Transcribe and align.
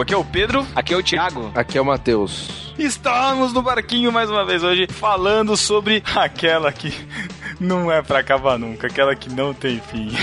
Aqui 0.00 0.14
é 0.14 0.16
o 0.16 0.24
Pedro. 0.24 0.66
Aqui 0.74 0.94
é 0.94 0.96
o 0.96 1.02
Thiago. 1.02 1.50
Aqui 1.54 1.76
é 1.76 1.80
o 1.80 1.84
Matheus. 1.84 2.72
Estamos 2.78 3.52
no 3.52 3.60
barquinho 3.60 4.10
mais 4.10 4.30
uma 4.30 4.42
vez 4.42 4.62
hoje 4.62 4.86
falando 4.86 5.54
sobre 5.54 6.02
aquela 6.16 6.72
que 6.72 6.90
não 7.60 7.92
é 7.92 8.00
pra 8.00 8.20
acabar 8.20 8.58
nunca, 8.58 8.86
aquela 8.86 9.14
que 9.14 9.28
não 9.28 9.52
tem 9.52 9.80
fim. 9.80 10.10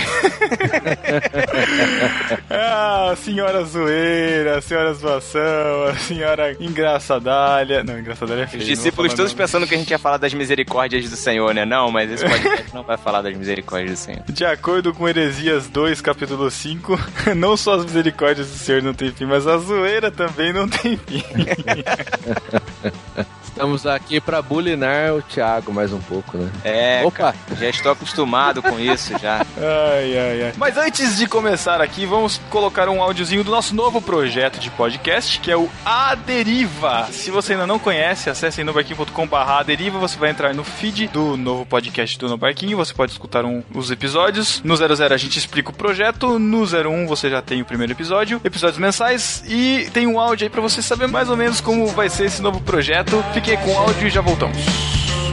ah, 2.50 3.14
senhora 3.16 3.64
zoeira, 3.64 4.60
senhora 4.60 4.92
zoação, 4.92 5.84
a 5.88 5.94
senhora 5.94 6.56
engraçadalha. 6.58 7.84
Não, 7.84 7.98
engraçadalha 7.98 8.42
é 8.42 8.46
feio. 8.46 8.62
Os 8.62 8.68
discípulos 8.68 9.14
todos 9.14 9.32
não. 9.32 9.38
pensando 9.38 9.66
que 9.66 9.74
a 9.74 9.78
gente 9.78 9.90
ia 9.90 9.98
falar 9.98 10.16
das 10.16 10.34
misericórdias 10.34 11.08
do 11.08 11.16
Senhor, 11.16 11.54
né? 11.54 11.64
Não, 11.64 11.92
mas 11.92 12.10
esse 12.10 12.26
podcast 12.26 12.74
não 12.74 12.82
vai 12.82 12.96
falar 12.96 13.22
das 13.22 13.36
misericórdias 13.36 13.92
do 13.92 13.96
Senhor. 13.96 14.22
De 14.28 14.44
acordo 14.44 14.92
com 14.92 15.08
Heresias 15.08 15.68
2, 15.68 16.00
capítulo 16.00 16.50
5, 16.50 16.98
não 17.36 17.56
só 17.56 17.74
as 17.74 17.84
misericórdias 17.84 18.48
do 18.48 18.56
Senhor 18.56 18.82
não 18.82 18.92
tem 18.92 19.12
fim, 19.12 19.26
mas 19.26 19.46
a 19.46 19.56
zoeira 19.58 20.10
também 20.10 20.52
não 20.52 20.68
tem 20.68 20.96
fim. 20.96 21.22
Estamos 23.58 23.84
aqui 23.88 24.20
para 24.20 24.40
bulinar 24.40 25.14
o 25.14 25.20
Thiago 25.20 25.72
mais 25.72 25.92
um 25.92 25.98
pouco, 25.98 26.38
né? 26.38 26.48
É, 26.62 27.02
Opa! 27.04 27.34
já 27.58 27.68
estou 27.68 27.90
acostumado 27.90 28.62
com 28.62 28.78
isso 28.78 29.18
já. 29.18 29.44
Ai, 29.58 30.16
ai, 30.16 30.42
ai. 30.44 30.52
Mas 30.56 30.76
antes 30.76 31.16
de 31.16 31.26
começar 31.26 31.80
aqui, 31.80 32.06
vamos 32.06 32.40
colocar 32.50 32.88
um 32.88 33.02
áudiozinho 33.02 33.42
do 33.42 33.50
nosso 33.50 33.74
novo 33.74 34.00
projeto 34.00 34.60
de 34.60 34.70
podcast, 34.70 35.40
que 35.40 35.50
é 35.50 35.56
o 35.56 35.68
A 35.84 36.14
Deriva. 36.14 37.08
Se 37.10 37.32
você 37.32 37.54
ainda 37.54 37.66
não 37.66 37.80
conhece, 37.80 38.30
acesse 38.30 38.62
nobarquinho.com.br 38.62 39.34
A 39.36 39.62
Deriva, 39.64 39.98
você 39.98 40.16
vai 40.16 40.30
entrar 40.30 40.54
no 40.54 40.62
feed 40.62 41.08
do 41.08 41.36
novo 41.36 41.66
podcast 41.66 42.16
do 42.16 42.28
No 42.28 42.36
Barquinho, 42.36 42.76
você 42.76 42.94
pode 42.94 43.10
escutar 43.10 43.44
um, 43.44 43.64
os 43.74 43.90
episódios. 43.90 44.62
No 44.62 44.76
00 44.76 45.12
a 45.12 45.16
gente 45.16 45.36
explica 45.36 45.70
o 45.70 45.74
projeto, 45.74 46.38
no 46.38 46.62
01 46.62 47.08
você 47.08 47.28
já 47.28 47.42
tem 47.42 47.60
o 47.60 47.64
primeiro 47.64 47.92
episódio, 47.92 48.40
episódios 48.44 48.78
mensais 48.78 49.42
e 49.48 49.90
tem 49.92 50.06
um 50.06 50.20
áudio 50.20 50.44
aí 50.44 50.50
para 50.50 50.60
você 50.62 50.80
saber 50.80 51.08
mais 51.08 51.28
ou 51.28 51.36
menos 51.36 51.60
como 51.60 51.88
vai 51.88 52.08
ser 52.08 52.26
esse 52.26 52.40
novo 52.40 52.60
projeto. 52.60 53.24
Fique 53.34 53.47
Fiquei 53.48 53.64
com 53.64 53.72
o 53.72 53.78
áudio 53.78 54.06
e 54.06 54.10
já 54.10 54.20
voltamos. 54.20 54.58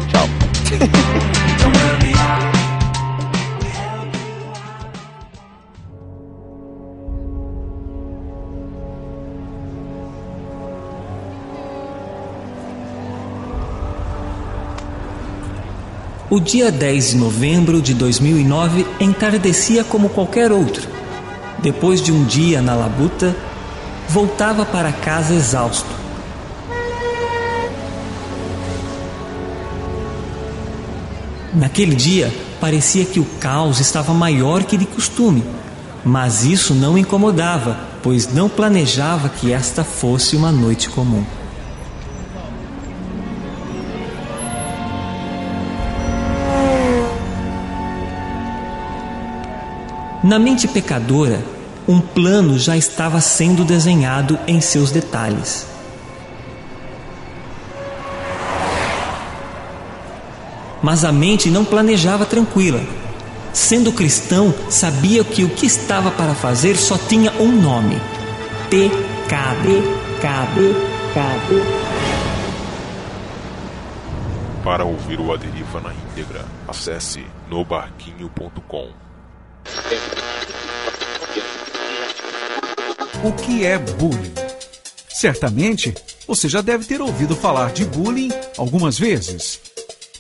Tchau. 0.07 0.25
O 16.29 16.39
dia 16.39 16.71
10 16.71 17.09
de 17.09 17.17
novembro 17.17 17.81
de 17.81 17.93
2009 17.93 18.87
entardecia 19.01 19.83
como 19.83 20.07
qualquer 20.07 20.53
outro. 20.53 20.87
Depois 21.59 22.01
de 22.01 22.13
um 22.13 22.23
dia 22.23 22.61
na 22.61 22.75
labuta, 22.75 23.35
voltava 24.07 24.65
para 24.65 24.93
casa 24.93 25.33
exausto 25.33 26.04
Naquele 31.55 31.95
dia, 31.95 32.33
parecia 32.59 33.05
que 33.05 33.17
o 33.17 33.25
caos 33.39 33.79
estava 33.79 34.13
maior 34.13 34.65
que 34.65 34.75
de 34.75 34.85
costume, 34.85 35.41
mas 36.03 36.43
isso 36.43 36.73
não 36.73 36.97
incomodava, 36.97 37.79
pois 38.03 38.31
não 38.33 38.49
planejava 38.49 39.29
que 39.29 39.53
esta 39.53 39.81
fosse 39.81 40.35
uma 40.35 40.51
noite 40.51 40.89
comum. 40.89 41.23
Na 50.21 50.37
mente 50.37 50.67
pecadora, 50.67 51.41
um 51.87 52.01
plano 52.01 52.59
já 52.59 52.75
estava 52.75 53.21
sendo 53.21 53.63
desenhado 53.63 54.37
em 54.45 54.59
seus 54.59 54.91
detalhes. 54.91 55.74
Mas 60.85 61.03
a 61.03 61.11
mente 61.11 61.49
não 61.49 61.65
planejava 61.65 62.27
tranquila. 62.27 62.79
Sendo 63.51 63.91
cristão, 63.91 64.53
sabia 64.69 65.23
que 65.23 65.43
o 65.43 65.49
que 65.49 65.65
estava 65.65 66.11
para 66.11 66.35
fazer 66.35 66.77
só 66.77 66.95
tinha 66.95 67.31
um 67.39 67.59
nome: 67.59 67.99
pecado. 68.69 69.81
Pecado. 70.21 70.75
Pecado. 71.07 71.55
Para 74.63 74.85
ouvir 74.85 75.19
o 75.19 75.33
Aderiva 75.33 75.81
na 75.81 75.91
íntegra, 75.91 76.45
acesse 76.67 77.25
nobarquinho.com. 77.49 78.89
O 83.23 83.31
que 83.31 83.65
é 83.65 83.79
bullying? 83.79 84.35
Certamente 85.09 85.95
você 86.27 86.47
já 86.47 86.61
deve 86.61 86.85
ter 86.85 87.01
ouvido 87.01 87.35
falar 87.35 87.71
de 87.71 87.85
bullying 87.85 88.29
algumas 88.55 88.99
vezes. 88.99 89.64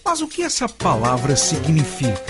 Mas 0.05 0.21
o 0.21 0.27
que 0.27 0.43
essa 0.43 0.69
palavra 0.69 1.35
significa? 1.35 2.21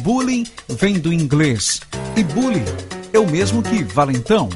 Bullying 0.00 0.44
vem 0.68 0.98
do 0.98 1.10
inglês 1.10 1.80
e 2.14 2.22
bullying 2.22 2.66
é 3.14 3.18
o 3.18 3.26
mesmo 3.26 3.62
que 3.62 3.82
valentão. 3.82 4.50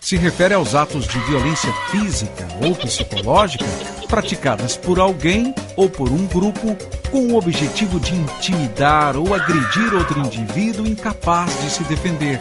Se 0.00 0.16
refere 0.16 0.54
aos 0.54 0.76
atos 0.76 1.08
de 1.08 1.18
violência 1.20 1.72
física 1.90 2.46
ou 2.62 2.72
psicológica 2.76 3.64
praticadas 4.06 4.76
por 4.76 5.00
alguém 5.00 5.52
ou 5.76 5.90
por 5.90 6.08
um 6.08 6.24
grupo 6.26 6.76
com 7.10 7.32
o 7.32 7.36
objetivo 7.36 7.98
de 7.98 8.14
intimidar 8.14 9.16
ou 9.16 9.34
agredir 9.34 9.92
outro 9.92 10.20
indivíduo 10.20 10.86
incapaz 10.86 11.50
de 11.62 11.70
se 11.70 11.82
defender. 11.84 12.40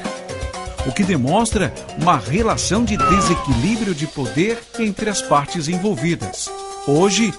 O 0.86 0.92
que 0.92 1.04
demonstra 1.04 1.74
uma 2.00 2.18
relação 2.18 2.84
de 2.86 2.96
desequilíbrio 2.96 3.96
de 3.96 4.06
poder 4.06 4.62
entre 4.78 5.10
as 5.10 5.22
partes 5.24 5.68
envolvidas. 5.68 6.48
Hoje, 6.86 7.34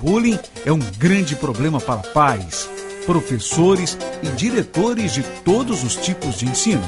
bullying 0.00 0.38
é 0.64 0.72
um 0.72 0.78
grande 0.98 1.36
problema 1.36 1.80
para 1.80 1.98
pais, 1.98 2.68
professores 3.04 3.96
e 4.22 4.26
diretores 4.28 5.12
de 5.12 5.22
todos 5.44 5.82
os 5.84 5.96
tipos 5.96 6.38
de 6.38 6.46
ensino. 6.46 6.82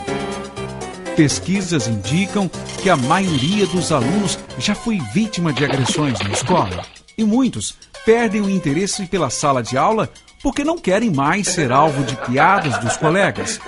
Pesquisas 1.17 1.89
indicam 1.89 2.49
que 2.81 2.89
a 2.89 2.97
maioria 2.97 3.67
dos 3.67 3.91
alunos 3.91 4.39
já 4.59 4.75
foi 4.75 5.01
vítima 5.13 5.53
de 5.53 5.65
agressões 5.65 6.19
na 6.21 6.31
escola 6.31 6.85
e 7.17 7.25
muitos 7.25 7.75
perdem 8.05 8.41
o 8.41 8.49
interesse 8.49 9.05
pela 9.07 9.29
sala 9.29 9.63
de 9.63 9.77
aula 9.77 10.09
porque 10.43 10.63
não 10.63 10.79
querem 10.79 11.11
mais 11.11 11.49
ser 11.49 11.73
alvo 11.73 12.05
de 12.05 12.15
piadas 12.17 12.79
dos 12.79 12.97
colegas 12.97 13.59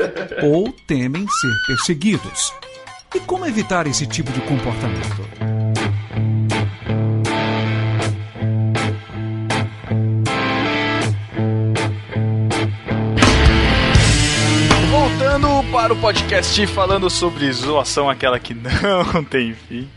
ou 0.42 0.72
temem 0.86 1.26
ser 1.28 1.54
perseguidos. 1.66 2.52
E 3.14 3.18
como 3.20 3.44
evitar 3.44 3.86
esse 3.88 4.06
tipo 4.06 4.30
de 4.30 4.40
comportamento? 4.42 5.59
Para 15.70 15.92
o 15.92 15.96
podcast 15.96 16.66
falando 16.66 17.08
sobre 17.08 17.50
zoação, 17.52 18.10
aquela 18.10 18.40
que 18.40 18.54
não 18.54 19.22
tem 19.30 19.54
fim. 19.54 19.88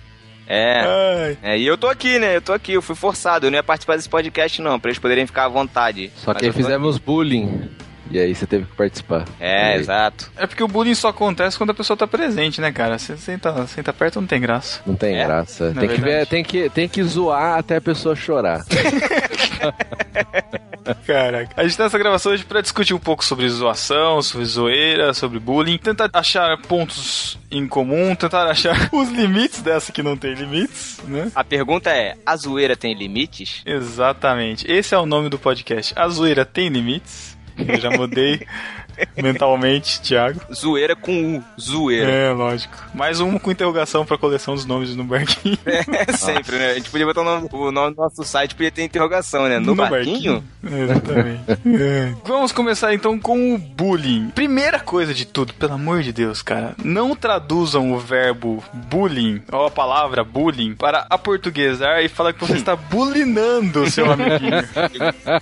É. 0.47 1.35
é. 1.41 1.57
E 1.57 1.65
eu 1.65 1.77
tô 1.77 1.87
aqui, 1.87 2.19
né? 2.19 2.35
Eu 2.35 2.41
tô 2.41 2.53
aqui, 2.53 2.73
eu 2.73 2.81
fui 2.81 2.95
forçado. 2.95 3.47
Eu 3.47 3.51
não 3.51 3.57
ia 3.57 3.63
participar 3.63 3.95
desse 3.95 4.09
podcast, 4.09 4.61
não, 4.61 4.79
pra 4.79 4.91
eles 4.91 4.99
poderem 4.99 5.25
ficar 5.25 5.45
à 5.45 5.47
vontade. 5.47 6.11
Só 6.15 6.33
que 6.33 6.45
aí 6.45 6.51
fizemos 6.51 6.97
aqui. 6.97 7.05
bullying. 7.05 7.69
E 8.11 8.19
aí 8.19 8.35
você 8.35 8.45
teve 8.45 8.65
que 8.65 8.75
participar. 8.75 9.25
É, 9.39 9.75
exato. 9.75 10.31
É 10.37 10.45
porque 10.45 10.63
o 10.63 10.67
bullying 10.67 10.93
só 10.93 11.07
acontece 11.07 11.57
quando 11.57 11.71
a 11.71 11.73
pessoa 11.73 11.97
tá 11.97 12.05
presente, 12.05 12.61
né, 12.61 12.71
cara? 12.71 12.99
Você 12.99 13.17
senta, 13.17 13.65
senta 13.65 13.91
perto 13.91 14.21
não 14.21 14.27
tem 14.27 14.39
graça. 14.39 14.81
Não 14.85 14.95
tem 14.95 15.19
é. 15.19 15.25
graça. 15.25 15.73
Tem 15.79 15.89
que, 15.89 16.01
ver, 16.01 16.27
tem, 16.27 16.43
que, 16.43 16.69
tem 16.69 16.87
que 16.87 17.03
zoar 17.03 17.57
até 17.57 17.77
a 17.77 17.81
pessoa 17.81 18.15
chorar. 18.15 18.63
Caraca. 21.06 21.54
A 21.56 21.63
gente 21.63 21.77
tá 21.77 21.83
nessa 21.83 21.98
gravação 21.98 22.31
hoje 22.31 22.44
pra 22.44 22.62
discutir 22.62 22.94
um 22.94 23.00
pouco 23.00 23.24
sobre 23.24 23.48
zoação, 23.48 24.21
sobre 24.21 24.45
zoeira, 24.45 25.13
sobre 25.13 25.39
bullying, 25.39 25.77
tentar 25.77 26.10
achar 26.13 26.57
pontos 26.62 27.38
em 27.50 27.68
comum, 27.68 28.15
tentar 28.15 28.45
achar 28.48 28.89
os 28.92 29.10
limites 29.10 29.62
dessa 29.62 29.92
que 29.92 30.04
não 30.04 30.18
tem 30.18 30.33
limites, 30.33 31.00
né? 31.06 31.31
A 31.33 31.44
pergunta 31.44 31.89
é: 31.89 32.15
a 32.25 32.36
zoeira 32.36 32.75
tem 32.75 32.94
limites? 32.94 33.62
Exatamente. 33.65 34.69
Esse 34.69 34.94
é 34.94 34.98
o 34.98 35.06
nome 35.06 35.30
do 35.30 35.39
podcast. 35.39 35.94
A 35.95 36.07
zoeira 36.09 36.45
tem 36.45 36.69
limites? 36.69 37.38
Eu 37.57 37.80
já 37.80 37.89
mudei. 37.92 38.45
mentalmente, 39.22 40.01
Thiago. 40.01 40.40
Zoeira 40.54 40.95
com 40.95 41.38
U, 41.38 41.44
zoeira. 41.60 42.10
É, 42.10 42.31
lógico. 42.31 42.75
Mais 42.94 43.19
uma 43.19 43.40
com 43.40 43.51
interrogação 43.51 44.06
pra 44.06 44.18
coleção 44.18 44.56
dos 44.56 44.66
nomes 44.66 44.95
no 44.95 45.04
barquinho. 45.04 45.57
É, 45.66 46.13
sempre, 46.13 46.57
né? 46.57 46.72
A 46.72 46.74
gente 46.75 46.90
podia 46.90 47.06
botar 47.06 47.22
o 47.22 47.24
nome, 47.24 47.50
o 47.51 47.72
nome 47.72 47.95
do 47.95 48.01
nosso 48.01 48.24
site, 48.24 48.56
podia 48.56 48.72
ter 48.72 48.84
interrogação, 48.84 49.48
né? 49.48 49.60
No, 49.60 49.68
no 49.68 49.75
barquinho? 49.75 50.44
barquinho? 50.63 50.84
Exatamente. 50.84 51.42
é. 51.81 52.13
Vamos 52.24 52.51
começar 52.51 52.94
então 52.94 53.19
com 53.19 53.54
o 53.54 53.57
bullying. 53.57 54.30
Primeira 54.30 54.80
coisa 54.80 55.13
de 55.13 55.25
tudo, 55.25 55.54
pelo 55.54 55.74
amor 55.74 56.01
de 56.04 56.12
Deus, 56.12 56.42
cara, 56.42 56.75
não 56.84 57.16
traduzam 57.16 57.92
o 57.92 58.00
verbo 58.00 58.63
bullying, 58.74 59.42
ou 59.51 59.66
a 59.66 59.72
palavra 59.72 60.24
bullying, 60.24 60.75
para 60.75 61.06
aportuguesar 61.10 62.04
e 62.04 62.10
falar 62.10 62.34
que 62.34 62.40
você 62.40 62.54
está 62.54 62.75
bulinando 62.75 63.84
o 63.84 63.90
seu 63.90 64.12
amiguinho. 64.12 64.63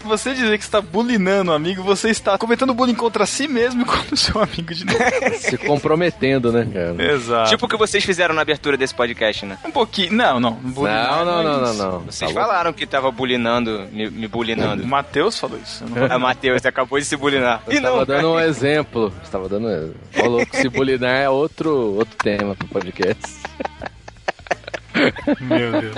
você 0.03 0.33
dizer 0.33 0.57
que 0.57 0.63
está 0.63 0.81
bulinando 0.81 1.51
um 1.51 1.55
amigo, 1.55 1.83
você 1.83 2.09
está 2.09 2.37
cometendo 2.37 2.73
bullying 2.73 2.95
contra 2.95 3.25
si 3.25 3.40
si 3.41 3.47
mesmo 3.47 3.81
e 3.81 3.85
como 3.85 4.15
seu 4.15 4.41
amigo 4.41 4.73
de 4.73 4.85
novo. 4.85 4.99
Se 5.37 5.57
comprometendo, 5.57 6.51
né, 6.51 6.67
cara? 6.71 7.13
Exato. 7.13 7.49
Tipo 7.49 7.65
o 7.65 7.69
que 7.69 7.77
vocês 7.77 8.03
fizeram 8.03 8.35
na 8.35 8.41
abertura 8.41 8.77
desse 8.77 8.93
podcast, 8.93 9.45
né? 9.45 9.57
Um 9.65 9.71
pouquinho. 9.71 10.13
Não, 10.13 10.39
não. 10.39 10.59
Não, 10.61 11.25
não, 11.25 11.43
não, 11.43 11.61
não, 11.61 11.73
não. 11.73 11.99
Vocês 12.01 12.31
falaram 12.31 12.71
que 12.73 12.85
tava 12.85 13.11
bulinando, 13.11 13.87
me, 13.91 14.09
me 14.09 14.27
bulinando. 14.27 14.81
O 14.91 14.93
Matheus 14.93 15.39
falou 15.39 15.57
isso. 15.57 15.85
Ah, 16.09 16.19
Matheus, 16.19 16.61
você 16.61 16.67
acabou 16.67 16.99
de 16.99 17.05
se 17.05 17.15
bulinar. 17.15 17.61
Você 17.65 17.77
estava 17.77 18.05
dando 18.05 18.31
um 18.33 18.39
exemplo. 18.39 19.09
Você 19.09 19.23
estava 19.23 19.47
dando. 19.47 19.95
Falou 20.11 20.45
que 20.45 20.57
se 20.57 20.69
bulinar 20.69 21.15
é 21.15 21.29
outro, 21.29 21.95
outro 21.95 22.17
tema 22.17 22.55
pro 22.55 22.67
podcast. 22.67 23.41
Meu 25.39 25.71
Deus. 25.81 25.95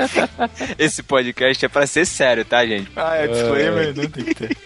Esse 0.77 1.01
podcast 1.01 1.65
é 1.65 1.69
pra 1.69 1.87
ser 1.87 2.05
sério, 2.05 2.45
tá, 2.45 2.65
gente? 2.65 2.91
Ah, 2.95 3.15
é 3.15 3.27
disclaimer, 3.27 3.95
não 3.95 4.05
tem 4.07 4.23
que 4.25 4.35
ter. 4.35 4.57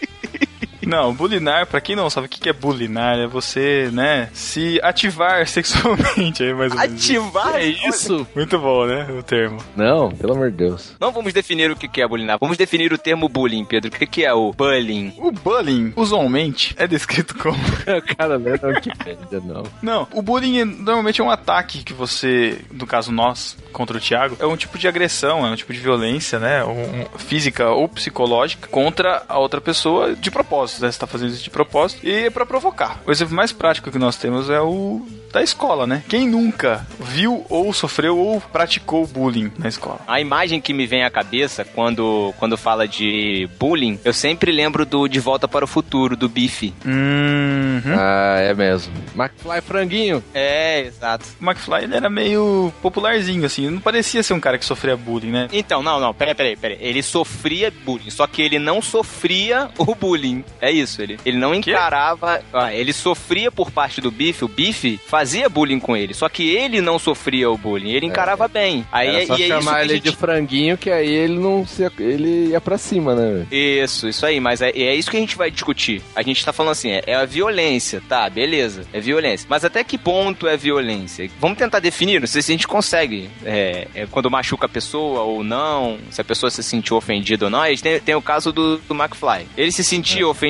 Não, 0.88 1.12
bulinar, 1.12 1.66
pra 1.66 1.82
quem 1.82 1.94
não 1.94 2.08
sabe 2.08 2.26
o 2.26 2.30
que 2.30 2.48
é 2.48 2.52
bulinar, 2.52 3.18
é 3.18 3.26
você, 3.26 3.90
né, 3.92 4.30
se 4.32 4.80
ativar 4.82 5.44
sexualmente 5.46 6.42
aí, 6.42 6.54
mais 6.54 6.72
ou 6.72 6.78
menos. 6.78 7.04
Ativar? 7.04 7.56
É 7.56 7.66
isso? 7.66 8.26
Muito 8.34 8.58
bom, 8.58 8.86
né, 8.86 9.06
o 9.10 9.22
termo. 9.22 9.58
Não, 9.76 10.10
pelo 10.10 10.32
amor 10.32 10.50
de 10.50 10.56
Deus. 10.56 10.96
Não 10.98 11.12
vamos 11.12 11.34
definir 11.34 11.70
o 11.70 11.76
que 11.76 12.00
é 12.00 12.08
bulinar. 12.08 12.38
Vamos 12.40 12.56
definir 12.56 12.90
o 12.90 12.96
termo 12.96 13.28
bullying, 13.28 13.66
Pedro. 13.66 13.90
O 13.90 14.06
que 14.06 14.24
é 14.24 14.32
o 14.32 14.50
bullying? 14.52 15.12
O 15.18 15.30
bullying, 15.30 15.92
usualmente, 15.94 16.74
é 16.78 16.86
descrito 16.86 17.36
como... 17.36 17.58
Cara, 18.16 18.38
não 18.38 18.54
é 18.54 18.58
pede, 19.04 19.46
não. 19.46 19.64
Não, 19.82 20.08
o 20.14 20.22
bullying 20.22 20.64
normalmente 20.64 21.20
é 21.20 21.24
um 21.24 21.30
ataque 21.30 21.84
que 21.84 21.92
você, 21.92 22.60
no 22.72 22.86
caso 22.86 23.12
nós, 23.12 23.58
contra 23.72 23.98
o 23.98 24.00
Thiago, 24.00 24.38
é 24.40 24.46
um 24.46 24.56
tipo 24.56 24.78
de 24.78 24.88
agressão, 24.88 25.46
é 25.46 25.50
um 25.50 25.56
tipo 25.56 25.72
de 25.72 25.80
violência, 25.80 26.38
né, 26.38 26.64
um, 26.64 27.18
física 27.18 27.70
ou 27.70 27.88
psicológica 27.88 28.68
contra 28.68 29.22
a 29.28 29.38
outra 29.38 29.60
pessoa 29.60 30.14
de 30.14 30.30
propósito, 30.30 30.77
né, 30.80 30.90
você 30.90 30.98
tá 30.98 31.06
fazendo 31.06 31.30
isso 31.30 31.42
de 31.42 31.50
propósito 31.50 32.06
e 32.06 32.26
é 32.26 32.30
pra 32.30 32.46
provocar. 32.46 33.00
O 33.06 33.10
exemplo 33.10 33.34
mais 33.34 33.52
prático 33.52 33.90
que 33.90 33.98
nós 33.98 34.16
temos 34.16 34.50
é 34.50 34.60
o 34.60 35.06
da 35.32 35.42
escola, 35.42 35.86
né? 35.86 36.02
Quem 36.08 36.26
nunca 36.26 36.86
viu 36.98 37.44
ou 37.48 37.72
sofreu 37.72 38.18
ou 38.18 38.40
praticou 38.40 39.06
bullying 39.06 39.52
na 39.58 39.68
escola? 39.68 40.00
A 40.06 40.20
imagem 40.20 40.60
que 40.60 40.72
me 40.72 40.86
vem 40.86 41.04
à 41.04 41.10
cabeça 41.10 41.64
quando, 41.64 42.32
quando 42.38 42.56
fala 42.56 42.88
de 42.88 43.48
bullying, 43.58 43.98
eu 44.04 44.12
sempre 44.12 44.50
lembro 44.50 44.86
do 44.86 45.06
De 45.06 45.20
Volta 45.20 45.46
para 45.46 45.64
o 45.64 45.68
Futuro, 45.68 46.16
do 46.16 46.28
Biff. 46.28 46.72
Uhum. 46.84 47.94
Ah, 47.96 48.38
é 48.40 48.54
mesmo. 48.54 48.92
McFly 49.14 49.60
franguinho. 49.60 50.24
É, 50.32 50.80
exato. 50.80 51.26
O 51.40 51.44
McFly, 51.44 51.84
ele 51.84 51.96
era 51.96 52.08
meio 52.08 52.72
popularzinho, 52.80 53.44
assim. 53.44 53.68
Não 53.68 53.80
parecia 53.80 54.22
ser 54.22 54.34
um 54.34 54.40
cara 54.40 54.58
que 54.58 54.64
sofria 54.64 54.96
bullying, 54.96 55.30
né? 55.30 55.48
Então, 55.52 55.82
não, 55.82 56.00
não, 56.00 56.14
peraí, 56.14 56.34
peraí, 56.34 56.56
peraí. 56.56 56.78
Ele 56.80 57.02
sofria 57.02 57.72
bullying, 57.84 58.10
só 58.10 58.26
que 58.26 58.42
ele 58.42 58.58
não 58.58 58.80
sofria 58.80 59.68
o 59.78 59.94
bullying. 59.94 60.44
É 60.60 60.67
isso, 60.70 61.02
ele, 61.02 61.18
ele 61.24 61.38
não 61.38 61.54
encarava... 61.54 62.42
Ah, 62.52 62.72
ele 62.72 62.92
sofria 62.92 63.50
por 63.50 63.70
parte 63.70 64.00
do 64.00 64.10
Biff, 64.10 64.44
o 64.44 64.48
Biff 64.48 65.00
fazia 65.06 65.48
bullying 65.48 65.80
com 65.80 65.96
ele, 65.96 66.14
só 66.14 66.28
que 66.28 66.48
ele 66.48 66.80
não 66.80 66.98
sofria 66.98 67.50
o 67.50 67.56
bullying, 67.56 67.90
ele 67.90 68.06
encarava 68.06 68.44
é. 68.44 68.48
bem. 68.48 68.86
Aí 68.90 69.08
Era 69.08 69.26
só 69.26 69.36
e 69.36 69.42
é 69.44 69.48
chamar 69.48 69.84
ele 69.84 69.94
gente... 69.94 70.10
de 70.10 70.16
franguinho 70.16 70.76
que 70.76 70.90
aí 70.90 71.08
ele 71.08 71.38
não 71.38 71.66
se, 71.66 71.84
ele 71.98 72.48
ia 72.50 72.60
pra 72.60 72.78
cima, 72.78 73.14
né? 73.14 73.46
Isso, 73.50 74.08
isso 74.08 74.24
aí, 74.24 74.40
mas 74.40 74.60
é, 74.60 74.70
é 74.70 74.94
isso 74.94 75.10
que 75.10 75.16
a 75.16 75.20
gente 75.20 75.36
vai 75.36 75.50
discutir. 75.50 76.02
A 76.14 76.22
gente 76.22 76.44
tá 76.44 76.52
falando 76.52 76.72
assim, 76.72 76.90
é, 76.90 77.02
é 77.06 77.14
a 77.14 77.24
violência, 77.24 78.02
tá, 78.08 78.28
beleza, 78.28 78.82
é 78.92 79.00
violência. 79.00 79.46
Mas 79.48 79.64
até 79.64 79.82
que 79.84 79.98
ponto 79.98 80.46
é 80.46 80.56
violência? 80.56 81.30
Vamos 81.40 81.58
tentar 81.58 81.80
definir, 81.80 82.20
não 82.20 82.26
sei 82.26 82.42
se 82.42 82.52
a 82.52 82.54
gente 82.54 82.66
consegue, 82.66 83.30
é, 83.44 83.88
é 83.94 84.06
quando 84.06 84.30
machuca 84.30 84.66
a 84.66 84.68
pessoa 84.68 85.22
ou 85.22 85.44
não, 85.44 85.98
se 86.10 86.20
a 86.20 86.24
pessoa 86.24 86.50
se 86.50 86.62
sentiu 86.62 86.96
ofendida 86.96 87.46
ou 87.46 87.50
não. 87.50 87.62
A 87.62 87.70
gente 87.70 87.82
tem, 87.82 88.00
tem 88.00 88.14
o 88.14 88.22
caso 88.22 88.52
do, 88.52 88.78
do 88.78 88.94
McFly. 88.94 89.46
Ele 89.56 89.72
se 89.72 89.84
sentia 89.84 90.26
ofendido? 90.26 90.47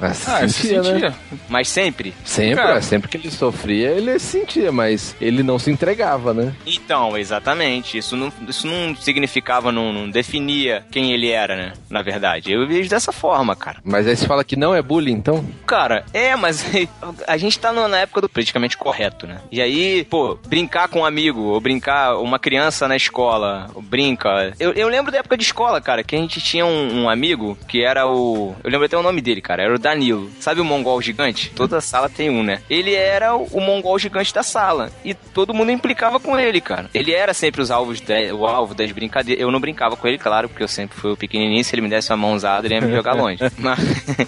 Mas 0.00 0.28
ah, 0.28 0.48
sentia, 0.48 0.82
se 0.82 0.90
sentia. 0.90 1.10
Né? 1.10 1.14
Mas 1.48 1.68
sempre? 1.68 2.14
Sempre, 2.24 2.56
Cara, 2.56 2.82
sempre 2.82 3.08
que 3.08 3.16
ele 3.16 3.30
sofria, 3.30 3.90
ele 3.90 4.18
se 4.18 4.26
sentia, 4.38 4.72
mas 4.72 5.14
ele 5.20 5.42
não 5.42 5.58
se 5.58 5.70
entregava, 5.70 6.32
né? 6.34 6.54
Então, 6.66 7.16
exatamente. 7.16 7.98
Isso 7.98 8.16
não, 8.16 8.32
isso 8.48 8.66
não 8.66 8.94
significava, 8.96 9.70
não, 9.70 9.92
não 9.92 10.10
definia 10.10 10.84
quem 10.90 11.12
ele 11.12 11.30
era, 11.30 11.56
né? 11.56 11.72
Na 11.88 12.02
verdade. 12.02 12.52
Eu 12.52 12.66
vejo 12.66 12.88
dessa 12.88 13.12
forma, 13.12 13.54
cara. 13.56 13.78
Mas 13.84 14.06
aí 14.06 14.16
você 14.16 14.26
fala 14.26 14.44
que 14.44 14.56
não 14.56 14.74
é 14.74 14.82
bullying, 14.82 15.12
então? 15.12 15.44
Cara, 15.66 16.04
é, 16.12 16.34
mas 16.36 16.64
a 17.26 17.36
gente 17.36 17.58
tá 17.58 17.72
na 17.72 17.98
época 17.98 18.20
do 18.20 18.28
politicamente 18.28 18.76
correto, 18.76 19.26
né? 19.26 19.40
E 19.50 19.60
aí, 19.60 20.04
pô, 20.04 20.38
brincar 20.46 20.88
com 20.88 21.00
um 21.00 21.04
amigo, 21.04 21.40
ou 21.42 21.60
brincar 21.60 22.16
uma 22.18 22.38
criança 22.38 22.86
na 22.88 22.96
escola, 22.96 23.70
brinca. 23.82 24.52
Eu, 24.58 24.72
eu 24.72 24.88
lembro 24.88 25.10
da 25.12 25.18
época 25.18 25.36
de 25.36 25.44
escola, 25.44 25.80
cara, 25.80 26.02
que 26.02 26.14
a 26.14 26.18
gente 26.18 26.40
tinha 26.40 26.66
um, 26.66 27.02
um 27.02 27.08
amigo 27.08 27.56
que 27.68 27.82
era 27.82 28.06
o. 28.06 28.54
Eu 28.62 28.70
lembro 28.70 28.86
até 28.86 28.96
o 28.96 29.02
nome 29.02 29.20
dele, 29.20 29.33
cara. 29.40 29.62
Era 29.62 29.74
o 29.74 29.78
Danilo. 29.78 30.30
Sabe 30.40 30.60
o 30.60 30.64
mongol 30.64 31.00
gigante? 31.00 31.50
Toda 31.50 31.80
sala 31.80 32.08
tem 32.08 32.30
um, 32.30 32.42
né? 32.42 32.60
Ele 32.68 32.94
era 32.94 33.34
o 33.34 33.60
mongol 33.60 33.98
gigante 33.98 34.32
da 34.32 34.42
sala. 34.42 34.90
E 35.04 35.14
todo 35.14 35.54
mundo 35.54 35.70
implicava 35.70 36.20
com 36.20 36.38
ele, 36.38 36.60
cara. 36.60 36.88
Ele 36.94 37.12
era 37.12 37.34
sempre 37.34 37.60
os 37.60 37.70
alvos 37.70 38.00
de, 38.00 38.32
o 38.32 38.46
alvo 38.46 38.74
das 38.74 38.90
brincadeiras. 38.92 39.42
Eu 39.42 39.50
não 39.50 39.60
brincava 39.60 39.96
com 39.96 40.06
ele, 40.06 40.18
claro, 40.18 40.48
porque 40.48 40.62
eu 40.62 40.68
sempre 40.68 40.96
fui 40.96 41.12
o 41.12 41.16
pequenininho. 41.16 41.64
Se 41.64 41.74
ele 41.74 41.82
me 41.82 41.88
desse 41.88 42.10
uma 42.10 42.16
mãozada, 42.16 42.66
ele 42.66 42.74
ia 42.74 42.80
me 42.80 42.92
jogar 42.92 43.14
longe. 43.14 43.38
mas, 43.58 43.78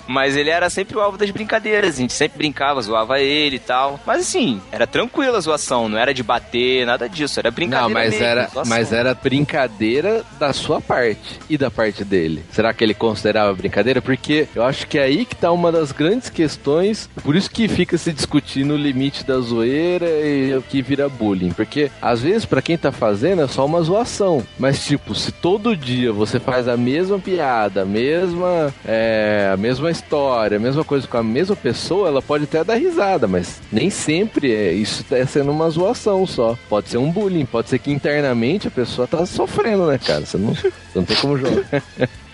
mas, 0.07 0.37
ele 0.37 0.51
era 0.51 0.69
sempre 0.71 0.97
o 0.97 1.01
alvo 1.01 1.19
das 1.19 1.31
brincadeiras. 1.31 1.97
A 1.97 2.01
gente 2.01 2.13
sempre 2.13 2.39
brincava, 2.39 2.81
zoava 2.81 3.21
ele 3.21 3.57
e 3.57 3.61
tal. 3.61 4.01
Mas 4.07 4.21
assim, 4.21 4.61
era 4.71 4.87
tranquila 4.87 5.39
a 5.39 5.41
zoação. 5.41 5.89
Não 5.89 5.99
era 5.99 6.13
de 6.13 6.23
bater, 6.23 6.87
nada 6.87 7.09
disso. 7.09 7.39
Era 7.39 7.51
brincadeira. 7.51 7.89
Não, 7.89 7.95
mas, 7.95 8.11
mesmo, 8.11 8.25
era, 8.25 8.51
mas 8.67 8.93
era 8.93 9.15
brincadeira 9.15 10.25
da 10.39 10.53
sua 10.53 10.81
parte 10.81 11.41
e 11.49 11.57
da 11.57 11.71
parte 11.71 12.05
dele. 12.05 12.45
Será 12.51 12.73
que 12.73 12.83
ele 12.83 12.95
considerava 12.95 13.53
brincadeira? 13.55 14.01
Porque 14.01 14.47
eu 14.55 14.65
acho 14.65 14.87
que 14.87 14.96
é 14.99 15.03
aí 15.03 15.25
que 15.25 15.37
tá 15.37 15.51
uma 15.51 15.71
das 15.73 15.93
grandes 15.93 16.29
questões. 16.29 17.09
Por 17.23 17.37
isso 17.37 17.51
que 17.51 17.69
fica 17.69 17.97
se 17.97 18.13
discutindo 18.13 18.75
o 18.75 18.77
limite 18.77 19.25
da 19.25 19.39
zoeira 19.39 20.07
e 20.07 20.55
o 20.55 20.63
que 20.63 20.83
vira 20.83 21.09
bullying. 21.09 21.51
Porque 21.51 21.91
às 22.01 22.23
vezes, 22.23 22.45
para 22.45 22.63
quem 22.63 22.77
tá 22.77 22.93
fazendo, 22.93 23.43
é 23.43 23.49
só 23.49 23.65
uma 23.65 23.83
zoação. 23.83 24.45
Mas, 24.59 24.85
tipo, 24.85 25.15
se 25.15 25.33
todo 25.33 25.77
dia 25.77 26.13
você 26.13 26.39
faz 26.39 26.69
a 26.69 26.77
mesma 26.77 27.19
piada, 27.19 27.83
a 27.83 27.85
mesma, 27.85 28.73
é, 28.85 29.51
a 29.53 29.57
mesma 29.57 29.91
história, 29.91 30.57
a 30.57 30.61
mesma 30.61 30.85
coisa 30.85 31.07
com 31.07 31.17
a 31.17 31.23
mesma 31.23 31.57
pessoa, 31.57 32.09
ela 32.09 32.23
pode 32.23 32.45
até 32.45 32.63
dar 32.63 32.77
risada, 32.77 33.27
mas 33.27 33.61
nem 33.71 33.91
sempre 33.91 34.53
é 34.53 34.73
isso 34.73 35.05
tá 35.05 35.25
sendo 35.27 35.51
uma 35.51 35.69
zoação 35.71 36.27
só. 36.27 36.57
Pode 36.69 36.89
ser 36.89 36.99
um 36.99 37.11
bullying, 37.11 37.47
pode 37.47 37.69
ser 37.69 37.79
que 37.79 37.91
internamente 37.91 38.69
a 38.69 38.71
pessoa 38.71 39.07
tá 39.07 39.25
sofrendo, 39.27 39.87
né, 39.87 39.99
cara? 39.99 40.25
Você 40.25 40.37
não, 40.37 40.55
você 40.55 40.73
não 40.95 41.05
tem 41.05 41.17
como 41.17 41.39
jogar. 41.39 41.83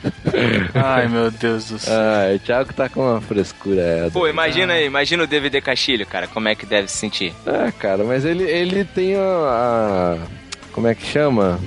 Ai, 0.74 1.08
meu 1.08 1.30
Deus 1.30 1.68
do 1.70 1.78
céu. 1.78 1.94
Ah, 1.94 2.34
o 2.34 2.38
Thiago 2.38 2.72
tá 2.72 2.88
com 2.88 3.00
uma 3.00 3.20
frescura 3.20 3.82
essa. 3.82 4.10
Pô, 4.10 4.26
imagina 4.26 4.74
aí, 4.74 4.86
imagina 4.86 5.22
o 5.22 5.26
DVD 5.26 5.60
Castilho, 5.60 6.06
cara, 6.06 6.26
como 6.26 6.48
é 6.48 6.54
que 6.54 6.66
deve 6.66 6.88
se 6.88 6.96
sentir. 6.96 7.34
É, 7.46 7.70
cara, 7.72 8.04
mas 8.04 8.24
ele, 8.24 8.44
ele 8.44 8.84
tem 8.84 9.16
a, 9.16 9.20
a. 9.20 10.18
Como 10.72 10.86
é 10.86 10.94
que 10.94 11.04
chama? 11.04 11.60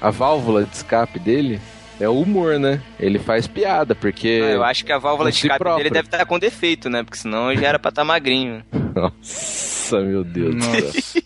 A 0.00 0.10
válvula 0.10 0.64
de 0.64 0.74
escape 0.74 1.18
dele 1.18 1.60
é 2.00 2.08
o 2.08 2.18
humor, 2.18 2.58
né? 2.58 2.80
Ele 2.98 3.18
faz 3.18 3.46
piada, 3.46 3.94
porque. 3.94 4.40
Ah, 4.42 4.50
eu 4.52 4.64
acho 4.64 4.84
que 4.84 4.92
a 4.92 4.98
válvula 4.98 5.30
de 5.30 5.36
escape 5.36 5.58
próprio. 5.58 5.84
dele 5.84 5.94
deve 5.94 6.06
estar 6.08 6.24
com 6.24 6.38
defeito, 6.38 6.88
né? 6.88 7.02
Porque 7.02 7.18
senão 7.18 7.54
já 7.54 7.68
era 7.68 7.78
pra 7.78 7.90
estar 7.90 8.02
tá 8.02 8.06
magrinho. 8.06 8.64
Nossa, 8.94 10.00
meu 10.00 10.24
Deus 10.24 10.54
do 10.54 10.62
céu. 10.62 11.22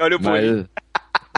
Olha 0.00 0.16
o 0.16 0.22
Mas... 0.22 0.66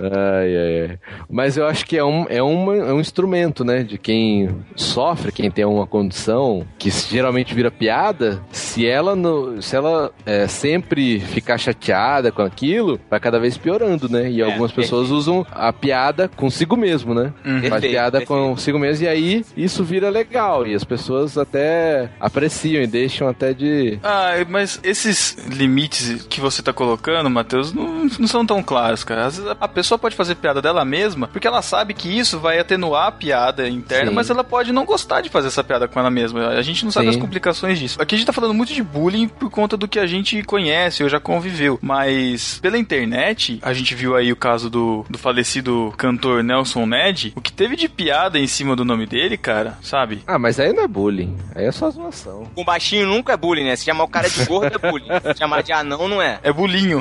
Ai, 0.01 0.57
ai, 0.57 0.89
ai. 0.91 0.99
Mas 1.29 1.57
eu 1.57 1.67
acho 1.67 1.85
que 1.85 1.97
é 1.97 2.05
um, 2.05 2.27
é, 2.29 2.43
uma, 2.43 2.77
é 2.77 2.93
um 2.93 3.01
instrumento, 3.01 3.65
né? 3.65 3.83
De 3.83 3.99
quem 3.99 4.49
sofre, 4.75 5.33
quem 5.33 5.51
tem 5.51 5.65
uma 5.65 5.87
condição 5.87 6.67
que 6.79 6.91
geralmente 6.91 7.55
vira 7.55 7.71
piada. 7.71 8.43
Se 8.51 8.87
ela, 8.87 9.15
no, 9.15 9.61
se 9.63 9.77
ela 9.77 10.11
é, 10.25 10.47
sempre 10.47 11.21
ficar 11.21 11.59
chateada 11.59 12.33
com 12.33 12.43
aquilo, 12.43 13.01
vai 13.11 13.21
cada 13.21 13.39
vez 13.39 13.57
piorando, 13.57 14.09
né? 14.09 14.31
E 14.31 14.41
é, 14.41 14.45
algumas 14.45 14.73
pessoas 14.73 15.09
perfeito. 15.09 15.19
usam 15.19 15.47
a 15.51 15.73
piada 15.73 16.31
consigo 16.37 16.77
mesmo, 16.77 17.15
né? 17.15 17.33
Uhum. 17.45 17.63
Faz 17.69 17.85
piada 17.85 18.19
perfeito. 18.19 18.29
consigo 18.29 18.79
mesmo 18.79 19.05
e 19.05 19.09
aí 19.09 19.45
isso 19.57 19.85
vira 19.85 20.09
legal. 20.11 20.67
E 20.67 20.75
as 20.75 20.85
pessoas 20.85 21.37
até 21.37 22.11
apreciam 22.19 22.83
e 22.83 22.87
deixam 22.87 23.29
até 23.29 23.53
de. 23.53 23.99
Ah, 24.03 24.33
mas 24.49 24.81
esses 24.83 25.37
limites 25.49 26.27
que 26.29 26.41
você 26.41 26.63
tá 26.63 26.73
colocando, 26.73 27.29
Matheus, 27.31 27.73
não, 27.73 28.05
não 28.05 28.27
são 28.27 28.45
tão 28.45 28.63
claros, 28.63 29.05
cara. 29.05 29.27
Às 29.27 29.39
vezes 29.39 29.57
a 29.61 29.69
pessoa 29.69 29.90
pessoa 29.91 29.99
pode 29.99 30.15
fazer 30.15 30.37
piada 30.37 30.63
dela 30.63 30.85
mesma, 30.85 31.27
porque 31.27 31.49
ela 31.49 31.63
sabe 31.63 31.95
que 31.95 32.09
isso 32.09 32.39
vai 32.39 32.61
atenuar 32.61 33.09
a 33.09 33.13
piada 33.13 33.69
interna, 33.69 34.11
Sim. 34.11 34.15
mas 34.15 34.31
ela 34.31 34.45
pode 34.45 34.73
não 34.73 34.85
gostar 34.85 35.21
de 35.21 35.29
fazer 35.29 35.49
essa 35.49 35.65
piada 35.65 35.89
com 35.89 35.99
ela 35.99 36.11
mesma. 36.11 36.49
A 36.49 36.63
gente 36.63 36.85
não 36.85 36.93
sabe 36.93 37.07
Sim. 37.07 37.11
as 37.11 37.17
complicações 37.17 37.79
disso. 37.79 38.01
Aqui 38.01 38.15
a 38.15 38.19
gente 38.19 38.27
tá 38.27 38.33
falando 38.33 38.55
muito 38.55 38.73
de 38.73 38.83
bullying 38.83 39.27
por 39.27 39.51
conta 39.51 39.77
do 39.77 39.89
que 39.89 39.99
a 39.99 40.07
gente 40.07 40.43
conhece 40.45 41.03
ou 41.03 41.09
já 41.09 41.19
conviveu, 41.19 41.79
mas 41.83 42.61
pela 42.61 42.79
internet, 42.79 43.59
a 43.63 43.73
gente 43.73 43.95
viu 43.95 44.15
aí 44.15 44.31
o 44.31 44.37
caso 44.37 44.71
do, 44.71 45.05
do 45.11 45.19
falecido 45.19 45.93
cantor 45.97 46.45
Nelson 46.45 46.87
Ned, 46.87 47.33
o 47.35 47.41
que 47.41 47.53
teve 47.53 47.75
de 47.75 47.89
piada 47.89 48.39
em 48.39 48.47
cima 48.47 48.77
do 48.77 48.85
nome 48.85 49.07
dele, 49.07 49.37
cara, 49.37 49.77
sabe? 49.83 50.23
Ah, 50.27 50.39
mas 50.39 50.61
aí 50.61 50.73
não 50.73 50.85
é 50.85 50.89
bullying, 50.89 51.37
aí 51.55 51.65
é 51.65 51.73
só 51.73 51.91
zoação. 51.91 52.49
Com 52.55 52.65
baixinho 52.65 53.07
nunca 53.07 53.33
é 53.33 53.37
bullying, 53.37 53.65
né? 53.65 53.75
Se 53.75 53.85
chamar 53.85 54.05
o 54.05 54.09
cara 54.09 54.29
de 54.31 54.45
gordo 54.45 54.79
é 54.81 54.91
bullying. 54.91 55.09
Se 55.33 55.39
chamar 55.39 55.63
de 55.63 55.73
anão 55.73 56.07
não 56.07 56.23
é. 56.23 56.39
É 56.45 56.53
bullying. 56.53 56.91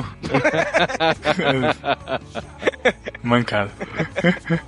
Mancada. 3.22 3.70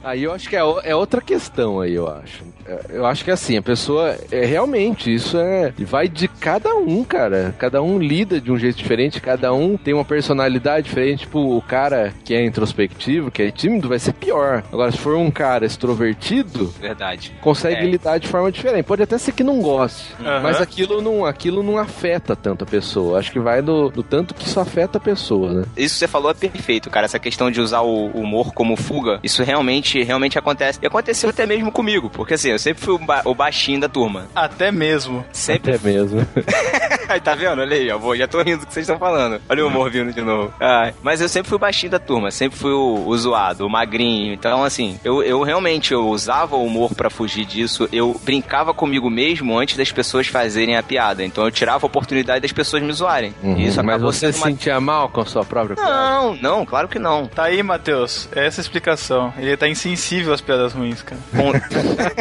aí 0.03 0.25
eu 0.25 0.33
acho 0.33 0.49
que 0.49 0.57
é, 0.57 0.61
é 0.61 0.95
outra 0.95 1.21
questão 1.21 1.81
aí, 1.81 1.93
eu 1.93 2.09
acho. 2.09 2.45
Eu 2.89 3.07
acho 3.07 3.25
que 3.25 3.31
assim, 3.31 3.57
a 3.57 3.63
pessoa 3.63 4.17
é 4.31 4.45
realmente, 4.45 5.13
isso 5.13 5.39
é. 5.39 5.73
Vai 5.81 6.09
de 6.09 6.29
cada 6.29 6.75
um, 6.75 7.03
cara. 7.05 7.55
Cada 7.59 7.83
um 7.83 7.99
lida 7.99 8.41
de 8.41 8.51
um 8.53 8.59
jeito 8.59 8.77
diferente, 8.77 9.21
cada 9.21 9.53
um 9.53 9.77
tem 9.77 9.95
uma 9.95 10.05
personalidade 10.05 10.89
diferente. 10.89 11.21
Tipo, 11.21 11.57
o 11.57 11.63
cara 11.63 12.13
que 12.25 12.35
é 12.35 12.45
introspectivo, 12.45 13.31
que 13.31 13.43
é 13.43 13.51
tímido, 13.51 13.89
vai 13.89 13.99
ser 13.99 14.13
pior. 14.13 14.63
Agora, 14.73 14.91
se 14.93 14.99
for 14.99 15.17
um 15.17 15.31
cara 15.31 15.65
extrovertido, 15.67 16.73
Verdade. 16.81 17.33
consegue 17.41 17.83
É. 17.83 17.85
lidar 17.87 18.19
de 18.19 18.29
forma 18.29 18.51
diferente. 18.51 18.85
Pode 18.85 19.03
até 19.03 19.17
ser 19.19 19.33
que 19.33 19.43
não 19.45 19.61
goste, 19.61 20.13
Aham. 20.21 20.41
mas 20.43 20.61
aquilo 20.61 21.01
não, 21.01 21.25
aquilo 21.25 21.63
não 21.63 21.79
afeta 21.79 22.35
tanto 22.35 22.65
a 22.65 22.67
pessoa. 22.67 23.19
Acho 23.19 23.31
que 23.33 23.39
vai 23.41 23.63
do, 23.63 23.89
do 23.91 24.03
tanto 24.03 24.35
que 24.35 24.47
isso 24.47 24.59
afeta 24.61 24.99
a 24.99 25.01
pessoa, 25.01 25.53
né? 25.53 25.65
Isso 25.77 25.95
que 25.95 25.99
você 26.01 26.09
falou 26.09 26.31
é 26.31 26.35
perfeito, 26.35 26.91
cara. 26.91 27.05
Essa 27.07 27.19
questão 27.19 27.51
de 27.51 27.61
usar 27.61 27.81
o 27.83 28.07
humor 28.09 28.53
como 28.53 28.77
fuga, 28.77 29.21
isso 29.23 29.43
realmente, 29.43 30.03
realmente 30.03 30.39
acontece. 30.39 30.79
E 30.83 30.87
aconteceu 30.87 31.31
até 31.31 31.47
mesmo 31.47 31.71
comigo, 31.71 32.11
porque 32.11 32.35
assim, 32.35 32.52
eu 32.53 32.59
sempre 32.59 32.83
fui 32.83 32.95
o, 32.95 32.99
ba- 32.99 33.23
o 33.25 33.35
baixinho 33.35 33.81
da 33.81 33.89
turma. 33.89 34.27
Até 34.35 34.71
mesmo. 34.71 35.25
Sempre. 35.33 35.75
Até 35.75 35.89
mesmo. 35.91 36.27
Aí, 37.09 37.21
tá 37.21 37.35
vendo? 37.35 37.61
Olha 37.61 37.77
aí, 37.77 37.91
ó, 37.91 37.99
vou- 37.99 38.17
já 38.17 38.27
tô 38.27 38.41
rindo 38.43 38.61
do 38.61 38.67
que 38.67 38.73
vocês 38.73 38.85
estão 38.85 38.99
falando. 38.99 39.41
Olha 39.49 39.65
o 39.65 39.69
humor 39.69 39.91
vindo 39.91 40.13
de 40.13 40.23
novo. 40.23 40.53
Ai, 40.59 40.95
mas 41.03 41.21
eu 41.21 41.29
sempre 41.29 41.49
fui 41.49 41.57
o 41.57 41.59
baixinho 41.59 41.91
da 41.93 41.99
turma, 41.99 42.31
sempre 42.31 42.59
fui 42.59 42.71
o, 42.73 43.05
o 43.07 43.19
zoado, 43.19 43.67
o 43.67 43.71
magrinho. 43.71 44.33
Então, 44.33 44.65
assim, 44.65 44.99
eu, 45.05 45.23
eu 45.23 45.43
realmente 45.43 45.93
eu 45.93 46.09
usava 46.09 46.57
o 46.57 46.65
humor 46.65 46.95
pra 46.95 47.11
fugir 47.11 47.45
disso. 47.45 47.87
Eu 47.93 48.19
brincava 48.25 48.73
comigo 48.73 49.11
mesmo 49.11 49.59
antes 49.59 49.77
das 49.77 49.93
pessoas 49.93 50.27
fazerem 50.27 50.77
a 50.77 50.83
piada. 50.83 51.23
Então 51.25 51.45
eu 51.45 51.51
tirava 51.51 51.85
a 51.85 51.89
oportunidade 51.89 52.41
das 52.41 52.53
pessoas 52.53 52.83
me 52.83 52.93
zoarem. 52.93 53.35
E 53.43 53.67
isso 53.67 53.81
Uhum. 53.81 53.87
mas 53.87 53.95
acabou 53.97 54.13
você 54.13 54.33
se 54.33 54.39
uma... 54.39 54.47
sentia 54.47 54.81
mal 54.81 55.09
com 55.11 55.21
a 55.21 55.27
sua 55.27 55.45
própria 55.45 55.77
piada? 55.77 55.91
Não, 55.93 56.35
não, 56.37 56.65
claro 56.65 56.89
que 56.89 56.99
não. 56.99 57.27
Tá 57.27 57.45
aí, 57.45 57.63
Matheus. 57.63 58.29
Essa 58.33 58.61
é 58.61 58.61
a 58.61 58.65
explicação. 58.65 59.35
Ele 59.37 59.57
tá 59.57 59.69
insensível 59.69 60.33
às 60.33 60.41
piadas 60.41 60.73
ruins, 60.73 61.03
cara. 61.03 61.21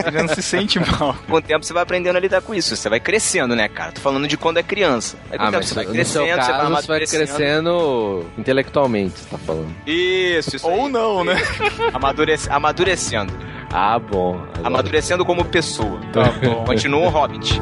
Ele 0.08 0.18
não 0.24 0.34
se 0.36 0.42
sente 0.42 0.80
mal. 0.80 1.16
com 1.28 1.36
o 1.36 1.42
tempo 1.42 1.66
você 1.66 1.74
vai 1.74 1.84
aprendendo 1.84 2.16
a 2.16 2.20
lidar 2.20 2.42
com 2.42 2.54
isso. 2.54 2.76
Você 2.76 2.90
vai 2.90 3.00
crescendo, 3.00 3.56
né, 3.56 3.68
cara? 3.68 3.92
Tô 3.92 4.02
falando 4.02 4.28
de 4.28 4.38
quando 4.38 4.58
é 4.58 4.64
criança. 4.64 5.18
Aí 5.30 5.38
o 5.38 5.42
Ah, 5.42 5.46
tempo 5.46 5.58
mas 5.58 5.68
você 5.68 5.76
vai 5.76 5.86
crescendo, 5.86 6.06
seu 6.12 6.22
você 6.24 6.28
vai 6.30 6.36
caso, 6.38 6.48
você 6.52 6.58
vai 6.58 6.66
amadurecendo. 6.68 7.26
crescendo 7.26 8.26
intelectualmente, 8.38 9.20
você 9.20 9.30
tá 9.30 9.38
falando. 9.38 9.76
Isso, 9.88 10.56
isso. 10.56 10.68
Ou 10.68 10.86
aí. 10.86 10.92
não, 10.92 11.24
né? 11.24 11.36
Amadurece, 11.94 12.50
amadurecendo. 12.50 13.34
Ah, 13.74 13.98
bom. 14.00 14.36
Agora- 14.36 14.68
Amadurecendo 14.68 15.26
como 15.26 15.46
pessoa. 15.46 16.00
Tá 16.12 16.24
bom. 16.44 16.66
Continua 16.66 17.02
um 17.02 17.10
hobbit. 17.10 17.60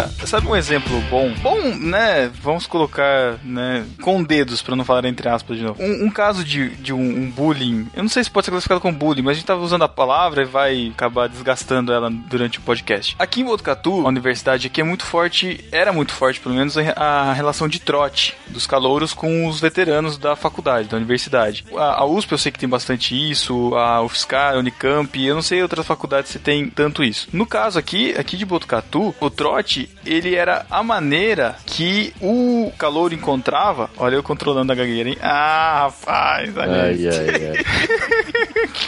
Cara, 0.00 0.26
sabe 0.26 0.46
um 0.46 0.56
exemplo 0.56 1.00
bom? 1.10 1.32
Bom, 1.42 1.60
né? 1.76 2.30
Vamos 2.42 2.66
colocar, 2.66 3.38
né? 3.44 3.86
Com 4.02 4.22
dedos, 4.22 4.62
pra 4.62 4.76
não 4.76 4.84
falar 4.84 5.04
entre 5.04 5.28
aspas 5.28 5.58
de 5.58 5.64
novo. 5.64 5.82
Um, 5.82 6.06
um 6.06 6.10
caso 6.10 6.44
de, 6.44 6.70
de 6.76 6.92
um, 6.92 7.00
um 7.00 7.30
bullying. 7.30 7.88
Eu 7.94 8.02
não 8.02 8.08
sei 8.08 8.24
se 8.24 8.30
pode 8.30 8.46
ser 8.46 8.50
classificado 8.50 8.80
como 8.80 8.96
bullying, 8.96 9.22
mas 9.22 9.32
a 9.32 9.34
gente 9.34 9.46
tava 9.46 9.62
usando 9.62 9.82
a 9.82 9.88
palavra 9.88 10.42
e 10.42 10.46
vai 10.46 10.88
acabar 10.88 11.28
desgastando 11.28 11.92
ela 11.92 12.10
durante 12.10 12.58
o 12.58 12.62
podcast. 12.62 13.14
Aqui 13.18 13.40
em 13.40 13.44
Botucatu, 13.44 14.06
a 14.06 14.08
universidade 14.08 14.66
aqui 14.66 14.80
é 14.80 14.84
muito 14.84 15.04
forte, 15.04 15.64
era 15.70 15.92
muito 15.92 16.12
forte, 16.12 16.40
pelo 16.40 16.54
menos, 16.54 16.76
a, 16.78 16.82
a 16.96 17.32
relação 17.32 17.68
de 17.68 17.80
trote 17.80 18.34
dos 18.48 18.66
calouros 18.66 19.12
com 19.12 19.46
os 19.46 19.60
veteranos 19.60 20.16
da 20.16 20.36
faculdade, 20.36 20.88
da 20.88 20.96
universidade. 20.96 21.64
A, 21.76 22.00
a 22.00 22.04
USP 22.04 22.32
eu 22.32 22.38
sei 22.38 22.52
que 22.52 22.58
tem 22.58 22.68
bastante 22.68 23.14
isso, 23.30 23.74
a 23.74 24.02
UFSCar, 24.02 24.54
a 24.54 24.58
Unicamp, 24.58 25.22
eu 25.22 25.34
não 25.34 25.42
sei 25.42 25.62
outras 25.62 25.86
faculdades 25.86 26.30
se 26.30 26.38
tem 26.38 26.68
tanto 26.68 27.02
isso. 27.02 27.28
No 27.32 27.46
caso 27.46 27.78
aqui, 27.78 28.14
aqui 28.16 28.36
de 28.36 28.44
Botucatu, 28.44 29.14
o 29.20 29.30
trote, 29.30 29.89
ele 30.04 30.34
era 30.34 30.66
a 30.70 30.82
maneira 30.82 31.56
que 31.66 32.12
o 32.20 32.72
calouro 32.78 33.14
encontrava. 33.14 33.90
Olha 33.96 34.16
eu 34.16 34.22
controlando 34.22 34.72
a 34.72 34.74
gagueira, 34.74 35.08
hein? 35.08 35.18
Ah, 35.22 35.82
rapaz, 35.84 36.56
olha 36.56 36.82
Ai, 36.82 37.08
ai, 37.08 37.56
ai. 37.56 37.64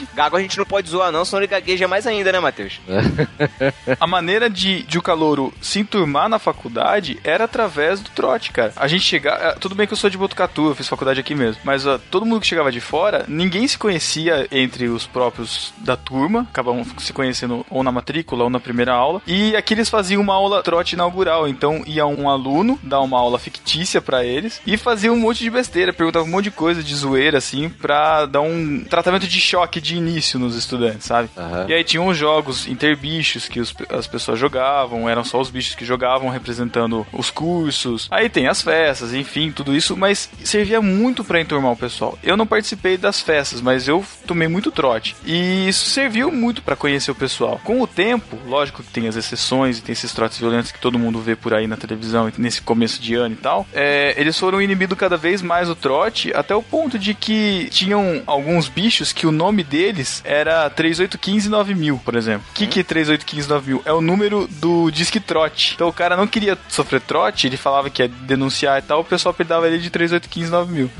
Gago 0.14 0.36
a 0.36 0.40
gente 0.40 0.58
não 0.58 0.64
pode 0.64 0.88
zoar, 0.88 1.12
não, 1.12 1.24
senão 1.24 1.40
ele 1.40 1.46
gagueja 1.46 1.88
mais 1.88 2.06
ainda, 2.06 2.32
né, 2.32 2.40
Matheus? 2.40 2.80
A 4.00 4.06
maneira 4.06 4.48
de, 4.48 4.82
de 4.82 4.98
o 4.98 5.02
calouro 5.02 5.52
se 5.60 5.80
enturmar 5.80 6.28
na 6.28 6.38
faculdade 6.38 7.18
era 7.24 7.44
através 7.44 8.00
do 8.00 8.10
trote, 8.10 8.50
cara. 8.50 8.72
A 8.76 8.88
gente 8.88 9.04
chegava. 9.04 9.56
Tudo 9.58 9.74
bem 9.74 9.86
que 9.86 9.92
eu 9.92 9.96
sou 9.96 10.10
de 10.10 10.18
Botucatu, 10.18 10.68
eu 10.68 10.74
fiz 10.74 10.88
faculdade 10.88 11.20
aqui 11.20 11.34
mesmo. 11.34 11.60
Mas 11.64 11.86
ó, 11.86 11.98
todo 11.98 12.26
mundo 12.26 12.40
que 12.40 12.46
chegava 12.46 12.72
de 12.72 12.80
fora, 12.80 13.24
ninguém 13.28 13.66
se 13.66 13.78
conhecia 13.78 14.46
entre 14.50 14.88
os 14.88 15.06
próprios 15.06 15.72
da 15.78 15.96
turma. 15.96 16.46
Acabavam 16.50 16.84
se 16.98 17.12
conhecendo 17.12 17.64
ou 17.70 17.82
na 17.82 17.92
matrícula 17.92 18.44
ou 18.44 18.50
na 18.50 18.60
primeira 18.60 18.92
aula. 18.92 19.22
E 19.26 19.54
aqui 19.56 19.74
eles 19.74 19.88
faziam 19.88 20.22
uma 20.22 20.34
aula 20.34 20.62
trote 20.62 20.81
inaugural. 20.92 21.46
Então 21.48 21.82
ia 21.86 22.04
um 22.06 22.28
aluno 22.28 22.78
dar 22.82 23.00
uma 23.00 23.18
aula 23.18 23.38
fictícia 23.38 24.00
pra 24.02 24.24
eles 24.24 24.60
e 24.66 24.76
fazia 24.76 25.12
um 25.12 25.16
monte 25.16 25.38
de 25.44 25.50
besteira, 25.50 25.92
perguntava 25.92 26.24
um 26.24 26.28
monte 26.28 26.44
de 26.44 26.50
coisa 26.50 26.82
de 26.82 26.94
zoeira, 26.94 27.38
assim, 27.38 27.68
pra 27.68 28.26
dar 28.26 28.40
um 28.40 28.84
tratamento 28.84 29.26
de 29.26 29.40
choque 29.40 29.80
de 29.80 29.96
início 29.96 30.38
nos 30.38 30.56
estudantes, 30.56 31.06
sabe? 31.06 31.28
Aham. 31.36 31.66
E 31.68 31.74
aí 31.74 31.84
tinham 31.84 32.06
os 32.08 32.16
jogos 32.16 32.66
interbichos 32.66 33.48
que 33.48 33.60
os- 33.60 33.74
as 33.88 34.06
pessoas 34.06 34.38
jogavam, 34.38 35.08
eram 35.08 35.24
só 35.24 35.40
os 35.40 35.50
bichos 35.50 35.74
que 35.74 35.84
jogavam 35.84 36.28
representando 36.28 37.06
os 37.12 37.30
cursos. 37.30 38.08
Aí 38.10 38.28
tem 38.28 38.48
as 38.48 38.62
festas, 38.62 39.14
enfim, 39.14 39.50
tudo 39.52 39.74
isso, 39.76 39.96
mas 39.96 40.28
servia 40.42 40.80
muito 40.80 41.22
pra 41.24 41.40
enturmar 41.40 41.72
o 41.72 41.76
pessoal. 41.76 42.18
Eu 42.22 42.36
não 42.36 42.46
participei 42.46 42.96
das 42.96 43.20
festas, 43.20 43.60
mas 43.60 43.86
eu 43.88 44.04
tomei 44.26 44.48
muito 44.48 44.70
trote. 44.70 45.14
E 45.24 45.68
isso 45.68 45.88
serviu 45.90 46.30
muito 46.32 46.62
pra 46.62 46.74
conhecer 46.76 47.10
o 47.10 47.14
pessoal. 47.14 47.60
Com 47.64 47.80
o 47.80 47.86
tempo, 47.86 48.38
lógico 48.46 48.82
que 48.82 48.90
tem 48.90 49.06
as 49.08 49.16
exceções 49.16 49.78
e 49.78 49.82
tem 49.82 49.92
esses 49.92 50.12
trotes 50.12 50.38
violentos 50.38 50.71
que 50.72 50.80
todo 50.80 50.98
mundo 50.98 51.20
vê 51.20 51.36
por 51.36 51.54
aí 51.54 51.66
na 51.66 51.76
televisão 51.76 52.30
nesse 52.38 52.62
começo 52.62 53.00
de 53.00 53.14
ano 53.14 53.34
e 53.34 53.38
tal, 53.38 53.66
é, 53.72 54.14
eles 54.16 54.38
foram 54.38 54.60
inibindo 54.60 54.96
cada 54.96 55.16
vez 55.16 55.42
mais 55.42 55.68
o 55.68 55.74
trote 55.74 56.32
até 56.34 56.54
o 56.54 56.62
ponto 56.62 56.98
de 56.98 57.14
que 57.14 57.68
tinham 57.70 58.22
alguns 58.26 58.68
bichos 58.68 59.12
que 59.12 59.26
o 59.26 59.32
nome 59.32 59.62
deles 59.62 60.22
era 60.24 60.68
3815 60.70 61.48
9000, 61.48 62.00
por 62.04 62.14
exemplo. 62.14 62.46
O 62.50 62.54
que, 62.54 62.66
que 62.66 62.80
é 62.80 62.84
3815 62.84 63.48
9000? 63.48 63.82
É 63.84 63.92
o 63.92 64.00
número 64.00 64.48
do 64.48 64.90
Disque 64.90 65.20
Trote. 65.20 65.72
Então 65.74 65.88
o 65.88 65.92
cara 65.92 66.16
não 66.16 66.26
queria 66.26 66.58
sofrer 66.68 67.00
trote, 67.00 67.46
ele 67.46 67.56
falava 67.56 67.90
que 67.90 68.02
ia 68.02 68.08
denunciar 68.08 68.78
e 68.78 68.82
tal, 68.82 69.00
o 69.00 69.04
pessoal 69.04 69.32
apelidava 69.32 69.66
ele 69.66 69.78
de 69.78 69.90
3815 69.90 70.50
9000. 70.50 70.90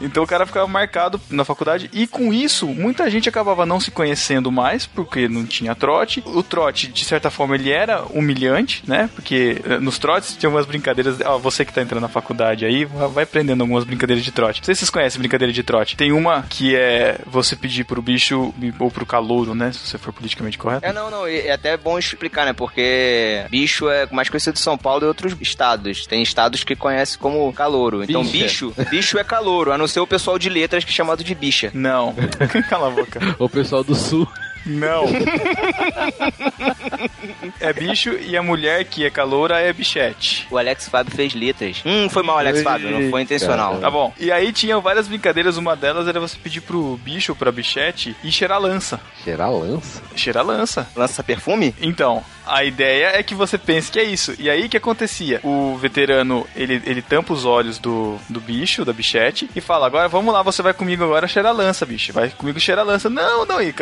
Então 0.00 0.22
o 0.22 0.26
cara 0.26 0.46
ficava 0.46 0.66
marcado 0.66 1.20
na 1.30 1.44
faculdade 1.44 1.90
e 1.92 2.06
com 2.06 2.32
isso 2.32 2.66
muita 2.66 3.08
gente 3.10 3.28
acabava 3.28 3.66
não 3.66 3.78
se 3.80 3.90
conhecendo 3.90 4.50
mais 4.50 4.86
porque 4.86 5.28
não 5.28 5.44
tinha 5.44 5.74
trote. 5.74 6.22
O 6.26 6.42
trote, 6.42 6.88
de 6.88 7.04
certa 7.04 7.30
forma, 7.30 7.54
ele 7.54 7.70
era 7.70 8.02
humilhante, 8.10 8.82
né? 8.86 9.10
Porque 9.14 9.60
eh, 9.64 9.78
nos 9.78 9.98
trotes 9.98 10.36
tinha 10.36 10.48
algumas 10.48 10.66
brincadeiras. 10.66 11.20
Ó, 11.24 11.38
você 11.38 11.64
que 11.64 11.72
tá 11.72 11.82
entrando 11.82 12.02
na 12.02 12.08
faculdade 12.08 12.64
aí, 12.64 12.84
va- 12.84 13.06
vai 13.08 13.24
aprendendo 13.24 13.60
algumas 13.62 13.84
brincadeiras 13.84 14.24
de 14.24 14.30
trote. 14.32 14.60
Não 14.60 14.64
sei 14.64 14.74
se 14.74 14.80
vocês 14.80 14.90
conhecem 14.90 15.18
brincadeira 15.20 15.52
de 15.52 15.62
trote. 15.62 15.96
Tem 15.96 16.12
uma 16.12 16.42
que 16.42 16.74
é 16.74 17.18
você 17.26 17.54
pedir 17.56 17.84
pro 17.84 18.00
bicho 18.02 18.54
ou 18.78 18.90
pro 18.90 19.04
calouro, 19.06 19.54
né? 19.54 19.72
Se 19.72 19.78
você 19.86 19.98
for 19.98 20.12
politicamente 20.12 20.58
correto. 20.58 20.84
É, 20.86 20.92
não, 20.92 21.10
não, 21.10 21.26
é 21.26 21.50
até 21.50 21.76
bom 21.76 21.98
explicar, 21.98 22.46
né? 22.46 22.52
Porque 22.52 23.44
bicho 23.50 23.88
é 23.88 24.06
mais 24.10 24.28
conhecido 24.28 24.54
de 24.54 24.60
São 24.60 24.76
Paulo 24.78 25.04
e 25.04 25.08
outros 25.08 25.34
estados. 25.40 26.06
Tem 26.06 26.22
estados 26.22 26.64
que 26.64 26.74
conhecem 26.76 27.18
como 27.18 27.52
calouro. 27.52 28.02
Então, 28.04 28.24
bicho, 28.24 28.72
bicho 28.90 29.18
é 29.18 29.24
calouro, 29.24 29.72
a 29.72 29.78
não 29.78 29.86
ser 29.90 30.00
o 30.00 30.06
pessoal 30.06 30.38
de 30.38 30.48
letras 30.48 30.84
que 30.84 30.90
é 30.90 30.94
chamado 30.94 31.22
de 31.24 31.34
bicha. 31.34 31.70
Não. 31.74 32.14
Cala 32.68 32.88
a 32.88 32.90
boca. 32.90 33.20
O 33.38 33.48
pessoal 33.48 33.84
do 33.84 33.94
sul. 33.94 34.28
Não. 34.64 35.04
é 37.60 37.72
bicho 37.72 38.10
e 38.10 38.36
a 38.36 38.42
mulher 38.42 38.84
que 38.84 39.04
é 39.04 39.10
caloura 39.10 39.58
é 39.58 39.72
bichete. 39.72 40.46
O 40.50 40.58
Alex 40.58 40.88
Fábio 40.88 41.14
fez 41.14 41.34
letras. 41.34 41.82
Hum, 41.84 42.08
foi 42.08 42.22
mal, 42.22 42.38
Alex 42.38 42.62
Fábio, 42.62 42.90
não 42.90 43.10
foi 43.10 43.22
intencional. 43.22 43.70
Eita. 43.70 43.82
Tá 43.82 43.90
bom. 43.90 44.12
E 44.18 44.30
aí 44.30 44.52
tinham 44.52 44.80
várias 44.80 45.08
brincadeiras, 45.08 45.56
uma 45.56 45.74
delas 45.74 46.06
era 46.06 46.20
você 46.20 46.36
pedir 46.36 46.60
pro 46.60 46.98
bicho 47.02 47.32
ou 47.32 47.36
pra 47.36 47.50
bichete 47.50 48.14
e 48.22 48.30
cheirar 48.30 48.60
lança. 48.60 49.00
Cheirar 49.24 49.50
lança? 49.50 50.02
Cheirar 50.14 50.44
lança. 50.44 50.86
Lança 50.94 51.22
perfume? 51.22 51.74
Então, 51.80 52.22
a 52.50 52.64
ideia 52.64 53.12
é 53.18 53.22
que 53.22 53.34
você 53.34 53.56
pense 53.58 53.90
que 53.90 53.98
é 53.98 54.04
isso. 54.04 54.34
E 54.38 54.48
aí 54.50 54.64
o 54.66 54.68
que 54.68 54.76
acontecia? 54.76 55.40
O 55.42 55.76
veterano, 55.76 56.46
ele, 56.56 56.82
ele 56.84 57.02
tampa 57.02 57.32
os 57.32 57.44
olhos 57.44 57.78
do, 57.78 58.16
do 58.28 58.40
bicho, 58.40 58.84
da 58.84 58.92
bichete, 58.92 59.48
e 59.54 59.60
fala: 59.60 59.86
Agora 59.86 60.08
vamos 60.08 60.32
lá, 60.32 60.42
você 60.42 60.62
vai 60.62 60.72
comigo 60.74 61.04
agora 61.04 61.26
cheirar 61.28 61.54
lança, 61.54 61.84
bicho. 61.86 62.12
Vai 62.12 62.30
comigo 62.30 62.58
cheirar 62.60 62.84
lança. 62.84 63.08
Não, 63.10 63.44
não. 63.46 63.60
E 63.62 63.70
o 63.70 63.74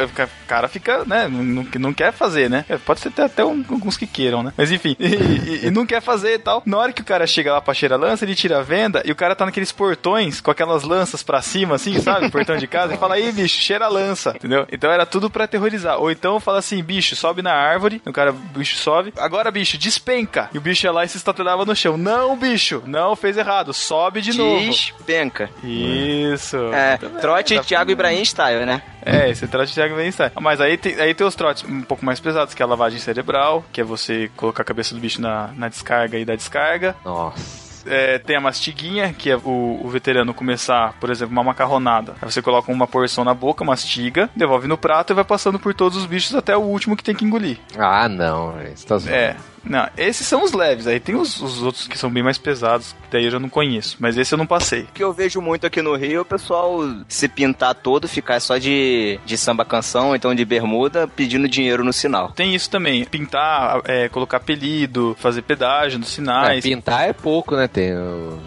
cara 0.47 0.69
fica, 0.69 1.05
né? 1.05 1.29
Não, 1.29 1.65
não, 1.79 1.93
quer 1.95 2.13
fazer, 2.13 2.49
né? 2.51 2.65
Pode 2.85 3.01
ser 3.01 3.09
até, 3.09 3.25
até 3.25 3.45
um- 3.45 3.65
alguns 3.69 3.97
que 3.97 4.07
queiram, 4.07 4.43
né? 4.43 4.53
Mas 4.57 4.71
enfim, 4.71 4.97
e, 5.01 5.07
e- 5.07 5.67
e 5.67 5.71
não 5.71 5.87
quer 5.87 6.01
fazer 6.01 6.35
e 6.35 6.39
tal. 6.39 6.63
Na 6.67 6.79
hora 6.79 6.93
que 6.93 7.03
o 7.03 7.05
cara 7.05 7.27
chega 7.27 7.53
lá 7.53 7.61
pra 7.61 7.75
cheirar 7.75 7.99
lança, 7.99 8.25
ele 8.25 8.35
tira 8.35 8.59
a 8.59 8.63
venda 8.63 9.03
e 9.05 9.11
o 9.13 9.17
cara 9.17 9.35
tá 9.35 9.45
naqueles 9.47 9.73
portões 9.73 10.41
com 10.41 10.51
aquelas 10.51 10.83
lanças 10.83 11.23
pra 11.23 11.41
cima, 11.43 11.75
assim, 11.77 11.99
sabe? 12.01 12.31
Portão 12.31 12.57
de 12.57 12.67
casa, 12.67 12.95
e 12.95 12.99
fala: 12.99 13.15
Aí, 13.15 13.31
bicho, 13.33 13.61
cheira 13.61 13.89
lança, 13.89 14.31
entendeu? 14.37 14.67
Então 14.71 14.91
era 14.91 15.07
tudo 15.07 15.31
pra 15.31 15.45
aterrorizar. 15.45 15.99
Ou 15.99 16.11
então 16.11 16.39
fala 16.41 16.59
assim: 16.59 16.83
bicho, 16.83 17.17
sobe 17.17 17.43
na 17.43 17.53
árvore. 17.53 18.01
O 18.07 18.13
cara 18.13 18.35
bicho 18.59 18.77
sobe. 18.77 19.13
Agora, 19.17 19.51
bicho, 19.51 19.79
despenca. 19.79 20.51
E 20.53 20.59
o 20.59 20.61
bicho 20.61 20.87
ia 20.87 20.93
lá 20.93 21.05
e 21.05 21.09
se 21.09 21.17
estatelava 21.17 21.65
no 21.65 21.75
chão. 21.75 21.97
Não, 21.97 22.37
bicho, 22.37 22.83
não, 22.87 23.17
fez 23.17 23.37
errado. 23.37 23.73
Sobe 23.73 24.21
de 24.21 24.37
novo. 24.37 24.61
Despenca. 24.61 25.51
Isso. 25.63 26.57
É, 26.73 26.97
trote 27.21 27.55
Tá 27.55 27.63
Thiago 27.63 27.91
Ibrahim 27.91 28.25
style, 28.25 28.67
né? 28.67 28.83
É, 29.05 29.31
esse 29.31 29.47
trote 29.47 29.73
Thiago 29.73 29.97
Einstein. 29.97 30.31
Mas 30.41 30.61
aí 30.61 30.77
tem, 30.77 31.01
aí 31.01 31.15
tem 31.15 31.27
os 31.27 31.35
trotes 31.35 31.65
um 31.65 31.83
pouco 31.83 32.05
mais 32.05 32.21
pesados, 32.21 32.53
que 32.53 32.63
é 32.63 32.65
a 32.65 32.69
lavagem 32.69 32.99
cerebral, 32.99 33.65
que 33.73 33.81
é 33.81 33.85
você 33.85 34.31
colocar 34.37 34.63
a 34.63 34.67
cabeça 34.67 34.95
do 34.95 35.01
bicho 35.01 35.21
na, 35.21 35.49
na 35.57 35.69
descarga 35.69 36.19
e 36.19 36.25
dar 36.25 36.37
descarga. 36.37 36.95
Nossa. 37.05 37.68
É, 37.89 38.19
tem 38.19 38.37
a 38.37 38.41
mastiguinha, 38.41 39.13
que 39.13 39.31
é 39.31 39.37
o, 39.37 39.81
o 39.83 39.89
veterano 39.89 40.35
começar, 40.35 40.95
por 41.01 41.11
exemplo, 41.11 41.33
uma 41.33 41.45
macarronada. 41.45 42.15
Aí 42.21 42.31
você 42.31 42.43
coloca 42.43 42.71
uma 42.71 42.87
porção 42.87 43.25
na 43.25 43.35
boca, 43.35 43.65
mastiga, 43.65 44.31
devolve 44.35 44.69
no 44.69 44.79
prato 44.79 45.13
e 45.13 45.15
vai 45.15 45.25
passando 45.25 45.59
por 45.59 45.75
todos 45.75 45.97
os 45.99 46.07
bichos 46.07 46.35
até 46.35 46.57
o 46.57 46.61
último 46.61 46.97
que 46.97 47.03
tem 47.03 47.15
que 47.15 47.25
engolir. 47.25 47.59
Ah, 47.77 48.09
não. 48.09 48.53
Você 48.75 48.87
tá 48.87 48.99
zoando. 48.99 49.17
É. 49.17 49.37
Não, 49.69 49.89
esses 49.97 50.27
são 50.27 50.43
os 50.43 50.53
leves. 50.53 50.87
Aí 50.87 50.99
tem 50.99 51.15
os, 51.15 51.41
os 51.41 51.63
outros 51.63 51.87
que 51.87 51.99
são 51.99 52.11
bem 52.11 52.23
mais 52.23 52.39
pesados, 52.39 52.93
que 52.93 53.09
daí 53.13 53.25
eu 53.25 53.31
já 53.31 53.39
não 53.39 53.49
conheço. 53.49 53.97
Mas 54.01 54.17
esse 54.17 54.33
eu 54.35 54.39
não 54.39 54.47
passei. 54.47 54.83
O 54.83 54.87
que 54.95 55.03
eu 55.05 55.13
vejo 55.13 55.41
muito 55.41 55.67
aqui 55.67 55.83
no 55.83 55.95
Rio 55.95 56.19
é 56.19 56.21
o 56.21 56.25
pessoal 56.25 56.81
se 57.09 57.29
pintar 57.29 57.75
todo, 57.75 58.09
ficar 58.09 58.41
só 58.41 58.57
de, 58.59 59.19
de 59.27 59.37
samba 59.37 59.65
canção, 59.65 60.15
então 60.17 60.35
de 60.35 60.45
bermuda, 60.45 61.07
pedindo 61.07 61.49
dinheiro 61.49 61.85
no 61.85 61.93
sinal. 61.93 62.33
Tem 62.33 62.55
isso 62.55 62.71
também. 62.71 63.05
Pintar, 63.05 63.81
é, 63.85 64.09
colocar 64.09 64.39
apelido, 64.39 65.17
fazer 65.21 65.43
pedágio 65.43 65.99
nos 65.99 66.09
É, 66.09 66.13
sinais. 66.15 66.63
pintar 66.65 67.09
é 67.09 67.13
pouco, 67.13 67.55
né? 67.57 67.69
Tem 67.69 67.95
o. 67.97 68.39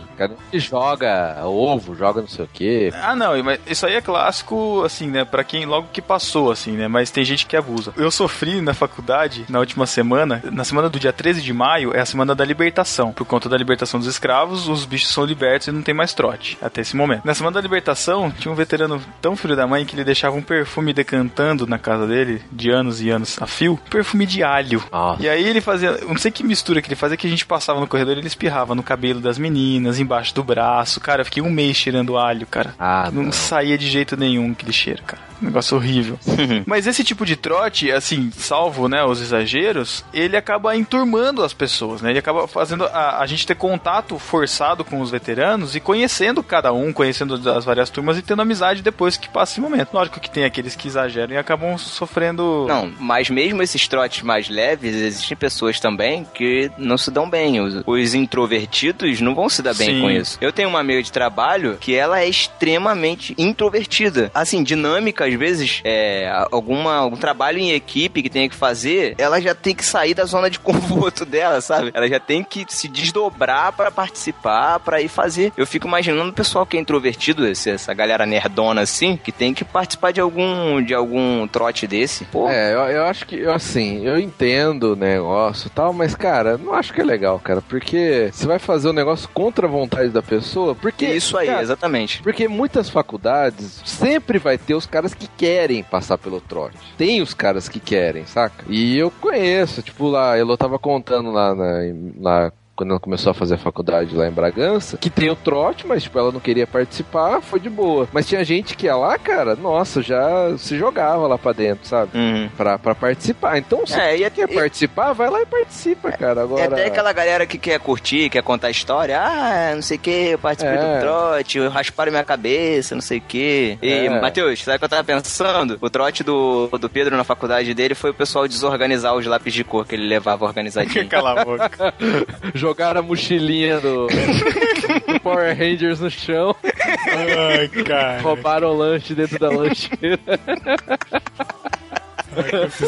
Joga 0.53 1.45
ovo, 1.45 1.95
joga 1.95 2.21
não 2.21 2.27
sei 2.27 2.45
o 2.45 2.49
quê. 2.51 2.93
Ah, 3.01 3.15
não, 3.15 3.41
mas 3.43 3.59
isso 3.67 3.85
aí 3.85 3.95
é 3.95 4.01
clássico, 4.01 4.83
assim, 4.83 5.07
né? 5.07 5.25
Pra 5.25 5.43
quem 5.43 5.65
logo 5.65 5.89
que 5.91 6.01
passou, 6.01 6.51
assim, 6.51 6.71
né? 6.71 6.87
Mas 6.87 7.11
tem 7.11 7.23
gente 7.23 7.45
que 7.45 7.55
abusa. 7.55 7.93
Eu 7.97 8.11
sofri 8.11 8.61
na 8.61 8.73
faculdade, 8.73 9.45
na 9.49 9.59
última 9.59 9.85
semana, 9.85 10.41
na 10.51 10.63
semana 10.63 10.89
do 10.89 10.99
dia 10.99 11.13
13 11.13 11.41
de 11.41 11.53
maio, 11.53 11.95
é 11.95 11.99
a 11.99 12.05
semana 12.05 12.35
da 12.35 12.45
libertação. 12.45 13.11
Por 13.11 13.25
conta 13.25 13.49
da 13.49 13.57
libertação 13.57 13.99
dos 13.99 14.09
escravos, 14.09 14.67
os 14.67 14.85
bichos 14.85 15.13
são 15.13 15.25
libertos 15.25 15.67
e 15.67 15.71
não 15.71 15.81
tem 15.81 15.93
mais 15.93 16.13
trote, 16.13 16.57
até 16.61 16.81
esse 16.81 16.95
momento. 16.95 17.25
Na 17.25 17.33
semana 17.33 17.55
da 17.55 17.61
libertação, 17.61 18.31
tinha 18.31 18.51
um 18.51 18.55
veterano 18.55 19.01
tão 19.21 19.35
filho 19.35 19.55
da 19.55 19.67
mãe 19.67 19.85
que 19.85 19.95
ele 19.95 20.03
deixava 20.03 20.35
um 20.35 20.41
perfume 20.41 20.93
decantando 20.93 21.65
na 21.67 21.77
casa 21.77 22.07
dele, 22.07 22.41
de 22.51 22.69
anos 22.69 23.01
e 23.01 23.09
anos 23.09 23.37
a 23.41 23.47
fio, 23.47 23.79
perfume 23.89 24.25
de 24.25 24.43
alho. 24.43 24.83
Nossa. 24.91 25.21
E 25.21 25.29
aí 25.29 25.47
ele 25.47 25.61
fazia, 25.61 25.97
não 26.07 26.17
sei 26.17 26.31
que 26.31 26.43
mistura 26.43 26.81
que 26.81 26.87
ele 26.87 26.95
fazia, 26.95 27.17
que 27.17 27.27
a 27.27 27.29
gente 27.29 27.45
passava 27.45 27.79
no 27.79 27.87
corredor 27.87 28.15
e 28.15 28.19
ele 28.19 28.27
espirrava 28.27 28.75
no 28.75 28.83
cabelo 28.83 29.19
das 29.19 29.37
meninas, 29.37 29.99
embaixo 30.11 30.35
do 30.35 30.43
braço. 30.43 30.99
Cara, 30.99 31.21
eu 31.21 31.25
fiquei 31.25 31.41
um 31.41 31.49
mês 31.49 31.77
cheirando 31.77 32.17
alho, 32.17 32.45
cara. 32.45 32.75
Ah, 32.77 33.09
não, 33.13 33.23
não. 33.23 33.31
saía 33.31 33.77
de 33.77 33.89
jeito 33.89 34.17
nenhum 34.17 34.51
aquele 34.51 34.73
cheiro, 34.73 35.01
cara. 35.03 35.30
Negócio 35.41 35.77
horrível. 35.77 36.19
Mas 36.65 36.87
esse 36.87 37.03
tipo 37.03 37.25
de 37.25 37.35
trote, 37.35 37.91
assim, 37.91 38.31
salvo, 38.31 38.87
né, 38.87 39.03
os 39.03 39.21
exageros, 39.21 40.03
ele 40.13 40.37
acaba 40.37 40.75
enturmando 40.75 41.43
as 41.43 41.53
pessoas, 41.53 42.01
né? 42.01 42.11
Ele 42.11 42.19
acaba 42.19 42.47
fazendo 42.47 42.85
a, 42.85 43.19
a 43.19 43.25
gente 43.25 43.47
ter 43.47 43.55
contato 43.55 44.17
forçado 44.19 44.83
com 44.83 45.01
os 45.01 45.11
veteranos 45.11 45.75
e 45.75 45.79
conhecendo 45.79 46.43
cada 46.43 46.71
um, 46.71 46.93
conhecendo 46.93 47.35
as 47.49 47.65
várias 47.65 47.89
turmas 47.89 48.17
e 48.17 48.21
tendo 48.21 48.41
amizade 48.41 48.81
depois 48.81 49.17
que 49.17 49.29
passa 49.29 49.53
esse 49.53 49.61
momento. 49.61 49.93
Lógico 49.93 50.19
que 50.19 50.29
tem 50.29 50.43
aqueles 50.43 50.75
que 50.75 50.87
exageram 50.87 51.33
e 51.33 51.37
acabam 51.37 51.77
sofrendo... 51.77 52.65
Não, 52.67 52.91
mas 52.99 53.29
mesmo 53.29 53.61
esses 53.63 53.87
trotes 53.87 54.23
mais 54.23 54.49
leves, 54.49 54.95
existem 54.95 55.37
pessoas 55.37 55.79
também 55.79 56.25
que 56.33 56.71
não 56.77 56.97
se 56.97 57.09
dão 57.09 57.29
bem. 57.29 57.59
Os, 57.59 57.83
os 57.85 58.13
introvertidos 58.13 59.19
não 59.21 59.33
vão 59.33 59.49
se 59.49 59.61
dar 59.61 59.73
bem 59.73 59.95
Sim. 59.95 60.01
com 60.01 60.11
isso. 60.11 60.37
Eu 60.41 60.51
tenho 60.51 60.69
uma 60.69 60.79
amiga 60.79 61.01
de 61.01 61.11
trabalho 61.11 61.77
que 61.79 61.95
ela 61.95 62.19
é 62.19 62.27
extremamente 62.27 63.33
introvertida. 63.37 64.31
Assim, 64.33 64.63
dinâmica, 64.63 65.30
às 65.33 65.39
vezes, 65.39 65.81
é, 65.83 66.31
alguma, 66.51 66.95
algum 66.95 67.15
trabalho 67.17 67.57
em 67.59 67.71
equipe 67.71 68.21
que 68.21 68.29
tenha 68.29 68.49
que 68.49 68.55
fazer, 68.55 69.15
ela 69.17 69.39
já 69.41 69.53
tem 69.55 69.73
que 69.75 69.85
sair 69.85 70.13
da 70.13 70.25
zona 70.25 70.49
de 70.49 70.59
conforto 70.61 71.25
dela, 71.25 71.61
sabe? 71.61 71.91
Ela 71.93 72.07
já 72.07 72.19
tem 72.19 72.43
que 72.43 72.65
se 72.69 72.87
desdobrar 72.87 73.71
pra 73.73 73.91
participar, 73.91 74.79
pra 74.79 75.01
ir 75.01 75.07
fazer. 75.07 75.51
Eu 75.57 75.65
fico 75.67 75.87
imaginando 75.87 76.29
o 76.29 76.33
pessoal 76.33 76.65
que 76.65 76.77
é 76.77 76.79
introvertido, 76.79 77.47
esse- 77.47 77.69
essa 77.71 77.93
galera 77.93 78.25
nerdona 78.25 78.81
assim, 78.81 79.17
que 79.17 79.31
tem 79.31 79.53
que 79.53 79.63
participar 79.63 80.11
de 80.11 80.19
algum, 80.21 80.81
de 80.83 80.93
algum 80.93 81.47
trote 81.47 81.87
desse. 81.87 82.25
Pô, 82.25 82.49
É, 82.49 82.73
eu, 82.73 82.79
eu 82.79 83.03
acho 83.05 83.25
que, 83.25 83.37
eu, 83.39 83.53
assim, 83.53 84.05
eu 84.05 84.19
entendo 84.19 84.93
o 84.93 84.95
negócio 84.95 85.67
e 85.67 85.69
tal, 85.69 85.93
mas, 85.93 86.15
cara, 86.15 86.57
não 86.57 86.73
acho 86.73 86.93
que 86.93 87.01
é 87.01 87.03
legal, 87.03 87.39
cara, 87.39 87.61
porque 87.61 88.29
você 88.31 88.45
vai 88.47 88.59
fazer 88.59 88.89
um 88.89 88.93
negócio 88.93 89.29
contra 89.33 89.67
a 89.67 89.69
vontade 89.69 90.09
da 90.09 90.21
pessoa, 90.21 90.75
porque... 90.75 91.05
isso 91.07 91.37
aí, 91.37 91.47
cara, 91.47 91.61
exatamente. 91.61 92.21
Porque 92.21 92.47
muitas 92.47 92.89
faculdades 92.89 93.81
sempre 93.85 94.37
vai 94.39 94.57
ter 94.57 94.73
os 94.75 94.85
caras 94.85 95.13
que 95.13 95.20
querem 95.27 95.83
passar 95.83 96.17
pelo 96.17 96.41
trote. 96.41 96.77
Tem 96.97 97.21
os 97.21 97.33
caras 97.33 97.67
que 97.67 97.79
querem, 97.79 98.25
saca? 98.25 98.65
E 98.67 98.97
eu 98.97 99.11
conheço, 99.11 99.81
tipo, 99.81 100.07
lá, 100.07 100.37
Elo 100.37 100.57
tava 100.57 100.77
contando 100.79 101.31
lá, 101.31 101.55
na, 101.55 101.79
lá 102.19 102.53
quando 102.81 102.89
ela 102.91 102.99
começou 102.99 103.29
a 103.29 103.33
fazer 103.35 103.53
a 103.53 103.57
faculdade 103.59 104.15
lá 104.15 104.27
em 104.27 104.31
Bragança, 104.31 104.97
que 104.97 105.07
tem 105.11 105.29
o 105.29 105.35
trote, 105.35 105.85
mas 105.85 106.01
tipo, 106.01 106.17
ela 106.17 106.31
não 106.31 106.39
queria 106.39 106.65
participar, 106.65 107.39
foi 107.39 107.59
de 107.59 107.69
boa. 107.69 108.07
Mas 108.11 108.27
tinha 108.27 108.43
gente 108.43 108.75
que 108.75 108.87
ia 108.87 108.95
lá, 108.95 109.19
cara, 109.19 109.55
nossa, 109.55 110.01
já 110.01 110.57
se 110.57 110.75
jogava 110.79 111.27
lá 111.27 111.37
pra 111.37 111.51
dentro, 111.53 111.87
sabe? 111.87 112.17
Uhum. 112.17 112.49
Pra, 112.57 112.79
pra 112.79 112.95
participar. 112.95 113.59
Então, 113.59 113.85
se 113.85 113.93
É, 113.99 114.17
e, 114.17 114.29
quer 114.31 114.49
e- 114.49 114.55
participar, 114.55 115.13
vai 115.13 115.29
lá 115.29 115.41
e 115.43 115.45
participa, 115.45 116.11
cara. 116.11 116.39
e 116.41 116.43
Agora. 116.43 116.65
até 116.73 116.85
aquela 116.87 117.13
galera 117.13 117.45
que 117.45 117.59
quer 117.59 117.79
curtir, 117.79 118.31
quer 118.31 118.41
contar 118.41 118.71
história, 118.71 119.19
ah, 119.21 119.75
não 119.75 119.81
sei 119.83 119.97
o 119.97 119.99
que, 119.99 120.09
eu 120.31 120.39
participei 120.39 120.75
É. 120.79 120.95
do 120.95 121.01
trote, 121.01 121.57
eu 121.59 121.69
rasparam 121.69 122.11
minha 122.11 122.23
cabeça, 122.23 122.95
não 122.95 123.01
sei 123.03 123.19
o 123.19 123.21
que. 123.21 123.77
E, 123.79 123.89
É. 124.07 124.21
Matheus, 124.21 124.63
sabe 124.63 124.77
o 124.77 124.79
que 124.79 124.85
eu 124.85 124.89
tava 124.89 125.03
pensando? 125.03 125.77
O 125.79 125.89
trote 125.89 126.23
do, 126.23 126.67
do 126.79 126.89
Pedro 126.89 127.15
na 127.15 127.23
faculdade 127.23 127.75
dele 127.75 127.93
foi 127.93 128.09
o 128.09 128.13
pessoal 128.15 128.47
desorganizar 128.47 129.13
os 129.13 129.25
lápis 129.27 129.53
de 129.53 129.63
cor 129.63 129.85
que 129.85 129.93
ele 129.93 130.07
levava 130.07 130.45
organizadinho. 130.45 131.07
Cala 131.11 131.39
a 131.41 131.45
boca. 131.45 131.93
Jogaram 132.71 133.01
a 133.01 133.03
mochilinha 133.03 133.81
do, 133.81 134.07
do 134.07 135.19
Power 135.21 135.53
Rangers 135.57 135.99
no 135.99 136.09
chão, 136.09 136.55
Ai, 136.63 137.67
cara. 137.83 138.21
roubaram 138.21 138.69
o 138.69 138.77
lanche 138.77 139.13
dentro 139.13 139.37
da 139.37 139.49
lancheira. 139.49 140.17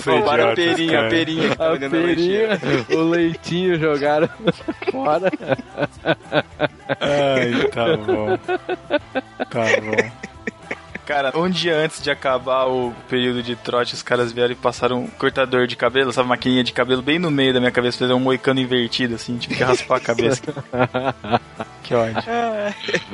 Roubaram 0.06 0.52
a 0.52 0.56
perinha, 0.56 1.06
a 1.06 1.10
perinha 1.10 1.50
que 1.54 1.62
A 1.62 1.76
da 1.76 1.88
lancheira. 1.98 2.58
perinha, 2.58 2.86
o 2.98 3.04
leitinho 3.10 3.78
jogaram 3.78 4.30
fora. 4.90 5.30
Ai, 7.02 7.68
tá 7.68 7.98
bom. 7.98 8.38
Tá 9.50 9.66
bom. 9.82 10.33
Cara, 11.06 11.38
um 11.38 11.50
dia 11.50 11.76
antes 11.76 12.02
de 12.02 12.10
acabar 12.10 12.66
o 12.66 12.94
período 13.10 13.44
de 13.44 13.56
trote, 13.56 13.94
os 13.94 14.02
caras 14.02 14.32
vieram 14.32 14.54
e 14.54 14.56
passaram 14.56 15.04
um 15.04 15.08
cortador 15.08 15.68
de 15.68 15.76
cabelo, 15.76 16.14
sabe, 16.14 16.30
maquininha 16.30 16.64
de 16.64 16.72
cabelo 16.72 17.02
bem 17.02 17.20
no 17.20 17.30
meio 17.30 17.54
da 17.54 17.60
minha 17.60 17.72
cabeça, 17.72 18.00
fazer 18.00 18.14
um 18.14 18.20
moicano 18.20 18.60
invertido, 18.60 19.16
assim, 19.16 19.38
tive 19.38 19.56
que 19.56 19.64
raspar 19.64 19.98
a 19.98 20.00
cabeça. 20.00 20.42
que 21.84 21.94
ódio. 21.94 22.24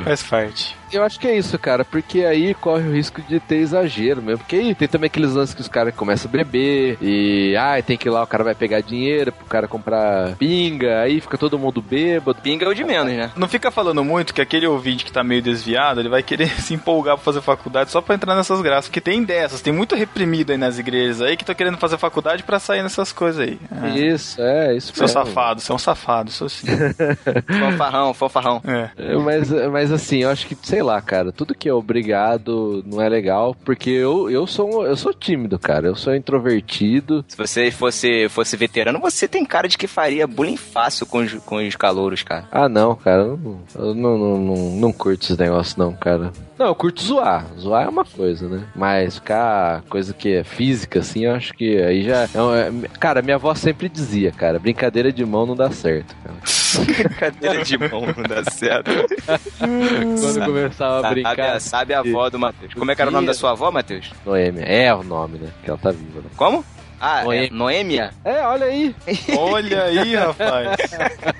Faz 0.04 0.21
parte. 0.21 0.78
Eu 0.91 1.04
acho 1.04 1.19
que 1.19 1.28
é 1.28 1.38
isso, 1.38 1.58
cara, 1.60 1.84
porque 1.86 2.25
aí 2.25 2.54
corre 2.54 2.88
o 2.88 2.93
risco 2.93 3.21
de 3.21 3.39
ter 3.39 3.58
exagero 3.58 4.21
mesmo. 4.21 4.39
Porque 4.39 4.56
aí 4.56 4.75
tem 4.75 4.88
também 4.88 5.08
aqueles 5.08 5.34
lances 5.34 5.54
que 5.54 5.62
os 5.62 5.67
caras 5.67 5.93
começam 5.95 6.30
a 6.30 6.32
beber 6.32 6.97
e, 7.02 7.56
ai, 7.58 7.82
tem 7.84 7.97
que 7.97 8.08
ir 8.08 8.12
lá, 8.12 8.23
o 8.23 8.28
cara 8.28 8.43
vai 8.43 8.56
pegar 8.56 8.82
dinheiro 8.82 9.32
pro 9.32 9.45
cara 9.45 9.67
comprar 9.67 10.36
pinga, 10.38 11.02
aí 11.02 11.19
fica 11.21 11.38
todo 11.38 11.60
mundo 11.60 11.82
bêbado. 11.82 12.39
Pinga 12.41 12.65
é 12.65 12.69
o 12.69 12.73
de 12.73 12.84
menos, 12.84 13.13
né? 13.13 13.32
Não 13.36 13.47
fica 13.47 13.69
falando 13.71 14.04
muito 14.04 14.34
que 14.34 14.41
aquele 14.41 14.67
ouvinte 14.67 15.06
que 15.06 15.12
tá 15.12 15.23
meio 15.23 15.41
desviado, 15.41 15.99
ele 15.99 16.10
vai 16.10 16.23
querer 16.23 16.49
se 16.62 16.73
empolgar 16.73 17.15
pra 17.15 17.23
fazer 17.25 17.41
faculdade 17.41 17.91
só 17.91 18.02
pra 18.02 18.15
entrar 18.15 18.36
nessas 18.36 18.62
graças. 18.62 18.86
Porque 18.88 19.02
tem 19.02 19.23
dessas, 19.23 19.62
tem 19.62 19.73
muito 19.73 19.95
reprimido 19.95 20.52
aí 20.52 20.58
nas 20.58 20.80
igrejas 20.80 21.21
aí 21.21 21.38
que 21.38 21.45
tá 21.45 21.54
querendo 21.54 21.78
fazer 21.78 21.97
faculdade 21.97 22.43
pra 22.43 22.60
sair 22.60 22.82
nessas 22.84 23.12
coisas 23.12 23.41
aí. 23.47 23.60
Ah, 23.71 23.89
Isso, 23.89 24.41
é, 24.41 24.75
isso 24.75 24.93
Seu 24.93 25.04
mesmo. 25.04 25.13
safado, 25.25 25.62
você 25.62 25.71
é 25.71 25.75
um 25.75 25.80
safado, 25.80 26.32
sou 26.32 26.49
sim. 26.49 26.67
Fanfarrão, 27.60 28.13
fanfarrão. 28.13 28.62
É. 28.65 28.89
É, 28.97 29.15
Mas, 29.17 29.49
mas 29.71 29.91
assim, 29.91 30.23
eu 30.23 30.30
acho 30.30 30.47
que, 30.47 30.58
sei 30.62 30.79
lá, 30.82 31.02
cara, 31.02 31.32
tudo 31.32 31.56
que 31.56 31.70
é 31.70 31.74
obrigado 31.74 32.84
não 32.86 33.02
é 33.02 33.10
legal, 33.10 33.56
porque 33.65 33.89
eu, 33.89 34.30
eu, 34.30 34.46
sou, 34.48 34.86
eu 34.86 34.96
sou 34.96 35.13
tímido, 35.13 35.58
cara, 35.60 35.88
eu 35.88 35.96
sou 35.96 36.15
introvertido. 36.15 37.24
Se 37.28 37.38
você 37.38 37.72
fosse, 37.72 38.30
fosse 38.30 38.56
veterano, 38.58 39.00
você 39.00 39.28
tem 39.28 39.46
cara 39.46 39.68
de 39.68 39.78
que 39.78 39.88
faria 39.88 40.28
bullying 40.28 40.58
fácil 40.58 41.06
com 41.06 41.20
os, 41.20 41.34
com 41.34 41.56
os 41.58 41.76
calouros, 41.76 42.24
cara. 42.24 42.46
Ah, 42.52 42.70
não, 42.70 42.96
cara, 42.96 43.24
eu 43.24 43.38
não, 43.38 43.60
eu 43.76 43.96
não, 43.96 44.18
não, 44.18 44.38
não, 44.38 44.56
não 44.72 44.92
curto 44.94 45.24
esses 45.24 45.38
negócios, 45.38 45.76
não, 45.76 45.94
cara. 45.94 46.32
Não, 46.60 46.65
eu 46.67 46.76
curto 46.76 47.02
zoar. 47.02 47.45
Zoar 47.58 47.86
é 47.86 47.89
uma 47.89 48.04
coisa, 48.04 48.50
né? 48.50 48.65
Mas 48.76 49.15
ficar 49.15 49.82
coisa 49.84 50.13
que 50.13 50.34
é 50.36 50.43
física, 50.43 51.00
assim, 51.00 51.24
eu 51.24 51.34
acho 51.34 51.54
que 51.54 51.82
aí 51.82 52.04
já. 52.04 52.24
é 52.24 52.26
é- 52.26 52.88
cara, 53.00 53.22
minha 53.22 53.38
avó 53.38 53.56
sempre 53.56 53.88
dizia, 53.88 54.30
cara, 54.34 54.60
brincadeira 54.60 55.10
de 55.10 55.24
mão 55.26 55.45
não 55.45 55.56
dá 55.56 55.72
certo, 55.72 56.13
cara. 56.22 56.36
Cadeira 57.17 57.63
de 57.63 57.78
mão 57.78 58.02
não 58.02 58.24
dá 58.24 58.43
certo. 58.52 58.91
Quando 59.58 60.45
começava 60.45 60.98
a 61.00 61.02
Sabe, 61.02 61.13
brincar. 61.24 61.39
a- 61.56 61.60
sabe 61.62 61.93
a 61.93 62.00
avó 62.00 62.30
do 62.30 62.38
Matheus. 62.38 62.74
Como 62.74 62.91
é 62.91 62.95
que 62.95 63.02
era 63.02 63.10
o 63.10 63.13
nome 63.13 63.28
da 63.28 63.34
sua 63.34 63.52
avó, 63.52 63.72
Matheus? 63.72 64.12
Noêmia. 64.26 64.63
É 64.63 64.93
o 64.93 65.02
nome, 65.02 65.38
né? 65.39 65.48
Que 65.63 65.69
ela 65.69 65.80
tá 65.80 65.91
viva, 65.91 66.19
né? 66.19 66.30
Como? 66.36 66.65
Ah, 67.00 67.22
é 67.22 67.24
Noêmia. 67.24 67.50
Noêmia? 67.52 68.10
É, 68.26 68.42
olha 68.46 68.66
aí. 68.66 68.96
Olha 69.38 69.84
aí, 69.84 70.16
rapaz. 70.16 70.78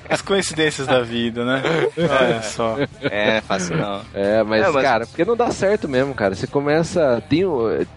As 0.10 0.22
coincidências 0.22 0.88
da 0.88 1.02
vida, 1.02 1.44
né? 1.46 1.62
Olha 1.98 2.42
só. 2.42 2.78
É, 3.04 3.42
fácil 3.42 3.78
não. 3.78 4.02
É, 4.14 4.42
mas, 4.44 4.64
É, 4.66 4.70
mas- 4.72 4.84
cara, 4.84 5.06
porque 5.06 5.26
não 5.26 5.36
dá 5.36 5.52
certo 5.52 5.88
mesmo, 5.88 6.14
cara. 6.14 6.34
Você 6.36 6.48
começa. 6.48 7.22
Tem, 7.30 7.44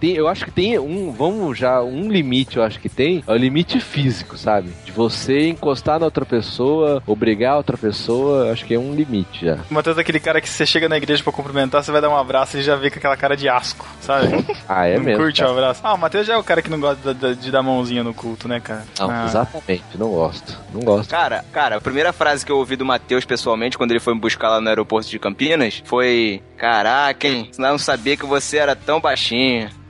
tem, 0.00 0.12
eu 0.14 0.28
acho 0.28 0.44
que 0.44 0.50
tem 0.50 0.78
um. 0.78 1.12
Vamos 1.12 1.56
já. 1.58 1.80
Um 1.82 2.10
limite, 2.10 2.56
eu 2.56 2.62
acho 2.62 2.80
que 2.80 2.88
tem. 2.88 3.22
É 3.26 3.32
o 3.32 3.36
limite 3.36 3.80
físico, 3.80 4.36
sabe? 4.36 4.70
De 4.84 4.92
você 4.92 5.48
encostar 5.48 5.98
na 5.98 6.04
outra 6.06 6.24
pessoa, 6.26 7.02
obrigar 7.06 7.54
a 7.54 7.56
outra 7.58 7.76
pessoa. 7.78 8.46
eu 8.46 8.52
Acho 8.52 8.64
que 8.66 8.74
é 8.74 8.78
um 8.78 8.94
limite 8.94 9.46
já. 9.46 9.58
O 9.70 9.74
Matheus 9.74 9.96
é 9.96 10.00
aquele 10.02 10.20
cara 10.20 10.40
que 10.40 10.48
você 10.48 10.66
chega 10.66 10.88
na 10.88 10.96
igreja 10.96 11.22
pra 11.22 11.32
cumprimentar, 11.32 11.82
você 11.82 11.90
vai 11.92 12.00
dar 12.00 12.10
um 12.10 12.16
abraço 12.16 12.58
e 12.58 12.62
já 12.62 12.76
vê 12.76 12.90
com 12.90 12.98
aquela 12.98 13.16
cara 13.16 13.36
de 13.36 13.48
asco, 13.48 13.86
sabe? 14.00 14.28
Ah, 14.68 14.86
é 14.86 14.96
não 14.96 15.04
mesmo. 15.04 15.22
curte 15.22 15.42
o 15.42 15.48
abraço. 15.48 15.80
Ah, 15.84 15.94
o 15.94 15.98
Matheus 15.98 16.26
já 16.26 16.34
é 16.34 16.36
o 16.36 16.44
cara 16.44 16.60
que 16.62 16.68
não 16.70 16.80
gosta 16.80 17.14
da- 17.14 17.32
de 17.32 17.50
dar 17.52 17.62
mãozinha 17.62 18.02
no 18.02 18.12
culto, 18.12 18.48
né, 18.48 18.58
cara? 18.58 18.84
Não, 18.98 19.10
Ah. 19.10 19.24
exatamente. 19.26 19.84
Não 19.94 20.08
gosto. 20.08 20.58
Não 20.74 20.80
gosto. 20.80 21.10
Cara, 21.10 21.44
cara, 21.52 21.76
a 21.76 21.80
primeira 21.80 22.12
frase 22.12 22.44
que 22.44 22.50
eu 22.50 22.56
ouvi 22.58 22.74
do 22.74 22.84
Matheus 22.84 23.24
pessoalmente, 23.24 23.78
quando 23.78 23.92
ele 23.92 24.00
foi 24.00 24.14
me 24.14 24.20
buscar 24.20 24.48
lá 24.48 24.60
no 24.60 24.68
aeroporto 24.68 25.08
de 25.08 25.18
Campinas, 25.18 25.82
foi: 25.84 26.42
Caraca, 26.56 27.28
hein? 27.28 27.50
Não 27.58 27.78
sabia 27.78 28.16
que 28.16 28.26
você 28.26 28.56
era 28.58 28.74
tão 28.74 29.00
baixinho. 29.00 29.70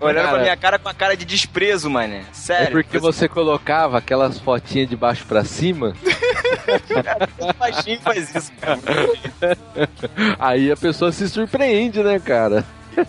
Olhando 0.00 0.24
Cara. 0.24 0.28
pra 0.34 0.42
minha 0.42 0.56
cara 0.56 0.78
com 0.78 0.88
a 0.88 0.94
cara 0.94 1.16
de 1.16 1.24
desprezo, 1.24 1.90
mano. 1.90 2.14
É 2.14 2.22
Sério. 2.32 2.72
porque 2.72 2.98
você 2.98 3.28
colocava 3.28 3.98
aquelas 3.98 4.38
fotinhas 4.38 4.88
de 4.88 4.96
baixo 4.96 5.24
pra 5.26 5.44
cima, 5.44 5.94
Todo 7.38 7.54
baixinho 7.58 8.00
faz 8.00 8.34
isso, 8.34 8.52
cara. 8.60 8.78
aí 10.38 10.70
a 10.70 10.76
pessoa 10.76 11.10
se 11.12 11.28
surpreende, 11.28 12.02
né, 12.02 12.18
cara? 12.20 12.64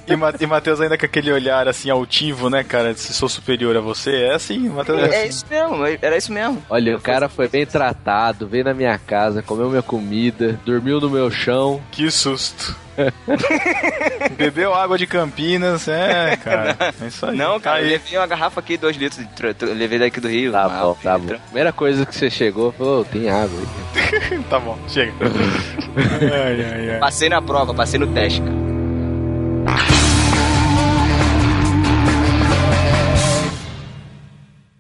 E, 0.08 0.16
Ma 0.16 0.34
e 0.40 0.46
Matheus 0.46 0.82
ainda 0.82 0.98
com 0.98 1.06
aquele 1.06 1.32
olhar 1.32 1.68
assim 1.68 1.90
altivo, 1.90 2.50
né, 2.50 2.64
cara? 2.64 2.94
Se 2.96 3.14
sou 3.14 3.28
superior 3.30 3.76
a 3.78 3.82
você, 3.82 4.24
é 4.24 4.34
assim, 4.36 4.70
Matheus 4.70 5.02
é 5.04 5.24
É 5.24 5.28
isso 5.28 5.46
mesmo, 5.50 5.86
era 6.02 6.18
isso 6.18 6.32
mesmo. 6.32 6.64
Olha, 6.70 6.96
o 6.96 7.02
cara 7.02 7.28
foi 7.30 7.48
bem 7.48 7.66
tratado, 7.66 8.48
veio 8.48 8.64
na 8.66 8.74
minha 8.74 8.98
casa, 8.98 9.42
comeu 9.42 9.70
minha 9.70 9.82
comida, 9.82 10.60
dormiu 10.66 11.00
no 11.00 11.10
meu 11.10 11.30
chão. 11.32 11.82
Que 11.92 12.10
susto. 12.12 12.76
Bebeu 14.38 14.74
água 14.74 14.98
de 14.98 15.06
Campinas, 15.06 15.88
é, 15.88 16.36
cara. 16.38 16.76
É 17.02 17.08
isso 17.08 17.26
aí. 17.28 17.38
Não, 17.38 17.60
cara, 17.60 17.80
eu 17.80 17.84
Aí. 17.86 17.90
levei 17.92 18.18
uma 18.18 18.26
garrafa 18.26 18.60
aqui, 18.60 18.76
dois 18.78 18.96
litros, 18.98 19.24
levei 19.62 20.00
daqui 20.00 20.20
do 20.20 20.28
Rio. 20.28 20.52
Tá 20.52 20.68
bom, 20.68 20.98
tá 21.02 21.18
bom. 21.18 21.36
Primeira 21.46 21.72
coisa 21.72 22.06
que 22.06 22.16
você 22.16 22.30
chegou, 22.30 22.72
falou, 22.72 23.02
"Ô, 23.02 23.06
tem 23.06 23.30
água 23.30 23.60
aí. 23.60 24.40
Tá 24.50 24.60
bom, 24.60 24.78
chega. 24.88 25.14
ai, 25.96 26.66
ai, 26.66 26.90
ai. 26.92 27.00
Passei 27.00 27.30
na 27.30 27.42
prova, 27.42 27.74
passei 27.74 28.00
no 28.00 28.08
teste, 28.08 28.42
cara. 28.42 28.67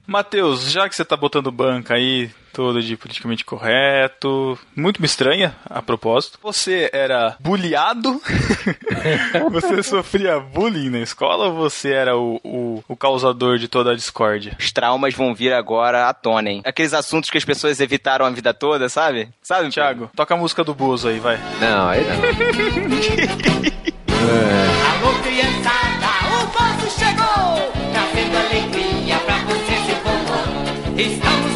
Matheus, 0.07 0.71
já 0.71 0.87
que 0.87 0.95
você 0.95 1.03
tá 1.03 1.17
botando 1.17 1.51
banca 1.51 1.95
aí, 1.95 2.31
todo 2.53 2.81
de 2.81 2.95
politicamente 2.95 3.43
correto, 3.43 4.57
muito 4.73 5.01
me 5.01 5.05
estranha, 5.05 5.53
a 5.69 5.81
propósito. 5.81 6.39
Você 6.41 6.89
era 6.93 7.35
bulliado? 7.41 8.21
você 9.51 9.83
sofria 9.83 10.39
bullying 10.39 10.89
na 10.89 10.99
escola 10.99 11.47
ou 11.47 11.55
você 11.55 11.91
era 11.91 12.15
o, 12.17 12.39
o, 12.41 12.83
o 12.87 12.95
causador 12.95 13.57
de 13.57 13.67
toda 13.67 13.91
a 13.91 13.95
discórdia? 13.95 14.55
Os 14.57 14.71
traumas 14.71 15.13
vão 15.13 15.35
vir 15.35 15.51
agora 15.51 16.07
à 16.07 16.13
tona, 16.13 16.49
hein? 16.49 16.61
Aqueles 16.63 16.93
assuntos 16.93 17.29
que 17.29 17.37
as 17.37 17.45
pessoas 17.45 17.81
evitaram 17.81 18.25
a 18.25 18.29
vida 18.29 18.53
toda, 18.53 18.87
sabe? 18.87 19.27
Sabe, 19.43 19.69
Thiago, 19.69 20.09
toca 20.15 20.33
a 20.33 20.37
música 20.37 20.63
do 20.63 20.73
Bozo 20.73 21.09
aí, 21.09 21.19
vai. 21.19 21.37
Não, 21.59 21.89
aí 21.89 22.01
não. 22.05 22.15
Alô, 24.27 25.13
criançada, 25.21 25.87
povo. 30.97 31.46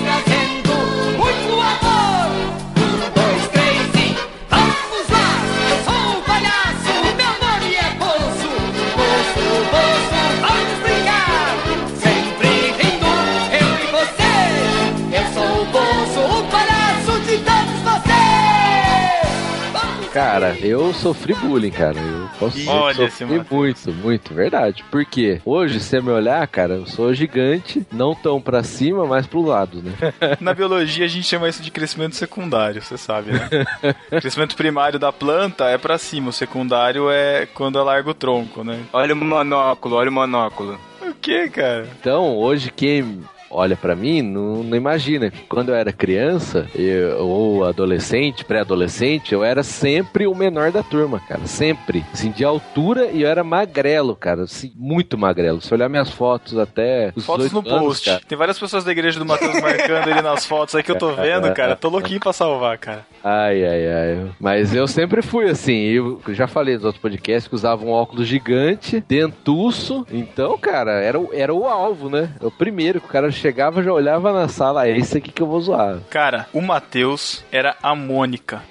Cara, 20.14 20.58
eu 20.60 20.94
sofri 20.94 21.34
bullying, 21.34 21.72
cara. 21.72 21.98
Eu 21.98 22.30
posso 22.38 22.58
dizer 22.58 22.70
Olha 22.70 23.10
sofri 23.10 23.42
muito, 23.50 23.94
muito, 23.94 24.34
verdade. 24.34 24.84
Por 24.92 25.06
quê? 25.06 25.42
Hoje, 25.46 25.80
se 25.80 25.88
você 25.88 26.02
me 26.02 26.12
olhar, 26.12 26.46
cara, 26.48 26.74
eu 26.74 26.86
sou 26.86 27.14
gigante, 27.14 27.86
não 27.90 28.14
tão 28.14 28.42
pra 28.42 28.62
cima, 28.62 29.06
mas 29.06 29.26
pro 29.26 29.42
lado, 29.42 29.82
né? 29.82 29.94
Na 30.42 30.54
biologia 30.54 31.06
a 31.06 31.08
gente 31.08 31.26
chama 31.26 31.48
isso 31.48 31.62
de 31.64 31.72
crescimento 31.72 32.18
secundário, 32.18 32.82
você 32.82 32.98
sabe, 32.98 33.32
né? 33.32 33.50
crescimento 34.20 34.56
primário 34.56 35.00
da 35.00 35.14
planta 35.14 35.70
é 35.70 35.78
pra 35.78 35.98
cima, 35.98 36.30
o 36.30 36.34
secundário 36.34 37.10
é 37.10 37.46
quando 37.46 37.80
ela 37.80 37.94
larga 37.94 38.10
o 38.10 38.14
tronco, 38.14 38.66
né? 38.66 38.82
Olha 38.92 39.14
o 39.14 39.18
monóculo, 39.18 39.96
olha 39.96 40.10
o 40.10 40.14
monóculo. 40.14 40.78
O 41.02 41.14
que, 41.14 41.50
cara? 41.50 41.88
Então, 42.00 42.36
hoje 42.36 42.72
quem 42.72 43.24
olha 43.52 43.76
pra 43.76 43.96
mim 43.96 44.22
não, 44.22 44.64
não 44.64 44.78
imagina 44.78 45.30
que 45.30 45.42
quando 45.44 45.70
eu 45.70 45.76
era 45.76 45.92
criança, 45.92 46.68
eu, 46.76 47.20
ou 47.28 47.66
adolescente, 47.66 48.46
pré-adolescente, 48.46 49.34
eu 49.34 49.44
era 49.44 49.64
sempre 49.64 50.26
o 50.28 50.34
menor 50.36 50.72
da 50.72 50.82
turma, 50.84 51.20
cara, 51.28 51.46
sempre. 51.46 52.04
Assim, 52.14 52.32
de 52.32 52.44
altura 52.44 53.08
e 53.12 53.22
eu 53.24 53.28
era 53.30 53.44
magrelo, 53.44 54.16
cara, 54.16 54.44
assim, 54.44 54.72
muito 54.76 55.18
magrelo. 55.18 55.62
Se 55.62 55.74
olhar 55.74 55.90
minhas 55.90 56.10
fotos 56.10 56.58
até 56.58 57.12
os 57.16 57.26
Fotos 57.26 57.52
no 57.52 57.62
18 57.62 57.76
anos, 57.76 57.88
post. 57.88 58.06
cara. 58.10 58.22
Tem 58.28 58.38
várias 58.38 58.60
pessoas 58.60 58.84
da 58.84 58.92
igreja 58.92 59.20
do 59.20 59.26
Matheus 59.26 59.54
marcando 59.62 60.08
ele 60.10 60.22
nas 60.22 60.46
fotos 60.46 60.76
aí 60.76 60.84
que 60.84 60.92
eu 60.92 60.98
tô 60.98 61.12
vendo, 61.14 61.52
cara. 61.54 61.76
Tô 61.76 61.90
louquinho 61.90 62.20
pra 62.20 62.34
salvar, 62.34 62.78
cara. 62.78 63.06
Ai, 63.24 63.64
ai, 63.66 63.88
ai. 63.88 64.32
Mas 64.40 64.74
eu 64.74 64.88
sempre 64.88 65.22
fui 65.22 65.50
assim. 65.50 65.74
Eu 65.76 66.22
já 66.30 66.48
falei 66.48 66.76
nos 66.76 66.86
outros 66.86 67.02
podcasts 67.02 67.48
que 67.48 67.56
usava 67.56 67.84
um 67.86 67.90
óculos 67.92 68.28
gigante, 68.28 69.04
dentuço. 69.08 70.06
Então, 70.12 70.58
cara, 70.58 70.92
era, 71.02 71.20
o- 71.20 71.30
era 71.34 71.54
o 71.54 71.66
alvo, 71.68 72.10
né? 72.10 72.30
O 72.42 72.52
primeiro 72.52 73.00
que 73.00 73.08
o 73.08 73.10
cara 73.10 73.32
chegava 73.42 73.82
já 73.84 73.92
olhava 73.92 74.32
na 74.32 74.48
sala. 74.48 74.88
É 74.88 74.98
esse 74.98 75.18
aqui 75.18 75.32
que 75.32 75.42
eu 75.42 75.48
vou 75.48 75.60
zoar. 75.62 76.00
Cara, 76.10 76.48
o 76.54 76.62
Matheus 76.62 77.44
era 77.52 77.76
a 77.82 77.96
Mônica. 77.96 78.62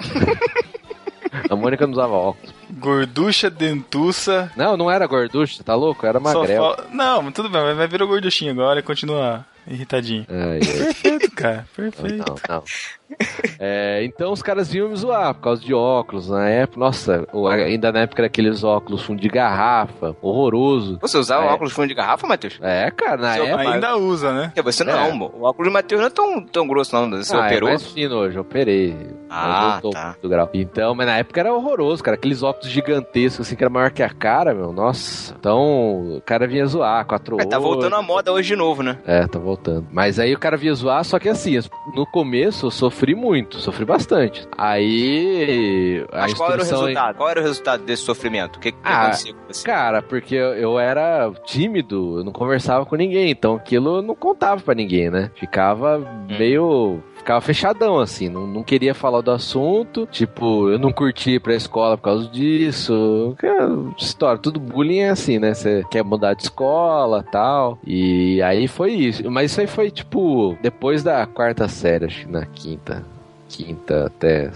A 1.48 1.56
Mônica 1.56 1.86
não 1.86 1.92
usava 1.92 2.12
óculos. 2.14 2.54
Gorducha, 2.70 3.50
dentuça. 3.50 4.50
Não, 4.56 4.76
não 4.76 4.90
era 4.90 5.06
gorducho, 5.06 5.62
tá 5.64 5.74
louco? 5.74 6.06
Era 6.06 6.20
só 6.20 6.40
magrelo. 6.40 6.74
fal- 6.76 6.84
Não, 6.92 7.22
mas 7.22 7.34
tudo 7.34 7.48
bem, 7.48 7.62
mas 7.62 7.76
vai 7.76 7.86
virar 7.88 8.06
gorduchinho 8.06 8.52
agora 8.52 8.80
e 8.80 8.82
continua 8.82 9.44
irritadinho. 9.66 10.24
Ai, 10.28 10.38
ai. 10.54 10.60
Perfeito, 10.60 11.30
cara. 11.32 11.66
Perfeito. 11.76 12.24
Não, 12.48 12.56
não. 12.56 12.62
É, 13.62 14.02
então 14.04 14.32
os 14.32 14.40
caras 14.40 14.70
vinham 14.72 14.88
me 14.88 14.96
zoar 14.96 15.34
por 15.34 15.42
causa 15.42 15.60
de 15.60 15.74
óculos. 15.74 16.30
Na 16.30 16.48
época, 16.48 16.80
nossa, 16.80 17.26
ainda 17.66 17.92
na 17.92 18.00
época 18.00 18.22
era 18.22 18.26
aqueles 18.26 18.64
óculos 18.64 19.02
fundo 19.02 19.20
de 19.20 19.28
garrafa, 19.28 20.16
horroroso. 20.22 20.98
Você 21.02 21.18
usava 21.18 21.44
É. 21.44 21.48
óculos 21.50 21.70
fundo 21.74 21.88
de 21.88 21.94
garrafa, 21.94 22.26
Matheus? 22.26 22.58
É, 22.62 22.90
cara, 22.90 23.18
na 23.18 23.34
Seu 23.34 23.44
época. 23.44 23.70
Ainda 23.70 23.96
usa, 23.98 24.32
né? 24.32 24.52
É, 24.56 24.62
Você 24.62 24.82
não, 24.82 24.94
É. 24.94 25.12
o 25.12 25.42
óculos 25.42 25.68
do 25.70 25.72
Matheus 25.74 26.00
não 26.00 26.06
é 26.06 26.10
tão, 26.10 26.40
tão 26.42 26.66
grosso, 26.66 26.94
não. 26.96 27.10
Você 27.22 27.36
ah, 27.36 27.40
operou? 27.44 27.68
É 27.68 27.72
mais 27.72 27.86
fino 27.86 28.16
hoje, 28.16 28.36
eu 28.36 28.40
operei. 28.40 28.96
Ah, 29.28 29.78
eu 29.84 29.90
tá. 29.90 30.16
do 30.22 30.28
grau. 30.28 30.48
Então, 30.54 30.94
mas 30.94 31.06
na 31.06 31.18
época 31.18 31.40
era 31.40 31.52
horroroso, 31.52 32.02
cara. 32.02 32.14
Aqueles 32.16 32.42
óculos 32.42 32.70
gigantescos, 32.70 33.46
assim, 33.46 33.56
que 33.56 33.62
era 33.62 33.70
maior 33.70 33.90
que 33.90 34.02
a 34.02 34.08
cara, 34.08 34.54
meu. 34.54 34.72
Nossa. 34.72 35.34
Então, 35.38 36.16
o 36.16 36.22
cara 36.24 36.46
vinha 36.46 36.64
zoar, 36.64 37.04
quatro 37.04 37.38
É, 37.38 37.44
tá 37.44 37.58
voltando 37.58 37.94
à 37.94 38.00
moda 38.02 38.32
hoje 38.32 38.48
de 38.48 38.56
novo, 38.56 38.82
né? 38.82 38.96
É, 39.06 39.26
tá 39.26 39.38
voltando. 39.38 39.86
Mas 39.92 40.18
aí 40.18 40.32
o 40.34 40.38
cara 40.38 40.56
vinha 40.56 40.72
zoar, 40.74 41.04
só 41.04 41.18
que 41.18 41.28
assim, 41.28 41.58
no 41.94 42.06
começo 42.06 42.66
eu 42.66 42.70
sofri 42.70 42.99
muito, 43.14 43.58
sofri 43.58 43.84
bastante. 43.84 44.46
Aí 44.56 46.04
a 46.12 46.20
Mas 46.22 46.34
qual 46.34 46.52
era 46.52 46.62
o 46.62 46.64
resultado? 46.64 47.16
Qual 47.16 47.28
era 47.28 47.40
o 47.40 47.42
resultado 47.42 47.82
desse 47.84 48.02
sofrimento? 48.02 48.56
O 48.56 48.60
que, 48.60 48.72
que 48.72 48.78
Ah, 48.84 49.02
aconteceu 49.02 49.34
com 49.34 49.40
você? 49.52 49.64
Cara, 49.66 50.02
porque 50.02 50.34
eu, 50.34 50.54
eu 50.54 50.78
era 50.78 51.30
tímido, 51.44 52.18
eu 52.18 52.24
não 52.24 52.32
conversava 52.32 52.84
com 52.86 52.96
ninguém, 52.96 53.30
então 53.30 53.54
aquilo 53.56 53.96
eu 53.96 54.02
não 54.02 54.14
contava 54.14 54.60
pra 54.60 54.74
ninguém, 54.74 55.10
né? 55.10 55.30
Ficava 55.36 55.98
Hum. 55.98 56.36
meio. 56.38 57.02
Ficava 57.20 57.40
fechadão, 57.42 57.98
assim, 57.98 58.30
não, 58.30 58.46
não 58.46 58.62
queria 58.62 58.94
falar 58.94 59.20
do 59.20 59.30
assunto. 59.30 60.08
Tipo, 60.10 60.70
eu 60.70 60.78
não 60.78 60.90
curti 60.90 61.32
ir 61.32 61.40
pra 61.40 61.54
escola 61.54 61.98
por 61.98 62.04
causa 62.04 62.26
disso. 62.28 63.34
Cara, 63.36 63.68
história, 63.98 64.40
tudo 64.40 64.58
bullying 64.58 65.00
é 65.00 65.10
assim, 65.10 65.38
né? 65.38 65.52
Você 65.52 65.84
quer 65.90 66.02
mudar 66.02 66.32
de 66.32 66.44
escola 66.44 67.22
tal. 67.30 67.78
E 67.86 68.40
aí 68.40 68.66
foi 68.66 68.92
isso. 68.92 69.30
Mas 69.30 69.50
isso 69.50 69.60
aí 69.60 69.66
foi, 69.66 69.90
tipo, 69.90 70.56
depois 70.62 71.02
da 71.02 71.26
quarta 71.26 71.68
série, 71.68 72.06
acho 72.06 72.24
que 72.24 72.32
na 72.32 72.46
quinta. 72.46 73.04
Quinta 73.50 74.06
até 74.06 74.50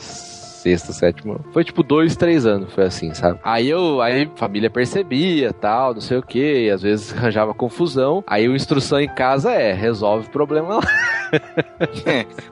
sexta, 0.65 0.93
sétima. 0.95 1.39
Foi 1.53 1.63
tipo 1.63 1.83
dois, 1.83 2.17
três 2.17 2.47
anos, 2.47 2.73
foi 2.73 2.85
assim, 2.85 3.13
sabe? 3.13 3.39
Aí 3.45 3.69
eu, 3.69 4.01
aí 4.01 4.23
a 4.23 4.39
família 4.39 4.71
percebia, 4.71 5.53
tal, 5.53 5.93
não 5.93 6.01
sei 6.01 6.17
o 6.17 6.23
que, 6.23 6.71
às 6.71 6.81
vezes 6.81 7.13
arranjava 7.13 7.53
confusão. 7.53 8.25
Aí 8.27 8.47
a 8.47 8.49
instrução 8.49 8.99
em 8.99 9.09
casa 9.09 9.53
é, 9.53 9.73
resolve 9.75 10.27
o 10.27 10.31
problema 10.31 10.77
lá. 10.77 10.81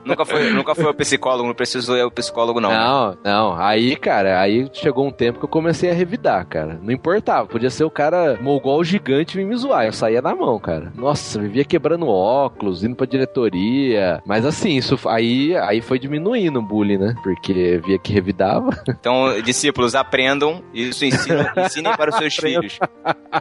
nunca, 0.05 0.25
foi, 0.25 0.51
nunca 0.51 0.75
foi 0.75 0.87
o 0.87 0.95
psicólogo, 0.95 1.47
não 1.47 1.55
precisou 1.55 1.97
ir 1.97 2.05
o 2.05 2.11
psicólogo, 2.11 2.61
não. 2.61 2.69
né? 2.69 2.77
Não, 2.77 3.17
não. 3.25 3.55
Aí, 3.55 3.97
cara, 3.97 4.41
aí 4.41 4.69
chegou 4.73 5.07
um 5.07 5.11
tempo 5.11 5.39
que 5.39 5.45
eu 5.45 5.49
comecei 5.49 5.91
a 5.91 5.95
revidar, 5.95 6.47
cara. 6.47 6.79
Não 6.83 6.93
importava. 6.93 7.47
Podia 7.47 7.71
ser 7.71 7.85
o 7.85 7.91
cara 7.91 8.39
mogol 8.41 8.83
gigante 8.85 9.43
me 9.43 9.57
zoar. 9.57 9.87
Eu 9.87 9.93
saía 9.93 10.21
na 10.21 10.35
mão, 10.35 10.59
cara. 10.59 10.93
Nossa, 10.95 11.41
vivia 11.41 11.65
quebrando 11.65 12.09
óculos, 12.09 12.85
indo 12.85 12.97
pra 12.97 13.07
diretoria. 13.07 14.21
Mas 14.27 14.45
assim, 14.45 14.77
isso 14.77 14.99
aí, 15.09 15.57
aí 15.57 15.81
foi 15.81 15.99
diminuindo 15.99 16.59
o 16.59 16.63
bullying, 16.63 16.99
né? 16.99 17.15
Porque 17.23 17.81
via 17.85 17.99
que 18.03 18.13
revidava. 18.13 18.71
Então, 18.89 19.41
discípulos, 19.41 19.95
aprendam 19.95 20.63
isso, 20.75 21.05
ensinem, 21.05 21.47
ensinem 21.65 21.97
para 21.97 22.11
os 22.11 22.17
seus 22.17 22.35
filhos. 22.35 22.79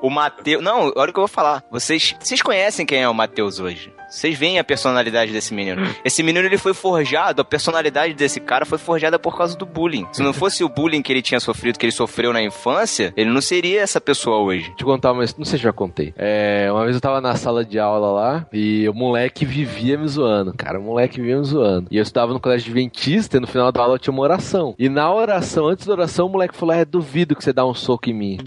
O 0.02 0.10
Mateus. 0.10 0.63
Não, 0.63 0.91
olha 0.95 1.10
o 1.10 1.13
que 1.13 1.19
eu 1.19 1.24
vou 1.24 1.28
falar. 1.28 1.63
Vocês, 1.71 2.15
vocês 2.19 2.41
conhecem 2.41 2.86
quem 2.86 3.02
é 3.02 3.10
o 3.10 3.13
Mateus 3.13 3.60
hoje? 3.60 3.91
Vocês 4.12 4.38
veem 4.38 4.60
a 4.60 4.63
personalidade 4.63 5.32
desse 5.32 5.54
menino. 5.54 5.88
Esse 6.04 6.21
menino 6.21 6.45
ele 6.45 6.58
foi 6.58 6.74
forjado, 6.74 7.41
a 7.41 7.45
personalidade 7.45 8.13
desse 8.13 8.41
cara 8.41 8.65
foi 8.65 8.78
forjada 8.78 9.17
por 9.17 9.38
causa 9.38 9.58
do 9.58 9.65
bullying. 9.65 10.06
Se 10.12 10.21
não 10.21 10.34
fosse 10.34 10.65
o 10.65 10.69
bullying 10.69 11.02
que 11.02 11.13
ele 11.13 11.21
tinha 11.21 11.39
sofrido, 11.39 11.80
que 11.80 11.86
ele 11.86 11.93
sofreu 11.93 12.34
na 12.34 12.43
infância, 12.43 13.13
ele 13.15 13.32
não 13.32 13.39
seria 13.39 13.80
essa 13.80 14.02
pessoa 14.02 14.39
hoje. 14.39 14.67
Deixa 14.67 14.84
eu 14.84 14.86
contar 14.86 15.13
uma 15.13 15.21
não 15.21 15.45
sei 15.45 15.58
se 15.58 15.63
já 15.63 15.71
contei. 15.71 16.13
É, 16.17 16.67
uma 16.69 16.84
vez 16.84 16.95
eu 16.95 17.02
tava 17.02 17.21
na 17.21 17.36
sala 17.36 17.63
de 17.63 17.80
aula 17.80 18.12
lá 18.12 18.47
e 18.52 18.88
o 18.89 18.93
moleque 18.93 19.45
vivia 19.45 19.97
me 19.97 20.08
zoando, 20.10 20.54
cara. 20.58 20.78
O 20.78 20.84
moleque 20.84 21.21
vivia 21.21 21.38
me 21.38 21.45
zoando. 21.45 21.88
E 21.89 21.95
eu 21.95 22.04
estudava 22.04 22.34
no 22.34 22.39
colégio 22.39 22.69
adventista 22.69 23.38
e 23.38 23.39
no 23.39 23.47
final 23.47 23.71
da 23.71 23.82
aula 23.82 23.97
tinha 23.97 24.12
uma 24.12 24.24
oração. 24.24 24.50
E 24.77 24.89
na 24.89 25.13
oração, 25.13 25.67
antes 25.67 25.87
da 25.87 25.93
oração, 25.93 26.25
o 26.25 26.29
moleque 26.29 26.57
falou: 26.57 26.75
É, 26.75 26.83
duvido 26.83 27.35
que 27.35 27.43
você 27.43 27.53
dá 27.53 27.65
um 27.65 27.73
soco 27.73 28.09
em 28.09 28.13
mim. 28.13 28.37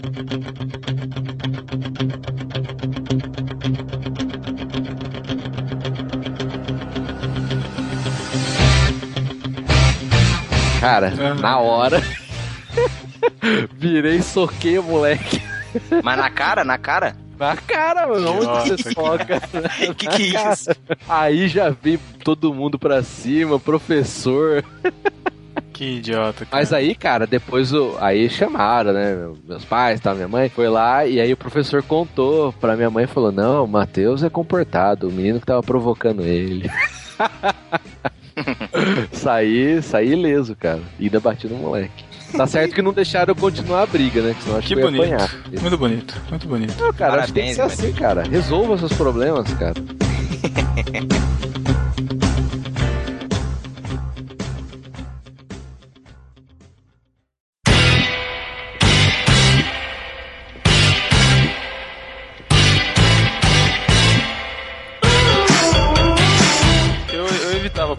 Cara, 10.79 11.11
na 11.41 11.57
hora. 11.57 11.99
Virei 13.73 14.17
e 14.17 14.21
soquei 14.21 14.77
o 14.77 14.83
moleque. 14.83 15.41
Mas 16.03 16.17
na 16.17 16.29
cara, 16.29 16.63
na 16.63 16.77
cara? 16.77 17.15
Na 17.39 17.55
cara, 17.55 18.07
mano. 18.07 18.31
Onde 18.33 18.45
Nossa, 18.45 18.77
você 18.77 18.93
soca? 18.93 19.41
que 19.97 20.07
que 20.07 20.37
é 20.37 20.51
isso? 20.51 20.69
Aí 21.09 21.47
já 21.47 21.69
vi 21.69 21.97
todo 22.23 22.53
mundo 22.53 22.77
pra 22.77 23.01
cima, 23.01 23.59
professor. 23.59 24.63
Que 25.75 25.97
idiota. 25.97 26.45
Cara. 26.45 26.49
Mas 26.53 26.71
aí, 26.71 26.95
cara, 26.95 27.27
depois 27.27 27.73
o, 27.73 27.97
aí 27.99 28.29
chamaram, 28.29 28.93
né? 28.93 29.29
Meus 29.45 29.65
pais, 29.65 29.99
tá, 29.99 30.15
minha 30.15 30.27
mãe, 30.27 30.47
foi 30.47 30.69
lá 30.69 31.05
e 31.05 31.19
aí 31.19 31.33
o 31.33 31.37
professor 31.37 31.83
contou 31.83 32.53
pra 32.53 32.77
minha 32.77 32.89
mãe 32.89 33.03
e 33.03 33.07
falou: 33.07 33.29
Não, 33.29 33.65
o 33.65 33.67
Matheus 33.67 34.23
é 34.23 34.29
comportado, 34.29 35.09
o 35.09 35.11
menino 35.11 35.37
que 35.37 35.45
tava 35.45 35.61
provocando 35.61 36.21
ele. 36.21 36.71
saí, 39.11 39.81
saí 39.81 40.13
ileso, 40.13 40.55
cara. 40.55 40.79
E 40.97 41.03
ainda 41.03 41.19
bati 41.19 41.45
no 41.45 41.57
moleque. 41.57 42.05
Tá 42.37 42.47
certo 42.47 42.73
que 42.73 42.81
não 42.81 42.93
deixaram 42.93 43.33
eu 43.33 43.35
continuar 43.35 43.83
a 43.83 43.85
briga, 43.85 44.21
né? 44.21 44.33
Que 44.33 44.43
senão 44.43 44.57
acho 44.57 44.67
que, 44.69 44.75
Que 44.75 44.81
bonito. 44.81 45.03
apanhar. 45.03 45.35
Muito 45.61 45.77
bonito. 45.77 46.21
Muito 46.29 46.47
bonito. 46.47 46.75
Não, 46.79 46.93
cara, 46.93 47.15
acho 47.23 47.27
que 47.27 47.33
tem 47.33 47.49
que 47.49 47.55
ser 47.55 47.61
Parabéns, 47.61 47.83
assim, 47.83 47.93
cara. 47.93 48.23
Resolva 48.23 48.77
seus 48.77 48.93
problemas, 48.93 49.53
cara. 49.55 49.73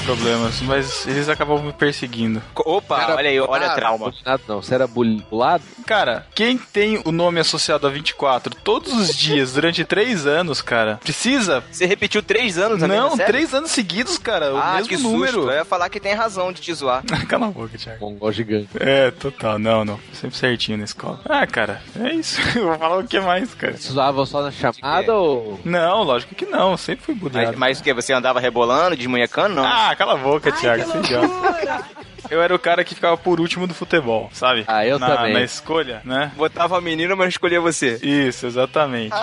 problemas, 0.06 0.60
mas 0.62 1.06
eles 1.06 1.28
acabavam 1.28 1.64
me 1.64 1.72
perseguindo. 1.72 2.40
Opa, 2.54 3.02
Era 3.02 3.14
olha 3.16 3.28
aí, 3.30 3.40
olha 3.40 3.48
a 3.48 3.58
bulado, 3.58 3.74
trauma. 3.76 4.10
bulado 4.10 4.42
Não, 4.48 4.62
você 4.62 4.74
era 4.74 4.86
bulado? 4.86 5.64
Cara, 5.86 6.26
quem 6.34 6.56
tem 6.56 7.00
o 7.04 7.12
nome 7.12 7.40
associado 7.40 7.86
a 7.86 7.90
24 7.90 8.54
todos 8.62 8.92
os 8.92 9.14
dias 9.16 9.52
durante 9.52 9.84
três 9.84 10.26
anos, 10.26 10.62
cara, 10.62 10.98
precisa? 11.02 11.62
Você 11.70 11.86
repetiu 11.86 12.22
três 12.22 12.56
anos 12.58 12.82
a 12.82 12.88
mesma 12.88 13.02
Não, 13.08 13.16
série? 13.16 13.26
três 13.32 13.52
anos 13.54 13.70
seguidos, 13.70 14.16
cara. 14.18 14.54
O 14.54 14.58
Ah, 14.58 14.74
mesmo 14.76 14.88
que 14.88 14.96
número. 14.96 15.32
susto. 15.32 15.50
Eu 15.50 15.56
ia 15.58 15.64
falar 15.64 15.88
que 15.88 16.00
tem 16.00 16.14
razão 16.14 16.52
de 16.52 16.60
te 16.60 16.72
zoar. 16.72 17.02
Cala 17.28 17.46
a 17.46 17.50
boca, 17.50 17.76
Thiago. 17.76 17.98
Mongol 18.00 18.32
gigante. 18.32 18.68
É, 18.78 19.10
total. 19.10 19.58
Não, 19.58 19.84
não. 19.84 19.98
Sempre 20.12 20.36
certinho 20.36 20.78
na 20.78 20.84
escola. 20.84 21.20
Ah, 21.28 21.46
cara, 21.46 21.82
é 22.00 22.12
isso. 22.14 22.40
Eu 22.56 22.66
vou 22.68 22.78
falar 22.78 22.98
o 22.98 23.04
que 23.04 23.18
mais, 23.20 23.52
cara. 23.54 23.76
Você 23.76 23.90
usava 23.90 24.24
só 24.26 24.42
na 24.42 24.50
chamada 24.50 25.14
ou. 25.14 25.60
Não, 25.64 26.02
lógico 26.02 26.34
que 26.34 26.46
não. 26.46 26.72
Eu 26.72 26.76
Sempre 26.76 27.04
fui 27.04 27.14
Mas, 27.14 27.22
bullyingado. 27.22 27.58
mas 27.58 27.80
o 27.80 27.82
que? 27.82 27.92
Você 27.94 28.12
andava 28.12 28.38
rebolando, 28.38 28.96
desmunhecando? 28.96 29.54
Não. 29.56 29.64
Ah, 29.64 29.94
cala 29.96 30.14
a 30.14 30.16
boca, 30.16 30.52
Thiago. 30.52 30.84
Você 30.84 30.98
idiota. 30.98 31.84
Eu 32.28 32.42
era 32.42 32.52
o 32.54 32.58
cara 32.58 32.82
que 32.84 32.94
ficava 32.94 33.16
por 33.16 33.38
último 33.40 33.66
do 33.68 33.74
futebol, 33.74 34.28
sabe? 34.32 34.64
Ah, 34.66 34.84
eu 34.84 34.98
na, 34.98 35.16
também. 35.16 35.32
Na 35.34 35.42
escolha, 35.42 36.00
né? 36.04 36.32
Botava 36.36 36.76
a 36.76 36.80
menina, 36.80 37.14
mas 37.14 37.28
escolhia 37.28 37.60
você. 37.60 37.98
Isso, 38.02 38.46
exatamente. 38.46 39.14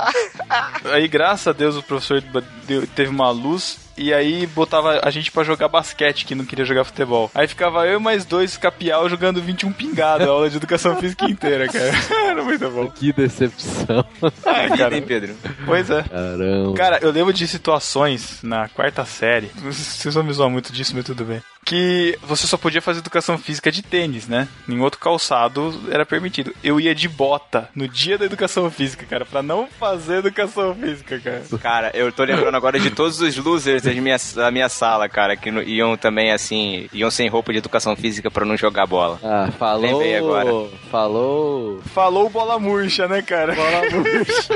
aí, 0.86 1.08
graças 1.08 1.48
a 1.48 1.52
Deus, 1.52 1.76
o 1.76 1.84
professor 1.84 2.22
deu- 2.66 2.88
teve 2.88 3.10
uma 3.10 3.30
luz 3.30 3.83
e 3.98 4.14
aí 4.14 4.46
botava 4.48 5.00
a 5.04 5.10
gente 5.10 5.32
pra 5.32 5.44
jogar 5.44 5.68
basquete, 5.68 6.26
que 6.26 6.36
não 6.36 6.46
queria 6.46 6.66
jogar 6.66 6.84
futebol. 6.84 7.30
Aí 7.34 7.48
ficava 7.48 7.86
eu 7.88 8.00
e 8.00 8.02
mais 8.02 8.26
dois 8.26 8.58
capial 8.58 9.08
jogando 9.10 9.42
21 9.42 9.72
pingado, 9.72 10.24
a 10.24 10.28
aula 10.28 10.50
de 10.50 10.58
educação 10.58 10.96
física 10.98 11.26
inteira, 11.26 11.68
cara. 11.68 11.92
Era 12.30 12.44
muito 12.44 12.70
bom. 12.70 12.90
Que 12.90 13.12
decepção. 13.14 14.06
Ah, 14.46 14.64
Vida, 14.64 14.78
cara. 14.78 14.96
hein, 14.96 15.02
Pedro? 15.02 15.36
Pois 15.66 15.90
é. 15.90 16.04
Caramba. 16.04 16.74
Cara, 16.76 17.00
eu 17.02 17.12
lembro 17.12 17.34
de 17.34 17.48
situações 17.48 18.40
na 18.44 18.68
quarta 18.70 19.04
série. 19.06 19.52
Vocês 19.62 20.14
vão 20.14 20.24
me 20.24 20.34
zoar 20.34 20.50
muito 20.50 20.72
disso, 20.72 20.94
mas 20.96 21.06
tudo 21.06 21.24
bem. 21.26 21.42
Que 21.66 22.18
você 22.24 22.46
só 22.48 22.58
podia 22.58 22.82
fazer 22.82 23.00
educação 23.00 23.38
física 23.38 23.72
de 23.72 23.82
tênis, 23.82 24.28
né? 24.28 24.48
Em 24.68 24.80
outro 24.80 25.00
calçado 25.00 25.74
era 25.90 26.06
permitido. 26.06 26.54
Eu 26.64 26.80
ia 26.80 26.94
de 26.94 27.08
bota 27.08 27.70
no 27.76 27.88
dia 27.88 28.18
da 28.18 28.26
educação 28.26 28.70
física, 28.70 29.06
cara, 29.06 29.26
pra 29.26 29.42
não 29.42 29.68
fazer 29.80 30.18
educação 30.18 30.76
física, 30.76 31.20
cara. 31.20 31.44
Cara, 31.62 31.92
eu 31.94 32.12
tô 32.12 32.24
lembrando 32.24 32.56
agora 32.56 32.80
de 32.80 32.90
todos 32.92 33.20
os 33.22 33.38
losers 33.38 33.84
da 33.84 33.92
minha, 33.94 34.18
da 34.36 34.52
minha 34.52 34.70
sala, 34.70 35.08
cara, 35.08 35.36
que 35.36 35.50
iam 35.50 35.96
também 35.96 36.32
assim, 36.32 36.88
iam 36.94 37.10
sem 37.10 37.30
roupa 37.30 37.52
de 37.52 37.60
educação 37.60 37.96
física 37.96 38.30
pra 38.30 38.46
não 38.46 38.58
jogar 38.58 38.86
bola. 38.86 39.20
Ah, 39.24 39.50
falou. 39.58 39.82
Lembrei 39.82 40.18
agora. 40.18 40.70
Falou. 40.92 41.82
Falou 41.94 42.30
bola 42.30 42.60
murcha, 42.60 43.08
né, 43.08 43.22
cara? 43.22 43.54
Bola 43.56 43.82
murcha. 43.92 44.54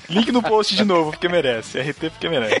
Link 0.08 0.32
no 0.32 0.42
post 0.42 0.74
de 0.74 0.84
novo, 0.84 1.10
porque 1.10 1.28
merece. 1.28 1.80
RT 1.80 2.10
porque 2.10 2.28
merece. 2.28 2.60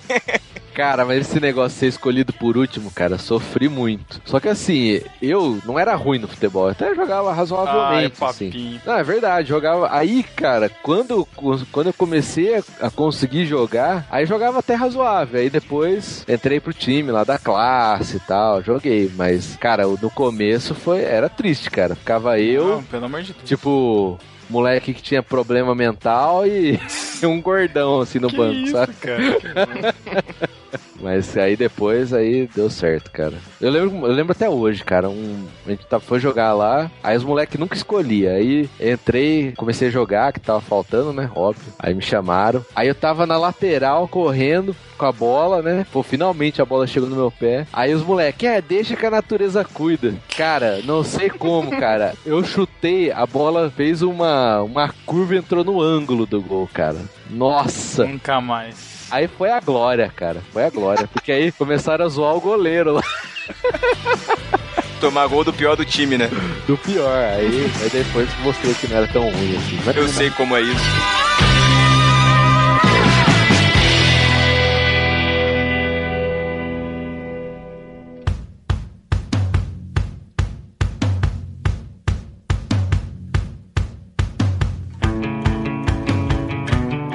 Cara, 0.80 1.04
mas 1.04 1.28
esse 1.28 1.38
negócio 1.38 1.74
de 1.74 1.80
ser 1.80 1.86
escolhido 1.88 2.32
por 2.32 2.56
último, 2.56 2.90
cara, 2.90 3.18
sofri 3.18 3.68
muito. 3.68 4.18
Só 4.24 4.40
que 4.40 4.48
assim, 4.48 4.98
eu 5.20 5.58
não 5.66 5.78
era 5.78 5.94
ruim 5.94 6.18
no 6.18 6.26
futebol, 6.26 6.64
eu 6.64 6.70
até 6.70 6.94
jogava 6.94 7.34
razoavelmente, 7.34 8.16
Ai, 8.18 8.28
assim. 8.30 8.80
Não, 8.86 8.94
é 8.94 9.02
verdade, 9.02 9.46
jogava. 9.46 9.94
Aí, 9.94 10.22
cara, 10.22 10.70
quando, 10.82 11.28
quando 11.70 11.88
eu 11.88 11.92
comecei 11.92 12.64
a, 12.80 12.90
conseguir 12.90 13.44
jogar, 13.44 14.06
aí 14.10 14.24
jogava 14.24 14.60
até 14.60 14.74
razoável. 14.74 15.38
Aí 15.38 15.50
depois 15.50 16.24
entrei 16.26 16.58
pro 16.58 16.72
time 16.72 17.12
lá 17.12 17.24
da 17.24 17.38
classe 17.38 18.16
e 18.16 18.20
tal, 18.20 18.62
joguei. 18.62 19.12
Mas, 19.14 19.56
cara, 19.56 19.86
no 19.86 20.10
começo 20.10 20.74
foi. 20.74 21.02
Era 21.02 21.28
triste, 21.28 21.70
cara. 21.70 21.94
Ficava 21.94 22.40
eu, 22.40 22.76
Não, 22.76 22.82
pelo 22.84 23.04
amor 23.04 23.20
de 23.20 23.34
Deus. 23.34 23.46
tipo, 23.46 24.18
moleque 24.48 24.94
que 24.94 25.02
tinha 25.02 25.22
problema 25.22 25.74
mental 25.74 26.46
e 26.46 26.80
um 27.22 27.38
gordão 27.38 28.00
assim 28.00 28.18
no 28.18 28.28
que 28.28 28.36
banco, 28.38 28.54
isso, 28.54 28.72
sabe? 28.72 28.94
cara? 28.94 29.94
Mas 31.00 31.36
aí 31.36 31.56
depois 31.56 32.12
aí 32.12 32.48
deu 32.54 32.68
certo, 32.68 33.10
cara. 33.10 33.34
Eu 33.60 33.70
lembro, 33.70 34.06
eu 34.06 34.12
lembro 34.12 34.32
até 34.32 34.48
hoje, 34.48 34.84
cara. 34.84 35.08
Um, 35.08 35.46
a 35.66 35.70
gente 35.70 35.86
tá, 35.86 35.98
foi 35.98 36.20
jogar 36.20 36.52
lá, 36.52 36.90
aí 37.02 37.16
os 37.16 37.24
moleques 37.24 37.58
nunca 37.58 37.76
escolhia. 37.76 38.32
Aí 38.32 38.68
entrei, 38.78 39.52
comecei 39.56 39.88
a 39.88 39.90
jogar, 39.90 40.32
que 40.32 40.40
tava 40.40 40.60
faltando, 40.60 41.12
né? 41.12 41.30
Óbvio. 41.34 41.72
Aí 41.78 41.94
me 41.94 42.02
chamaram. 42.02 42.64
Aí 42.74 42.88
eu 42.88 42.94
tava 42.94 43.26
na 43.26 43.36
lateral 43.36 44.06
correndo 44.06 44.76
com 44.98 45.06
a 45.06 45.12
bola, 45.12 45.62
né? 45.62 45.86
Pô, 45.90 46.02
finalmente 46.02 46.60
a 46.60 46.64
bola 46.64 46.86
chegou 46.86 47.08
no 47.08 47.16
meu 47.16 47.30
pé. 47.30 47.66
Aí 47.72 47.94
os 47.94 48.02
moleques, 48.02 48.48
é, 48.48 48.60
deixa 48.60 48.94
que 48.94 49.06
a 49.06 49.10
natureza 49.10 49.64
cuida. 49.64 50.14
Cara, 50.36 50.80
não 50.84 51.02
sei 51.02 51.30
como, 51.30 51.70
cara. 51.70 52.14
Eu 52.24 52.44
chutei, 52.44 53.10
a 53.10 53.26
bola 53.26 53.72
fez 53.74 54.02
uma, 54.02 54.60
uma 54.62 54.92
curva 55.06 55.34
e 55.34 55.38
entrou 55.38 55.64
no 55.64 55.80
ângulo 55.80 56.26
do 56.26 56.42
gol, 56.42 56.68
cara. 56.72 56.98
Nossa! 57.30 58.04
Nunca 58.04 58.40
mais. 58.40 58.89
Aí 59.10 59.28
foi 59.28 59.50
a 59.50 59.60
glória, 59.60 60.12
cara. 60.14 60.40
Foi 60.52 60.64
a 60.64 60.70
glória. 60.70 61.08
Porque 61.12 61.32
aí 61.32 61.50
começaram 61.52 62.04
a 62.04 62.08
zoar 62.08 62.34
o 62.34 62.40
goleiro 62.40 62.92
lá 62.94 63.02
Tomar 65.00 65.26
gol 65.28 65.42
do 65.42 65.52
pior 65.52 65.76
do 65.76 65.84
time, 65.84 66.18
né? 66.18 66.30
do 66.66 66.76
pior. 66.76 67.24
Aí, 67.34 67.70
aí 67.80 67.90
depois 67.90 68.28
mostrou 68.40 68.74
que 68.74 68.86
não 68.86 68.98
era 68.98 69.08
tão 69.08 69.22
ruim 69.22 69.56
assim. 69.56 69.80
Mas 69.84 69.96
Eu 69.96 70.08
sei 70.08 70.30
como 70.30 70.56
é 70.56 70.60
isso. 70.60 70.84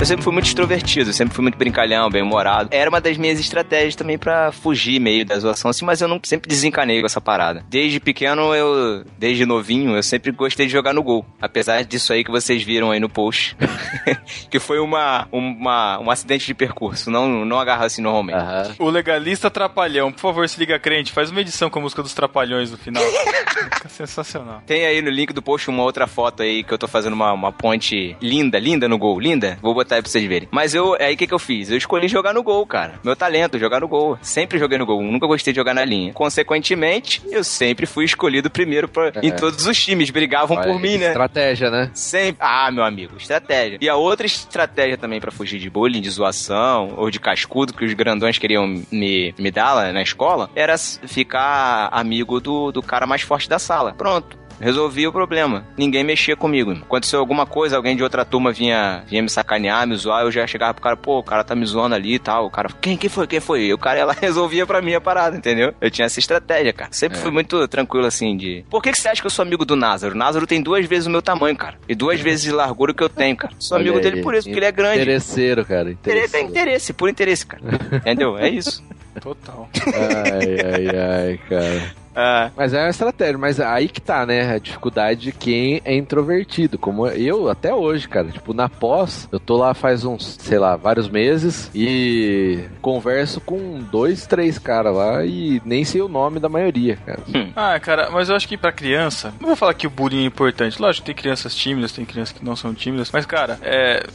Eu 0.05 0.09
sempre 0.09 0.23
fui 0.23 0.33
muito 0.33 0.45
extrovertido, 0.45 1.11
sempre 1.11 1.33
fui 1.33 1.41
muito 1.41 1.57
brincalhão, 1.57 2.11
bem 2.11 2.21
humorado. 2.21 2.69
Era 2.71 2.87
uma 2.91 3.01
das 3.01 3.17
minhas 3.17 3.39
estratégias 3.39 3.95
também 3.95 4.19
pra 4.19 4.51
fugir 4.51 4.99
meio 4.99 5.25
da 5.25 5.39
zoação, 5.39 5.71
assim, 5.71 5.83
mas 5.83 5.99
eu 5.99 6.07
não 6.07 6.19
sempre 6.21 6.47
desencanei 6.47 6.99
com 6.99 7.07
essa 7.07 7.19
parada. 7.19 7.65
Desde 7.67 7.99
pequeno, 7.99 8.53
eu, 8.53 9.03
desde 9.17 9.47
novinho, 9.47 9.95
eu 9.95 10.03
sempre 10.03 10.31
gostei 10.31 10.67
de 10.67 10.71
jogar 10.71 10.93
no 10.93 11.01
gol. 11.01 11.25
Apesar 11.41 11.83
disso 11.83 12.13
aí 12.13 12.23
que 12.23 12.29
vocês 12.29 12.61
viram 12.61 12.91
aí 12.91 12.99
no 12.99 13.09
post. 13.09 13.57
que 14.47 14.59
foi 14.59 14.77
uma, 14.77 15.27
uma, 15.31 15.99
um 15.99 16.11
acidente 16.11 16.45
de 16.45 16.53
percurso, 16.53 17.09
não, 17.09 17.43
não 17.43 17.59
agarra 17.59 17.87
assim 17.87 18.03
normalmente. 18.03 18.37
Aham. 18.37 18.75
O 18.77 18.91
legalista 18.91 19.49
Trapalhão, 19.49 20.11
por 20.11 20.19
favor, 20.19 20.47
se 20.47 20.59
liga 20.59 20.77
crente, 20.77 21.11
faz 21.11 21.31
uma 21.31 21.41
edição 21.41 21.67
com 21.67 21.79
a 21.79 21.81
música 21.81 22.03
dos 22.03 22.13
Trapalhões 22.13 22.69
no 22.69 22.77
final. 22.77 23.01
Fica 23.73 23.89
sensacional. 23.89 24.61
Tem 24.67 24.85
aí 24.85 25.01
no 25.01 25.09
link 25.09 25.33
do 25.33 25.41
post 25.41 25.67
uma 25.67 25.81
outra 25.81 26.05
foto 26.05 26.43
aí 26.43 26.63
que 26.63 26.71
eu 26.71 26.77
tô 26.77 26.87
fazendo 26.87 27.13
uma, 27.13 27.31
uma 27.31 27.51
ponte 27.51 28.15
linda, 28.21 28.59
linda 28.59 28.87
no 28.87 28.99
gol, 28.99 29.19
linda. 29.19 29.57
Vou 29.63 29.73
botar 29.73 29.94
aí 29.95 30.01
pra 30.01 30.11
vocês 30.11 30.25
verem. 30.25 30.47
Mas 30.51 30.73
eu, 30.73 30.95
aí 30.99 31.13
o 31.13 31.17
que 31.17 31.27
que 31.27 31.33
eu 31.33 31.39
fiz? 31.39 31.69
Eu 31.69 31.77
escolhi 31.77 32.07
jogar 32.07 32.33
no 32.33 32.43
gol, 32.43 32.65
cara. 32.65 32.99
Meu 33.03 33.15
talento, 33.15 33.59
jogar 33.59 33.79
no 33.79 33.87
gol. 33.87 34.17
Sempre 34.21 34.59
joguei 34.59 34.77
no 34.77 34.85
gol, 34.85 35.01
nunca 35.01 35.27
gostei 35.27 35.53
de 35.53 35.57
jogar 35.57 35.73
na 35.73 35.85
linha. 35.85 36.13
Consequentemente, 36.13 37.21
eu 37.31 37.43
sempre 37.43 37.85
fui 37.85 38.05
escolhido 38.05 38.49
primeiro 38.49 38.87
pra, 38.87 39.11
em 39.21 39.31
todos 39.31 39.65
os 39.65 39.83
times, 39.83 40.09
brigavam 40.09 40.57
por 40.57 40.69
Olha, 40.69 40.79
mim, 40.79 40.97
né? 40.97 41.07
Estratégia, 41.07 41.69
né? 41.69 41.91
Sempre. 41.93 42.37
Ah, 42.39 42.69
meu 42.71 42.83
amigo, 42.83 43.17
estratégia. 43.17 43.77
E 43.81 43.89
a 43.89 43.95
outra 43.95 44.25
estratégia 44.25 44.97
também 44.97 45.19
pra 45.19 45.31
fugir 45.31 45.59
de 45.59 45.69
bullying, 45.69 46.01
de 46.01 46.09
zoação 46.09 46.93
ou 46.97 47.09
de 47.09 47.19
cascudo 47.19 47.73
que 47.73 47.85
os 47.85 47.93
grandões 47.93 48.37
queriam 48.37 48.67
me, 48.91 49.33
me 49.37 49.51
dar 49.51 49.73
lá 49.73 49.91
na 49.91 50.01
escola 50.01 50.49
era 50.55 50.77
ficar 50.77 51.89
amigo 51.91 52.39
do, 52.39 52.71
do 52.71 52.81
cara 52.81 53.05
mais 53.07 53.21
forte 53.21 53.49
da 53.49 53.59
sala. 53.59 53.93
Pronto. 53.93 54.44
Resolvi 54.59 55.07
o 55.07 55.11
problema. 55.11 55.65
Ninguém 55.77 56.03
mexia 56.03 56.35
comigo. 56.35 56.71
irmão. 56.71 56.85
Aconteceu 56.85 57.19
alguma 57.19 57.45
coisa, 57.45 57.75
alguém 57.75 57.95
de 57.95 58.03
outra 58.03 58.23
turma 58.23 58.51
vinha, 58.51 59.03
vinha 59.07 59.21
me 59.21 59.29
sacanear, 59.29 59.87
me 59.87 59.95
zoar, 59.95 60.23
eu 60.23 60.31
já 60.31 60.45
chegava 60.47 60.73
pro 60.73 60.83
cara, 60.83 60.97
pô, 60.97 61.19
o 61.19 61.23
cara 61.23 61.43
tá 61.43 61.55
me 61.55 61.65
zoando 61.65 61.95
ali 61.95 62.15
e 62.15 62.19
tal. 62.19 62.45
O 62.45 62.49
cara, 62.49 62.69
quem, 62.81 62.97
quem 62.97 63.09
foi? 63.09 63.27
Quem 63.27 63.39
foi? 63.39 63.61
E 63.63 63.73
o 63.73 63.77
cara 63.77 63.99
ela 63.99 64.13
resolvia 64.19 64.65
pra 64.65 64.81
mim 64.81 64.93
a 64.93 65.01
parada, 65.01 65.35
entendeu? 65.35 65.73
Eu 65.79 65.91
tinha 65.91 66.05
essa 66.05 66.19
estratégia, 66.19 66.73
cara. 66.73 66.91
Sempre 66.91 67.17
fui 67.17 67.31
muito 67.31 67.67
tranquilo 67.67 68.05
assim 68.05 68.35
de. 68.37 68.65
Por 68.69 68.81
que, 68.81 68.91
que 68.91 68.99
você 69.01 69.09
acha 69.09 69.21
que 69.21 69.27
eu 69.27 69.31
sou 69.31 69.43
amigo 69.43 69.65
do 69.65 69.75
Názaro? 69.75 70.15
O 70.15 70.17
Názaro 70.17 70.47
tem 70.47 70.61
duas 70.61 70.85
vezes 70.85 71.07
o 71.07 71.09
meu 71.09 71.21
tamanho, 71.21 71.55
cara. 71.55 71.77
E 71.87 71.95
duas 71.95 72.19
vezes 72.19 72.51
a 72.51 72.55
largura 72.55 72.93
que 72.93 73.03
eu 73.03 73.09
tenho, 73.09 73.35
cara. 73.35 73.53
Sou 73.59 73.77
amigo 73.77 73.99
dele 73.99 74.21
por 74.21 74.33
isso, 74.33 74.47
porque 74.47 74.59
ele 74.59 74.65
é 74.65 74.71
grande. 74.71 75.01
Interesseiro, 75.01 75.65
cara. 75.65 75.91
Interesse 75.91 76.37
é 76.37 76.41
interesse, 76.41 76.93
por 76.93 77.09
interesse, 77.09 77.45
cara. 77.45 77.63
Entendeu? 77.93 78.37
É 78.37 78.49
isso. 78.49 78.83
Total. 79.21 79.69
Ai, 79.87 80.57
ai, 80.73 80.97
ai, 80.97 81.39
cara. 81.49 82.04
Ah, 82.15 82.49
Mas 82.55 82.73
é 82.73 82.81
uma 82.81 82.89
estratégia, 82.89 83.37
mas 83.37 83.59
aí 83.59 83.87
que 83.89 83.99
tá, 84.01 84.25
né? 84.25 84.53
A 84.55 84.59
dificuldade 84.59 85.21
de 85.21 85.31
quem 85.31 85.81
é 85.83 85.95
introvertido. 85.95 86.77
Como 86.77 87.07
eu, 87.07 87.49
até 87.49 87.73
hoje, 87.73 88.07
cara. 88.07 88.29
Tipo, 88.29 88.53
na 88.53 88.69
pós, 88.69 89.27
eu 89.31 89.39
tô 89.39 89.57
lá 89.57 89.73
faz 89.73 90.05
uns, 90.05 90.37
sei 90.39 90.57
lá, 90.57 90.75
vários 90.75 91.09
meses 91.09 91.69
e 91.75 92.63
converso 92.81 93.41
com 93.41 93.79
dois, 93.91 94.25
três 94.25 94.57
caras 94.57 94.95
lá 94.95 95.25
e 95.25 95.61
nem 95.65 95.83
sei 95.83 96.01
o 96.01 96.07
nome 96.07 96.39
da 96.39 96.47
maioria, 96.49 96.97
cara. 97.05 97.19
Ah, 97.55 97.79
cara, 97.79 98.09
mas 98.11 98.29
eu 98.29 98.35
acho 98.35 98.47
que 98.47 98.57
pra 98.57 98.71
criança, 98.71 99.33
não 99.39 99.47
vou 99.47 99.55
falar 99.55 99.73
que 99.73 99.87
o 99.87 99.89
bullying 99.89 100.23
é 100.23 100.25
importante. 100.27 100.81
Lógico, 100.81 101.05
tem 101.05 101.15
crianças 101.15 101.53
tímidas, 101.55 101.91
tem 101.91 102.05
crianças 102.05 102.37
que 102.37 102.45
não 102.45 102.55
são 102.55 102.73
tímidas, 102.73 103.11
mas, 103.11 103.25
cara, 103.25 103.59
é. 103.61 104.05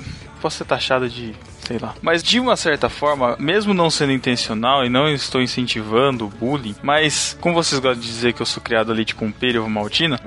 Posso 0.40 0.56
ser 0.56 0.64
taxado 0.64 1.06
de. 1.06 1.34
sei 1.66 1.76
lá. 1.78 1.94
Mas 2.00 2.22
de 2.22 2.40
uma 2.40 2.56
certa 2.56 2.88
forma, 2.88 3.36
mesmo 3.38 3.74
não 3.74 3.90
sendo 3.90 4.12
intencional 4.12 4.86
e 4.86 4.88
não 4.88 5.06
estou 5.06 5.42
incentivando 5.42 6.24
o 6.24 6.28
bullying, 6.30 6.74
mas 6.82 7.36
como 7.42 7.54
vocês 7.54 7.78
gostam 7.90 8.02
de 8.02 8.06
dizer 8.08 8.32
que 8.32 8.42
eu 8.42 8.46
sou 8.46 8.62
criado 8.62 8.92
ali 8.92 9.04
tipo 9.04 9.24
um 9.24 9.32
pêrio 9.32 9.68
maltina, 9.68 10.18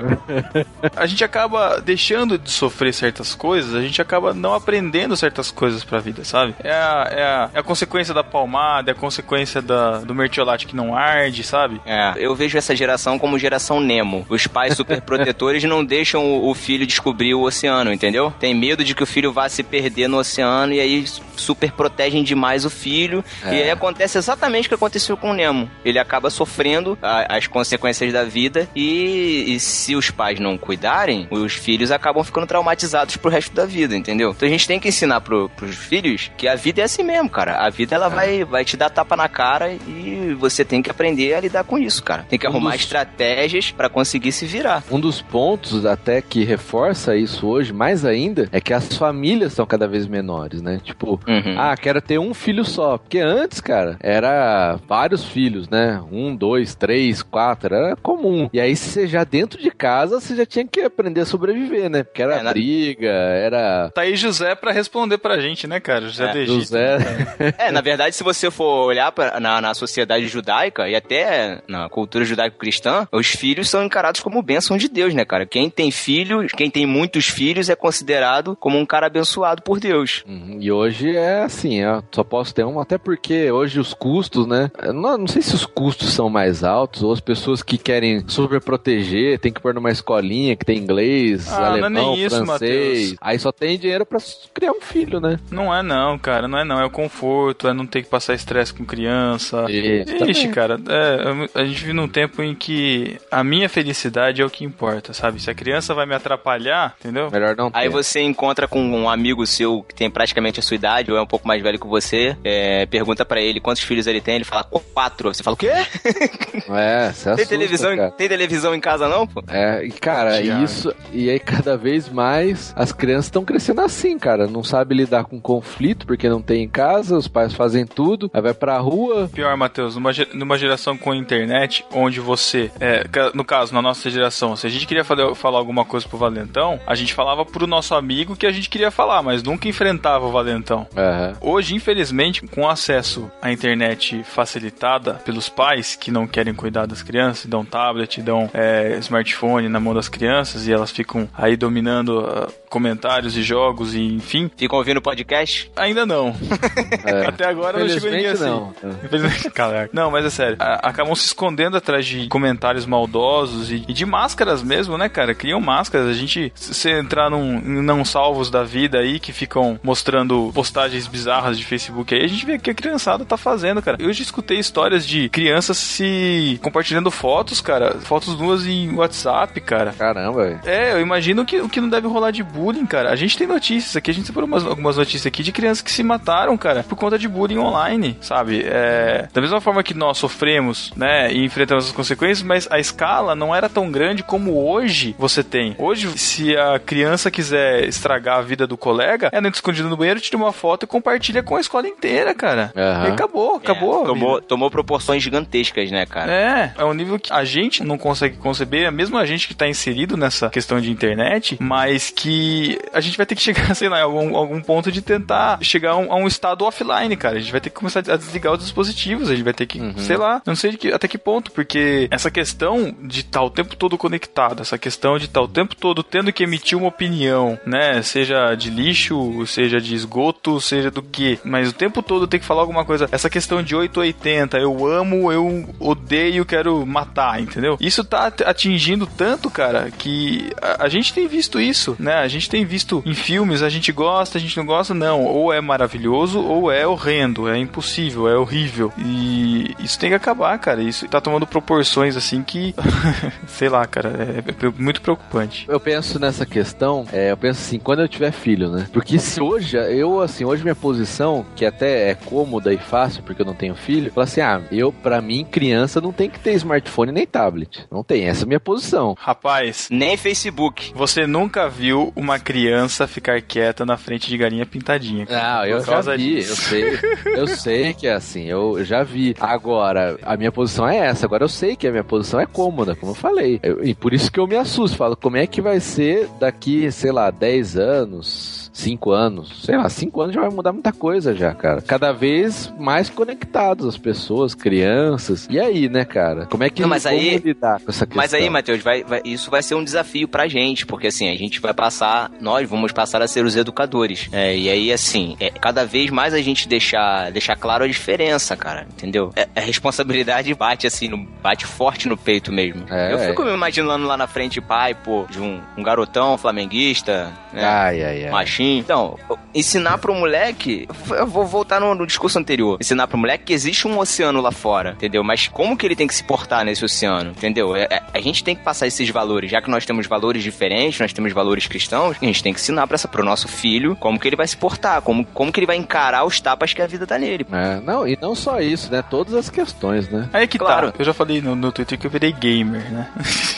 a 0.96 1.06
gente 1.06 1.24
acaba 1.24 1.80
deixando 1.82 2.38
de 2.38 2.50
sofrer 2.52 2.94
certas 2.94 3.36
coisas, 3.36 3.74
a 3.76 3.82
gente 3.82 4.02
acaba 4.02 4.34
não 4.34 4.54
aprendendo 4.54 5.16
certas 5.16 5.52
coisas 5.52 5.84
pra 5.84 6.00
vida, 6.00 6.24
sabe? 6.24 6.56
É 6.64 6.72
a, 6.72 7.08
é 7.12 7.24
a, 7.24 7.50
é 7.54 7.60
a 7.60 7.64
consequência 7.64 8.14
da 8.14 8.24
palmada, 8.24 8.92
é 8.92 8.94
a 8.94 8.96
consequência 8.96 9.62
da, 9.62 10.00
do 10.00 10.14
mertiolate 10.16 10.66
que 10.68 10.76
não 10.76 10.96
arde, 10.96 11.44
sabe? 11.44 11.82
é. 11.86 12.14
Eu 12.18 12.36
vejo 12.36 12.58
essa 12.58 12.76
geração 12.76 13.18
como 13.20 13.38
geração 13.40 13.80
Nemo. 13.80 14.26
Os 14.30 14.48
pais 14.48 14.76
super 14.76 15.02
protetores 15.02 15.64
não 15.64 15.84
deixam 15.84 16.24
o, 16.26 16.50
o 16.50 16.54
filho 16.54 16.86
descobrir 16.86 17.34
o 17.34 17.42
oceano, 17.42 17.92
entendeu? 17.92 18.32
Tem 18.40 18.54
medo 18.54 18.84
de 18.84 18.94
que 18.96 19.04
o 19.04 19.06
filho 19.06 19.32
vá 19.34 19.50
se 19.50 19.64
perder 19.64 20.08
no 20.08 20.18
oceano 20.18 20.74
e 20.74 20.80
aí 20.80 21.06
super 21.36 21.72
protegem 21.72 22.24
demais 22.24 22.66
o 22.66 22.70
filho. 22.70 23.24
E 23.46 23.50
aí 23.50 23.70
acontece 23.72 24.18
exatamente 24.18 24.66
o 24.66 24.70
que 24.70 24.76
aconteceu 24.76 25.18
com 25.18 25.32
o 25.32 25.34
Nemo. 25.34 25.70
Ele 25.84 26.00
acaba 26.00 26.30
sofrendo 26.30 26.98
a- 27.02 27.36
as 27.38 27.48
consequências 27.54 28.12
da 28.12 28.24
vida 28.26 28.68
e, 28.76 29.46
e 29.56 29.60
se 29.60 29.96
os 29.96 30.10
pais 30.12 30.40
não 30.40 30.58
cuidarem, 30.58 31.28
os 31.32 31.54
filhos 31.54 31.92
acabam 31.92 32.24
ficando 32.24 32.48
traumatizados 32.48 33.16
pro 33.16 33.30
resto 33.32 33.54
da 33.56 33.66
vida, 33.66 33.96
entendeu? 33.96 34.32
Então 34.32 34.48
a 34.48 34.52
gente 34.52 34.68
tem 34.68 34.80
que 34.80 34.90
ensinar 34.90 35.22
pro, 35.22 35.50
pros 35.56 35.76
filhos 35.76 36.32
que 36.36 36.48
a 36.48 36.56
vida 36.56 36.82
é 36.82 36.84
assim 36.84 37.04
mesmo, 37.04 37.30
cara. 37.30 37.58
A 37.66 37.70
vida 37.70 37.96
ela 37.96 38.10
vai, 38.10 38.44
vai 38.44 38.66
te 38.66 38.76
dar 38.76 38.90
tapa 38.90 39.16
na 39.16 39.30
cara 39.30 39.72
e 39.72 40.36
você 40.40 40.66
tem 40.66 40.82
que 40.82 40.90
aprender 40.92 41.34
a 41.36 41.40
lidar 41.40 41.64
com 41.64 41.78
isso, 41.78 42.04
cara. 42.04 42.26
Tem 42.28 42.40
que 42.40 42.48
Um 42.48 42.50
arrumar 42.50 42.72
dos- 42.72 42.82
estratégias 42.82 43.72
pra 43.72 43.88
conseguir 43.90 44.32
se 44.32 44.46
virar. 44.46 44.84
Um 44.92 45.00
dos 45.00 45.22
pontos 45.22 45.86
até 45.86 46.22
que 46.22 46.44
reforça 46.44 47.16
isso 47.16 47.48
hoje, 47.48 47.72
mais 47.72 48.04
ainda, 48.04 48.50
é 48.52 48.60
que 48.60 48.74
as 48.74 48.96
famílias 48.98 49.54
são 49.54 49.66
cada 49.66 49.88
vez 49.88 50.08
menores, 50.08 50.62
né? 50.62 50.80
Tipo, 50.84 51.20
Uhum. 51.28 51.56
ah, 51.58 51.76
quero 51.78 52.02
ter 52.02 52.18
um 52.20 52.34
filho 52.34 52.66
só. 52.66 52.98
Porque 52.98 53.20
antes, 53.20 53.62
cara, 53.62 53.98
era 54.02 54.80
vários 54.88 55.24
filhos, 55.26 55.70
né? 55.70 56.02
Um, 56.12 56.36
dois, 56.36 56.74
três, 56.76 57.22
quatro, 57.22 57.43
era 57.64 57.96
comum. 57.98 58.50
E 58.54 58.60
aí, 58.60 58.76
você 58.76 59.08
já 59.08 59.24
dentro 59.24 59.62
de 59.62 59.70
casa, 59.72 60.20
você 60.20 60.36
já 60.36 60.46
tinha 60.46 60.66
que 60.66 60.82
aprender 60.82 61.22
a 61.22 61.26
sobreviver, 61.26 61.90
né? 61.90 62.04
Porque 62.04 62.22
era 62.22 62.36
É, 62.36 62.50
briga, 62.54 63.08
era. 63.10 63.90
Tá 63.94 64.02
aí 64.02 64.16
José 64.16 64.56
pra 64.56 64.72
responder 64.72 65.18
pra 65.18 65.40
gente, 65.40 65.68
né, 65.68 65.80
cara? 65.80 66.02
José 66.08 66.26
É, 66.32 66.38
Egito. 66.38 66.60
José. 66.60 66.98
É, 67.58 67.72
na 67.72 67.82
verdade, 67.82 68.16
se 68.16 68.24
você 68.24 68.50
for 68.50 68.86
olhar 68.88 69.12
pra, 69.12 69.40
na, 69.40 69.60
na 69.62 69.74
sociedade 69.74 70.28
judaica 70.28 70.88
e 70.88 70.96
até 70.96 71.62
na 71.68 71.90
cultura 71.90 72.24
judaico-cristã, 72.26 73.08
os 73.12 73.28
filhos 73.28 73.70
são 73.70 73.84
encarados 73.84 74.22
como 74.22 74.42
bênção 74.42 74.78
de 74.78 74.88
Deus, 74.88 75.14
né, 75.14 75.26
cara? 75.26 75.46
Quem 75.46 75.70
tem 75.70 75.92
filhos, 75.92 76.52
quem 76.56 76.70
tem 76.70 76.86
muitos 76.86 77.28
filhos 77.28 77.70
é 77.70 77.76
considerado 77.76 78.56
como 78.60 78.78
um 78.78 78.86
cara 78.86 79.08
abençoado 79.08 79.62
por 79.62 79.80
Deus. 79.80 80.24
Uhum, 80.28 80.58
E 80.60 80.72
hoje 80.72 81.16
é 81.16 81.44
assim, 81.44 81.80
eu 81.82 82.04
só 82.12 82.24
posso 82.24 82.54
ter 82.54 82.66
um, 82.66 82.80
até 82.80 82.98
porque 82.98 83.52
hoje 83.52 83.80
os 83.80 83.94
custos, 83.94 84.46
né? 84.48 84.70
eu 84.82 84.94
Não, 84.94 85.18
não 85.18 85.28
sei 85.28 85.42
se 85.42 85.56
os 85.56 85.66
custos 85.66 86.14
são 86.14 86.30
mais 86.30 86.64
altos 86.64 87.04
ou 87.04 87.12
as 87.12 87.20
pessoas 87.20 87.33
que 87.66 87.78
querem 87.78 88.24
super 88.28 88.62
proteger, 88.62 89.40
tem 89.40 89.52
que 89.52 89.60
pôr 89.62 89.74
numa 89.74 89.92
escolinha 89.92 90.56
que 90.56 90.66
tem 90.66 90.78
inglês, 90.78 91.52
Ah, 91.52 91.58
não 91.60 91.66
é 91.66 91.70
alemão, 91.70 92.16
nem 92.16 92.26
isso, 92.26 92.36
francês. 92.36 93.00
Matheus. 93.12 93.16
Aí 93.22 93.40
só 93.40 93.52
tem 93.52 93.78
dinheiro 93.78 94.06
pra 94.06 94.20
criar 94.54 94.72
um 94.72 94.82
filho, 94.82 95.20
né? 95.20 95.40
Não 95.52 95.74
é 95.74 95.82
não, 95.82 96.18
cara, 96.18 96.48
não 96.48 96.58
é 96.60 96.64
não. 96.64 96.80
É 96.80 96.86
o 96.86 96.90
conforto, 96.90 97.68
é 97.68 97.74
não 97.74 97.86
ter 97.86 98.04
que 98.04 98.10
passar 98.10 98.34
estresse 98.34 98.74
com 98.74 98.86
criança. 98.86 99.66
Isso, 99.70 100.26
Ixi, 100.26 100.48
cara, 100.50 100.80
é, 100.88 101.60
a 101.60 101.66
gente 101.66 101.80
vive 101.82 101.94
num 101.94 102.08
tempo 102.08 102.42
em 102.42 102.54
que 102.56 103.18
a 103.32 103.44
minha 103.44 103.70
felicidade 103.70 104.42
é 104.42 104.46
o 104.46 104.50
que 104.50 104.64
importa, 104.64 105.14
sabe? 105.14 105.42
Se 105.42 105.50
a 105.50 105.56
criança 105.56 105.94
vai 105.94 106.06
me 106.06 106.16
atrapalhar, 106.16 106.96
entendeu? 107.00 107.30
Melhor 107.32 107.56
não 107.56 107.72
ter. 107.72 107.78
Aí 107.80 107.90
você 107.90 108.22
encontra 108.22 108.68
com 108.68 108.82
um 108.82 109.10
amigo 109.10 109.46
seu 109.46 109.84
que 109.84 109.96
tem 109.96 110.10
praticamente 110.10 110.60
a 110.60 110.64
sua 110.64 110.76
idade 110.76 111.12
ou 111.12 111.18
é 111.18 111.22
um 111.22 111.28
pouco 111.28 111.48
mais 111.48 111.62
velho 111.62 111.80
que 111.80 111.88
você, 111.88 112.36
é, 112.44 112.86
pergunta 112.86 113.26
pra 113.26 113.42
ele 113.42 113.60
quantos 113.60 113.84
filhos 113.84 114.08
ele 114.08 114.22
tem, 114.22 114.36
ele 114.36 114.44
fala 114.44 114.64
quatro. 114.64 115.34
Você 115.34 115.44
fala 115.44 115.54
o 115.56 115.58
quê? 115.58 115.68
É, 115.68 117.12
você 117.24 117.30
Tem 117.30 117.34
assusta, 117.44 117.50
televisão, 117.56 117.94
em- 117.94 117.98
cara. 117.98 118.12
tem 118.12 118.28
televisão 118.30 118.76
em 118.76 118.80
casa 118.80 119.08
não, 119.08 119.26
pô? 119.28 119.44
É, 119.48 119.84
e 119.86 119.92
cara, 119.92 120.42
Tiago. 120.42 120.64
isso. 120.64 120.94
E 121.12 121.30
aí, 121.30 121.40
cada 121.40 121.76
vez 121.78 122.10
mais 122.10 122.74
as 122.76 122.92
crianças 122.92 123.26
estão 123.26 123.44
crescendo 123.46 123.82
assim, 123.82 124.18
cara. 124.20 124.48
Não 124.48 124.64
sabe 124.64 124.96
lidar 124.96 125.24
com 125.26 125.40
conflito 125.40 126.06
porque 126.06 126.28
não 126.30 126.42
tem 126.42 126.64
em 126.64 126.70
casa, 126.70 127.18
os 127.18 127.28
pais 127.28 127.54
fazem 127.54 127.86
tudo, 127.86 128.30
aí 128.34 128.42
vai 128.42 128.54
pra 128.54 128.78
rua. 128.78 129.30
Pior, 129.34 129.56
Matheus, 129.58 129.96
numa, 129.96 130.12
numa 130.34 130.58
geração 130.58 130.98
com 130.98 131.14
internet, 131.14 131.86
onde 131.94 132.20
você, 132.20 132.72
é, 132.80 133.06
no 133.34 133.44
caso, 133.46 133.74
na 133.74 133.82
nossa 133.82 134.10
geração, 134.10 134.56
se 134.56 134.66
a 134.68 134.70
gente 134.70 134.86
queria 134.88 135.04
falar, 135.04 135.34
falar 135.36 135.58
alguma 135.60 135.86
coisa 135.86 136.08
pro 136.08 136.18
Valentão, 136.18 136.80
a 136.88 136.96
gente 136.96 137.14
falava 137.14 137.46
pro 137.46 137.68
nosso 137.68 137.94
amigo 137.96 138.36
que 138.36 138.46
a 138.46 138.52
gente 138.52 138.70
queria 138.70 138.92
falar, 138.92 139.22
mas 139.22 139.44
nunca 139.44 139.68
enfrentava 139.68 140.26
o 140.26 140.32
Valentão. 140.32 140.88
Aham. 140.96 141.34
Hoje, 141.42 141.76
infelizmente, 141.76 142.46
com 142.48 142.68
acesso 142.68 143.30
à 143.42 143.52
internet 143.52 144.24
facilitada 144.24 145.16
pelos 145.26 145.50
pais 145.50 145.96
que 145.96 146.12
não 146.12 146.26
querem 146.28 146.54
cuidar 146.54 146.86
das 146.86 147.03
crianças, 147.04 147.46
dão 147.46 147.64
tablet, 147.66 148.22
dão 148.22 148.50
é, 148.54 148.98
smartphone 149.00 149.68
na 149.70 149.80
mão 149.80 149.94
das 149.94 150.08
crianças 150.10 150.68
e 150.68 150.72
elas 150.74 150.92
ficam 150.92 151.28
aí 151.34 151.56
dominando 151.56 152.20
ah, 152.20 152.48
comentários 152.70 153.36
e 153.38 153.44
jogos 153.44 153.94
e 153.94 154.02
enfim, 154.02 154.50
Ficam 154.58 154.78
ouvindo 154.78 155.02
podcast? 155.02 155.70
ainda 155.76 156.06
não. 156.06 156.34
É. 157.06 157.28
Até 157.28 157.46
agora 157.46 157.80
não 157.80 157.90
chegou 157.90 158.10
ninguém 158.10 158.28
assim. 158.28 158.46
Infelizmente, 158.46 158.84
não. 158.84 158.90
É. 158.90 159.06
Infelizmente, 159.06 159.50
Caraca. 159.52 159.90
Não, 159.92 160.10
mas 160.10 160.26
é 160.26 160.30
sério. 160.30 160.56
a- 160.60 160.88
acabam 160.88 161.14
se 161.16 161.26
escondendo 161.26 161.76
atrás 161.76 162.06
de 162.06 162.28
comentários 162.28 162.86
maldosos 162.86 163.70
e, 163.72 163.84
e 163.88 163.94
de 163.94 164.06
máscaras 164.06 164.64
mesmo, 164.64 164.98
né, 164.98 165.10
cara? 165.10 165.36
Criam 165.36 165.60
máscaras. 165.60 166.08
A 166.08 166.14
gente, 166.14 166.52
se 166.56 166.74
você 166.74 166.92
entrar 166.98 167.30
num, 167.30 167.60
não 167.60 168.06
salvos 168.06 168.50
da 168.50 168.64
vida 168.64 169.00
aí, 169.00 169.20
que 169.20 169.34
ficam 169.34 169.80
mostrando 169.84 170.52
postagens 170.54 170.74
postagens 170.84 171.08
bizarras 171.08 171.58
de 171.58 171.66
Facebook 171.66 172.14
aí, 172.14 172.24
a 172.24 172.28
gente 172.28 172.46
vê 172.46 172.58
que 172.58 172.70
a 172.70 172.74
criançada 172.74 173.26
tá 173.26 173.38
fazendo, 173.38 173.82
cara. 173.82 173.98
Eu 174.00 174.12
já 174.14 174.22
escutei 174.22 174.60
histórias 174.60 175.06
de 175.06 175.30
crianças 175.30 175.78
se 175.78 176.60
compartilhando 176.62 176.93
fotos, 177.12 177.62
cara, 177.62 178.00
fotos 178.00 178.38
nuas 178.38 178.66
em 178.66 178.94
WhatsApp, 178.96 179.60
cara. 179.62 179.94
Caramba, 179.94 180.44
velho. 180.44 180.60
É, 180.66 180.94
eu 180.94 181.02
imagino 181.02 181.46
que 181.46 181.60
o 181.60 181.70
que 181.70 181.82
não 181.82 181.90
deve 181.90 182.08
rolar 182.08 182.32
de 182.32 182.44
bullying, 182.44 182.86
cara. 182.86 183.12
A 183.12 183.16
gente 183.16 183.38
tem 183.38 183.48
notícias 183.48 183.96
aqui, 183.96 184.12
a 184.12 184.14
gente 184.14 184.28
separou 184.28 184.48
umas, 184.48 184.66
algumas 184.66 184.98
notícias 184.98 185.26
aqui 185.26 185.44
de 185.44 185.52
crianças 185.52 185.82
que 185.82 185.92
se 185.92 186.04
mataram, 186.04 186.58
cara, 186.58 186.84
por 186.84 186.96
conta 186.96 187.18
de 187.18 187.28
bullying 187.28 187.58
online, 187.58 188.18
sabe? 188.22 188.64
É, 188.66 189.28
da 189.34 189.42
mesma 189.42 189.62
forma 189.62 189.84
que 189.84 189.94
nós 189.94 190.18
sofremos, 190.18 190.92
né, 190.96 191.32
e 191.32 191.44
enfrentamos 191.46 191.86
as 191.86 191.92
consequências, 191.92 192.44
mas 192.44 192.68
a 192.72 192.80
escala 192.80 193.36
não 193.36 193.56
era 193.56 193.70
tão 193.70 193.92
grande 193.92 194.24
como 194.24 194.64
hoje 194.66 195.16
você 195.18 195.44
tem. 195.44 195.76
Hoje, 195.78 196.18
se 196.18 196.56
a 196.56 196.80
criança 196.80 197.32
quiser 197.32 197.88
estragar 197.88 198.40
a 198.40 198.42
vida 198.42 198.68
do 198.68 198.78
colega, 198.78 199.30
ela 199.32 199.48
entra 199.48 199.58
escondida 199.58 199.88
no 199.88 199.98
banheiro, 199.98 200.20
tira 200.20 200.38
uma 200.38 200.52
foto 200.52 200.84
e 200.84 200.88
compartilha 200.88 201.44
com 201.44 201.56
a 201.56 201.62
escola 201.62 201.88
inteira, 201.88 202.34
cara. 202.34 202.72
Aham. 202.76 203.08
E 203.08 203.12
acabou, 203.12 203.56
acabou. 203.56 204.04
É, 204.04 204.06
tomou, 204.06 204.42
tomou 204.42 204.72
proporções 204.72 205.22
gigantescas, 205.24 205.92
né, 205.92 206.06
cara? 206.06 206.32
É, 206.32 206.74
é 206.84 206.86
um 206.86 206.94
nível 206.94 207.20
que 207.20 207.32
a 207.32 207.44
gente 207.44 207.84
não 207.84 207.98
consegue 207.98 208.38
conceber, 208.38 208.92
mesmo 208.92 209.18
a 209.18 209.26
gente 209.26 209.48
que 209.48 209.54
tá 209.54 209.68
inserido 209.68 210.16
nessa 210.18 210.50
questão 210.50 210.80
de 210.80 210.92
internet, 210.92 211.58
mas 211.60 212.10
que 212.10 212.78
a 212.94 213.00
gente 213.02 213.18
vai 213.18 213.26
ter 213.26 213.36
que 213.36 213.42
chegar, 213.42 213.74
sei 213.76 213.90
lá, 213.90 214.00
em 214.00 214.04
algum, 214.04 214.36
algum 214.36 214.62
ponto 214.62 214.92
de 214.92 215.02
tentar 215.02 215.60
chegar 215.62 215.92
a 215.92 215.98
um, 215.98 216.12
a 216.12 216.16
um 216.16 216.28
estado 216.28 216.66
offline, 216.66 217.16
cara. 217.16 217.38
A 217.38 217.40
gente 217.40 217.52
vai 217.52 217.62
ter 217.62 217.70
que 217.70 217.76
começar 217.76 218.00
a 218.00 218.18
desligar 218.18 218.54
os 218.54 218.60
dispositivos, 218.60 219.30
a 219.30 219.36
gente 219.36 219.44
vai 219.44 219.54
ter 219.54 219.66
que, 219.66 219.80
sei 220.00 220.18
lá, 220.18 220.42
não 220.46 220.56
sei 220.56 220.74
que- 220.78 220.92
até 220.92 221.08
que 221.08 221.18
ponto, 221.18 221.52
porque 221.52 222.08
essa 222.12 222.30
questão 222.32 222.94
de 223.02 223.22
estar 223.22 223.42
o 223.44 223.50
tempo 223.50 223.76
todo 223.76 223.98
conectado, 223.98 224.62
essa 224.62 224.78
questão 224.78 225.18
de 225.18 225.26
estar 225.26 225.42
o 225.42 225.48
tempo 225.48 225.76
todo 225.76 226.04
tendo 226.04 226.32
que 226.34 226.44
emitir 226.44 226.78
uma 226.78 226.88
opinião, 226.88 227.58
né, 227.66 228.02
seja 228.02 228.56
de 228.56 228.70
lixo, 228.70 229.46
seja 229.48 229.80
de 229.80 229.96
esgoto, 229.96 230.60
seja 230.60 230.90
do 230.92 231.02
que, 231.02 231.40
mas 231.44 231.70
o 231.70 231.74
tempo 231.74 232.02
todo 232.02 232.28
tem 232.28 232.40
que 232.40 232.46
falar 232.46 232.62
alguma 232.62 232.86
coisa, 232.86 233.08
essa 233.12 233.30
questão 233.30 233.62
de 233.64 233.76
880, 233.76 234.58
eu 234.58 234.86
amo, 234.88 235.32
eu 235.32 235.70
odeio, 235.80 236.46
quero 236.46 236.73
matar, 236.86 237.42
entendeu? 237.42 237.78
Isso 237.80 238.04
tá 238.04 238.28
at- 238.28 238.42
atingindo 238.42 239.06
tanto, 239.08 239.50
cara, 239.50 239.90
que 239.92 240.52
a, 240.62 240.86
a 240.86 240.90
gente 240.90 241.14
tem 241.14 241.28
visto 241.28 241.60
isso, 241.60 241.96
né? 242.00 242.16
A 242.16 242.28
gente 242.28 242.50
tem 242.50 242.66
visto 242.66 243.02
em 243.06 243.14
filmes, 243.14 243.62
a 243.62 243.70
gente 243.70 243.92
gosta, 243.92 244.38
a 244.38 244.42
gente 244.42 244.58
não 244.58 244.66
gosta, 244.66 244.94
não. 244.94 245.24
Ou 245.24 245.54
é 245.54 245.62
maravilhoso, 245.62 246.40
ou 246.40 246.72
é 246.72 246.86
horrendo, 246.88 247.48
é 247.48 247.58
impossível, 247.58 248.28
é 248.28 248.38
horrível. 248.38 248.92
E 248.98 249.76
isso 249.80 250.00
tem 250.00 250.10
que 250.10 250.16
acabar, 250.16 250.58
cara. 250.60 250.82
Isso 250.82 251.08
tá 251.08 251.20
tomando 251.22 251.46
proporções 251.48 252.16
assim 252.18 252.42
que, 252.44 252.74
sei 253.48 253.70
lá, 253.70 253.86
cara, 253.86 254.10
é, 254.10 254.66
é 254.66 254.72
muito 254.82 255.02
preocupante. 255.02 255.66
Eu 255.68 255.80
penso 255.80 256.20
nessa 256.20 256.46
questão, 256.46 257.06
é, 257.12 257.32
eu 257.32 257.38
penso 257.38 257.62
assim, 257.62 257.80
quando 257.80 258.02
eu 258.02 258.08
tiver 258.08 258.32
filho, 258.32 258.70
né? 258.70 258.88
Porque 258.92 259.18
se 259.20 259.42
hoje, 259.42 259.78
eu, 259.78 260.22
assim, 260.22 260.46
hoje 260.46 260.64
minha 260.64 260.76
posição, 260.76 261.46
que 261.56 261.66
até 261.66 262.10
é 262.10 262.16
cômoda 262.16 262.74
e 262.74 262.78
fácil, 262.78 263.24
porque 263.24 263.42
eu 263.42 263.46
não 263.46 263.54
tenho 263.54 263.76
filho, 263.76 264.12
fala 264.12 264.26
assim, 264.26 264.42
ah, 264.42 264.62
eu, 264.72 264.92
pra 264.92 265.22
mim, 265.22 265.46
criança 265.50 266.00
não 266.02 266.12
tem 266.12 266.30
que 266.30 266.40
ter 266.40 266.54
smartphone 266.64 267.12
nem 267.12 267.26
tablet. 267.28 267.86
Não 267.92 268.04
tem, 268.04 268.26
essa 268.26 268.44
é 268.44 268.46
a 268.46 268.48
minha 268.48 268.60
posição. 268.60 269.16
Rapaz, 269.20 269.88
Nem 269.92 270.18
Facebook. 270.18 270.92
você 270.96 271.28
nunca 271.28 271.70
viu 271.70 272.12
uma 272.16 272.40
criança 272.40 273.08
ficar 273.08 273.42
quieta 273.42 273.86
na 273.86 273.98
frente 273.98 274.28
de 274.30 274.38
galinha 274.38 274.66
pintadinha. 274.66 275.26
cara. 275.26 275.60
Ah, 275.62 275.68
eu 275.68 275.84
já 275.84 276.02
vi, 276.02 276.36
disso. 276.36 276.52
eu 276.52 276.56
sei, 276.56 277.00
eu 277.36 277.48
sei 277.48 277.94
que 277.94 278.08
é 278.08 278.14
assim, 278.14 278.46
eu 278.46 278.84
já 278.84 279.04
vi. 279.04 279.36
Agora, 279.40 280.18
a 280.24 280.36
minha 280.38 280.52
posição 280.52 280.88
é 280.88 280.98
essa, 280.98 281.26
agora 281.26 281.44
eu 281.44 281.50
sei 281.50 281.76
que 281.76 281.88
a 281.88 281.92
minha 281.92 282.04
posição 282.04 282.40
é 282.40 282.46
cômoda, 282.46 282.96
como 282.96 283.12
eu 283.12 283.16
falei. 283.16 283.60
Eu- 283.62 283.84
e 283.84 283.94
por 283.94 284.14
isso 284.14 284.32
que 284.32 284.40
eu 284.40 284.48
me 284.48 284.56
assusto, 284.56 284.98
falo, 284.98 285.16
como 285.16 285.38
é 285.38 285.46
que 285.48 285.62
vai 285.62 285.80
ser 285.80 286.28
daqui, 286.40 286.92
sei 286.92 287.12
lá, 287.12 287.30
10 287.30 287.78
anos, 287.78 288.63
5 288.74 289.12
anos, 289.12 289.64
sei 289.64 289.78
lá, 289.78 289.88
5 289.88 290.20
anos 290.22 290.34
já 290.36 290.42
vai 290.42 290.50
mudar 290.50 290.74
muita 290.74 290.92
coisa 290.92 291.34
já, 291.36 291.54
cara. 291.54 291.82
Cada 291.82 292.12
vez 292.12 292.74
mais 292.80 293.08
conectados 293.10 293.88
as 293.88 293.98
pessoas, 293.98 294.56
crianças. 294.56 295.48
E 295.50 295.60
aí, 295.60 295.88
né, 295.88 296.04
cara? 296.04 296.48
Como 296.48 296.64
é 296.64 296.70
que 296.72 296.82
Não, 296.82 296.90
mas 296.90 297.06
aí- 297.06 297.38
lidar 297.38 297.80
com 297.80 297.90
essa 297.92 298.06
questão? 298.06 298.18
Mas 298.18 298.34
aí, 298.34 298.50
Matheus, 298.50 298.82
vai, 298.82 299.04
vai- 299.04 299.22
isso 299.24 299.52
vai 299.52 299.62
ser 299.62 299.76
um 299.76 299.84
desafio 299.84 300.28
pra 300.28 300.48
gente, 300.48 300.86
porque 300.88 301.08
assim, 301.08 301.30
a 301.30 301.36
gente 301.38 301.60
vai 301.62 301.72
passar, 301.74 302.32
nós 302.42 302.68
vamos 302.68 302.92
passar 302.92 303.22
a 303.22 303.28
ser 303.28 303.46
os 303.46 303.56
educadores. 303.56 304.28
É, 304.32 304.58
e 304.58 304.68
aí, 304.70 304.92
assim, 304.92 305.38
é, 305.40 305.52
cada 305.52 305.86
vez 305.86 306.10
mais 306.10 306.34
a 306.34 306.42
gente 306.42 306.68
deixar, 306.68 307.32
deixar 307.32 307.56
claro 307.56 307.84
a 307.84 307.88
diferença, 307.88 308.56
cara, 308.58 308.88
entendeu? 308.92 309.32
É, 309.36 309.48
a 309.56 309.62
responsabilidade 309.62 310.52
bate 310.56 310.88
assim, 310.88 311.08
no- 311.08 311.28
bate 311.44 311.66
forte 311.68 312.10
no 312.10 312.18
peito 312.18 312.52
mesmo. 312.52 312.86
É, 312.90 313.14
Eu 313.14 313.20
é. 313.20 313.28
fico 313.28 313.44
me 313.44 313.54
imaginando 313.54 314.08
lá 314.08 314.18
na 314.18 314.26
frente, 314.26 314.60
pai, 314.60 314.96
pô, 314.96 315.26
de 315.30 315.40
um, 315.40 315.62
um 315.78 315.84
garotão 315.84 316.38
flamenguista, 316.40 317.32
né? 317.54 317.64
Ai, 317.64 318.04
ai, 318.04 318.26
ai. 318.26 318.32
machinho. 318.32 318.63
Então, 318.78 319.18
ensinar 319.54 319.98
pro 319.98 320.14
moleque. 320.14 320.88
Eu 321.12 321.28
vou 321.28 321.46
voltar 321.46 321.80
no, 321.80 321.94
no 321.96 322.06
discurso 322.08 322.38
anterior. 322.40 322.78
Ensinar 322.80 323.08
pro 323.08 323.18
moleque 323.18 323.46
que 323.46 323.54
existe 323.54 323.88
um 323.88 323.98
oceano 324.00 324.42
lá 324.42 324.52
fora, 324.52 324.92
entendeu? 324.92 325.24
Mas 325.24 325.48
como 325.48 325.76
que 325.78 325.86
ele 325.86 325.96
tem 325.96 326.08
que 326.08 326.16
se 326.16 326.24
portar 326.24 326.64
nesse 326.66 326.84
oceano, 326.84 327.32
entendeu? 327.32 327.76
É- 327.76 327.88
é- 327.90 328.04
a 328.14 328.20
gente 328.22 328.44
tem 328.44 328.56
que 328.56 328.64
passar 328.64 328.88
esses 328.88 329.10
valores. 329.10 329.50
Já 329.52 329.62
que 329.62 329.70
nós 329.70 329.86
temos 329.86 330.08
valores 330.08 330.44
diferentes, 330.44 331.00
nós 331.00 331.14
temos 331.14 331.32
valores 331.34 331.68
cristãos, 331.68 332.18
a 332.22 332.26
gente 332.26 332.42
tem 332.44 332.54
que 332.54 332.60
ensinar 332.60 332.88
pra 332.88 332.96
essa, 332.96 333.08
pro 333.08 333.24
nosso 333.24 333.48
filho 333.48 333.96
como 333.98 334.20
que 334.20 334.28
ele 334.28 334.36
vai 334.36 334.48
se 334.48 334.56
portar, 334.58 335.02
como, 335.02 335.26
como 335.26 335.52
que 335.52 335.60
ele 335.60 335.68
vai 335.68 335.76
encarar 335.78 336.26
os 336.26 336.40
tapas 336.40 336.74
que 336.74 336.82
a 336.82 336.88
vida 336.88 337.06
tá 337.08 337.18
nele. 337.18 337.46
É, 337.52 337.80
não, 337.82 338.08
e 338.08 338.18
não 338.22 338.36
só 338.36 338.60
isso, 338.60 338.92
né? 338.92 339.04
Todas 339.10 339.34
as 339.34 339.50
questões, 339.50 340.08
né? 340.10 340.30
Aí 340.34 340.48
que 340.48 340.58
Claro. 340.58 340.92
tá. 340.92 340.96
Eu 341.00 341.06
já 341.06 341.14
falei 341.14 341.42
no, 341.42 341.56
no 341.56 341.72
Twitter 341.72 341.98
que 341.98 342.08
eu 342.08 342.12
virei 342.12 342.32
gamer, 342.32 342.82
né? 342.92 343.10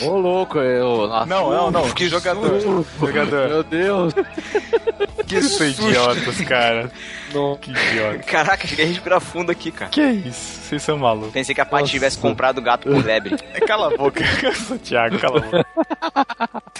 Ô, 0.02 0.16
louco, 0.18 0.58
eu. 0.58 1.06
Nossa, 1.06 1.26
Não, 1.26 1.50
não, 1.50 1.70
não. 1.70 1.90
Que 1.90 2.08
jogador. 2.08 2.56
Jogador. 3.00 3.48
Meu 3.48 3.62
Deus. 3.62 4.12
Que 5.26 5.36
idiotas, 5.36 6.40
cara. 6.42 6.90
Que 7.60 7.70
idiota. 7.70 8.18
Caraca, 8.20 8.66
cheguei 8.66 8.84
a 8.84 8.88
respirar 8.88 9.20
fundo 9.20 9.50
aqui, 9.50 9.70
cara. 9.70 9.90
Que 9.90 10.02
isso? 10.02 10.60
Vocês 10.62 10.82
são 10.82 10.96
malucos. 10.98 11.32
Pensei 11.32 11.54
que 11.54 11.60
a 11.60 11.66
Paty 11.66 11.90
tivesse 11.90 12.18
comprado 12.18 12.58
o 12.58 12.62
gato 12.62 12.88
por 12.88 13.04
lebre. 13.04 13.36
Cala 13.66 13.92
a 13.92 13.96
boca, 13.96 14.24
Thiago, 14.82 15.18
cala 15.18 15.38
a 15.38 15.42
boca. 15.42 15.66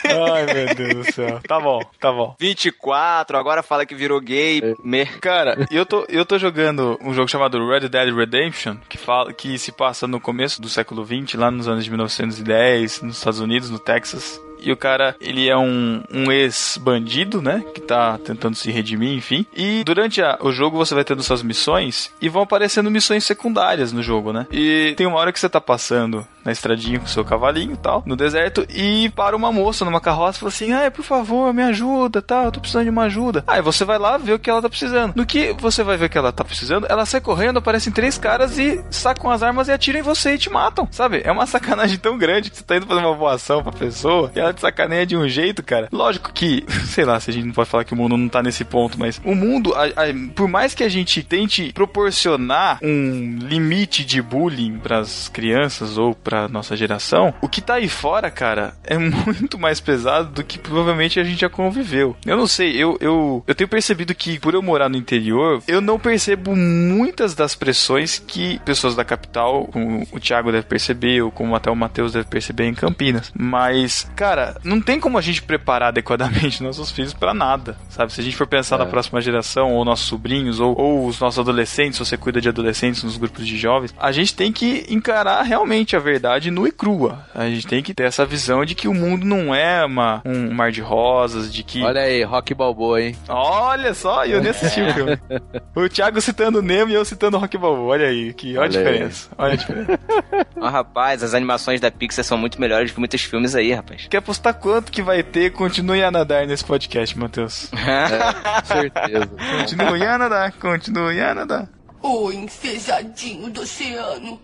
Ai, 0.04 0.46
meu 0.46 0.74
Deus 0.74 1.06
do 1.06 1.12
céu. 1.12 1.40
Tá 1.46 1.60
bom, 1.60 1.80
tá 2.00 2.12
bom. 2.12 2.34
24, 2.38 3.36
agora 3.36 3.62
fala 3.62 3.84
que 3.84 3.94
virou 3.94 4.20
gamer. 4.20 5.18
Cara, 5.20 5.66
eu 5.70 5.84
tô, 5.84 6.06
eu 6.08 6.24
tô 6.24 6.38
jogando 6.38 6.98
um 7.02 7.12
jogo 7.12 7.28
chamado 7.28 7.64
Red 7.68 7.88
Dead 7.88 8.14
Redemption, 8.14 8.76
que, 8.88 8.98
fala, 8.98 9.32
que 9.32 9.58
se 9.58 9.72
passa 9.72 10.06
no 10.06 10.20
começo 10.20 10.60
do 10.62 10.68
século 10.68 11.04
XX, 11.04 11.34
lá 11.34 11.50
nos 11.50 11.68
anos 11.68 11.84
de 11.84 11.90
1910, 11.90 13.02
nos 13.02 13.18
Estados 13.18 13.40
Unidos, 13.40 13.70
no 13.70 13.78
Texas. 13.78 14.40
E 14.66 14.72
o 14.72 14.76
cara, 14.76 15.14
ele 15.20 15.48
é 15.48 15.56
um, 15.56 16.02
um 16.12 16.30
ex-bandido, 16.32 17.40
né? 17.40 17.62
Que 17.72 17.80
tá 17.80 18.18
tentando 18.18 18.56
se 18.56 18.70
redimir, 18.70 19.12
enfim. 19.16 19.46
E 19.56 19.84
durante 19.84 20.20
a- 20.20 20.38
o 20.40 20.50
jogo 20.50 20.76
você 20.76 20.92
vai 20.92 21.04
tendo 21.04 21.22
suas 21.22 21.40
missões 21.42 22.10
e 22.20 22.28
vão 22.28 22.42
aparecendo 22.42 22.90
missões 22.90 23.24
secundárias 23.24 23.92
no 23.92 24.02
jogo, 24.02 24.32
né? 24.32 24.46
E 24.50 24.92
tem 24.96 25.06
uma 25.06 25.18
hora 25.18 25.32
que 25.32 25.38
você 25.38 25.48
tá 25.48 25.60
passando 25.60 26.26
na 26.46 26.52
estradinha 26.52 26.98
com 27.00 27.06
seu 27.06 27.24
cavalinho 27.24 27.72
e 27.72 27.76
tal, 27.76 28.02
no 28.06 28.16
deserto, 28.16 28.64
e 28.70 29.10
para 29.10 29.36
uma 29.36 29.52
moça 29.52 29.84
numa 29.84 30.00
carroça 30.00 30.38
e 30.38 30.40
fala 30.40 30.48
assim: 30.48 30.72
Ai, 30.72 30.90
por 30.90 31.04
favor, 31.04 31.52
me 31.52 31.62
ajuda, 31.62 32.22
tal, 32.22 32.44
eu 32.46 32.52
tô 32.52 32.60
precisando 32.60 32.84
de 32.84 32.90
uma 32.90 33.02
ajuda. 33.04 33.44
Aí 33.46 33.60
você 33.60 33.84
vai 33.84 33.98
lá 33.98 34.16
ver 34.16 34.32
o 34.34 34.38
que 34.38 34.48
ela 34.48 34.62
tá 34.62 34.68
precisando. 34.68 35.12
No 35.16 35.26
que 35.26 35.52
você 35.58 35.82
vai 35.82 35.96
ver 35.96 36.06
o 36.06 36.08
que 36.10 36.16
ela 36.18 36.32
tá 36.32 36.44
precisando, 36.44 36.86
ela 36.88 37.04
sai 37.04 37.20
correndo, 37.20 37.58
aparecem 37.58 37.92
três 37.92 38.16
caras 38.16 38.58
e 38.58 38.82
sacam 38.90 39.30
as 39.30 39.42
armas 39.42 39.68
e 39.68 39.72
atiram 39.72 39.98
em 40.00 40.02
você 40.02 40.34
e 40.34 40.38
te 40.38 40.48
matam, 40.50 40.88
sabe? 40.90 41.20
É 41.24 41.32
uma 41.32 41.46
sacanagem 41.46 41.98
tão 41.98 42.16
grande 42.16 42.50
que 42.50 42.56
você 42.56 42.62
tá 42.64 42.76
indo 42.76 42.86
fazer 42.86 43.00
uma 43.00 43.14
boa 43.14 43.34
ação 43.34 43.62
pra 43.62 43.72
pessoa 43.72 44.30
e 44.34 44.38
ela 44.38 44.52
te 44.54 44.60
sacaneia 44.60 45.04
de 45.04 45.16
um 45.16 45.28
jeito, 45.28 45.62
cara. 45.62 45.88
Lógico 45.92 46.32
que, 46.32 46.64
sei 46.86 47.04
lá, 47.04 47.18
se 47.18 47.30
a 47.30 47.32
gente 47.32 47.46
não 47.46 47.52
pode 47.52 47.68
falar 47.68 47.84
que 47.84 47.92
o 47.92 47.96
mundo 47.96 48.16
não 48.16 48.28
tá 48.28 48.42
nesse 48.42 48.64
ponto, 48.64 48.98
mas 48.98 49.20
o 49.24 49.34
mundo, 49.34 49.74
a- 49.74 49.84
a- 49.86 50.14
por 50.34 50.46
mais 50.48 50.74
que 50.74 50.84
a 50.84 50.88
gente 50.88 51.22
tente 51.22 51.72
proporcionar 51.72 52.78
um 52.82 53.38
limite 53.40 54.04
de 54.04 54.22
bullying 54.22 54.78
pras 54.78 55.28
crianças 55.28 55.98
ou 55.98 56.14
pra 56.36 56.48
nossa 56.48 56.76
geração, 56.76 57.32
o 57.40 57.48
que 57.48 57.62
tá 57.62 57.74
aí 57.74 57.88
fora, 57.88 58.30
cara, 58.30 58.74
é 58.84 58.98
muito 58.98 59.58
mais 59.58 59.80
pesado 59.80 60.30
do 60.30 60.44
que 60.44 60.58
provavelmente 60.58 61.18
a 61.18 61.24
gente 61.24 61.40
já 61.40 61.48
conviveu. 61.48 62.14
Eu 62.26 62.36
não 62.36 62.46
sei, 62.46 62.76
eu, 62.76 62.98
eu, 63.00 63.42
eu 63.46 63.54
tenho 63.54 63.68
percebido 63.68 64.14
que 64.14 64.38
por 64.38 64.52
eu 64.52 64.62
morar 64.62 64.88
no 64.88 64.96
interior, 64.96 65.62
eu 65.66 65.80
não 65.80 65.98
percebo 65.98 66.54
muitas 66.54 67.34
das 67.34 67.54
pressões 67.54 68.18
que 68.18 68.58
pessoas 68.60 68.94
da 68.94 69.04
capital, 69.04 69.66
como 69.66 70.06
o 70.12 70.20
Thiago 70.20 70.52
deve 70.52 70.66
perceber, 70.66 71.22
ou 71.22 71.30
como 71.30 71.54
até 71.54 71.70
o 71.70 71.76
Matheus 71.76 72.12
deve 72.12 72.26
perceber 72.26 72.64
em 72.64 72.74
Campinas. 72.74 73.32
Mas, 73.34 74.10
cara, 74.14 74.56
não 74.62 74.80
tem 74.80 75.00
como 75.00 75.16
a 75.16 75.22
gente 75.22 75.42
preparar 75.42 75.88
adequadamente 75.88 76.62
nossos 76.62 76.90
filhos 76.90 77.14
pra 77.14 77.32
nada, 77.32 77.78
sabe? 77.88 78.12
Se 78.12 78.20
a 78.20 78.24
gente 78.24 78.36
for 78.36 78.46
pensar 78.46 78.78
na 78.78 78.86
próxima 78.86 79.20
geração, 79.20 79.72
ou 79.72 79.84
nossos 79.84 80.06
sobrinhos, 80.06 80.60
ou, 80.60 80.78
ou 80.78 81.06
os 81.06 81.18
nossos 81.18 81.38
adolescentes, 81.38 81.96
se 81.96 82.04
você 82.04 82.16
cuida 82.16 82.40
de 82.40 82.48
adolescentes 82.48 83.02
nos 83.02 83.16
grupos 83.16 83.46
de 83.46 83.56
jovens, 83.56 83.94
a 83.98 84.12
gente 84.12 84.34
tem 84.34 84.52
que 84.52 84.84
encarar 84.88 85.42
realmente 85.42 85.96
a 85.96 85.98
verdade 85.98 86.25
realidade 86.26 86.50
nua 86.50 86.68
e 86.68 86.72
crua. 86.72 87.24
A 87.34 87.46
gente 87.48 87.66
tem 87.66 87.82
que 87.82 87.94
ter 87.94 88.04
essa 88.04 88.24
visão 88.26 88.64
de 88.64 88.74
que 88.74 88.88
o 88.88 88.94
mundo 88.94 89.24
não 89.24 89.54
é 89.54 89.84
uma, 89.84 90.20
um 90.24 90.52
mar 90.52 90.70
de 90.72 90.80
rosas, 90.80 91.52
de 91.52 91.62
que. 91.62 91.82
Olha 91.82 92.00
aí, 92.02 92.22
Rock 92.24 92.52
Balboa, 92.54 93.00
hein? 93.00 93.16
Olha 93.28 93.94
só, 93.94 94.24
eu 94.24 94.40
nem 94.40 94.50
assisti 94.50 94.82
o 94.82 94.92
filme. 94.92 95.18
O 95.74 95.88
Thiago 95.88 96.20
citando 96.20 96.62
Nemo 96.62 96.90
e 96.90 96.94
eu 96.94 97.04
citando 97.04 97.38
Rock 97.38 97.56
Balboa. 97.58 97.92
Olha 97.92 98.08
aí, 98.08 98.32
que, 98.32 98.56
olha, 98.56 98.66
a 98.66 98.68
Olha 98.68 98.78
aí. 98.78 98.84
diferença. 98.92 99.28
Olha 99.38 99.52
a 99.52 99.56
diferença. 99.56 99.98
Ó, 100.56 100.68
rapaz, 100.68 101.22
as 101.22 101.34
animações 101.34 101.80
da 101.80 101.90
Pixar 101.90 102.24
são 102.24 102.38
muito 102.38 102.60
melhores 102.60 102.90
que 102.90 102.98
muitos 102.98 103.22
filmes 103.22 103.54
aí, 103.54 103.72
rapaz. 103.72 104.06
Quer 104.08 104.18
apostar 104.18 104.54
quanto 104.54 104.90
que 104.90 105.02
vai 105.02 105.22
ter? 105.22 105.52
Continue 105.52 106.02
a 106.02 106.10
nadar 106.10 106.46
nesse 106.46 106.64
podcast, 106.64 107.16
Matheus. 107.18 107.70
Com 107.70 107.76
certeza. 108.66 109.30
Continue 109.58 110.02
a 110.06 110.18
nadar, 110.18 110.52
continue 110.52 111.20
a 111.20 111.34
nadar. 111.34 111.68
O 112.02 112.32
enfejadinho 112.32 113.50
do 113.50 113.60
oceano. 113.62 114.40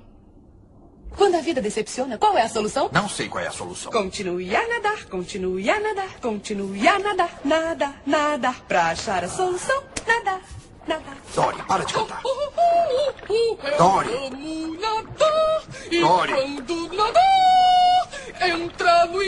Quando 1.16 1.36
a 1.36 1.40
vida 1.40 1.60
decepciona, 1.60 2.18
qual 2.18 2.36
é 2.36 2.42
a 2.42 2.48
solução? 2.48 2.88
Não 2.92 3.08
sei 3.08 3.28
qual 3.28 3.44
é 3.44 3.48
a 3.48 3.52
solução. 3.52 3.92
Continue 3.92 4.54
a 4.54 4.68
nadar, 4.68 5.04
continue 5.06 5.70
a 5.70 5.80
nadar, 5.80 6.20
continue 6.20 6.88
a 6.88 6.98
nadar, 6.98 7.40
nada, 7.44 7.94
nada. 8.06 8.54
Pra 8.66 8.86
achar 8.86 9.24
a 9.24 9.28
solução, 9.28 9.82
nada, 10.06 10.40
nada. 10.86 11.02
Dory, 11.34 11.62
para 11.66 11.84
de 11.84 11.94
cantar. 11.94 12.20
Eu 13.28 13.76
Dory. 13.78 14.08
nadar, 14.80 15.62
e 15.90 16.00
Dory. 16.00 16.32
quando 16.32 16.88
nadar, 16.94 18.08
entra 18.48 19.06
no. 19.06 19.22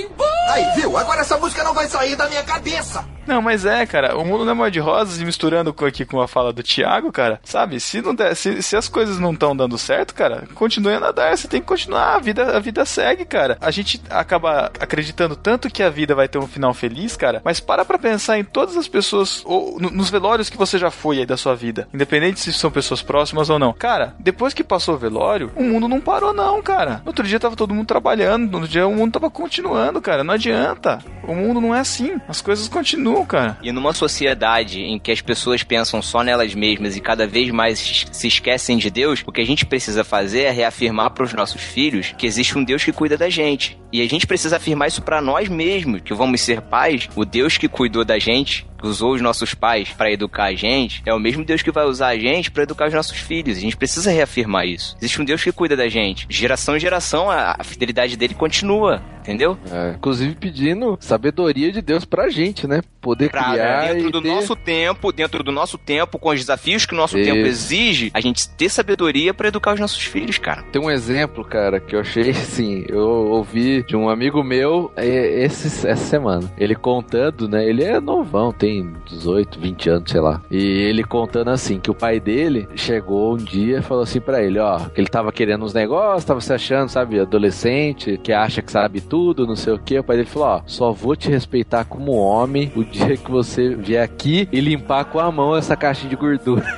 Aí, 0.49 0.65
viu? 0.77 0.97
Agora 0.97 1.21
essa 1.23 1.39
música 1.39 1.65
não 1.65 1.73
vai 1.73 1.87
sair 1.89 2.17
da 2.17 2.29
minha 2.29 2.43
cabeça. 2.43 3.05
Não, 3.27 3.41
mas 3.41 3.65
é, 3.65 3.87
cara, 3.87 4.15
o 4.19 4.23
mundo 4.25 4.45
não 4.45 4.53
é 4.53 4.55
mar 4.55 4.71
de 4.71 4.79
rosas 4.79 5.19
e 5.19 5.25
misturando 5.25 5.73
com, 5.73 5.87
aqui 5.87 6.05
com 6.05 6.21
a 6.21 6.29
fala 6.29 6.53
do 6.53 6.63
Thiago, 6.63 7.11
cara, 7.11 7.41
sabe? 7.43 7.81
Se 7.81 8.03
não 8.03 8.15
der, 8.15 8.37
se, 8.37 8.63
se 8.63 8.77
as 8.77 8.87
coisas 8.87 9.19
não 9.19 9.33
estão 9.33 9.57
dando 9.57 9.79
certo, 9.79 10.15
cara, 10.15 10.47
continue 10.55 10.93
a 10.93 11.01
nadar, 11.01 11.35
você 11.37 11.49
tem 11.49 11.63
que 11.63 11.67
continuar, 11.67 12.17
a 12.17 12.19
vida, 12.19 12.55
a 12.55 12.61
vida 12.61 12.85
segue, 12.85 13.25
cara. 13.25 13.57
A 13.63 13.71
gente 13.71 13.99
acaba 14.11 14.71
acreditando 14.79 15.35
tanto 15.35 15.71
que 15.71 15.83
a 15.83 15.89
vida 15.89 16.15
vai 16.15 16.29
ter 16.29 16.37
um 16.37 16.47
final 16.47 16.75
feliz, 16.75 17.17
cara, 17.17 17.41
mas 17.43 17.61
para 17.61 17.83
pra 17.83 17.99
pensar 17.99 18.39
em 18.39 18.45
todas 18.45 18.77
as 18.77 18.87
pessoas, 18.87 19.41
ou 19.47 19.81
no- 19.81 19.91
nos 19.91 20.11
velórios 20.11 20.51
que 20.51 20.59
você 20.59 20.77
já 20.79 20.91
foi 20.91 21.21
aí 21.21 21.25
da 21.27 21.39
sua 21.39 21.44
vida, 21.53 21.89
independente 21.93 22.41
se 22.41 22.53
são 22.53 22.71
pessoas 22.71 23.03
próximas 23.03 23.51
ou 23.51 23.59
não. 23.59 23.73
Cara, 23.73 24.15
depois 24.19 24.55
que 24.55 24.63
passou 24.63 24.95
o 24.95 24.99
velório, 24.99 25.51
o 25.57 25.65
mundo 25.65 25.89
não 25.89 26.01
parou 26.01 26.33
não, 26.33 26.63
cara. 26.63 27.03
No 27.05 27.09
outro 27.09 27.27
dia 27.27 27.41
tava 27.41 27.57
todo 27.57 27.75
mundo 27.75 27.87
trabalhando, 27.87 28.51
no 28.51 28.59
outro 28.59 28.71
dia 28.71 28.87
o 28.87 28.95
mundo 28.95 29.13
tava 29.13 29.29
continuando, 29.29 30.01
cara, 30.01 30.23
não 30.23 30.35
adianta. 30.35 31.01
O 31.27 31.35
mundo 31.35 31.61
não 31.61 31.75
é 31.75 31.81
assim, 31.81 32.21
as 32.29 32.41
coisas 32.41 32.69
continuam, 32.69 33.27
cara. 33.27 33.59
E 33.63 33.73
numa 33.73 33.93
sociedade 33.93 34.81
em 34.81 34.99
que 34.99 35.11
as 35.11 35.21
pessoas 35.21 35.63
pensam 35.63 36.01
só 36.01 36.23
nelas 36.23 36.55
mesmas 36.55 36.97
e 36.97 37.01
cada 37.01 37.27
vez 37.27 37.51
mais 37.51 38.07
se 38.13 38.29
esquecem 38.29 38.79
de 38.79 38.91
Deus, 38.91 39.23
o 39.27 39.33
que 39.33 39.41
a 39.41 39.47
gente 39.47 39.67
precisa 39.67 40.05
fazer 40.05 40.43
é 40.43 40.51
reafirmar 40.51 41.11
para 41.11 41.25
os 41.25 41.33
nossos 41.33 41.61
filhos 41.61 42.15
que 42.17 42.27
existe 42.27 42.57
um 42.57 42.63
Deus 42.65 42.85
que 42.85 42.93
cuida 42.93 43.17
da 43.17 43.29
gente. 43.29 43.79
E 43.95 44.03
a 44.03 44.09
gente 44.09 44.27
precisa 44.27 44.57
afirmar 44.57 44.89
isso 44.89 45.01
para 45.01 45.23
nós 45.23 45.49
mesmos, 45.49 46.01
que 46.01 46.13
vamos 46.13 46.41
ser 46.41 46.61
pais. 46.61 47.09
O 47.15 47.25
Deus 47.25 47.57
que 47.57 47.69
cuidou 47.69 48.05
da 48.05 48.19
gente, 48.19 48.67
que 48.77 48.89
usou 48.89 49.15
os 49.15 49.21
nossos 49.21 49.55
pais 49.55 49.91
para 49.91 50.11
educar 50.11 50.47
a 50.47 50.55
gente, 50.57 51.01
é 51.07 51.15
o 51.15 51.19
mesmo 51.21 51.45
Deus 51.45 51.63
que 51.63 51.71
vai 51.71 51.85
usar 51.87 52.09
a 52.09 52.19
gente 52.19 52.51
para 52.51 52.65
educar 52.65 52.89
os 52.89 52.93
nossos 52.93 53.17
filhos. 53.19 53.57
A 53.57 53.61
gente 53.61 53.77
precisa 53.77 54.11
reafirmar 54.11 54.67
isso. 54.67 54.97
Existe 54.99 55.23
um 55.23 55.25
Deus 55.25 55.45
que 55.45 55.53
cuida 55.53 55.77
da 55.77 55.89
gente. 55.89 56.27
Geração 56.29 56.77
em 56.77 56.81
geração, 56.81 57.31
a, 57.31 57.55
a 57.57 57.63
fidelidade 57.63 58.17
dele 58.17 58.35
continua, 58.35 59.01
entendeu? 59.21 59.57
É, 59.71 59.95
inclusive 59.97 60.35
pedindo 60.35 60.99
sabedoria 61.01 61.71
de 61.71 61.81
Deus 61.81 62.05
pra 62.05 62.29
gente, 62.29 62.67
né? 62.67 62.83
Poder 63.01 63.31
Pra, 63.31 63.53
criar 63.53 63.93
dentro 63.93 64.09
e 64.09 64.11
do 64.11 64.21
ter... 64.21 64.29
nosso 64.29 64.57
tempo, 64.57 65.13
dentro 65.13 65.45
do 65.45 65.53
nosso 65.53 65.79
tempo, 65.79 66.19
com 66.19 66.31
os 66.31 66.41
desafios 66.41 66.85
que 66.85 66.95
o 66.95 66.97
nosso 66.97 67.17
Isso. 67.17 67.31
tempo 67.31 67.47
exige, 67.47 68.11
a 68.13 68.21
gente 68.21 68.49
ter 68.49 68.69
sabedoria 68.69 69.33
pra 69.33 69.49
educar 69.49 69.75
os 69.75 69.81
nossos 69.81 70.03
filhos, 70.03 70.37
cara. 70.39 70.63
Tem 70.65 70.83
um 70.83 70.91
exemplo, 70.91 71.45
cara, 71.45 71.79
que 71.79 71.95
eu 71.95 72.01
achei 72.01 72.31
assim, 72.31 72.85
eu 72.89 73.07
ouvi 73.09 73.84
de 73.87 73.97
um 73.97 74.09
amigo 74.09 74.43
meu 74.43 74.91
é, 74.97 75.45
esse, 75.45 75.87
essa 75.87 76.05
semana. 76.05 76.51
Ele 76.57 76.75
contando, 76.75 77.49
né? 77.49 77.67
Ele 77.67 77.83
é 77.83 78.01
novão, 78.01 78.53
tem 78.53 78.93
18, 79.07 79.59
20 79.59 79.91
anos, 79.91 80.11
sei 80.11 80.21
lá. 80.21 80.41
E 80.51 80.59
ele 80.59 81.05
contando 81.05 81.51
assim, 81.51 81.79
que 81.79 81.91
o 81.91 81.95
pai 81.95 82.21
dele 82.21 82.69
chegou 82.75 83.35
um 83.35 83.37
dia 83.37 83.79
e 83.79 83.83
falou 83.83 84.03
assim 84.03 84.21
pra 84.21 84.43
ele, 84.43 84.59
ó, 84.59 84.79
que 84.79 85.01
ele 85.01 85.09
tava 85.09 85.33
querendo 85.33 85.65
uns 85.65 85.75
negócios, 85.75 86.25
tava 86.25 86.41
se 86.41 86.53
achando, 86.53 86.89
sabe, 86.89 87.21
adolescente, 87.21 88.19
que 88.23 88.33
acha 88.33 88.63
que 88.63 88.73
sabe 88.73 89.01
tudo, 89.01 89.47
não 89.47 89.57
sei 89.57 89.73
o 89.73 89.79
que. 89.79 89.99
O 89.99 90.05
pai 90.05 90.17
dele 90.17 90.29
falou, 90.29 90.49
ó, 90.49 90.63
só 90.67 90.93
vou 90.93 91.17
te 91.17 91.31
respeitar 91.31 91.85
como 91.85 92.13
homem 92.13 92.73
o 92.75 92.85
dia 92.85 93.17
que 93.17 93.31
você 93.31 93.75
vier 93.75 94.03
aqui 94.03 94.49
e 94.53 94.61
limpar 94.61 95.05
com 95.07 95.19
a 95.19 95.31
mão 95.31 95.57
essa 95.57 95.77
caixinha 95.77 96.11
de 96.11 96.17
gordura. 96.17 96.65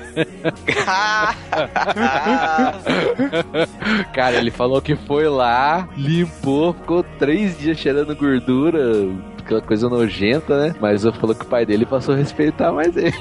Cara, 4.13 4.37
ele 4.37 4.51
falou 4.51 4.81
que 4.81 4.97
foi 4.97 5.29
lá, 5.29 5.89
limpou, 5.97 6.73
ficou 6.73 6.96
três 7.03 7.59
dias 7.59 7.79
cheirando 7.79 8.15
gordura, 8.15 8.81
aquela 9.39 9.61
coisa 9.61 9.89
nojenta, 9.89 10.69
né? 10.69 10.75
Mas 10.81 11.05
ele 11.05 11.17
falou 11.17 11.35
que 11.35 11.45
o 11.45 11.49
pai 11.49 11.65
dele 11.65 11.87
passou 11.87 12.15
a 12.15 12.19
respeitar 12.19 12.73
mais 12.73 12.97
ele. 12.97 13.15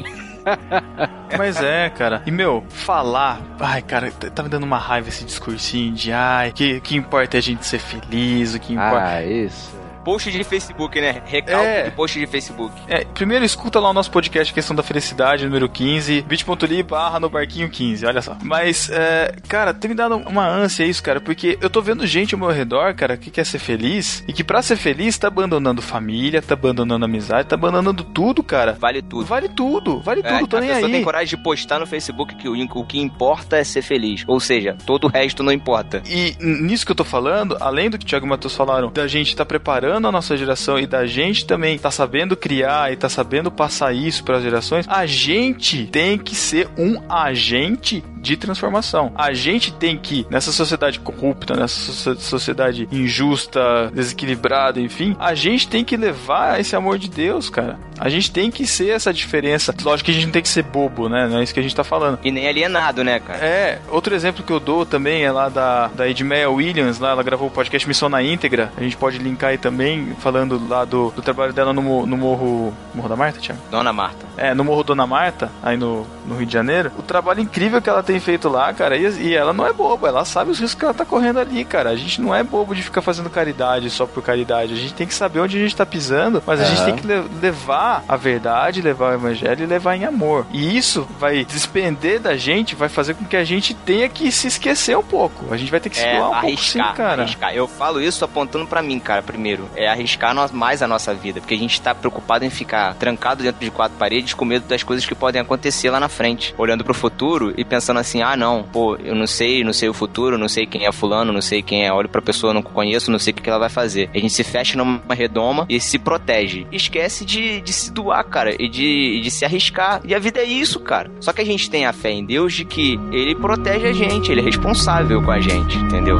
Mas 1.37 1.61
é, 1.61 1.89
cara. 1.89 2.21
E, 2.25 2.31
meu, 2.31 2.63
falar. 2.69 3.41
Ai, 3.59 3.81
cara, 3.81 4.11
tá 4.11 4.43
me 4.43 4.49
dando 4.49 4.63
uma 4.63 4.77
raiva 4.77 5.09
esse 5.09 5.25
discursinho 5.25 5.93
de. 5.93 6.11
Ai, 6.11 6.51
que, 6.51 6.79
que 6.81 6.95
importa 6.95 7.37
é 7.37 7.39
a 7.39 7.41
gente 7.41 7.65
ser 7.65 7.79
feliz, 7.79 8.53
o 8.53 8.59
que 8.59 8.73
importa. 8.73 9.03
Ah, 9.03 9.25
isso. 9.25 9.75
Post 10.05 10.31
de 10.31 10.43
Facebook, 10.43 11.01
né? 11.01 11.21
Recalque 11.25 11.65
É. 11.67 11.83
de 11.83 11.91
post 11.91 12.19
de 12.19 12.27
Facebook. 12.27 12.71
É, 12.87 13.03
primeiro 13.05 13.43
escuta 13.43 13.79
lá 13.79 13.89
o 13.89 13.93
nosso 13.93 14.11
podcast 14.11 14.53
Questão 14.53 14.75
da 14.75 14.83
Felicidade, 14.83 15.45
número 15.45 15.67
15, 15.67 16.21
bit.ly 16.21 16.83
barra 16.83 17.19
no 17.19 17.27
barquinho 17.29 17.69
15, 17.69 18.05
olha 18.05 18.21
só. 18.21 18.37
Mas, 18.43 18.89
é, 18.91 19.33
cara, 19.47 19.73
tem 19.73 19.89
me 19.89 19.95
dado 19.95 20.15
uma 20.17 20.47
ânsia 20.47 20.85
isso, 20.85 21.01
cara, 21.01 21.19
porque 21.19 21.57
eu 21.59 21.69
tô 21.69 21.81
vendo 21.81 22.05
gente 22.05 22.35
ao 22.35 22.39
meu 22.39 22.49
redor, 22.51 22.93
cara, 22.93 23.17
que 23.17 23.31
quer 23.31 23.45
ser 23.45 23.57
feliz 23.57 24.23
e 24.27 24.31
que 24.33 24.43
pra 24.43 24.61
ser 24.61 24.75
feliz 24.75 25.17
tá 25.17 25.27
abandonando 25.27 25.81
família, 25.81 26.39
tá 26.41 26.53
abandonando 26.53 27.03
amizade, 27.03 27.47
tá 27.49 27.55
abandonando 27.55 28.03
tudo, 28.03 28.43
cara. 28.43 28.77
Vale 28.79 29.01
tudo. 29.01 29.25
Vale 29.25 29.49
tudo, 29.49 29.99
vale 30.01 30.21
É, 30.23 30.37
tudo, 30.37 30.47
tô 30.47 30.57
a 30.57 30.59
nem 30.61 30.69
pessoa 30.69 30.85
aí. 30.87 30.91
tem 30.93 31.03
coragem 31.03 31.35
de 31.35 31.43
postar 31.43 31.79
no 31.79 31.87
Facebook 31.87 32.35
que 32.35 32.47
o, 32.47 32.53
o 32.79 32.85
que 32.85 32.99
importa 32.99 33.57
é 33.57 33.63
ser 33.63 33.81
feliz. 33.81 34.23
Ou 34.27 34.39
seja, 34.39 34.77
todo 34.85 35.05
o 35.05 35.07
resto 35.09 35.41
não 35.41 35.51
importa. 35.51 36.03
E 36.07 36.35
nisso 36.39 36.85
que 36.85 36.91
eu 36.91 36.95
tô 36.95 37.03
falando, 37.03 37.57
além 37.59 37.89
do 37.89 37.97
que 37.97 38.05
o 38.05 38.07
Thiago 38.07 38.25
e 38.25 38.27
o 38.27 38.29
Matheus 38.29 38.55
falaram, 38.55 38.91
da 38.91 39.07
gente 39.07 39.35
tá 39.35 39.43
preparando 39.45 39.94
a 39.95 40.11
nossa 40.11 40.35
geração 40.35 40.77
e 40.77 40.85
da 40.85 41.05
gente 41.05 41.45
também 41.45 41.77
tá 41.77 41.89
sabendo 41.89 42.35
criar 42.35 42.91
e 42.91 42.95
tá 42.95 43.07
sabendo 43.09 43.49
passar 43.49 43.93
isso 43.93 44.23
para 44.23 44.37
as 44.37 44.43
gerações, 44.43 44.85
a 44.89 45.05
gente 45.05 45.85
tem 45.87 46.17
que 46.17 46.35
ser 46.35 46.67
um 46.77 47.01
agente 47.09 48.03
de 48.19 48.35
transformação. 48.35 49.11
A 49.15 49.33
gente 49.33 49.71
tem 49.71 49.95
que, 49.97 50.25
nessa 50.31 50.51
sociedade 50.51 50.99
corrupta, 50.99 51.55
nessa 51.55 51.79
socie- 51.91 52.21
sociedade 52.21 52.87
injusta, 52.91 53.91
desequilibrada, 53.93 54.79
enfim, 54.79 55.15
a 55.19 55.35
gente 55.35 55.67
tem 55.67 55.83
que 55.83 55.95
levar 55.95 56.59
esse 56.59 56.75
amor 56.75 56.97
de 56.97 57.09
Deus, 57.09 57.49
cara. 57.49 57.77
A 57.99 58.09
gente 58.09 58.31
tem 58.31 58.51
que 58.51 58.65
ser 58.67 58.89
essa 58.89 59.13
diferença. 59.13 59.73
Lógico 59.83 60.05
que 60.05 60.11
a 60.11 60.13
gente 60.13 60.25
não 60.25 60.31
tem 60.31 60.41
que 60.41 60.49
ser 60.49 60.63
bobo, 60.63 61.07
né? 61.07 61.27
Não 61.27 61.39
é 61.39 61.43
isso 61.43 61.53
que 61.53 61.59
a 61.59 61.63
gente 61.63 61.75
tá 61.75 61.83
falando. 61.83 62.19
E 62.23 62.31
nem 62.31 62.47
alienado, 62.47 63.03
né, 63.03 63.19
cara? 63.19 63.39
É, 63.45 63.79
outro 63.89 64.13
exemplo 64.13 64.43
que 64.43 64.51
eu 64.51 64.59
dou 64.59 64.85
também 64.85 65.23
é 65.23 65.31
lá 65.31 65.47
da, 65.47 65.87
da 65.87 66.09
Edmeia 66.09 66.49
Williams, 66.49 66.99
lá 66.99 67.11
ela 67.11 67.23
gravou 67.23 67.47
o 67.47 67.51
podcast 67.51 67.87
Missão 67.87 68.09
na 68.09 68.21
Íntegra. 68.21 68.71
A 68.75 68.81
gente 68.83 68.97
pode 68.97 69.17
linkar 69.17 69.51
aí 69.51 69.57
também, 69.57 69.84
falando 70.19 70.61
lá 70.67 70.85
do, 70.85 71.11
do 71.11 71.21
trabalho 71.21 71.53
dela 71.53 71.73
no, 71.73 72.05
no 72.05 72.17
Morro. 72.17 72.73
Morro 72.93 73.09
da 73.09 73.15
Marta, 73.15 73.39
Thiago? 73.39 73.61
Dona 73.69 73.91
Marta. 73.93 74.25
É, 74.37 74.53
no 74.53 74.63
Morro 74.63 74.83
Dona 74.83 75.05
Marta, 75.07 75.49
aí 75.63 75.77
no, 75.77 76.05
no 76.25 76.35
Rio 76.37 76.45
de 76.45 76.53
Janeiro. 76.53 76.91
O 76.97 77.01
trabalho 77.01 77.39
incrível 77.41 77.81
que 77.81 77.89
ela 77.89 78.03
tem 78.03 78.19
feito 78.19 78.47
lá, 78.49 78.73
cara, 78.73 78.97
e, 78.97 79.03
e 79.21 79.33
ela 79.35 79.53
não 79.53 79.65
é 79.65 79.71
boba, 79.73 80.07
ela 80.07 80.25
sabe 80.25 80.51
os 80.51 80.59
riscos 80.59 80.79
que 80.79 80.85
ela 80.85 80.93
tá 80.93 81.05
correndo 81.05 81.39
ali, 81.39 81.63
cara. 81.65 81.89
A 81.89 81.95
gente 81.95 82.21
não 82.21 82.33
é 82.33 82.43
bobo 82.43 82.73
de 82.75 82.81
ficar 82.83 83.01
fazendo 83.01 83.29
caridade 83.29 83.89
só 83.89 84.05
por 84.05 84.23
caridade. 84.23 84.73
A 84.73 84.77
gente 84.77 84.93
tem 84.93 85.07
que 85.07 85.13
saber 85.13 85.39
onde 85.39 85.57
a 85.57 85.59
gente 85.59 85.75
tá 85.75 85.85
pisando, 85.85 86.41
mas 86.45 86.59
a 86.61 86.65
gente 86.65 86.83
tem 86.85 86.95
que 86.95 87.05
le- 87.07 87.25
levar 87.41 88.03
a 88.07 88.15
verdade, 88.15 88.81
levar 88.81 89.11
o 89.11 89.13
evangelho 89.15 89.63
e 89.63 89.67
levar 89.67 89.95
em 89.95 90.05
amor. 90.05 90.45
E 90.51 90.75
isso 90.77 91.07
vai 91.19 91.43
despender 91.45 92.19
da 92.19 92.35
gente, 92.35 92.75
vai 92.75 92.89
fazer 92.89 93.13
com 93.13 93.25
que 93.25 93.37
a 93.37 93.43
gente 93.43 93.73
tenha 93.73 94.07
que 94.09 94.31
se 94.31 94.47
esquecer 94.47 94.97
um 94.97 95.03
pouco. 95.03 95.53
A 95.53 95.57
gente 95.57 95.71
vai 95.71 95.79
ter 95.79 95.89
que 95.89 95.97
se 95.97 96.03
É, 96.05 96.17
doar 96.17 96.27
um 96.29 96.31
pouco 96.33 96.45
arriscar, 96.47 96.89
sim, 96.89 96.95
cara. 96.95 97.21
arriscar. 97.23 97.53
Eu 97.53 97.67
falo 97.67 98.01
isso 98.01 98.23
apontando 98.25 98.65
pra 98.67 98.81
mim, 98.81 98.99
cara, 98.99 99.21
primeiro. 99.21 99.69
É 99.75 99.87
arriscar 99.87 100.35
mais 100.53 100.81
a 100.81 100.87
nossa 100.87 101.13
vida. 101.13 101.39
Porque 101.39 101.53
a 101.53 101.57
gente 101.57 101.81
tá 101.81 101.93
preocupado 101.93 102.45
em 102.45 102.49
ficar 102.49 102.95
trancado 102.95 103.43
dentro 103.43 103.59
de 103.59 103.71
quatro 103.71 103.97
paredes 103.97 104.33
com 104.33 104.45
medo 104.45 104.67
das 104.67 104.83
coisas 104.83 105.05
que 105.05 105.15
podem 105.15 105.41
acontecer 105.41 105.89
lá 105.89 105.99
na 105.99 106.09
frente. 106.09 106.53
Olhando 106.57 106.83
pro 106.83 106.93
futuro 106.93 107.53
e 107.57 107.63
pensando 107.63 107.99
assim, 107.99 108.21
ah, 108.21 108.35
não, 108.35 108.63
pô, 108.63 108.95
eu 108.97 109.15
não 109.15 109.27
sei, 109.27 109.63
não 109.63 109.73
sei 109.73 109.89
o 109.89 109.93
futuro, 109.93 110.37
não 110.37 110.47
sei 110.47 110.65
quem 110.65 110.85
é 110.85 110.91
fulano, 110.91 111.31
não 111.31 111.41
sei 111.41 111.61
quem 111.61 111.85
é. 111.85 111.93
Olho 111.93 112.09
pra 112.09 112.21
pessoa, 112.21 112.53
não 112.53 112.61
conheço, 112.61 113.11
não 113.11 113.19
sei 113.19 113.31
o 113.31 113.35
que 113.35 113.49
ela 113.49 113.59
vai 113.59 113.69
fazer. 113.69 114.09
A 114.13 114.17
gente 114.17 114.33
se 114.33 114.43
fecha 114.43 114.77
numa 114.77 115.01
redoma 115.13 115.65
e 115.69 115.79
se 115.79 115.99
protege. 115.99 116.65
Esquece 116.71 117.25
de, 117.25 117.61
de 117.61 117.73
se 117.73 117.91
doar, 117.91 118.23
cara, 118.23 118.55
e 118.59 118.67
de, 118.67 119.19
de 119.21 119.31
se 119.31 119.45
arriscar. 119.45 120.01
E 120.03 120.13
a 120.13 120.19
vida 120.19 120.39
é 120.39 120.45
isso, 120.45 120.79
cara. 120.79 121.11
Só 121.19 121.33
que 121.33 121.41
a 121.41 121.45
gente 121.45 121.69
tem 121.69 121.85
a 121.85 121.93
fé 121.93 122.11
em 122.11 122.25
Deus 122.25 122.53
de 122.53 122.65
que 122.65 122.99
ele 123.11 123.35
protege 123.35 123.87
a 123.87 123.93
gente, 123.93 124.31
ele 124.31 124.41
é 124.41 124.43
responsável 124.43 125.21
com 125.21 125.31
a 125.31 125.39
gente, 125.39 125.77
entendeu? 125.77 126.19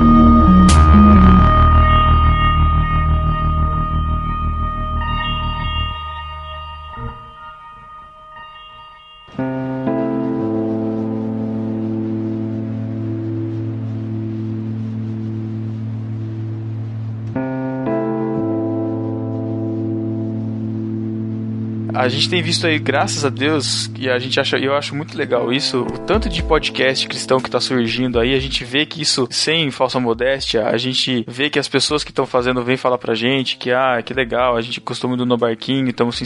A 22.06 22.10
gente 22.10 22.30
tem 22.30 22.39
visto 22.39 22.68
aí, 22.68 22.78
graças 22.78 23.26
a 23.26 23.30
Deus, 23.30 23.89
e 23.97 24.08
a 24.08 24.20
gente 24.20 24.39
acha, 24.39 24.58
eu 24.58 24.76
acho 24.76 24.95
muito 24.95 25.18
legal 25.18 25.51
isso, 25.51 25.82
o 25.82 25.97
tanto 25.97 26.30
de 26.30 26.43
podcast 26.43 27.08
cristão 27.08 27.39
que 27.39 27.49
tá 27.49 27.60
surgindo 27.60 28.20
aí, 28.20 28.36
a 28.36 28.39
gente 28.39 28.64
vê 28.64 28.86
que 28.86 29.01
isso, 29.01 29.28
sem 29.32 29.72
falsa 29.72 29.99
modéstia, 29.99 30.68
a 30.68 30.78
gente 30.78 31.26
vê 31.28 31.49
que 31.49 31.58
as 31.58 31.68
pessoas 31.68 32.03
que 32.03 32.12
estão 32.12 32.28
fazendo 32.28 32.64
vêm 32.64 32.78
falar 32.78 32.99
pra 32.99 33.16
gente 33.16 33.58
que, 33.58 33.72
ah, 33.72 33.99
que 34.06 34.14
legal, 34.14 34.56
a 34.56 34.62
gente 34.62 34.80
costuma 34.80 35.16
indo 35.16 35.26
no 35.26 35.36
barquinho, 35.36 35.89
estamos 35.89 36.22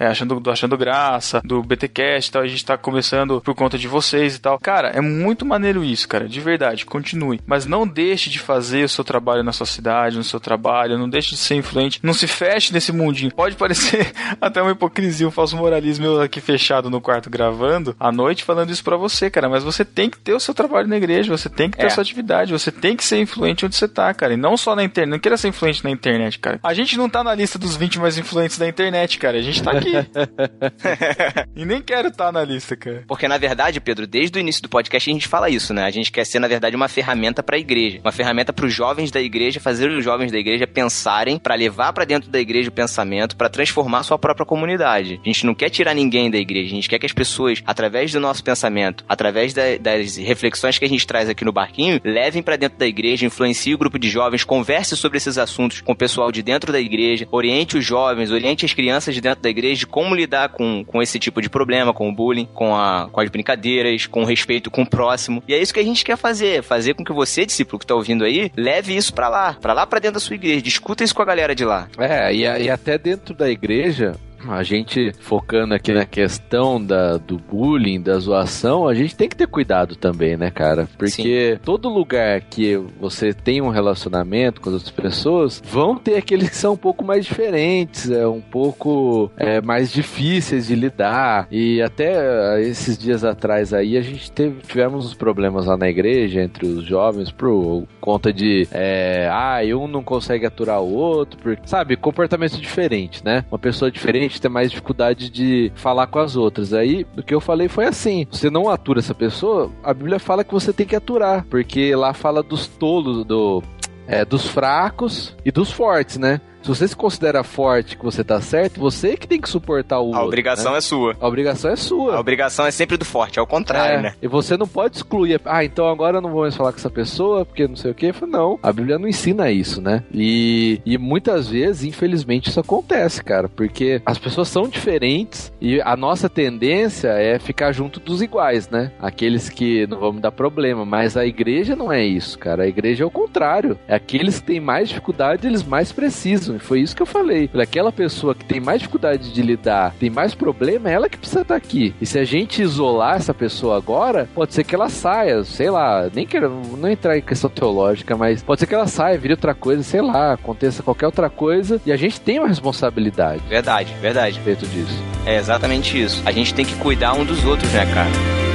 é, 0.00 0.06
achando, 0.06 0.42
achando 0.50 0.76
graça, 0.76 1.40
do 1.44 1.62
BTcast 1.62 2.28
e 2.28 2.32
tal, 2.32 2.42
a 2.42 2.48
gente 2.48 2.64
tá 2.64 2.76
começando 2.76 3.40
por 3.40 3.54
conta 3.54 3.78
de 3.78 3.86
vocês 3.86 4.34
e 4.34 4.40
tal. 4.40 4.58
Cara, 4.58 4.88
é 4.88 5.00
muito 5.00 5.46
maneiro 5.46 5.84
isso, 5.84 6.08
cara, 6.08 6.28
de 6.28 6.40
verdade, 6.40 6.84
continue. 6.84 7.40
Mas 7.46 7.66
não 7.66 7.86
deixe 7.86 8.28
de 8.28 8.40
fazer 8.40 8.84
o 8.84 8.88
seu 8.88 9.04
trabalho 9.04 9.44
na 9.44 9.52
sua 9.52 9.66
cidade, 9.66 10.16
no 10.16 10.24
seu 10.24 10.40
trabalho, 10.40 10.98
não 10.98 11.08
deixe 11.08 11.30
de 11.30 11.36
ser 11.36 11.54
influente, 11.54 12.00
não 12.02 12.12
se 12.12 12.26
feche 12.26 12.72
nesse 12.72 12.90
mundinho. 12.90 13.32
Pode 13.32 13.54
parecer 13.54 14.12
até 14.40 14.60
uma 14.60 14.72
hipocrisia, 14.72 15.19
um 15.26 15.30
falso 15.30 15.56
moralismo 15.56 16.06
eu 16.06 16.20
aqui 16.20 16.40
fechado 16.40 16.90
no 16.90 17.00
quarto 17.00 17.28
gravando 17.30 17.94
à 17.98 18.10
noite 18.12 18.44
falando 18.44 18.70
isso 18.70 18.82
para 18.84 18.96
você, 18.96 19.30
cara, 19.30 19.48
mas 19.48 19.62
você 19.62 19.84
tem 19.84 20.08
que 20.10 20.18
ter 20.18 20.32
o 20.34 20.40
seu 20.40 20.54
trabalho 20.54 20.88
na 20.88 20.96
igreja, 20.96 21.36
você 21.36 21.48
tem 21.48 21.70
que 21.70 21.76
ter 21.76 21.84
É. 21.84 21.86
a 21.86 21.90
sua 21.90 22.02
atividade, 22.02 22.52
você 22.52 22.70
tem 22.70 22.96
que 22.96 23.04
ser 23.04 23.18
influente 23.20 23.64
onde 23.66 23.74
você 23.76 23.88
tá, 23.88 24.12
cara, 24.14 24.34
e 24.34 24.36
não 24.36 24.56
só 24.56 24.74
na 24.74 24.82
internet, 24.84 25.10
não 25.10 25.18
queira 25.18 25.36
ser 25.36 25.48
influente 25.48 25.82
na 25.84 25.90
internet, 25.90 26.38
cara. 26.38 26.58
A 26.62 26.74
gente 26.74 26.96
não 26.96 27.08
tá 27.08 27.22
na 27.24 27.34
lista 27.34 27.58
dos 27.58 27.76
20 27.76 27.98
mais 27.98 28.18
influentes 28.18 28.58
da 28.58 28.66
internet, 28.68 29.18
cara, 29.18 29.38
a 29.38 29.42
gente 29.42 29.62
tá 29.62 29.72
aqui. 29.72 29.92
e 31.54 31.64
nem 31.64 31.80
quero 31.82 32.08
estar 32.08 32.32
na 32.32 32.42
lista, 32.44 32.76
cara. 32.76 33.04
Porque, 33.06 33.26
na 33.28 33.38
verdade, 33.38 33.80
Pedro, 33.80 34.06
desde 34.06 34.38
o 34.38 34.40
início 34.40 34.62
do 34.62 34.68
podcast 34.68 35.08
a 35.10 35.12
gente 35.12 35.28
fala 35.28 35.48
isso, 35.48 35.72
né? 35.74 35.84
A 35.84 35.90
gente 35.90 36.10
quer 36.12 36.24
ser, 36.24 36.38
na 36.38 36.48
verdade, 36.48 36.76
uma 36.76 36.88
ferramenta 36.88 37.42
pra 37.42 37.58
igreja. 37.58 37.98
Uma 38.04 38.12
ferramenta 38.12 38.52
pros 38.52 38.72
jovens 38.72 39.10
da 39.10 39.20
igreja, 39.20 39.60
fazer 39.60 39.90
os 39.90 40.04
jovens 40.04 40.32
da 40.32 40.38
igreja 40.38 40.66
pensarem, 40.66 41.38
pra 41.38 41.54
levar 41.54 41.92
pra 41.92 42.04
dentro 42.04 42.30
da 42.30 42.38
igreja 42.40 42.68
o 42.68 42.72
pensamento, 42.72 43.36
pra 43.36 43.48
transformar 43.48 44.02
sua 44.02 44.18
própria 44.18 44.46
comunidade. 44.46 45.09
A 45.22 45.28
gente 45.28 45.46
não 45.46 45.54
quer 45.54 45.70
tirar 45.70 45.94
ninguém 45.94 46.30
da 46.30 46.38
igreja, 46.38 46.66
a 46.68 46.74
gente 46.74 46.88
quer 46.88 46.98
que 46.98 47.06
as 47.06 47.12
pessoas, 47.12 47.62
através 47.66 48.12
do 48.12 48.20
nosso 48.20 48.42
pensamento, 48.44 49.04
através 49.08 49.52
da- 49.54 49.76
das 49.80 50.16
reflexões 50.16 50.78
que 50.78 50.84
a 50.84 50.88
gente 50.88 51.06
traz 51.06 51.28
aqui 51.28 51.44
no 51.44 51.52
barquinho, 51.52 52.00
levem 52.04 52.42
pra 52.42 52.56
dentro 52.56 52.78
da 52.78 52.86
igreja, 52.86 53.26
influenciem 53.26 53.74
o 53.74 53.78
grupo 53.78 53.98
de 53.98 54.08
jovens, 54.08 54.44
converse 54.44 54.96
sobre 54.96 55.18
esses 55.18 55.38
assuntos 55.38 55.80
com 55.80 55.92
o 55.92 55.96
pessoal 55.96 56.30
de 56.30 56.42
dentro 56.42 56.72
da 56.72 56.80
igreja, 56.80 57.26
oriente 57.30 57.76
os 57.78 57.84
jovens, 57.84 58.30
oriente 58.30 58.64
as 58.64 58.72
crianças 58.74 59.14
de 59.14 59.20
dentro 59.20 59.42
da 59.42 59.48
igreja 59.50 59.80
de 59.80 59.86
como 59.86 60.14
lidar 60.14 60.50
com, 60.50 60.84
com 60.84 61.00
esse 61.02 61.18
tipo 61.18 61.40
de 61.40 61.48
problema, 61.48 61.92
com 61.92 62.08
o 62.08 62.14
bullying, 62.14 62.48
com, 62.54 62.74
a, 62.74 63.08
com 63.10 63.20
as 63.20 63.28
brincadeiras, 63.30 64.06
com 64.06 64.22
o 64.22 64.26
respeito 64.26 64.70
com 64.70 64.82
o 64.82 64.86
próximo. 64.88 65.42
E 65.48 65.54
é 65.54 65.60
isso 65.60 65.72
que 65.74 65.80
a 65.80 65.84
gente 65.84 66.04
quer 66.04 66.16
fazer, 66.16 66.62
fazer 66.62 66.94
com 66.94 67.04
que 67.04 67.12
você, 67.12 67.46
discípulo 67.46 67.78
que 67.78 67.86
tá 67.86 67.94
ouvindo 67.94 68.24
aí, 68.24 68.50
leve 68.56 68.96
isso 68.96 69.12
pra 69.14 69.28
lá, 69.28 69.54
pra 69.60 69.72
lá 69.72 69.86
pra 69.86 69.98
dentro 69.98 70.14
da 70.14 70.20
sua 70.20 70.34
igreja, 70.36 70.60
discuta 70.62 71.04
isso 71.04 71.14
com 71.14 71.22
a 71.22 71.24
galera 71.26 71.54
de 71.54 71.64
lá. 71.64 71.88
É, 71.98 72.34
e, 72.34 72.46
a- 72.46 72.58
e 72.58 72.68
até 72.70 72.98
dentro 72.98 73.34
da 73.34 73.50
igreja, 73.50 74.12
a 74.48 74.62
gente 74.62 75.12
focando 75.20 75.74
aqui 75.74 75.92
na 75.92 76.04
questão 76.04 76.82
da, 76.82 77.16
do 77.16 77.38
bullying, 77.38 78.00
da 78.00 78.18
zoação, 78.18 78.88
a 78.88 78.94
gente 78.94 79.16
tem 79.16 79.28
que 79.28 79.36
ter 79.36 79.46
cuidado 79.46 79.96
também, 79.96 80.36
né, 80.36 80.50
cara? 80.50 80.88
Porque 80.98 81.58
todo 81.64 81.88
lugar 81.88 82.40
que 82.40 82.76
você 82.98 83.32
tem 83.32 83.60
um 83.60 83.68
relacionamento 83.68 84.60
com 84.60 84.70
as 84.70 84.74
outras 84.74 84.90
pessoas, 84.90 85.62
vão 85.64 85.96
ter 85.96 86.16
aqueles 86.16 86.48
que 86.48 86.56
são 86.56 86.74
um 86.74 86.76
pouco 86.76 87.04
mais 87.04 87.24
diferentes, 87.24 88.10
é 88.10 88.26
um 88.26 88.40
pouco 88.40 89.30
é, 89.36 89.60
mais 89.60 89.92
difíceis 89.92 90.66
de 90.66 90.74
lidar. 90.74 91.46
E 91.50 91.82
até 91.82 92.12
eh, 92.14 92.62
esses 92.62 92.96
dias 92.96 93.24
atrás 93.24 93.72
aí, 93.72 93.96
a 93.96 94.02
gente 94.02 94.30
teve, 94.30 94.60
tivemos 94.62 95.06
uns 95.06 95.14
problemas 95.14 95.66
lá 95.66 95.76
na 95.76 95.88
igreja 95.88 96.42
entre 96.42 96.66
os 96.66 96.84
jovens 96.84 97.30
por 97.30 97.86
conta 98.00 98.32
de, 98.32 98.68
é, 98.72 99.28
ah, 99.30 99.60
um 99.76 99.86
não 99.86 100.02
consegue 100.02 100.46
aturar 100.46 100.80
o 100.80 100.92
outro, 100.92 101.38
porque, 101.40 101.62
sabe, 101.66 101.96
comportamento 101.96 102.58
diferente, 102.60 103.24
né? 103.24 103.44
Uma 103.50 103.58
pessoa 103.58 103.90
diferente 103.90 104.29
tem 104.38 104.50
mais 104.50 104.70
dificuldade 104.70 105.30
de 105.30 105.72
falar 105.74 106.06
com 106.06 106.18
as 106.18 106.36
outras. 106.36 106.74
Aí, 106.74 107.06
o 107.16 107.22
que 107.22 107.34
eu 107.34 107.40
falei 107.40 107.68
foi 107.68 107.86
assim: 107.86 108.26
você 108.30 108.50
não 108.50 108.68
atura 108.68 108.98
essa 108.98 109.14
pessoa, 109.14 109.70
a 109.82 109.94
Bíblia 109.94 110.18
fala 110.18 110.44
que 110.44 110.52
você 110.52 110.72
tem 110.72 110.86
que 110.86 110.96
aturar, 110.96 111.46
porque 111.48 111.94
lá 111.94 112.12
fala 112.12 112.42
dos 112.42 112.66
tolos, 112.66 113.24
do, 113.24 113.62
é, 114.06 114.24
dos 114.24 114.46
fracos 114.46 115.34
e 115.44 115.50
dos 115.50 115.72
fortes, 115.72 116.18
né? 116.18 116.40
Se 116.62 116.68
você 116.68 116.86
se 116.88 116.94
considera 116.96 117.42
forte 117.42 117.96
que 117.96 118.04
você 118.04 118.22
tá 118.22 118.40
certo, 118.40 118.78
você 118.80 119.16
que 119.16 119.26
tem 119.26 119.40
que 119.40 119.48
suportar 119.48 119.98
o 120.00 120.04
A 120.14 120.18
outro, 120.18 120.26
obrigação 120.26 120.72
né? 120.72 120.78
é 120.78 120.80
sua. 120.80 121.16
A 121.20 121.26
obrigação 121.26 121.70
é 121.70 121.76
sua. 121.76 122.16
A 122.16 122.20
obrigação 122.20 122.66
é 122.66 122.70
sempre 122.70 122.96
do 122.96 123.04
forte, 123.04 123.38
é 123.38 123.42
o 123.42 123.46
contrário, 123.46 123.98
É, 123.98 124.02
né? 124.02 124.14
E 124.20 124.28
você 124.28 124.56
não 124.56 124.66
pode 124.66 124.96
excluir. 124.96 125.40
Ah, 125.44 125.64
então 125.64 125.88
agora 125.88 126.18
eu 126.18 126.20
não 126.20 126.30
vou 126.30 126.42
mais 126.42 126.54
falar 126.54 126.72
com 126.72 126.78
essa 126.78 126.90
pessoa 126.90 127.44
porque 127.46 127.66
não 127.66 127.76
sei 127.76 127.90
o 127.90 127.94
que. 127.94 128.12
Não, 128.26 128.58
a 128.62 128.72
Bíblia 128.72 128.98
não 128.98 129.08
ensina 129.08 129.50
isso, 129.50 129.80
né? 129.80 130.02
E, 130.12 130.80
e 130.84 130.98
muitas 130.98 131.48
vezes, 131.48 131.84
infelizmente, 131.84 132.48
isso 132.50 132.60
acontece, 132.60 133.24
cara, 133.24 133.48
porque 133.48 134.02
as 134.04 134.18
pessoas 134.18 134.48
são 134.48 134.68
diferentes 134.68 135.52
e 135.60 135.80
a 135.80 135.96
nossa 135.96 136.28
tendência 136.28 137.08
é 137.08 137.38
ficar 137.38 137.72
junto 137.72 137.98
dos 138.00 138.20
iguais, 138.20 138.68
né? 138.68 138.92
Aqueles 139.00 139.48
que 139.48 139.86
não 139.86 139.98
vão 139.98 140.12
me 140.12 140.20
dar 140.20 140.30
problema, 140.32 140.84
mas 140.84 141.16
a 141.16 141.24
igreja 141.24 141.74
não 141.74 141.90
é 141.90 142.04
isso, 142.04 142.38
cara. 142.38 142.64
A 142.64 142.68
igreja 142.68 143.02
é 143.04 143.06
o 143.06 143.10
contrário. 143.10 143.78
É 143.88 143.94
aqueles 143.94 144.38
que 144.40 144.46
têm 144.46 144.60
mais 144.60 144.88
dificuldade, 144.88 145.46
eles 145.46 145.62
mais 145.62 145.90
precisam. 145.92 146.49
E 146.56 146.58
foi 146.58 146.80
isso 146.80 146.94
que 146.94 147.02
eu 147.02 147.06
falei. 147.06 147.48
Para 147.48 147.62
aquela 147.62 147.92
pessoa 147.92 148.34
que 148.34 148.44
tem 148.44 148.60
mais 148.60 148.80
dificuldade 148.80 149.32
de 149.32 149.42
lidar, 149.42 149.94
tem 149.98 150.10
mais 150.10 150.34
problema, 150.34 150.90
é 150.90 150.94
ela 150.94 151.08
que 151.08 151.18
precisa 151.18 151.42
estar 151.42 151.56
aqui. 151.56 151.94
E 152.00 152.06
se 152.06 152.18
a 152.18 152.24
gente 152.24 152.62
isolar 152.62 153.16
essa 153.16 153.34
pessoa 153.34 153.76
agora, 153.76 154.28
pode 154.34 154.54
ser 154.54 154.64
que 154.64 154.74
ela 154.74 154.88
saia, 154.88 155.44
sei 155.44 155.70
lá, 155.70 156.08
nem 156.12 156.26
quero 156.26 156.50
não 156.76 156.88
entrar 156.88 157.16
em 157.16 157.22
questão 157.22 157.50
teológica, 157.50 158.16
mas 158.16 158.42
pode 158.42 158.60
ser 158.60 158.66
que 158.66 158.74
ela 158.74 158.86
saia, 158.86 159.18
vire 159.18 159.34
outra 159.34 159.54
coisa, 159.54 159.82
sei 159.82 160.00
lá, 160.00 160.32
aconteça 160.34 160.82
qualquer 160.82 161.06
outra 161.06 161.28
coisa, 161.30 161.80
e 161.84 161.92
a 161.92 161.96
gente 161.96 162.20
tem 162.20 162.38
uma 162.38 162.48
responsabilidade 162.48 163.42
Verdade, 163.48 163.94
verdade. 164.00 164.34
a 164.34 164.36
respeito 164.36 164.66
disso. 164.66 165.02
É 165.26 165.36
exatamente 165.36 166.00
isso. 166.00 166.22
A 166.24 166.32
gente 166.32 166.54
tem 166.54 166.64
que 166.64 166.74
cuidar 166.76 167.14
um 167.14 167.24
dos 167.24 167.44
outros, 167.44 167.70
né, 167.72 167.86
cara? 167.92 168.49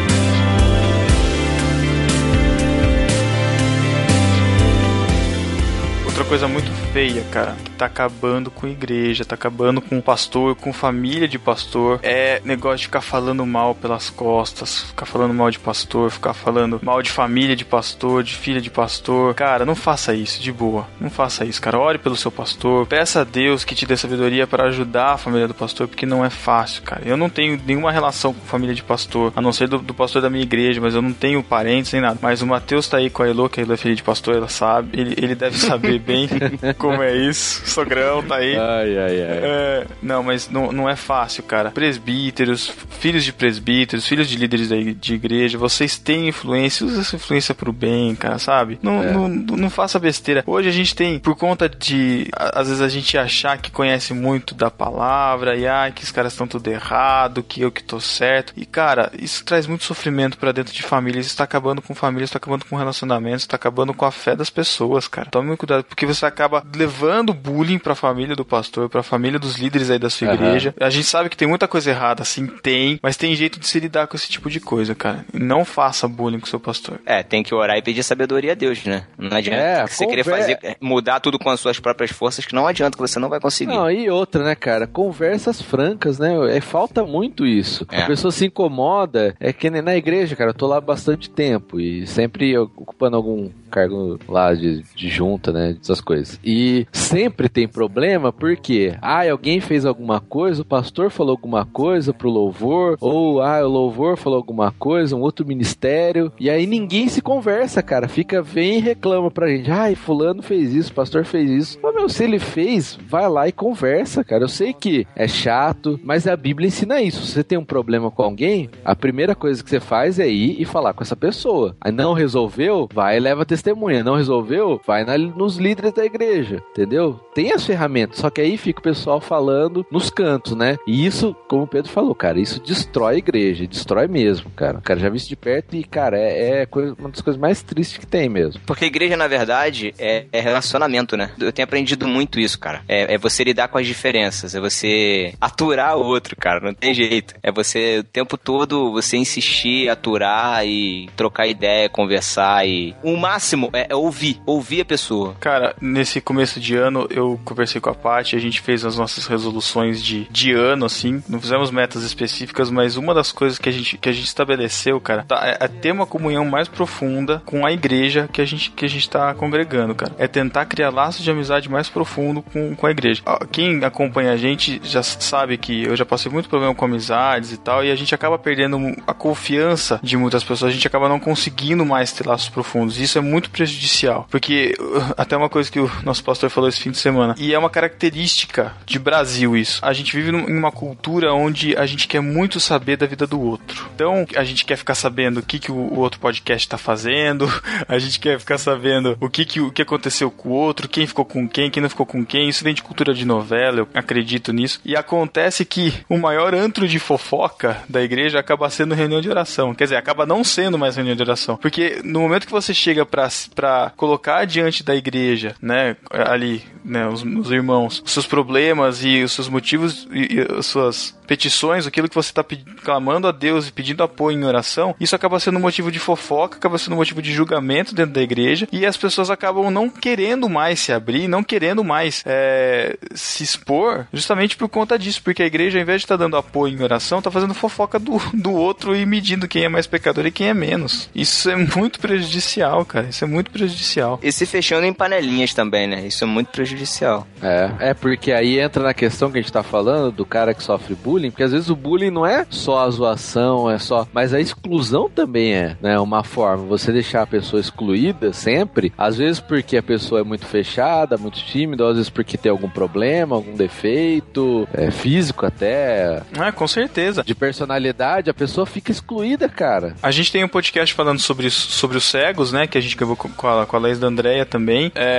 Outra 6.15 6.29
coisa 6.29 6.47
muito 6.47 6.71
feia, 6.93 7.25
cara, 7.29 7.57
que 7.61 7.71
tá 7.71 7.87
acabando 7.87 8.49
com 8.49 8.65
igreja, 8.65 9.25
tá 9.25 9.35
acabando 9.35 9.81
com 9.81 9.99
pastor, 9.99 10.55
com 10.55 10.71
família 10.71 11.27
de 11.27 11.37
pastor, 11.37 11.99
é 12.01 12.41
negócio 12.45 12.77
de 12.77 12.85
ficar 12.85 13.01
falando 13.01 13.45
mal 13.45 13.75
pelas 13.75 14.09
costas, 14.09 14.83
ficar 14.83 15.05
falando 15.05 15.33
mal 15.33 15.51
de 15.51 15.59
pastor, 15.59 16.09
ficar 16.09 16.33
falando 16.33 16.79
mal 16.81 17.01
de 17.01 17.11
família 17.11 17.53
de 17.53 17.65
pastor, 17.65 18.23
de 18.23 18.33
filha 18.33 18.61
de 18.61 18.69
pastor. 18.69 19.35
Cara, 19.35 19.65
não 19.65 19.75
faça 19.75 20.13
isso, 20.13 20.41
de 20.41 20.53
boa. 20.53 20.87
Não 21.01 21.09
faça 21.09 21.43
isso, 21.43 21.61
cara. 21.61 21.77
Ore 21.77 21.97
pelo 21.97 22.15
seu 22.15 22.31
pastor, 22.31 22.87
peça 22.87 23.19
a 23.19 23.23
Deus 23.25 23.65
que 23.65 23.75
te 23.75 23.85
dê 23.85 23.97
sabedoria 23.97 24.47
para 24.47 24.69
ajudar 24.69 25.15
a 25.15 25.17
família 25.17 25.49
do 25.49 25.53
pastor, 25.53 25.85
porque 25.85 26.05
não 26.05 26.23
é 26.23 26.29
fácil, 26.29 26.81
cara. 26.83 27.01
Eu 27.05 27.17
não 27.17 27.29
tenho 27.29 27.59
nenhuma 27.67 27.91
relação 27.91 28.33
com 28.33 28.39
família 28.39 28.73
de 28.73 28.83
pastor, 28.83 29.33
a 29.35 29.41
não 29.41 29.51
ser 29.51 29.67
do, 29.67 29.79
do 29.79 29.93
pastor 29.93 30.21
da 30.21 30.29
minha 30.29 30.43
igreja, 30.43 30.79
mas 30.79 30.95
eu 30.95 31.01
não 31.01 31.11
tenho 31.11 31.43
parentes 31.43 31.91
nem 31.91 32.01
nada. 32.01 32.19
Mas 32.21 32.41
o 32.41 32.47
Matheus 32.47 32.87
tá 32.87 32.99
aí 32.99 33.09
com 33.09 33.21
a 33.21 33.27
Elo, 33.27 33.49
que 33.49 33.59
a 33.59 33.63
Elo 33.63 33.73
é 33.73 33.77
filha 33.77 33.95
de 33.95 34.01
pastor, 34.01 34.33
ela 34.35 34.47
sabe, 34.47 34.97
ele, 34.97 35.13
ele 35.17 35.35
deve 35.35 35.57
saber 35.57 35.99
bem 36.05 36.27
como 36.77 37.01
é 37.01 37.15
isso. 37.15 37.65
Sogrão 37.65 38.21
tá 38.23 38.35
aí. 38.37 38.55
Ai, 38.55 38.97
ai, 38.97 39.21
ai. 39.21 39.39
É, 39.43 39.87
não, 40.01 40.23
mas 40.23 40.49
não, 40.49 40.71
não 40.71 40.89
é 40.89 40.95
fácil, 40.95 41.43
cara. 41.43 41.71
Presbíteros, 41.71 42.71
filhos 42.99 43.23
de 43.23 43.33
presbíteros, 43.33 44.07
filhos 44.07 44.27
de 44.29 44.37
líderes 44.37 44.69
de 44.99 45.13
igreja, 45.13 45.57
vocês 45.57 45.97
têm 45.97 46.27
influência, 46.27 46.85
usa 46.85 47.01
essa 47.01 47.15
influência 47.15 47.55
pro 47.55 47.73
bem, 47.73 48.15
cara, 48.15 48.37
sabe? 48.37 48.77
Não, 48.81 49.03
É. 49.03 49.11
não, 49.11 49.27
não 49.29 49.69
faça 49.69 49.97
besteira. 49.99 50.43
Hoje 50.45 50.69
a 50.69 50.71
gente 50.71 50.95
tem, 50.95 51.17
por 51.19 51.35
conta 51.35 51.67
de, 51.67 52.27
às 52.35 52.67
vezes 52.67 52.81
a 52.81 52.89
gente 52.89 53.17
achar 53.17 53.57
que 53.57 53.71
conhece 53.71 54.13
muito 54.13 54.53
da 54.53 54.69
palavra 54.69 55.55
e 55.55 55.67
ai, 55.67 55.91
que 55.91 56.03
os 56.03 56.11
caras 56.11 56.33
estão 56.33 56.47
tudo 56.47 56.69
errado, 56.69 57.43
que 57.43 57.61
eu 57.61 57.71
que 57.71 57.83
tô 57.83 57.99
certo. 57.99 58.53
E 58.55 58.65
cara, 58.65 59.11
isso 59.17 59.43
traz 59.43 59.65
muito 59.67 59.83
sofrimento 59.83 60.37
pra 60.37 60.51
dentro 60.51 60.73
de 60.73 60.83
famílias, 60.83 61.25
isso 61.25 61.37
tá 61.37 61.43
acabando 61.43 61.81
com 61.81 61.95
famílias, 61.95 62.29
tá 62.29 62.37
acabando 62.37 62.65
com 62.65 62.75
relacionamentos, 62.75 63.45
tá 63.47 63.55
acabando 63.55 63.93
com 63.93 64.05
a 64.05 64.11
fé 64.11 64.35
das 64.35 64.49
pessoas, 64.49 65.07
cara. 65.07 65.29
Tome 65.31 65.55
cuidado, 65.57 65.83
porque 65.95 66.05
você 66.05 66.25
acaba 66.25 66.61
levando 66.75 67.33
bullying 67.33 67.79
pra 67.79 67.95
família 67.95 68.35
do 68.35 68.43
pastor, 68.43 68.89
pra 68.89 69.01
família 69.01 69.39
dos 69.39 69.55
líderes 69.55 69.89
aí 69.89 69.97
da 69.97 70.09
sua 70.09 70.27
Aham. 70.27 70.35
igreja. 70.35 70.75
A 70.77 70.89
gente 70.89 71.05
sabe 71.05 71.29
que 71.29 71.37
tem 71.37 71.47
muita 71.47 71.69
coisa 71.69 71.89
errada, 71.89 72.21
assim, 72.21 72.45
tem, 72.47 72.99
mas 73.01 73.15
tem 73.15 73.33
jeito 73.33 73.57
de 73.57 73.65
se 73.65 73.79
lidar 73.79 74.05
com 74.07 74.17
esse 74.17 74.29
tipo 74.29 74.49
de 74.49 74.59
coisa, 74.59 74.93
cara. 74.93 75.25
Não 75.33 75.63
faça 75.63 76.05
bullying 76.05 76.39
com 76.41 76.47
seu 76.47 76.59
pastor. 76.59 76.99
É, 77.05 77.23
tem 77.23 77.41
que 77.41 77.55
orar 77.55 77.77
e 77.77 77.81
pedir 77.81 78.03
sabedoria 78.03 78.51
a 78.51 78.55
Deus, 78.55 78.83
né? 78.83 79.05
Não 79.17 79.37
adianta 79.37 79.57
É, 79.57 79.87
você 79.87 80.05
querer 80.05 80.25
fazer, 80.25 80.59
é, 80.61 80.75
mudar 80.81 81.21
tudo 81.21 81.39
com 81.39 81.49
as 81.49 81.61
suas 81.61 81.79
próprias 81.79 82.11
forças, 82.11 82.45
que 82.45 82.53
não 82.53 82.67
adianta, 82.67 82.97
que 82.97 83.01
você 83.01 83.17
não 83.17 83.29
vai 83.29 83.39
conseguir. 83.39 83.71
Não, 83.71 83.89
e 83.89 84.09
outra, 84.09 84.43
né, 84.43 84.53
cara? 84.53 84.85
Conversas 84.87 85.61
francas, 85.61 86.19
né? 86.19 86.57
É, 86.57 86.59
falta 86.59 87.05
muito 87.05 87.45
isso. 87.45 87.87
É. 87.89 88.01
A 88.01 88.07
pessoa 88.07 88.33
se 88.33 88.45
incomoda. 88.47 89.33
É 89.39 89.53
que 89.53 89.69
nem 89.69 89.81
na 89.81 89.95
igreja, 89.95 90.35
cara. 90.35 90.49
Eu 90.49 90.53
tô 90.53 90.67
lá 90.67 90.77
há 90.77 90.81
bastante 90.81 91.29
tempo 91.29 91.79
e 91.79 92.05
sempre 92.05 92.57
ocupando 92.57 93.15
algum 93.15 93.49
cargo 93.71 94.19
lá 94.27 94.53
de, 94.53 94.83
de 94.95 95.09
junta, 95.09 95.51
né? 95.51 95.75
Essas 95.85 96.01
coisas. 96.01 96.39
E 96.43 96.85
sempre 96.91 97.47
tem 97.47 97.67
problema 97.67 98.33
porque, 98.33 98.95
ah, 99.01 99.29
alguém 99.29 99.59
fez 99.59 99.85
alguma 99.85 100.19
coisa, 100.19 100.61
o 100.61 100.65
pastor 100.65 101.09
falou 101.09 101.31
alguma 101.31 101.65
coisa 101.65 102.13
pro 102.13 102.29
louvor, 102.29 102.97
ou 102.99 103.41
ah, 103.41 103.63
o 103.63 103.69
louvor 103.69 104.17
falou 104.17 104.37
alguma 104.37 104.71
coisa, 104.71 105.15
um 105.15 105.21
outro 105.21 105.45
ministério, 105.45 106.31
e 106.39 106.49
aí 106.49 106.65
ninguém 106.65 107.07
se 107.07 107.21
conversa, 107.21 107.81
cara. 107.81 108.07
Fica, 108.07 108.41
vem 108.41 108.77
e 108.77 108.81
reclama 108.81 109.29
pra 109.29 109.47
gente. 109.47 109.71
Ai, 109.71 109.95
fulano 109.95 110.41
fez 110.41 110.73
isso, 110.73 110.93
pastor 110.93 111.25
fez 111.25 111.49
isso. 111.49 111.79
Mas, 111.81 111.95
meu, 111.95 112.09
se 112.09 112.23
ele 112.23 112.39
fez, 112.39 112.97
vai 113.07 113.29
lá 113.29 113.47
e 113.47 113.51
conversa, 113.51 114.23
cara. 114.23 114.43
Eu 114.43 114.49
sei 114.49 114.73
que 114.73 115.07
é 115.15 115.27
chato, 115.27 115.99
mas 116.03 116.27
a 116.27 116.35
Bíblia 116.35 116.67
ensina 116.67 117.01
isso. 117.01 117.25
Se 117.25 117.33
você 117.33 117.43
tem 117.43 117.57
um 117.57 117.65
problema 117.65 118.09
com 118.09 118.23
alguém, 118.23 118.69
a 118.83 118.95
primeira 118.95 119.35
coisa 119.35 119.63
que 119.63 119.69
você 119.69 119.79
faz 119.79 120.19
é 120.19 120.27
ir 120.27 120.59
e 120.59 120.65
falar 120.65 120.93
com 120.93 121.03
essa 121.03 121.15
pessoa. 121.15 121.75
Aí 121.79 121.91
não 121.91 122.13
resolveu, 122.13 122.89
vai 122.93 123.17
e 123.17 123.19
leva 123.19 123.45
testemunha. 123.45 124.03
Não 124.03 124.15
resolveu, 124.15 124.81
vai 124.85 125.03
na, 125.03 125.17
nos 125.17 125.57
líderes 125.57 125.74
da 125.91 126.05
igreja, 126.05 126.61
entendeu? 126.71 127.19
Tem 127.33 127.51
as 127.51 127.65
ferramentas, 127.65 128.17
só 128.19 128.29
que 128.29 128.41
aí 128.41 128.57
fica 128.57 128.79
o 128.79 128.83
pessoal 128.83 129.19
falando 129.21 129.85
nos 129.91 130.09
cantos, 130.09 130.53
né? 130.55 130.77
E 130.87 131.05
isso, 131.05 131.35
como 131.47 131.63
o 131.63 131.67
Pedro 131.67 131.91
falou, 131.91 132.15
cara, 132.15 132.39
isso 132.39 132.61
destrói 132.61 133.15
a 133.15 133.17
igreja, 133.17 133.67
destrói 133.67 134.07
mesmo, 134.07 134.49
cara. 134.51 134.79
Cara, 134.81 134.99
já 134.99 135.09
vi 135.09 135.17
isso 135.17 135.29
de 135.29 135.35
perto 135.35 135.75
e, 135.75 135.83
cara, 135.83 136.17
é, 136.17 136.61
é 136.61 136.65
coisa- 136.65 136.95
uma 136.97 137.09
das 137.09 137.21
coisas 137.21 137.39
mais 137.39 137.61
tristes 137.61 137.97
que 137.97 138.07
tem 138.07 138.29
mesmo. 138.29 138.61
Porque 138.65 138.85
a 138.85 138.87
igreja, 138.87 139.15
na 139.17 139.27
verdade, 139.27 139.93
é, 139.99 140.25
é 140.31 140.39
relacionamento, 140.39 141.17
né? 141.17 141.31
Eu 141.39 141.51
tenho 141.51 141.63
aprendido 141.65 142.07
muito 142.07 142.39
isso, 142.39 142.59
cara. 142.59 142.81
É, 142.87 143.13
é 143.13 143.17
você 143.17 143.43
lidar 143.43 143.67
com 143.67 143.77
as 143.77 143.85
diferenças, 143.87 144.55
é 144.55 144.59
você 144.59 145.33
aturar 145.39 145.97
o 145.97 146.03
outro, 146.05 146.35
cara. 146.35 146.59
Não 146.59 146.73
tem 146.73 146.93
jeito. 146.93 147.33
É 147.43 147.51
você, 147.51 147.99
o 147.99 148.03
tempo 148.03 148.37
todo, 148.37 148.91
você 148.91 149.17
insistir, 149.17 149.89
aturar 149.89 150.65
e 150.65 151.09
trocar 151.15 151.47
ideia, 151.47 151.89
conversar 151.89 152.67
e... 152.67 152.95
O 153.03 153.15
máximo 153.17 153.69
é, 153.73 153.87
é 153.89 153.95
ouvir. 153.95 154.39
Ouvir 154.45 154.81
a 154.81 154.85
pessoa. 154.85 155.35
Cara, 155.39 155.64
nesse 155.81 156.21
começo 156.21 156.59
de 156.59 156.75
ano 156.75 157.07
eu 157.09 157.39
conversei 157.43 157.79
com 157.81 157.89
a 157.89 157.95
Paty, 157.95 158.35
a 158.35 158.39
gente 158.39 158.61
fez 158.61 158.85
as 158.85 158.97
nossas 158.97 159.25
resoluções 159.27 160.03
de, 160.03 160.27
de 160.29 160.51
ano, 160.51 160.85
assim. 160.85 161.23
Não 161.27 161.39
fizemos 161.39 161.71
metas 161.71 162.03
específicas, 162.03 162.69
mas 162.69 162.97
uma 162.97 163.13
das 163.13 163.31
coisas 163.31 163.57
que 163.57 163.69
a 163.69 163.71
gente, 163.71 163.97
que 163.97 164.09
a 164.09 164.11
gente 164.11 164.25
estabeleceu, 164.25 164.99
cara, 164.99 165.23
tá- 165.23 165.41
é, 165.43 165.65
é 165.65 165.67
ter 165.67 165.91
uma 165.91 166.05
comunhão 166.05 166.45
mais 166.45 166.67
profunda 166.67 167.41
com 167.45 167.65
a 167.65 167.71
igreja 167.71 168.29
que 168.31 168.41
a 168.41 168.45
gente, 168.45 168.71
que 168.71 168.85
a 168.85 168.89
gente 168.89 169.09
tá 169.09 169.33
congregando, 169.33 169.95
cara. 169.95 170.13
É 170.17 170.27
tentar 170.27 170.65
criar 170.65 170.89
laços 170.89 171.23
de 171.23 171.31
amizade 171.31 171.69
mais 171.69 171.89
profundo 171.89 172.41
com, 172.41 172.75
com 172.75 172.87
a 172.87 172.91
igreja. 172.91 173.21
Quem 173.51 173.83
acompanha 173.83 174.31
a 174.31 174.37
gente 174.37 174.81
já 174.83 175.01
sabe 175.03 175.57
que 175.57 175.83
eu 175.83 175.95
já 175.95 176.05
passei 176.05 176.31
muito 176.31 176.49
problema 176.49 176.73
com 176.75 176.85
amizades 176.85 177.51
e 177.51 177.57
tal, 177.57 177.83
e 177.83 177.91
a 177.91 177.95
gente 177.95 178.13
acaba 178.13 178.37
perdendo 178.37 178.77
a 179.07 179.13
confiança 179.13 179.99
de 180.03 180.17
muitas 180.17 180.43
pessoas, 180.43 180.71
a 180.71 180.73
gente 180.73 180.87
acaba 180.87 181.09
não 181.09 181.19
conseguindo 181.19 181.85
mais 181.85 182.11
ter 182.11 182.27
laços 182.27 182.49
profundos. 182.49 182.99
Isso 182.99 183.17
é 183.17 183.21
muito 183.21 183.49
prejudicial, 183.49 184.27
porque 184.29 184.75
uh, 184.79 185.13
até 185.17 185.35
uma 185.35 185.49
coisa 185.55 185.71
que 185.71 185.79
o 185.79 185.89
nosso 186.03 186.21
pastor 186.21 186.49
falou 186.49 186.67
esse 186.67 186.81
fim 186.81 186.91
de 186.91 186.97
semana, 186.97 187.33
e 187.37 187.53
é 187.53 187.57
uma 187.57 187.69
característica 187.69 188.73
de 188.85 188.99
Brasil 188.99 189.55
isso. 189.55 189.79
A 189.81 189.93
gente 189.93 190.13
vive 190.13 190.35
em 190.35 190.57
uma 190.57 190.69
cultura 190.69 191.33
onde 191.33 191.77
a 191.77 191.85
gente 191.85 192.09
quer 192.09 192.19
muito 192.19 192.59
saber 192.59 192.97
da 192.97 193.05
vida 193.05 193.25
do 193.25 193.39
outro. 193.39 193.89
Então, 193.95 194.25
a 194.35 194.43
gente 194.43 194.65
quer 194.65 194.75
ficar 194.75 194.95
sabendo 194.95 195.39
o 195.39 195.41
que, 195.41 195.57
que 195.57 195.71
o, 195.71 195.97
outro 195.97 196.19
podcast 196.19 196.67
tá 196.67 196.77
fazendo, 196.77 197.47
a 197.87 197.97
gente 197.97 198.19
quer 198.19 198.37
ficar 198.37 198.57
sabendo 198.57 199.17
o 199.21 199.29
que, 199.29 199.45
que, 199.45 199.61
o 199.61 199.71
que 199.71 199.81
aconteceu 199.81 200.29
com 200.29 200.49
o 200.49 200.51
outro, 200.51 200.89
quem 200.89 201.07
ficou 201.07 201.23
com 201.23 201.47
quem, 201.47 201.71
quem 201.71 201.81
não 201.81 201.89
ficou 201.89 202.05
com 202.05 202.25
quem. 202.25 202.49
Isso 202.49 202.61
vem 202.61 202.73
de 202.73 202.83
cultura 202.83 203.13
de 203.13 203.23
novela, 203.23 203.77
eu 203.77 203.87
acredito 203.93 204.51
nisso. 204.51 204.81
E 204.83 204.93
acontece 204.93 205.63
que 205.63 205.93
o 206.09 206.17
maior 206.17 206.53
antro 206.53 206.85
de 206.85 206.99
fofoca 206.99 207.81
da 207.87 208.01
igreja 208.01 208.41
acaba 208.41 208.69
sendo 208.69 208.93
reunião 208.93 209.21
de 209.21 209.29
oração. 209.29 209.73
Quer 209.73 209.85
dizer, 209.85 209.95
acaba 209.95 210.25
não 210.25 210.43
sendo 210.43 210.77
mais 210.77 210.97
reunião 210.97 211.15
de 211.15 211.23
oração. 211.23 211.55
Porque 211.55 212.01
no 212.03 212.19
momento 212.19 212.45
que 212.45 212.51
você 212.51 212.73
chega 212.73 213.05
pra 213.05 213.93
colocar 213.95 214.43
diante 214.43 214.83
da 214.83 214.93
igreja, 214.93 215.44
né, 215.61 215.95
ali, 216.09 216.63
né, 216.83 217.07
os, 217.07 217.23
os 217.23 217.51
irmãos, 217.51 218.01
os 218.05 218.11
seus 218.11 218.25
problemas 218.25 219.03
e 219.03 219.23
os 219.23 219.31
seus 219.31 219.49
motivos 219.49 220.07
e, 220.11 220.35
e 220.35 220.57
as 220.57 220.65
suas 220.65 221.15
petições, 221.25 221.87
aquilo 221.87 222.07
que 222.07 222.15
você 222.15 222.29
está 222.29 222.45
clamando 222.83 223.27
a 223.27 223.31
Deus 223.31 223.67
e 223.67 223.71
pedindo 223.71 224.03
apoio 224.03 224.37
em 224.37 224.43
oração, 224.43 224.95
isso 224.99 225.15
acaba 225.15 225.39
sendo 225.39 225.59
motivo 225.59 225.91
de 225.91 225.99
fofoca, 225.99 226.57
acaba 226.57 226.77
sendo 226.77 226.95
motivo 226.95 227.21
de 227.21 227.33
julgamento 227.33 227.95
dentro 227.95 228.13
da 228.13 228.21
igreja 228.21 228.67
e 228.71 228.85
as 228.85 228.95
pessoas 228.95 229.29
acabam 229.29 229.71
não 229.71 229.89
querendo 229.89 230.47
mais 230.47 230.79
se 230.79 230.93
abrir, 230.93 231.27
não 231.27 231.43
querendo 231.43 231.83
mais 231.83 232.23
é, 232.25 232.97
se 233.13 233.43
expor, 233.43 234.05
justamente 234.13 234.55
por 234.55 234.69
conta 234.69 234.97
disso, 234.97 235.21
porque 235.23 235.43
a 235.43 235.47
igreja, 235.47 235.77
ao 235.77 235.81
invés 235.81 236.01
de 236.01 236.05
estar 236.05 236.17
dando 236.17 236.37
apoio 236.37 236.77
em 236.77 236.83
oração, 236.83 237.17
está 237.17 237.31
fazendo 237.31 237.53
fofoca 237.53 237.97
do, 237.99 238.19
do 238.33 238.51
outro 238.51 238.95
e 238.95 239.05
medindo 239.05 239.47
quem 239.47 239.63
é 239.63 239.69
mais 239.69 239.87
pecador 239.87 240.25
e 240.25 240.31
quem 240.31 240.49
é 240.49 240.53
menos. 240.53 241.09
Isso 241.13 241.49
é 241.49 241.55
muito 241.55 241.99
prejudicial, 241.99 242.85
cara. 242.85 243.07
Isso 243.09 243.23
é 243.23 243.27
muito 243.27 243.51
prejudicial. 243.51 244.19
E 244.21 244.31
se 244.31 244.45
fechando 244.45 244.85
em 244.85 244.93
panelinhas 245.25 245.53
também, 245.53 245.87
né? 245.87 246.05
Isso 246.05 246.23
é 246.23 246.27
muito 246.27 246.47
prejudicial. 246.47 247.27
É, 247.41 247.89
é 247.89 247.93
porque 247.93 248.31
aí 248.31 248.59
entra 248.59 248.83
na 248.83 248.93
questão 248.93 249.31
que 249.31 249.37
a 249.37 249.41
gente 249.41 249.51
tá 249.51 249.63
falando 249.63 250.11
do 250.11 250.25
cara 250.25 250.53
que 250.53 250.63
sofre 250.63 250.95
bullying, 250.95 251.31
porque 251.31 251.43
às 251.43 251.51
vezes 251.51 251.69
o 251.69 251.75
bullying 251.75 252.11
não 252.11 252.25
é 252.25 252.45
só 252.49 252.85
a 252.85 252.89
zoação, 252.89 253.69
é 253.69 253.77
só. 253.79 254.07
Mas 254.13 254.33
a 254.33 254.39
exclusão 254.39 255.09
também 255.09 255.53
é, 255.53 255.77
né? 255.81 255.99
Uma 255.99 256.23
forma. 256.23 256.65
Você 256.65 256.91
deixar 256.91 257.23
a 257.23 257.27
pessoa 257.27 257.59
excluída 257.59 258.31
sempre, 258.33 258.93
às 258.97 259.17
vezes 259.17 259.39
porque 259.39 259.77
a 259.77 259.83
pessoa 259.83 260.21
é 260.21 260.23
muito 260.23 260.45
fechada, 260.45 261.17
muito 261.17 261.43
tímida, 261.43 261.87
às 261.87 261.95
vezes 261.95 262.09
porque 262.09 262.37
tem 262.37 262.51
algum 262.51 262.69
problema, 262.69 263.35
algum 263.35 263.55
defeito, 263.55 264.67
é, 264.73 264.91
físico 264.91 265.45
até, 265.45 266.21
É, 266.37 266.51
com 266.51 266.67
certeza. 266.67 267.23
de 267.23 267.35
personalidade, 267.35 268.29
a 268.29 268.33
pessoa 268.33 268.65
fica 268.65 268.91
excluída, 268.91 269.47
cara. 269.49 269.95
A 270.01 270.11
gente 270.11 270.31
tem 270.31 270.43
um 270.43 270.47
podcast 270.47 270.93
falando 270.93 271.19
sobre, 271.19 271.49
sobre 271.49 271.97
os 271.97 272.03
cegos, 272.05 272.51
né? 272.51 272.67
Que 272.67 272.77
a 272.77 272.81
gente 272.81 272.95
gravou 272.95 273.15
com 273.15 273.29
com 273.29 273.47
a, 273.47 273.65
com 273.65 273.75
a 273.75 273.79
Laís 273.79 273.99
da 273.99 274.07
Andréia 274.07 274.45
também. 274.45 274.91
É, 274.95 275.14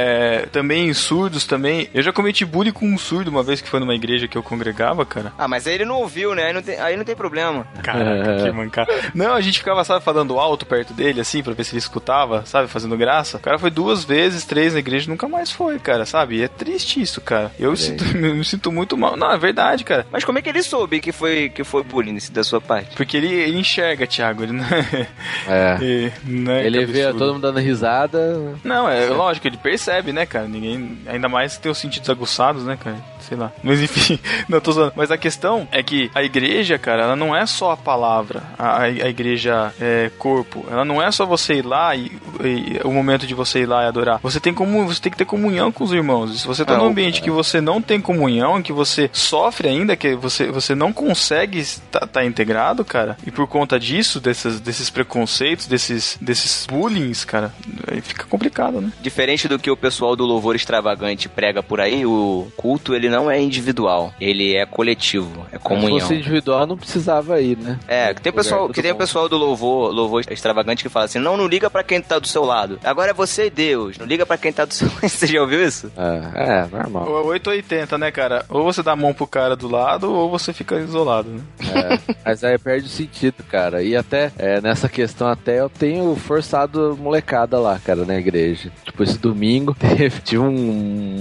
também 0.53 0.93
surdos 0.95 1.45
também. 1.47 1.89
Eu 1.95 2.03
já 2.03 2.13
cometi 2.13 2.45
bullying 2.45 2.73
com 2.73 2.87
um 2.87 2.99
surdo 2.99 3.31
uma 3.31 3.43
vez 3.43 3.61
que 3.61 3.69
foi 3.69 3.81
numa 3.81 3.95
igreja 3.95 4.29
que 4.29 4.37
eu 4.37 4.43
congregava, 4.43 5.05
cara. 5.05 5.33
Ah, 5.39 5.49
mas 5.49 5.67
aí 5.67 5.75
ele 5.75 5.85
não 5.85 5.97
ouviu, 6.01 6.35
né? 6.35 6.45
Aí 6.47 6.53
não 6.53 6.63
tem, 6.63 6.79
aí 6.79 6.97
não 6.97 7.05
tem 7.05 7.17
problema. 7.17 7.67
Caraca, 7.83 8.33
É. 8.37 8.43
que 8.45 8.51
mancada. 8.53 8.93
Não, 9.15 9.35
a 9.35 9.41
gente 9.41 9.59
ficava, 9.59 9.85
sabe, 9.85 10.05
falando 10.05 10.39
alto 10.39 10.67
perto 10.67 10.93
dele, 10.93 11.21
assim, 11.21 11.43
pra 11.43 11.53
ver 11.53 11.65
se 11.65 11.73
ele 11.73 11.79
escutava, 11.79 12.45
sabe, 12.47 12.69
fazendo 12.69 12.97
graça. 12.97 13.37
O 13.37 13.41
cara 13.41 13.59
foi 13.59 13.71
duas 13.71 14.05
vezes, 14.05 14.45
três 14.45 14.73
na 14.73 14.81
igreja 14.81 15.07
e 15.07 15.11
nunca 15.11 15.29
mais 15.29 15.51
foi, 15.51 15.79
cara, 15.79 16.05
sabe? 16.05 16.37
E 16.37 16.43
é 16.43 16.49
triste 16.49 17.01
isso, 17.01 17.21
cara. 17.21 17.53
Eu 17.59 17.71
me 17.71 17.77
sinto, 17.77 18.05
me 18.17 18.45
sinto 18.45 18.73
muito 18.73 18.97
mal. 18.97 19.17
Não, 19.17 19.31
é 19.31 19.39
verdade, 19.39 19.85
cara. 19.85 20.07
Mas 20.11 20.25
como 20.25 20.39
é 20.39 20.43
que 20.43 20.49
ele 20.49 20.63
soube 20.63 21.01
que 21.01 21.13
foi, 21.13 21.49
que 21.49 21.65
foi 21.65 21.83
bullying 21.83 22.19
da 22.33 22.43
sua 22.45 22.61
parte? 22.61 22.97
Porque 22.97 23.17
ele, 23.17 23.33
ele 23.33 23.59
enxerga, 23.59 24.07
Thiago. 24.07 24.43
Ele 24.43 24.53
não 24.53 24.65
é. 24.65 25.07
É. 25.49 25.79
ele 25.83 26.13
não 26.25 26.53
é 26.53 26.67
Ele 26.67 26.87
vê 26.87 27.13
todo 27.13 27.35
mundo 27.35 27.43
dando 27.43 27.61
risada. 27.61 28.55
Não, 28.65 28.89
é 28.89 29.07
lógico, 29.07 29.47
ele 29.47 29.57
percebe, 29.57 29.86
né, 30.13 30.27
cara? 30.27 30.47
Ninguém. 30.47 30.99
Ainda 31.07 31.29
mais 31.29 31.57
tem 31.57 31.71
os 31.71 31.79
sentidos 31.79 32.11
aguçados, 32.11 32.65
né, 32.65 32.77
cara? 32.77 32.99
Sei 33.29 33.37
lá. 33.37 33.53
Mas 33.63 33.81
enfim, 33.81 34.19
não 34.49 34.61
tô 34.61 34.73
zoando. 34.73 34.93
Mas 34.97 35.11
a 35.11 35.19
questão 35.19 35.67
é 35.73 35.83
que 35.83 36.11
a 36.15 36.23
igreja, 36.23 36.79
cara, 36.79 37.03
ela 37.03 37.17
não 37.17 37.35
é 37.35 37.45
só 37.47 37.73
a 37.73 37.77
palavra, 37.77 38.43
a, 38.59 38.83
a 38.83 39.09
igreja 39.09 39.73
é 39.81 40.11
corpo. 40.19 40.65
Ela 40.71 40.85
não 40.85 41.03
é 41.03 41.11
só 41.11 41.27
você 41.27 41.55
ir 41.55 41.67
lá 41.67 41.95
e, 41.95 42.13
e 42.43 42.81
o 42.85 42.91
momento 42.93 43.27
de 43.27 43.35
você 43.35 43.61
ir 43.61 43.67
lá 43.67 43.85
e 43.85 43.87
adorar. 43.87 44.21
Você 44.23 44.41
tem 44.41 44.55
como 44.55 44.87
você 44.87 45.01
tem 45.01 45.11
que 45.11 45.19
ter 45.19 45.25
comunhão 45.25 45.73
com 45.73 45.85
os 45.85 45.93
irmãos. 45.93 46.35
E 46.35 46.39
se 46.39 46.47
você 46.47 46.65
tá 46.65 46.75
Ah, 46.75 46.79
num 46.79 46.87
ambiente 46.87 47.23
que 47.23 47.31
você 47.31 47.61
não 47.61 47.81
tem 47.81 48.01
comunhão, 48.01 48.63
que 48.63 48.73
você 48.73 49.11
sofre 49.13 49.69
ainda, 49.69 49.97
que 49.97 50.15
você, 50.15 50.47
você 50.51 50.75
não 50.75 50.93
consegue 50.93 51.59
estar 51.59 52.07
tá, 52.07 52.25
integrado, 52.25 52.85
cara, 52.85 53.17
e 53.27 53.31
por 53.31 53.47
conta 53.47 53.79
disso, 53.79 54.21
desses, 54.21 54.61
desses 54.61 54.91
preconceitos, 54.91 55.67
desses, 55.67 56.19
desses 56.21 56.67
bullying, 56.67 57.13
cara, 57.27 57.53
aí 57.91 58.01
fica 58.01 58.25
complicado, 58.25 58.81
né? 58.81 58.93
Diferente 59.01 59.49
do 59.49 59.59
que 59.59 59.71
o 59.71 59.77
pessoal 59.77 60.15
do 60.17 60.25
louvor 60.25 60.55
extravagante 60.57 61.29
prega 61.29 61.63
por 61.63 61.81
aí, 61.81 62.05
o 62.05 62.49
culto 62.57 62.95
ele 62.95 63.09
não 63.09 63.16
é 63.31 63.41
individual, 63.41 64.13
ele 64.21 64.55
é 64.55 64.67
coletivo, 64.67 65.47
é 65.51 65.57
Se 65.57 65.63
comunhão. 65.65 66.01
fosse 66.01 66.15
individual, 66.15 66.67
não 66.67 66.77
precisava 66.77 67.41
ir, 67.41 67.57
né? 67.57 67.79
É, 67.89 68.13
que 68.15 68.21
tem 68.21 68.31
Lugar 68.31 68.43
pessoal, 68.43 68.61
todo 68.63 68.75
que 68.75 68.83
tem 68.83 68.93
o 68.93 68.97
pessoal 68.97 69.29
do 69.29 69.37
louvor, 69.37 69.91
louvor 69.93 70.23
extravagante 70.31 70.83
que 70.83 70.89
fala 70.89 71.07
assim: 71.07 71.19
"Não, 71.19 71.37
não 71.37 71.47
liga 71.47 71.71
pra 71.71 71.83
quem 71.83 72.01
tá 72.01 72.19
do 72.19 72.29
seu 72.29 72.45
lado. 72.45 72.79
Agora 72.85 73.11
é 73.11 73.15
você 73.15 73.47
e 73.47 73.51
Deus. 73.51 73.99
Não 73.99 74.07
liga 74.07 74.27
pra 74.27 74.37
quem 74.37 74.53
tá 74.53 74.65
do 74.65 74.75
seu 74.75 74.89
lado." 74.89 74.97
Você 75.17 75.27
já 75.27 75.41
ouviu 75.41 75.67
isso? 75.67 75.91
É, 75.97 76.63
é 76.65 76.67
normal. 76.71 77.09
Ou 77.09 77.19
é 77.19 77.27
880, 77.27 77.97
né, 77.99 78.11
cara? 78.11 78.45
Ou 78.49 78.65
você 78.65 78.83
dá 78.83 78.93
a 78.93 78.97
mão 78.97 79.15
pro 79.15 79.27
cara 79.27 79.57
do 79.57 79.69
lado, 79.69 80.13
ou 80.13 80.29
você 80.31 80.53
fica 80.53 80.79
isolado, 80.79 81.31
né? 81.31 81.41
É, 81.75 82.15
mas 82.25 82.45
aí 82.45 82.59
perde 82.59 82.87
o 82.87 82.91
sentido, 82.91 83.43
cara. 83.49 83.83
E 83.83 83.97
até 83.97 84.31
é, 84.39 84.61
nessa 84.61 84.89
questão, 84.89 85.29
até 85.29 85.61
eu 85.61 85.71
tenho 85.71 86.15
forçado 86.17 86.97
molecada 87.01 87.59
lá, 87.59 87.79
cara, 87.79 88.05
na 88.05 88.17
igreja. 88.17 88.71
Tipo, 88.85 89.03
esse 89.03 89.19
domingo 89.19 89.75
teve, 89.79 90.21
tive 90.21 90.43
um 90.43 90.53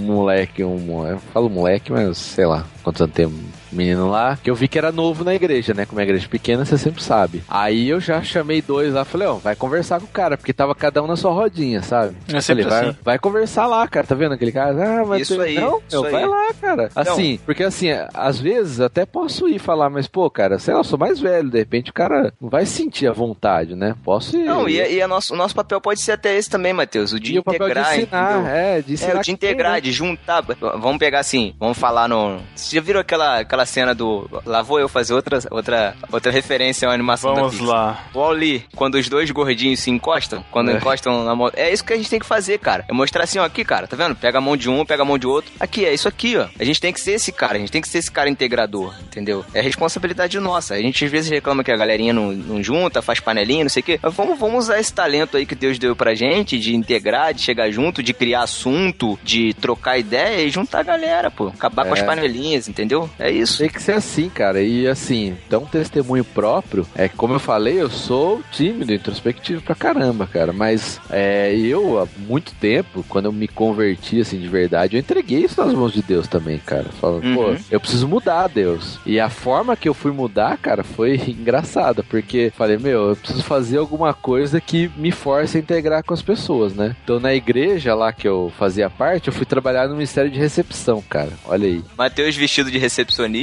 moleque, 0.06 0.64
um. 0.64 1.08
Eu 1.08 1.20
falo 1.34 1.50
moleque, 1.50 1.85
mas 1.92 2.18
sei 2.18 2.46
lá 2.46 2.66
quantos 2.84 3.02
anos 3.02 3.16
tem. 3.16 3.28
Menino 3.76 4.10
lá, 4.10 4.38
que 4.42 4.50
eu 4.50 4.56
vi 4.56 4.68
que 4.68 4.78
era 4.78 4.92
novo 4.92 5.24
na 5.24 5.34
igreja, 5.36 5.74
né? 5.74 5.86
Como 5.86 6.00
é 6.00 6.04
igreja 6.04 6.28
pequena, 6.28 6.66
você 6.66 6.78
sempre 6.78 7.04
sabe. 7.04 7.44
Aí 7.50 7.90
eu 7.90 8.00
já 8.00 8.22
chamei 8.22 8.62
dois 8.62 8.94
lá, 8.94 9.04
falei, 9.06 9.28
ó, 9.28 9.34
vai 9.36 9.56
conversar 9.56 10.00
com 10.00 10.06
o 10.06 10.10
cara, 10.10 10.38
porque 10.38 10.54
tava 10.54 10.74
cada 10.76 11.02
um 11.04 11.08
na 11.08 11.16
sua 11.16 11.32
rodinha, 11.32 11.82
sabe? 11.82 12.16
É 12.32 12.42
sempre 12.42 12.64
falei, 12.64 12.80
vai, 12.80 12.90
assim. 12.90 13.00
vai 13.04 13.20
conversar 13.20 13.68
lá, 13.68 13.88
cara, 13.88 14.06
tá 14.08 14.16
vendo 14.16 14.34
aquele 14.34 14.52
cara? 14.52 15.02
Ah, 15.02 15.06
mas 15.06 15.22
Isso 15.24 15.36
tu- 15.36 15.42
aí, 15.42 15.56
Não, 15.56 15.80
isso 15.88 16.02
meu, 16.02 16.12
vai 16.12 16.24
aí. 16.24 16.30
lá, 16.30 16.54
cara. 16.62 16.90
Assim, 16.96 17.40
porque 17.46 17.64
assim, 17.64 17.90
às 18.14 18.40
vezes 18.40 18.80
até 18.80 19.06
posso 19.06 19.48
ir 19.48 19.60
falar, 19.60 19.90
mas 19.90 20.08
pô, 20.08 20.30
cara, 20.30 20.58
sei 20.60 20.74
lá, 20.74 20.80
eu 20.80 20.84
sou 20.84 20.98
mais 21.00 21.20
velho, 21.20 21.50
de 21.50 21.58
repente 21.58 21.90
o 21.92 21.94
cara 21.94 22.34
não 22.40 22.50
vai 22.50 22.66
sentir 22.66 23.08
a 23.08 23.14
vontade, 23.14 23.76
né? 23.76 23.96
Posso 24.04 24.36
ir. 24.38 24.46
Não, 24.46 24.68
e, 24.68 24.76
e 24.96 25.02
a 25.02 25.08
nosso, 25.08 25.34
o 25.34 25.38
nosso 25.38 25.56
papel 25.56 25.80
pode 25.82 26.02
ser 26.02 26.14
até 26.14 26.36
esse 26.36 26.50
também, 26.50 26.74
Matheus. 26.74 27.12
O 27.14 27.20
de 27.20 27.36
E 27.36 27.40
o 27.40 27.44
papel 27.44 27.60
de 27.60 27.66
integrar, 27.72 27.98
ensinar, 28.00 28.50
é, 28.50 28.82
de 28.82 28.94
ensinar 28.94 29.16
É, 29.16 29.20
o 29.20 29.22
de 29.22 29.32
integrar, 29.32 29.72
né? 29.74 29.82
de 29.82 29.92
juntar. 29.92 30.42
Vamos 30.42 30.98
pegar 30.98 31.20
assim, 31.20 31.54
vamos 31.60 31.78
falar 31.78 32.08
no. 32.08 32.38
Vocês 32.56 32.72
já 32.72 32.82
viram 32.82 33.00
aquela, 33.00 33.40
aquela 33.40 33.65
cena 33.66 33.94
do. 33.94 34.30
Lá 34.46 34.62
vou 34.62 34.80
eu 34.80 34.88
fazer 34.90 35.14
outra, 35.14 35.40
outra, 35.52 35.96
outra 36.12 36.32
referência 36.32 36.88
à 36.90 36.94
animação 36.94 37.34
da 37.34 37.42
Vamos 37.42 37.60
lá. 37.60 38.06
O 38.14 38.20
Wall-E, 38.20 38.64
quando 38.76 38.96
os 38.96 39.08
dois 39.10 39.30
gordinhos 39.32 39.80
se 39.80 39.90
encostam, 39.90 40.44
quando 40.52 40.72
É. 40.72 40.74
encostam 40.78 41.24
na 41.24 41.36
mão. 41.36 41.50
É 41.56 41.72
isso 41.72 41.84
que 41.84 41.94
a 41.94 41.98
gente 41.98 42.10
tem 42.10 42.20
que 42.20 42.26
fazer, 42.26 42.60
cara. 42.60 42.86
É 42.88 42.94
mostrar 42.94 43.24
assim, 43.24 43.40
ó, 43.40 43.44
aqui, 43.46 43.64
cara, 43.66 43.88
tá 43.88 43.96
vendo? 43.96 44.16
Pega 44.16 44.38
a 44.38 44.42
mão 44.42 44.56
de 44.58 44.70
um, 44.70 44.86
pega 44.86 45.04
a 45.04 45.06
mão 45.06 45.18
de 45.18 45.28
outro. 45.28 45.52
Aqui, 45.60 45.86
é 45.86 45.94
isso 45.94 46.08
aqui, 46.08 46.38
ó. 46.38 46.48
A 46.60 46.64
gente 46.64 46.80
tem 46.82 46.92
que 46.94 47.00
ser 47.02 47.12
esse 47.14 47.32
cara, 47.32 47.56
a 47.56 47.60
gente 47.60 47.72
tem 47.72 47.82
que 47.82 47.88
ser 47.90 48.00
esse 48.00 48.12
cara 48.12 48.30
integrador, 48.30 48.94
entendeu? 49.06 49.46
É 49.54 49.62
responsabilidade 49.62 50.40
nossa. 50.40 50.74
A 50.76 50.82
gente 50.82 51.04
às 51.06 51.12
vezes 51.12 51.30
reclama 51.30 51.64
que 51.64 51.72
a 51.72 51.78
galerinha 51.78 52.14
não, 52.14 52.32
não 52.32 52.64
junta, 52.64 53.02
faz 53.02 53.20
panelinha, 53.20 53.64
não 53.64 53.70
sei 53.70 53.82
o 53.82 53.84
quê. 53.84 54.00
Mas 54.02 54.14
vamos, 54.14 54.40
vamos 54.40 54.66
usar 54.66 54.80
esse 54.80 54.94
talento 54.94 55.38
aí 55.38 55.46
que 55.46 55.56
Deus 55.56 55.78
deu 55.80 55.96
pra 55.96 56.14
gente, 56.16 56.58
de 56.60 56.76
integrar, 56.76 57.34
de 57.34 57.42
chegar 57.42 57.70
junto, 57.72 58.02
de 58.04 58.14
criar 58.14 58.44
assunto, 58.44 59.18
de 59.24 59.54
trocar 59.54 59.98
ideia 59.98 60.42
e 60.44 60.50
juntar 60.50 60.80
a 60.80 60.84
galera, 60.84 61.30
pô. 61.32 61.48
Acabar 61.48 61.86
com 61.86 61.94
as 61.94 62.00
É. 62.00 62.04
panelinhas, 62.04 62.68
entendeu? 62.68 63.10
É 63.20 63.30
isso. 63.32 63.45
Tem 63.58 63.70
que 63.70 63.82
ser 63.82 63.94
assim, 63.94 64.30
cara. 64.30 64.62
E 64.62 64.88
assim, 64.88 65.36
então 65.48 65.64
um 65.64 65.66
testemunho 65.66 66.24
próprio, 66.24 66.86
é 66.96 67.08
que, 67.08 67.16
como 67.16 67.34
eu 67.34 67.40
falei, 67.40 67.82
eu 67.82 67.90
sou 67.90 68.42
tímido, 68.52 68.94
introspectivo 68.94 69.62
pra 69.62 69.76
caramba, 69.76 70.28
cara. 70.28 70.52
Mas 70.54 71.00
é, 71.10 71.54
eu, 71.56 72.00
há 72.00 72.08
muito 72.28 72.54
tempo, 72.56 73.04
quando 73.08 73.26
eu 73.26 73.32
me 73.32 73.48
converti, 73.48 74.20
assim, 74.22 74.40
de 74.40 74.48
verdade, 74.48 74.96
eu 74.96 75.00
entreguei 75.00 75.40
isso 75.46 75.64
nas 75.64 75.74
mãos 75.74 75.94
de 75.94 76.02
Deus 76.02 76.28
também, 76.28 76.58
cara. 76.60 76.86
Falando, 77.00 77.24
Uhum. 77.26 77.36
pô, 77.36 77.56
eu 77.72 77.80
preciso 77.80 78.08
mudar, 78.08 78.48
Deus. 78.48 79.00
E 79.06 79.20
a 79.20 79.30
forma 79.30 79.76
que 79.76 79.88
eu 79.88 79.94
fui 79.94 80.12
mudar, 80.12 80.58
cara, 80.58 80.84
foi 80.84 81.16
engraçada, 81.28 82.04
porque 82.04 82.52
falei, 82.56 82.78
meu, 82.78 83.10
eu 83.10 83.16
preciso 83.16 83.44
fazer 83.44 83.78
alguma 83.78 84.14
coisa 84.14 84.60
que 84.62 84.90
me 84.98 85.12
force 85.12 85.58
a 85.58 85.60
integrar 85.60 86.04
com 86.04 86.14
as 86.14 86.22
pessoas, 86.22 86.74
né? 86.74 86.96
Então, 87.04 87.20
na 87.20 87.34
igreja 87.34 87.94
lá 87.96 88.12
que 88.12 88.28
eu 88.28 88.52
fazia 88.58 88.90
parte, 88.90 89.28
eu 89.28 89.34
fui 89.34 89.46
trabalhar 89.46 89.88
no 89.88 89.94
Ministério 89.96 90.30
de 90.32 90.40
Recepção, 90.40 91.04
cara. 91.10 91.30
Olha 91.46 91.68
aí. 91.68 91.84
Matheus 91.98 92.36
vestido 92.36 92.70
de 92.72 92.78
recepcionista, 92.78 93.35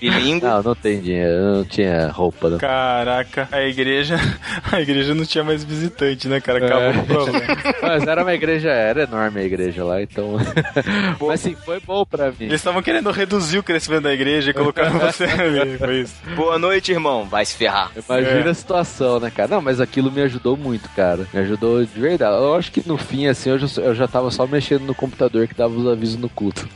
bilíngue. 0.00 0.44
Não, 0.46 0.62
não 0.62 0.74
tem 0.74 1.00
dinheiro, 1.00 1.30
eu 1.32 1.54
não 1.56 1.64
tinha 1.64 2.08
roupa. 2.08 2.50
Não. 2.50 2.58
Caraca, 2.58 3.48
a 3.52 3.62
igreja. 3.62 4.16
A 4.72 4.80
igreja 4.80 5.14
não 5.14 5.24
tinha 5.24 5.44
mais 5.44 5.62
visitante, 5.64 6.26
né, 6.28 6.40
cara? 6.40 6.58
Acabou 6.66 6.82
É. 6.82 6.90
o 6.98 7.04
problema. 7.04 7.56
Mas 7.82 8.06
era 8.06 8.22
uma 8.22 8.34
igreja, 8.34 8.68
era 8.70 9.02
enorme 9.04 9.40
a 9.40 9.44
igreja 9.44 9.84
lá, 9.84 10.02
então. 10.02 10.36
Mas 11.20 11.40
assim, 11.40 11.54
foi 11.64 11.80
bom 11.80 12.04
pra 12.04 12.26
mim. 12.30 12.36
Eles 12.40 12.54
estavam 12.60 12.82
querendo 12.82 13.10
reduzir 13.10 13.58
o 13.58 13.62
crescimento 13.62 14.02
da 14.04 14.12
igreja 14.12 14.50
e 14.50 14.54
colocaram 14.54 14.98
você 14.98 15.24
ali. 15.24 15.78
Foi 15.78 16.00
isso. 16.00 16.14
Boa 16.34 16.58
noite, 16.58 16.90
irmão. 16.92 17.24
Vai 17.24 17.44
se 17.44 17.54
ferrar. 17.56 17.90
Imagina 18.08 18.40
É. 18.46 18.48
a 18.50 18.54
situação, 18.54 19.20
né, 19.20 19.30
cara? 19.30 19.48
Não, 19.54 19.62
mas 19.62 19.80
aquilo 19.80 20.10
me 20.10 20.22
ajudou 20.22 20.56
muito, 20.56 20.88
cara. 20.90 21.26
Me 21.32 21.40
ajudou 21.40 21.84
de 21.84 22.00
verdade. 22.00 22.34
Eu 22.36 22.54
acho 22.54 22.72
que 22.72 22.82
no 22.86 22.96
fim, 22.98 23.26
assim, 23.28 23.50
eu 23.50 23.58
já, 23.58 23.82
eu 23.82 23.94
já 23.94 24.08
tava 24.08 24.30
só 24.30 24.46
mexendo 24.46 24.82
no 24.82 24.94
computador 24.94 25.46
que 25.46 25.54
dava 25.54 25.72
os 25.74 25.86
avisos 25.86 26.16
no 26.18 26.28
culto. 26.28 26.68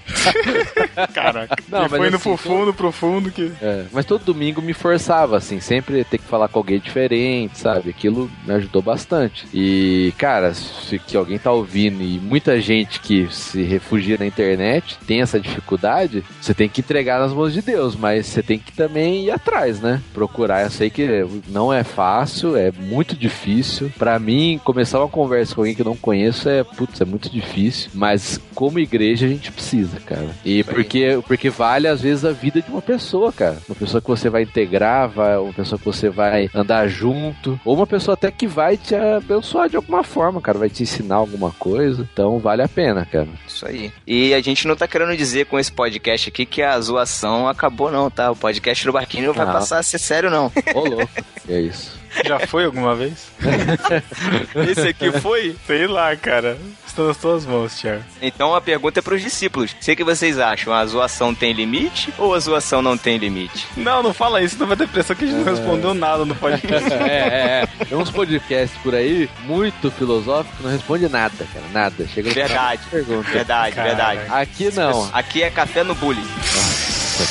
Caraca. 1.12 1.56
Não, 1.68 1.86
e 1.86 1.88
mas 1.88 1.90
foi 1.98 2.10
no 2.10 2.16
assim, 2.16 2.30
profundo, 2.50 2.74
profundo 2.74 3.30
que. 3.30 3.52
É, 3.62 3.84
mas 3.92 4.04
todo 4.04 4.24
domingo 4.24 4.60
me 4.60 4.72
forçava, 4.72 5.36
assim, 5.36 5.60
sempre 5.60 6.04
ter 6.04 6.18
que 6.18 6.24
falar 6.24 6.48
com 6.48 6.58
alguém 6.58 6.78
diferente, 6.78 7.58
sabe? 7.58 7.90
Aquilo 7.90 8.30
me 8.46 8.54
ajudou 8.54 8.82
bastante. 8.82 9.46
E, 9.54 10.12
cara, 10.18 10.52
se 10.54 10.98
que 10.98 11.16
alguém 11.16 11.38
tá 11.38 11.52
ouvindo 11.52 12.02
e 12.02 12.18
muita 12.18 12.60
gente 12.60 13.00
que 13.00 13.28
se 13.30 13.62
refugia 13.62 14.16
na 14.18 14.26
internet 14.26 14.98
tem 15.06 15.20
essa 15.20 15.38
dificuldade, 15.38 16.24
você 16.40 16.54
tem 16.54 16.68
que 16.68 16.80
entregar 16.80 17.20
nas 17.20 17.32
mãos 17.32 17.52
de 17.52 17.62
Deus, 17.62 17.96
mas 17.96 18.26
você 18.26 18.42
tem 18.42 18.58
que 18.58 18.72
também 18.72 19.24
ir 19.24 19.30
atrás, 19.30 19.80
né? 19.80 20.00
Procurar. 20.12 20.64
Eu 20.64 20.70
sei 20.70 20.90
que 20.90 21.26
não 21.48 21.72
é 21.72 21.84
fácil, 21.84 22.56
é 22.56 22.72
muito 22.72 23.16
difícil. 23.16 23.90
Pra 23.98 24.18
mim, 24.18 24.60
começar 24.64 24.98
uma 24.98 25.08
conversa 25.08 25.54
com 25.54 25.60
alguém 25.60 25.74
que 25.74 25.82
eu 25.82 25.86
não 25.86 25.96
conheço 25.96 26.48
é, 26.48 26.64
putz, 26.64 27.00
é 27.00 27.04
muito 27.04 27.30
difícil, 27.30 27.90
mas 27.94 28.40
como 28.54 28.78
igreja 28.78 29.26
a 29.26 29.28
gente 29.28 29.50
precisa, 29.52 29.98
cara. 30.00 30.30
E 30.44 30.62
porque, 30.64 31.18
porque 31.26 31.50
vale 31.50 31.88
às 31.88 32.00
vezes 32.00 32.24
a 32.24 32.32
vida 32.40 32.62
de 32.62 32.70
uma 32.70 32.80
pessoa, 32.80 33.32
cara. 33.32 33.58
Uma 33.68 33.74
pessoa 33.74 34.00
que 34.00 34.08
você 34.08 34.30
vai 34.30 34.42
integrar, 34.42 35.08
vai, 35.08 35.36
uma 35.36 35.52
pessoa 35.52 35.78
que 35.78 35.84
você 35.84 36.08
vai 36.08 36.50
andar 36.54 36.88
junto, 36.88 37.60
ou 37.64 37.76
uma 37.76 37.86
pessoa 37.86 38.14
até 38.14 38.30
que 38.30 38.46
vai 38.46 38.76
te 38.76 38.94
abençoar 38.94 39.68
de 39.68 39.76
alguma 39.76 40.02
forma, 40.02 40.40
cara, 40.40 40.58
vai 40.58 40.70
te 40.70 40.82
ensinar 40.82 41.16
alguma 41.16 41.50
coisa. 41.52 42.06
Então 42.12 42.38
vale 42.38 42.62
a 42.62 42.68
pena, 42.68 43.04
cara. 43.04 43.28
Isso 43.46 43.66
aí. 43.66 43.92
E 44.06 44.32
a 44.32 44.40
gente 44.40 44.66
não 44.66 44.74
tá 44.74 44.88
querendo 44.88 45.16
dizer 45.16 45.46
com 45.46 45.58
esse 45.58 45.70
podcast 45.70 46.28
aqui 46.28 46.46
que 46.46 46.62
a 46.62 46.80
zoação 46.80 47.46
acabou, 47.46 47.90
não, 47.90 48.10
tá? 48.10 48.30
O 48.30 48.36
podcast 48.36 48.84
do 48.86 48.92
Barquinho 48.92 49.26
não 49.26 49.34
vai 49.34 49.46
passar 49.46 49.78
a 49.78 49.82
ser 49.82 49.98
sério, 49.98 50.30
não. 50.30 50.50
Ô, 50.74 50.80
louco. 50.80 51.10
É 51.48 51.60
isso. 51.60 51.99
Já 52.24 52.40
foi 52.46 52.64
alguma 52.64 52.94
vez? 52.94 53.30
Esse 54.68 54.88
aqui 54.88 55.12
foi? 55.20 55.56
Sei 55.66 55.86
lá, 55.86 56.14
cara. 56.16 56.56
Está 56.86 57.04
nas 57.04 57.16
tuas 57.16 57.46
mãos, 57.46 57.74
Thiago. 57.78 58.02
Então 58.20 58.54
a 58.54 58.60
pergunta 58.60 58.98
é 58.98 59.02
pros 59.02 59.22
discípulos. 59.22 59.74
Sei 59.80 59.94
que 59.94 60.02
vocês 60.02 60.38
acham, 60.38 60.72
a 60.72 60.84
zoação 60.84 61.34
tem 61.34 61.52
limite 61.52 62.12
ou 62.18 62.34
a 62.34 62.38
zoação 62.38 62.82
não 62.82 62.96
tem 62.96 63.16
limite? 63.16 63.66
Não, 63.76 64.02
não 64.02 64.12
fala 64.12 64.42
isso, 64.42 64.58
não 64.58 64.66
vai 64.66 64.76
ter 64.76 64.84
impressão 64.84 65.14
que 65.14 65.24
a 65.24 65.28
gente 65.28 65.36
não 65.44 65.44
respondeu 65.54 65.94
nada 65.94 66.24
no 66.24 66.34
podcast. 66.34 66.90
É, 67.00 67.06
é, 67.06 67.68
é. 67.80 67.84
Tem 67.84 67.96
uns 67.96 68.10
podcasts 68.10 68.78
por 68.82 68.94
aí, 68.94 69.28
muito 69.44 69.90
filosóficos, 69.90 70.60
não 70.60 70.70
responde 70.70 71.08
nada, 71.08 71.46
cara. 71.52 71.64
Nada. 71.72 72.06
Chega 72.08 72.28
no 72.28 72.34
Verdade. 72.34 72.82
pergunta. 72.90 73.30
Verdade, 73.30 73.74
Caraca. 73.76 73.96
verdade. 73.96 74.30
Aqui 74.32 74.70
não. 74.74 75.08
Aqui 75.12 75.42
é 75.42 75.50
café 75.50 75.82
no 75.82 75.94
bullying. 75.94 76.20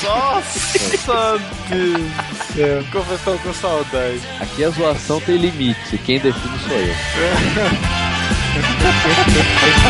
Nossa, 0.03 0.79
Deus 0.79 0.91
do 0.91 2.53
céu. 2.53 2.83
Como 2.91 3.05
eu 3.09 3.15
estou 3.15 3.37
com 3.39 3.53
saudade. 3.53 4.21
Aqui 4.39 4.63
a 4.63 4.69
zoação 4.69 5.19
tem 5.21 5.37
limite. 5.37 5.97
Quem 5.99 6.19
define 6.19 6.59
sou 6.59 6.77
eu. 6.77 6.95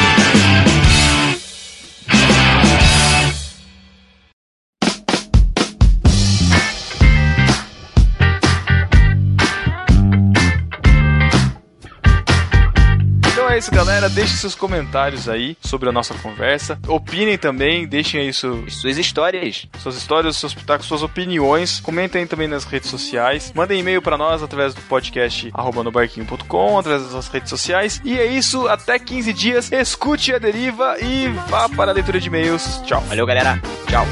isso, 13.60 13.72
galera. 13.72 14.10
Deixem 14.10 14.38
seus 14.38 14.55
comentários 14.55 15.28
aí 15.30 15.55
sobre 15.62 15.89
a 15.89 15.91
nossa 15.91 16.14
conversa. 16.16 16.80
Opinem 16.88 17.38
também, 17.38 17.86
deixem 17.88 18.22
aí 18.22 18.34
su- 18.34 18.64
Suas 18.70 18.97
histórias. 18.97 19.68
suas 19.80 19.95
histórias, 19.97 20.38
seus 20.38 20.53
pitacos, 20.53 20.86
suas 20.88 21.03
opiniões. 21.03 21.80
Comentem 21.80 22.26
também 22.26 22.47
nas 22.47 22.64
redes 22.64 22.89
sociais. 22.89 23.51
Mandem 23.53 23.80
e-mail 23.82 24.01
pra 24.01 24.18
nós 24.18 24.41
através 24.41 24.74
do 24.74 24.82
podcast 24.82 25.49
arroba 25.53 25.84
nobarquinho.com, 25.84 26.80
através 26.80 27.03
das 27.03 27.12
nossas 27.14 27.32
redes 27.32 27.49
sociais. 27.49 28.01
E 28.03 28.18
é 28.18 28.26
isso, 28.26 28.68
até 28.68 28.97
15 28.97 29.34
dias. 29.34 29.72
Escute 29.72 30.34
a 30.34 30.39
deriva 30.39 30.97
e 31.01 31.28
vá 31.49 31.68
para 31.70 31.91
a 31.91 31.93
leitura 31.93 32.20
de 32.20 32.28
e-mails. 32.28 32.82
Tchau. 32.86 33.01
Valeu, 33.10 33.26
galera. 33.26 33.62
Tchau. 33.88 34.05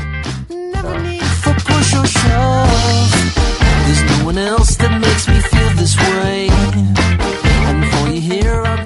Never 0.49 0.99
need 1.01 1.23
for 1.23 1.53
push 1.55 1.93
or 1.95 2.05
shove. 2.05 3.37
There's 3.85 4.03
no 4.19 4.25
one 4.27 4.37
else 4.39 4.75
that 4.77 4.91
makes 4.99 5.27
me 5.27 5.39
feel 5.39 5.69
this 5.77 5.95
way. 5.97 6.49
And 7.69 7.85
for 7.91 8.09
you 8.09 8.21
here, 8.21 8.61
I'm 8.65 8.85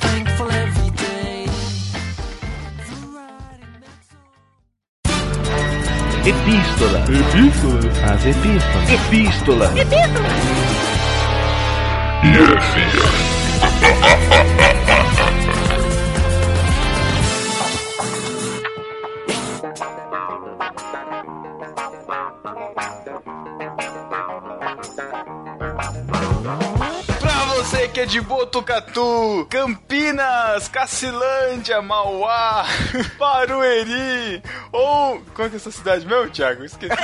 Epístola. 6.24 6.99
Epístola. 7.09 7.80
As 8.13 8.24
epístolas. 8.24 8.91
Epístola. 8.91 9.74
Pra 14.30 14.51
é 28.02 28.06
de 28.08 28.20
Botucatu, 28.20 29.45
Campinas, 29.49 30.68
Cacilândia, 30.68 31.82
Mauá, 31.84 32.66
Barueri, 33.20 34.41
ou. 34.72 35.22
Qual 35.36 35.47
que 35.49 35.56
é 35.56 35.58
essa 35.58 35.70
cidade 35.72 36.06
mesmo, 36.08 36.32
Thiago? 36.32 36.64
Esqueci. 36.66 36.91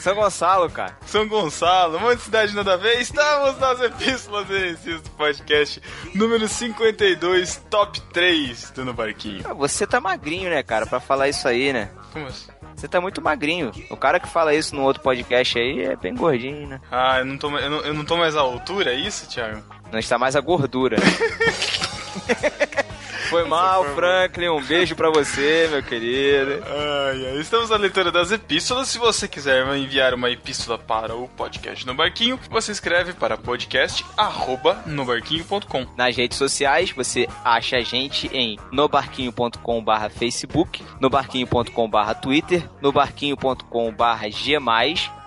São 0.00 0.14
Gonçalo, 0.14 0.70
cara. 0.70 0.96
São 1.04 1.26
Gonçalo, 1.26 1.96
um 1.96 2.00
monte 2.00 2.18
de 2.18 2.22
cidade 2.22 2.54
nada 2.54 2.74
a 2.74 2.76
ver. 2.76 3.00
Estamos 3.00 3.58
nas 3.58 3.80
epístolas 3.80 4.46
do 4.46 5.10
podcast 5.16 5.82
número 6.14 6.46
52, 6.48 7.64
top 7.68 8.00
3 8.12 8.70
do 8.70 8.84
No 8.84 8.94
Barquinho. 8.94 9.42
Ah, 9.44 9.54
Você 9.54 9.84
tá 9.84 10.00
magrinho, 10.00 10.48
né, 10.50 10.62
cara, 10.62 10.86
pra 10.86 11.00
falar 11.00 11.28
isso 11.28 11.48
aí, 11.48 11.72
né? 11.72 11.90
Como 12.12 12.24
assim? 12.28 12.46
Você 12.76 12.86
tá 12.86 13.00
muito 13.00 13.22
magrinho. 13.22 13.72
O 13.88 13.96
cara 13.96 14.20
que 14.20 14.28
fala 14.28 14.54
isso 14.54 14.76
no 14.76 14.82
outro 14.82 15.02
podcast 15.02 15.58
aí 15.58 15.84
é 15.84 15.96
bem 15.96 16.14
gordinho, 16.14 16.68
né? 16.68 16.80
Ah, 16.90 17.18
eu 17.20 17.24
não 17.24 17.38
tô, 17.38 17.56
eu 17.58 17.70
não, 17.70 17.78
eu 17.80 17.94
não 17.94 18.04
tô 18.04 18.16
mais 18.18 18.36
à 18.36 18.40
altura, 18.40 18.92
é 18.92 18.96
isso, 18.96 19.26
Thiago? 19.28 19.62
Não 19.90 19.98
está 19.98 20.18
mais 20.18 20.36
a 20.36 20.40
gordura. 20.40 20.96
Foi 23.28 23.44
mal, 23.44 23.84
Franklin. 23.94 24.48
Um 24.48 24.62
beijo 24.62 24.94
pra 24.94 25.10
você, 25.10 25.68
meu 25.70 25.82
querido. 25.82 26.62
Ai, 26.64 27.26
ai. 27.26 27.40
Estamos 27.40 27.70
na 27.70 27.76
leitura 27.76 28.12
das 28.12 28.30
epístolas. 28.30 28.88
Se 28.88 28.98
você 28.98 29.26
quiser 29.28 29.66
enviar 29.76 30.14
uma 30.14 30.30
epístola 30.30 30.78
para 30.78 31.14
o 31.14 31.28
podcast 31.28 31.86
no 31.86 31.94
Barquinho, 31.94 32.38
você 32.50 32.72
escreve 32.72 33.12
para 33.12 33.36
podcast@nobarquinho.com. 33.36 35.86
Nas 35.96 36.16
redes 36.16 36.38
sociais, 36.38 36.90
você 36.92 37.28
acha 37.44 37.76
a 37.76 37.82
gente 37.82 38.28
em 38.32 38.58
nobarquinho.com 38.72 39.82
barra 39.82 40.08
Facebook, 40.08 40.84
nobarquinho.com 41.00 41.88
barra 41.88 42.14
Twitter, 42.14 42.62
nobarquinho.com 42.80 43.92
barra 43.92 44.30
G+, 44.30 44.56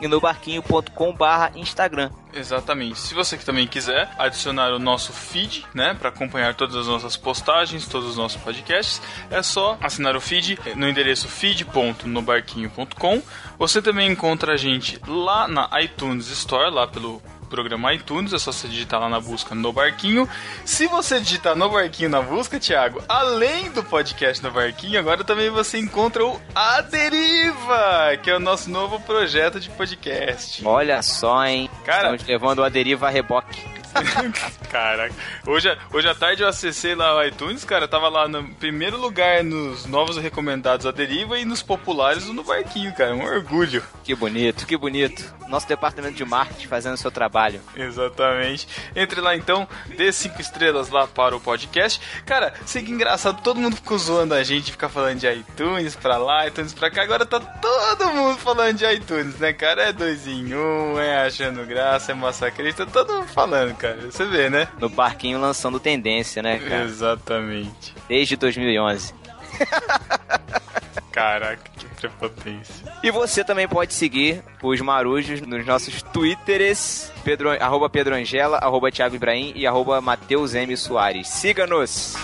e 0.01 0.07
nobarquinho.com 0.07 1.13
barra 1.13 1.51
Instagram. 1.55 2.09
Exatamente. 2.33 2.99
Se 2.99 3.13
você 3.13 3.37
que 3.37 3.45
também 3.45 3.67
quiser 3.67 4.09
adicionar 4.17 4.71
o 4.71 4.79
nosso 4.79 5.11
feed, 5.11 5.65
né, 5.73 5.95
para 5.95 6.09
acompanhar 6.09 6.53
todas 6.53 6.75
as 6.75 6.87
nossas 6.87 7.17
postagens, 7.17 7.87
todos 7.87 8.09
os 8.09 8.17
nossos 8.17 8.39
podcasts, 8.41 9.01
é 9.31 9.41
só 9.41 9.77
assinar 9.81 10.15
o 10.15 10.21
feed 10.21 10.59
no 10.75 10.87
endereço 10.87 11.27
feed.nobarquinho.com. 11.27 13.21
Você 13.57 13.81
também 13.81 14.11
encontra 14.11 14.53
a 14.53 14.57
gente 14.57 15.01
lá 15.07 15.47
na 15.47 15.69
iTunes 15.81 16.29
Store, 16.29 16.71
lá 16.71 16.87
pelo 16.87 17.21
programa 17.49 17.93
iTunes, 17.93 18.31
é 18.33 18.39
só 18.39 18.51
você 18.51 18.67
digitar 18.67 18.99
lá 18.99 19.09
na 19.09 19.19
busca 19.19 19.53
no 19.55 19.73
Barquinho. 19.73 20.29
Se 20.63 20.87
você 20.87 21.19
digitar 21.19 21.55
no 21.55 21.69
Barquinho 21.69 22.09
na 22.09 22.21
busca, 22.21 22.59
Thiago, 22.59 23.01
além 23.09 23.71
do 23.71 23.83
podcast 23.83 24.43
no 24.43 24.51
Barquinho, 24.51 24.99
agora 24.99 25.23
também 25.23 25.49
você 25.49 25.79
encontra 25.79 26.25
o 26.25 26.39
A 26.53 26.81
Deriva, 26.81 28.17
que 28.21 28.29
é 28.29 28.35
o 28.35 28.39
nosso 28.39 28.69
novo 28.69 28.99
projeto 29.01 29.59
de 29.59 29.69
podcast. 29.69 30.65
Olha 30.65 31.01
só, 31.01 31.45
hein? 31.45 31.69
Cara- 31.85 32.15
Estamos 32.15 32.25
levando 32.25 32.63
a 32.63 32.69
deriva 32.69 33.07
a 33.07 33.09
reboque. 33.09 33.78
Caraca, 34.69 35.13
hoje, 35.45 35.77
hoje 35.91 36.07
à 36.07 36.15
tarde 36.15 36.43
eu 36.43 36.47
acessei 36.47 36.95
lá 36.95 37.15
o 37.15 37.23
iTunes, 37.23 37.63
cara, 37.63 37.87
tava 37.87 38.07
lá 38.07 38.27
no 38.27 38.47
primeiro 38.55 38.97
lugar 38.97 39.43
nos 39.43 39.85
novos 39.85 40.17
recomendados 40.17 40.85
a 40.85 40.91
deriva 40.91 41.39
e 41.39 41.45
nos 41.45 41.61
populares 41.61 42.25
no 42.27 42.43
barquinho, 42.43 42.93
cara, 42.93 43.15
um 43.15 43.23
orgulho. 43.23 43.83
Que 44.03 44.15
bonito, 44.15 44.65
que 44.65 44.77
bonito. 44.77 45.23
Nosso 45.47 45.67
departamento 45.67 46.15
de 46.15 46.25
marketing 46.25 46.67
fazendo 46.67 46.97
seu 46.97 47.11
trabalho. 47.11 47.61
Exatamente. 47.75 48.67
Entre 48.95 49.19
lá 49.19 49.35
então, 49.35 49.67
dê 49.97 50.11
cinco 50.11 50.41
estrelas 50.41 50.89
lá 50.89 51.07
para 51.07 51.35
o 51.35 51.39
podcast. 51.39 51.99
Cara, 52.25 52.53
sei 52.65 52.83
que 52.83 52.91
engraçado, 52.91 53.41
todo 53.41 53.59
mundo 53.59 53.75
ficou 53.75 53.97
zoando 53.97 54.33
a 54.33 54.43
gente, 54.43 54.71
ficar 54.71 54.89
falando 54.89 55.19
de 55.19 55.27
iTunes 55.27 55.95
pra 55.95 56.17
lá, 56.17 56.47
iTunes 56.47 56.73
pra 56.73 56.91
cá. 56.91 57.01
Agora 57.01 57.25
tá 57.25 57.39
todo 57.39 58.13
mundo 58.13 58.37
falando 58.37 58.77
de 58.77 58.85
iTunes, 58.93 59.35
né, 59.39 59.53
cara? 59.53 59.83
É 59.83 59.93
dois 59.93 60.27
em 60.27 60.53
um, 60.53 60.99
é 60.99 61.25
achando 61.25 61.65
graça, 61.65 62.11
é 62.11 62.15
massacrista, 62.15 62.85
todo 62.85 63.13
mundo 63.13 63.27
falando, 63.27 63.75
cara. 63.79 64.11
Você 64.11 64.25
vê, 64.25 64.49
né? 64.49 64.67
No 64.79 64.89
barquinho 64.89 65.39
lançando 65.39 65.79
tendência, 65.79 66.43
né, 66.43 66.59
cara? 66.59 66.83
Exatamente. 66.83 67.95
Desde 68.07 68.35
2011. 68.35 69.13
Caraca, 71.11 71.63
que 71.77 71.85
prepotência. 71.95 72.85
E 73.01 73.09
você 73.09 73.43
também 73.43 73.67
pode 73.67 73.93
seguir 73.93 74.43
os 74.61 74.79
marujos 74.79 75.41
nos 75.41 75.65
nossos 75.65 76.01
twitters, 76.01 77.11
Pedro, 77.23 77.49
arroba 77.49 77.89
Pedro 77.89 78.15
Angela, 78.15 78.57
arroba 78.57 78.91
Thiago 78.91 79.15
Ibrahim 79.15 79.53
e 79.55 79.65
arroba 79.65 79.99
Matheus 79.99 80.53
M. 80.53 80.75
Soares. 80.77 81.27
Siga-nos! 81.27 82.15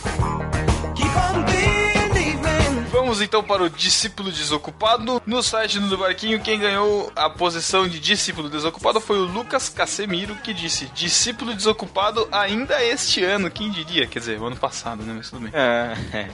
Vamos 3.16 3.28
então 3.28 3.42
para 3.42 3.64
o 3.64 3.70
discípulo 3.70 4.30
desocupado. 4.30 5.22
No 5.26 5.42
site 5.42 5.80
do 5.80 5.98
Barquinho, 5.98 6.38
quem 6.42 6.60
ganhou 6.60 7.10
a 7.16 7.30
posição 7.30 7.88
de 7.88 7.98
discípulo 7.98 8.50
desocupado 8.50 9.00
foi 9.00 9.18
o 9.18 9.24
Lucas 9.24 9.70
Casemiro, 9.70 10.36
que 10.36 10.54
disse: 10.54 10.88
discípulo 10.88 11.56
desocupado 11.56 12.28
ainda 12.30 12.84
este 12.84 13.24
ano. 13.24 13.50
Quem 13.50 13.72
diria? 13.72 14.06
Quer 14.06 14.20
dizer, 14.20 14.38
ano 14.42 14.58
passado, 14.58 15.02
né? 15.04 15.14
Mas 15.16 15.30
tudo 15.30 15.44
bem. 15.44 15.52
É. 15.54 16.30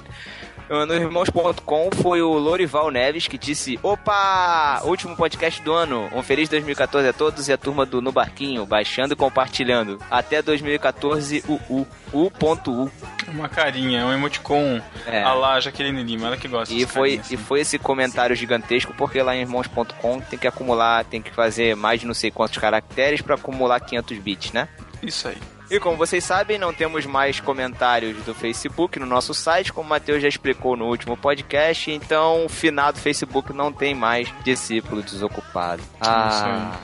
No 0.72 0.94
irmãos.com 0.94 1.90
foi 2.02 2.22
o 2.22 2.32
Lorival 2.32 2.90
Neves 2.90 3.28
que 3.28 3.38
disse: 3.38 3.78
Opa! 3.84 4.80
Último 4.86 5.18
podcast 5.18 5.62
do 5.62 5.74
ano. 5.74 6.10
Um 6.14 6.24
feliz 6.24 6.48
2014 6.48 7.10
a 7.10 7.12
todos 7.12 7.50
e 7.50 7.52
a 7.52 7.58
turma 7.58 7.86
do 7.86 8.02
No 8.02 8.10
Barquinho, 8.14 8.66
baixando 8.66 9.14
e 9.14 9.18
compartilhando. 9.18 10.00
Até 10.10 10.42
2014, 10.42 11.44
UU. 11.46 11.86
U.U. 12.14 12.92
Uma 13.28 13.50
carinha, 13.50 14.00
é 14.00 14.06
um 14.06 14.14
emoticon 14.14 14.80
É. 15.06 15.22
a 15.24 15.34
lá 15.34 15.60
Jaqueline 15.60 16.04
Lima, 16.04 16.28
ela 16.28 16.38
que 16.38 16.48
gosta 16.48 16.74
E 16.74 16.86
foi, 16.86 17.10
carinhas, 17.10 17.32
e 17.32 17.36
assim. 17.36 17.44
foi 17.44 17.60
esse 17.60 17.78
comentário 17.78 18.34
gigantesco, 18.34 18.94
porque 18.98 19.22
lá 19.22 19.36
em 19.36 19.42
irmãos.com 19.42 20.22
tem 20.22 20.40
que 20.40 20.48
acumular, 20.48 21.04
tem 21.04 21.22
que 21.22 21.32
fazer 21.32 21.76
mais 21.76 22.00
de 22.00 22.08
não 22.08 22.14
sei 22.14 22.32
quantos 22.32 22.58
caracteres 22.58 23.22
pra 23.22 23.36
acumular 23.36 23.82
500 23.82 24.18
bits, 24.20 24.52
né? 24.54 24.70
Isso 25.04 25.28
aí. 25.28 25.38
E 25.72 25.80
como 25.80 25.96
vocês 25.96 26.22
sabem, 26.22 26.58
não 26.58 26.74
temos 26.74 27.06
mais 27.06 27.40
comentários 27.40 28.18
do 28.26 28.36
Facebook 28.36 29.00
no 29.00 29.06
nosso 29.06 29.34
site, 29.34 29.72
como 29.72 29.88
o 29.88 29.90
Matheus 29.90 30.22
já 30.22 30.28
explicou 30.28 30.76
no 30.76 30.86
último 30.86 31.16
podcast, 31.16 31.90
então 31.90 32.46
o 32.46 32.50
finado 32.50 33.00
Facebook 33.00 33.54
não 33.54 33.72
tem 33.72 33.96
mais 33.96 34.28
discípulo 34.44 35.02
desocupado. 35.02 35.82
Ah, 36.02 36.78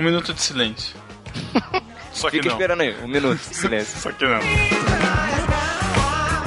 Um 0.00 0.02
minuto 0.02 0.34
de 0.34 0.42
silêncio. 0.42 0.96
Só 2.12 2.28
que 2.28 2.38
fica 2.38 2.48
não. 2.48 2.56
esperando 2.56 2.80
aí, 2.80 2.96
um 3.04 3.08
minuto 3.08 3.38
de 3.38 3.44
silêncio. 3.54 4.00
Só 4.00 4.10
que 4.10 4.24
não. 4.26 4.40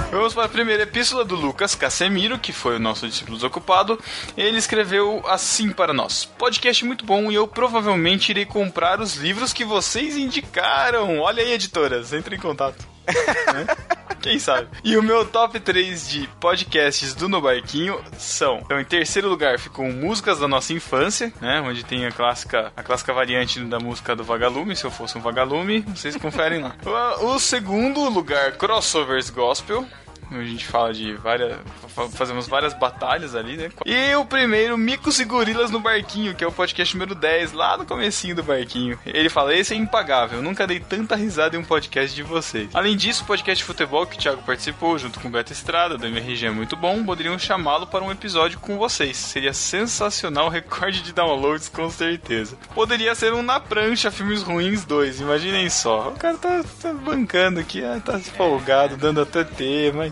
Vamos 0.09 0.33
para 0.33 0.45
a 0.45 0.49
primeira 0.49 0.83
epístola 0.83 1.25
do 1.25 1.35
Lucas 1.35 1.75
Casemiro, 1.75 2.39
que 2.39 2.53
foi 2.53 2.77
o 2.77 2.79
nosso 2.79 3.05
discípulo 3.05 3.35
desocupado. 3.35 3.99
Ele 4.37 4.57
escreveu 4.57 5.21
assim 5.27 5.69
para 5.69 5.93
nós: 5.93 6.23
Podcast 6.23 6.85
muito 6.85 7.05
bom 7.05 7.29
e 7.29 7.35
eu 7.35 7.45
provavelmente 7.47 8.29
irei 8.29 8.45
comprar 8.45 9.01
os 9.01 9.15
livros 9.15 9.51
que 9.51 9.65
vocês 9.65 10.15
indicaram. 10.15 11.19
Olha 11.19 11.43
aí, 11.43 11.51
editoras, 11.51 12.13
entre 12.13 12.37
em 12.37 12.39
contato. 12.39 12.87
Quem 14.27 14.39
sabe? 14.39 14.67
E 14.83 14.97
o 14.97 15.03
meu 15.03 15.25
top 15.25 15.59
3 15.59 16.09
de 16.09 16.27
podcasts 16.39 17.13
do 17.13 17.29
No 17.29 17.41
Barquinho 17.41 17.99
são. 18.17 18.59
Então, 18.65 18.79
em 18.79 18.85
terceiro 18.85 19.29
lugar 19.29 19.57
ficam 19.57 19.91
músicas 19.91 20.39
da 20.39 20.47
nossa 20.47 20.73
infância, 20.73 21.31
né? 21.39 21.61
Onde 21.61 21.83
tem 21.85 22.05
a 22.05 22.11
clássica, 22.11 22.71
a 22.75 22.83
clássica 22.83 23.13
variante 23.13 23.59
da 23.65 23.79
música 23.79 24.15
do 24.15 24.23
Vagalume. 24.23 24.75
Se 24.75 24.85
eu 24.85 24.91
fosse 24.91 25.17
um 25.17 25.21
vagalume, 25.21 25.81
vocês 25.81 26.15
conferem 26.17 26.61
lá. 26.61 26.75
O 27.21 27.39
segundo 27.39 28.09
lugar, 28.09 28.53
crossovers 28.53 29.29
gospel. 29.29 29.85
A 30.31 30.43
gente 30.43 30.65
fala 30.65 30.93
de 30.93 31.13
várias. 31.15 31.57
fa- 31.87 32.07
Fazemos 32.09 32.47
várias 32.47 32.73
batalhas 32.73 33.33
ali, 33.35 33.55
né? 33.57 33.69
E 33.85 34.15
o 34.15 34.25
primeiro, 34.25 34.77
Micos 34.77 35.19
e 35.19 35.25
Gorilas 35.25 35.71
no 35.71 35.79
Barquinho, 35.79 36.35
que 36.35 36.43
é 36.43 36.47
o 36.47 36.51
podcast 36.51 36.95
número 36.95 37.15
10, 37.15 37.53
lá 37.53 37.77
no 37.77 37.85
comecinho 37.85 38.35
do 38.35 38.43
Barquinho. 38.43 38.99
Ele 39.05 39.29
fala: 39.29 39.53
Esse 39.55 39.73
é 39.73 39.77
impagável, 39.77 40.41
nunca 40.41 40.67
dei 40.67 40.79
tanta 40.79 41.15
risada 41.15 41.55
em 41.55 41.59
um 41.59 41.63
podcast 41.63 42.15
de 42.15 42.23
vocês. 42.23 42.69
Além 42.73 42.95
disso, 42.97 43.23
o 43.23 43.27
podcast 43.27 43.57
de 43.61 43.63
futebol 43.65 44.05
que 44.05 44.15
o 44.15 44.19
Thiago 44.19 44.41
participou, 44.43 44.97
junto 44.97 45.19
com 45.19 45.27
o 45.27 45.31
Beto 45.31 45.53
Estrada, 45.53 45.97
do 45.97 46.05
MRG 46.05 46.45
é 46.47 46.51
muito 46.51 46.75
bom, 46.75 47.03
poderiam 47.05 47.37
chamá-lo 47.39 47.87
para 47.87 48.03
um 48.03 48.11
episódio 48.11 48.59
com 48.59 48.77
vocês. 48.77 49.15
Seria 49.17 49.53
sensacional 49.53 50.49
recorde 50.49 51.01
de 51.01 51.13
downloads, 51.13 51.69
com 51.69 51.89
certeza. 51.89 52.57
Poderia 52.75 53.15
ser 53.15 53.33
um 53.33 53.41
Na 53.41 53.59
Prancha 53.59 54.11
Filmes 54.11 54.43
Ruins 54.43 54.83
2, 54.85 55.21
imaginem 55.21 55.69
só. 55.69 56.09
O 56.09 56.19
cara 56.19 56.37
tá, 56.37 56.63
tá 56.81 56.93
bancando 56.93 57.59
aqui, 57.59 57.83
ah, 57.83 58.01
tá 58.03 58.19
folgado, 58.19 58.97
dando 58.97 59.21
até 59.21 59.43
tema 59.43 60.05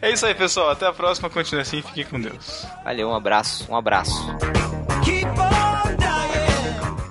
É 0.00 0.10
isso 0.10 0.24
aí, 0.26 0.34
pessoal. 0.34 0.70
Até 0.70 0.86
a 0.86 0.92
próxima. 0.92 1.30
Continue 1.30 1.62
assim. 1.62 1.82
Fique 1.82 2.04
com 2.04 2.20
Deus. 2.20 2.66
Valeu, 2.84 3.08
um 3.08 3.14
abraço, 3.14 3.66
um 3.70 3.76
abraço. 3.76 4.14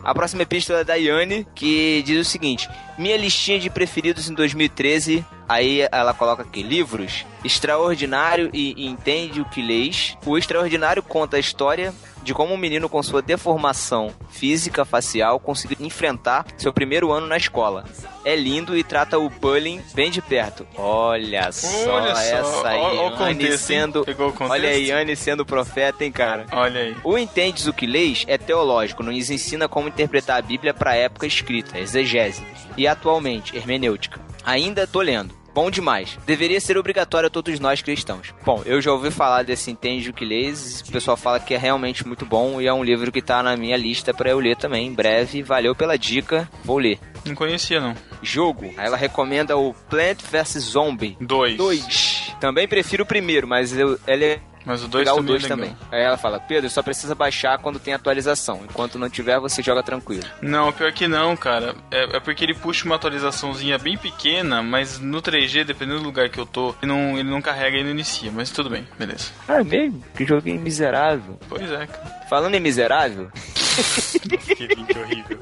A 0.04 0.14
próxima 0.14 0.44
epístola 0.44 0.80
é 0.80 0.84
da 0.84 0.96
Yane, 0.96 1.48
que 1.56 2.04
diz 2.06 2.28
o 2.28 2.30
seguinte: 2.30 2.70
Minha 2.98 3.16
listinha 3.16 3.58
de 3.58 3.70
preferidos 3.70 4.30
em 4.30 4.34
2013. 4.34 5.26
Aí 5.48 5.88
ela 5.92 6.14
coloca 6.14 6.44
aqui: 6.44 6.62
livros. 6.62 7.26
Extraordinário 7.44 8.50
e 8.54 8.86
Entende 8.86 9.40
o 9.40 9.46
que 9.46 9.62
lês. 9.62 10.18
O 10.26 10.38
Extraordinário 10.38 11.02
conta 11.02 11.38
a 11.38 11.40
história 11.40 11.94
de 12.24 12.34
como 12.34 12.54
um 12.54 12.58
menino 12.58 12.90
com 12.90 13.04
sua 13.04 13.22
deformação 13.22 14.12
física 14.30 14.86
facial 14.86 15.40
conseguiu 15.40 15.78
enfrentar 15.80 16.46
seu 16.58 16.74
primeiro 16.74 17.12
ano 17.12 17.28
na 17.28 17.38
escola. 17.38 17.86
É 18.26 18.36
lindo 18.36 18.78
e 18.78 18.84
trata 18.84 19.20
o 19.20 19.30
bullying 19.30 19.82
bem 19.94 20.10
de 20.10 20.22
perto. 20.22 20.66
Olha 20.76 21.52
só 21.52 21.92
Olha 21.92 22.16
só, 22.16 22.22
essa 22.22 22.68
aí, 22.70 22.80
o 22.80 23.04
Yane 23.04 23.18
contexto, 23.18 23.58
sendo. 23.58 24.02
O? 24.02 24.44
Olha 24.50 24.70
aí, 24.70 24.88
Yane 24.88 25.16
sendo 25.16 25.46
profeta, 25.46 26.06
hein, 26.06 26.12
cara? 26.12 26.46
Olha 26.52 26.80
aí. 26.80 26.96
O 27.04 27.18
Entendes 27.18 27.68
o 27.68 27.74
que 27.74 27.86
Leis 27.86 28.24
é 28.28 28.38
teológico, 28.38 29.04
nos 29.04 29.30
ensina 29.30 29.68
como 29.68 29.88
interpretar 29.88 30.40
a 30.40 30.42
Bíblia 30.42 30.74
para 30.74 30.92
a 30.92 30.96
época 30.96 31.28
escrita, 31.28 31.78
exegese, 31.78 32.44
e 32.78 32.88
atualmente, 32.88 33.56
hermenêutica. 33.56 34.20
Ainda 34.46 34.88
tô 34.88 35.02
lendo. 35.02 35.43
Bom 35.54 35.70
demais. 35.70 36.18
Deveria 36.26 36.60
ser 36.60 36.78
obrigatório 36.78 37.28
a 37.28 37.30
todos 37.30 37.60
nós 37.60 37.82
cristãos. 37.82 38.34
Bom, 38.45 38.62
eu 38.66 38.82
já 38.82 38.91
ouvi 38.91 39.12
falar 39.12 39.43
desse 39.43 39.70
Entende 39.72 40.10
o 40.10 40.14
que 40.14 40.26
Leis, 40.26 40.82
o 40.88 40.91
pessoal 40.91 41.16
fala 41.16 41.39
que 41.39 41.54
é 41.54 41.58
realmente 41.58 42.06
muito 42.08 42.26
bom 42.26 42.60
e 42.62 42.68
é 42.68 42.74
um 42.74 42.84
livro 42.84 43.12
que 43.12 43.22
tá 43.22 43.43
na 43.43 43.56
minha 43.56 43.78
lista 43.78 44.14
para 44.14 44.30
eu 44.30 44.39
ler 44.39 44.56
também 44.56 44.88
em 44.88 44.93
breve. 44.93 45.43
Valeu 45.43 45.76
pela 45.76 45.97
dica, 45.97 46.49
vou 46.64 46.78
ler. 46.78 46.99
Não 47.26 47.36
conhecia, 47.36 47.80
não. 47.80 47.93
Jogo. 48.22 48.74
Aí 48.78 48.86
ela 48.88 48.97
recomenda 48.97 49.56
o 49.58 49.74
Plant 49.89 50.20
vs 50.22 50.64
Zombie. 50.64 51.18
Dois. 51.22 51.56
2. 51.58 52.36
Também 52.39 52.68
prefiro 52.68 53.04
o 53.04 53.08
primeiro, 53.08 53.47
mas 53.47 53.78
eu- 53.78 53.97
ele 54.08 54.26
é 54.26 54.39
Mas 54.66 54.84
o 54.84 54.88
2 54.88 55.05
Jogar 55.07 55.14
o 55.14 55.18
também 55.24 55.32
2 55.34 55.43
é 55.43 55.47
também. 55.47 55.78
Aí 55.91 56.01
ela 56.01 56.18
fala, 56.18 56.39
Pedro, 56.39 56.70
só 56.70 56.82
precisa 56.82 57.14
baixar 57.14 57.57
quando 57.57 57.80
tem 57.80 57.93
atualização. 57.93 58.61
Enquanto 58.64 58.97
não 58.97 59.09
tiver, 59.09 59.39
você 59.39 59.61
joga 59.61 59.84
tranquilo. 59.84 60.24
Não, 60.41 60.72
pior 60.72 60.91
que 60.91 61.07
não, 61.07 61.36
cara. 61.36 61.76
É, 61.91 62.18
é 62.18 62.20
porque 62.20 62.43
ele 62.45 62.53
puxa 62.53 62.86
uma 62.86 62.95
atualizaçãozinha 62.95 63.78
bem 63.78 63.97
pequena, 63.97 64.61
mas 64.64 64.99
no 64.99 65.22
3G, 65.22 65.64
dependendo 65.64 65.99
do 65.99 66.05
lugar 66.05 66.30
que 66.30 66.39
eu 66.39 66.45
tô, 66.45 66.76
ele 66.82 66.91
não, 66.91 67.18
ele 67.18 67.30
não 67.30 67.41
carrega 67.41 67.78
e 67.78 67.84
não 67.84 67.91
inicia. 67.91 68.32
Mas 68.32 68.51
tudo 68.51 68.70
bem, 68.70 68.88
beleza. 68.97 69.32
Ah, 69.47 69.59
é 69.59 69.64
mesmo? 69.64 70.03
Que 70.16 70.26
joguinho 70.26 70.61
miserável. 70.61 71.38
Pois 71.49 71.70
é, 71.70 71.86
cara. 71.86 72.24
Falando 72.30 72.55
em 72.55 72.59
miserável, 72.59 73.30
Que 74.55 74.68
link 74.68 74.97
horrível. 74.97 75.39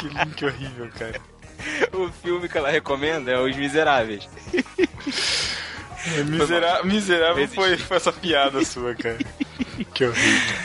Que 0.00 0.08
link 0.08 0.44
horrível, 0.44 0.90
cara. 0.98 1.20
o 1.92 2.08
filme 2.22 2.48
que 2.48 2.58
ela 2.58 2.70
recomenda 2.70 3.30
é 3.30 3.38
Os 3.38 3.56
Miseráveis. 3.56 4.28
É 6.06 6.22
misera- 6.24 6.82
miserável 6.82 7.46
foi, 7.48 7.76
foi 7.76 7.96
essa 7.96 8.12
piada 8.12 8.64
sua, 8.64 8.94
cara. 8.94 9.18
Que 9.94 10.04
horrível. 10.04 10.56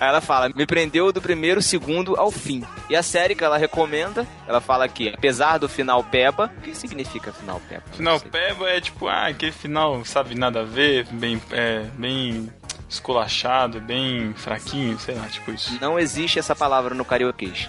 Aí 0.00 0.08
ela 0.08 0.20
fala, 0.22 0.48
me 0.48 0.64
prendeu 0.66 1.12
do 1.12 1.20
primeiro 1.20 1.60
segundo 1.60 2.16
ao 2.16 2.30
fim. 2.30 2.64
E 2.88 2.96
a 2.96 3.02
série 3.02 3.34
que 3.34 3.44
ela 3.44 3.58
recomenda, 3.58 4.26
ela 4.48 4.60
fala 4.60 4.88
que, 4.88 5.10
apesar 5.10 5.58
do 5.58 5.68
final 5.68 6.02
peba, 6.02 6.50
o 6.56 6.60
que 6.62 6.74
significa 6.74 7.32
final 7.32 7.60
peba? 7.68 7.82
Final 7.92 8.18
Peba 8.20 8.70
é 8.70 8.80
tipo, 8.80 9.06
ah, 9.08 9.26
aquele 9.26 9.52
final, 9.52 10.02
sabe, 10.04 10.34
nada 10.34 10.60
a 10.60 10.64
ver, 10.64 11.06
bem, 11.12 11.40
é, 11.50 11.80
bem 11.94 12.48
esculachado, 12.88 13.80
bem 13.80 14.32
fraquinho, 14.34 14.98
sei 14.98 15.14
lá, 15.14 15.26
tipo 15.26 15.52
isso. 15.52 15.76
Não 15.80 15.98
existe 15.98 16.38
essa 16.38 16.54
palavra 16.56 16.94
no 16.94 17.04
carioquês. 17.04 17.68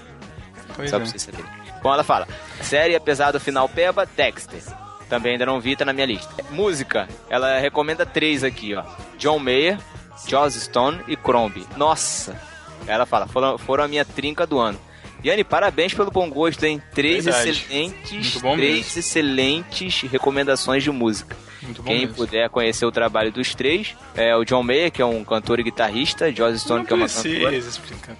Pois 0.75 0.89
Só 0.89 0.95
é. 0.95 0.99
pra 0.99 1.09
vocês 1.09 1.23
saberem. 1.23 1.45
Bom, 1.83 1.93
ela 1.93 2.03
fala, 2.03 2.27
série 2.61 2.95
apesar 2.95 3.31
do 3.31 3.39
final 3.39 3.67
peba, 3.67 4.05
Dexter. 4.15 4.61
Também 5.09 5.33
ainda 5.33 5.45
não 5.45 5.59
vi, 5.59 5.75
tá 5.75 5.85
na 5.85 5.93
minha 5.93 6.05
lista. 6.05 6.43
Música, 6.49 7.07
ela 7.29 7.59
recomenda 7.59 8.05
três 8.05 8.43
aqui, 8.43 8.75
ó. 8.75 8.83
John 9.17 9.39
Mayer, 9.39 9.79
Joss 10.27 10.59
Stone 10.59 10.99
e 11.07 11.15
Crombie. 11.15 11.65
Nossa! 11.77 12.39
Ela 12.85 13.05
fala, 13.05 13.27
foram, 13.27 13.57
foram 13.57 13.83
a 13.83 13.87
minha 13.87 14.05
trinca 14.05 14.45
do 14.45 14.59
ano. 14.59 14.79
Yanni, 15.25 15.43
parabéns 15.43 15.93
pelo 15.93 16.11
bom 16.11 16.29
gosto, 16.29 16.63
hein? 16.63 16.81
Três 16.93 17.25
Verdade. 17.25 17.49
excelentes, 17.49 18.39
três 18.39 18.57
mesmo. 18.57 18.99
excelentes 18.99 20.01
recomendações 20.03 20.83
de 20.83 20.91
música. 20.91 21.35
Quem 21.73 22.01
mesmo. 22.01 22.15
puder 22.15 22.49
conhecer 22.49 22.85
o 22.85 22.91
trabalho 22.91 23.31
dos 23.31 23.53
três, 23.55 23.95
é 24.15 24.35
o 24.35 24.43
John 24.43 24.63
Mayer, 24.63 24.91
que 24.91 25.01
é 25.01 25.05
um 25.05 25.23
cantor 25.23 25.59
e 25.59 25.63
guitarrista, 25.63 26.31
Joss 26.31 26.59
Stone, 26.59 26.85
que 26.85 26.93
é 26.93 26.95
uma 26.95 27.07
cantora, 27.07 27.59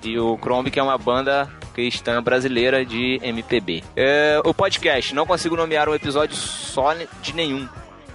e 0.04 0.20
o 0.20 0.38
Crombie, 0.38 0.72
que 0.72 0.80
é 0.80 0.84
uma 0.84 0.98
banda 0.98 1.50
cristã 1.74 2.22
brasileira 2.22 2.86
de 2.86 3.20
MPB. 3.22 3.84
É, 3.96 4.42
o 4.44 4.54
podcast, 4.54 5.14
não 5.14 5.26
consigo 5.26 5.56
nomear 5.56 5.88
um 5.88 5.96
episódio 5.96 6.36
só 6.36 6.94
de 7.22 7.34
nenhum. 7.34 7.68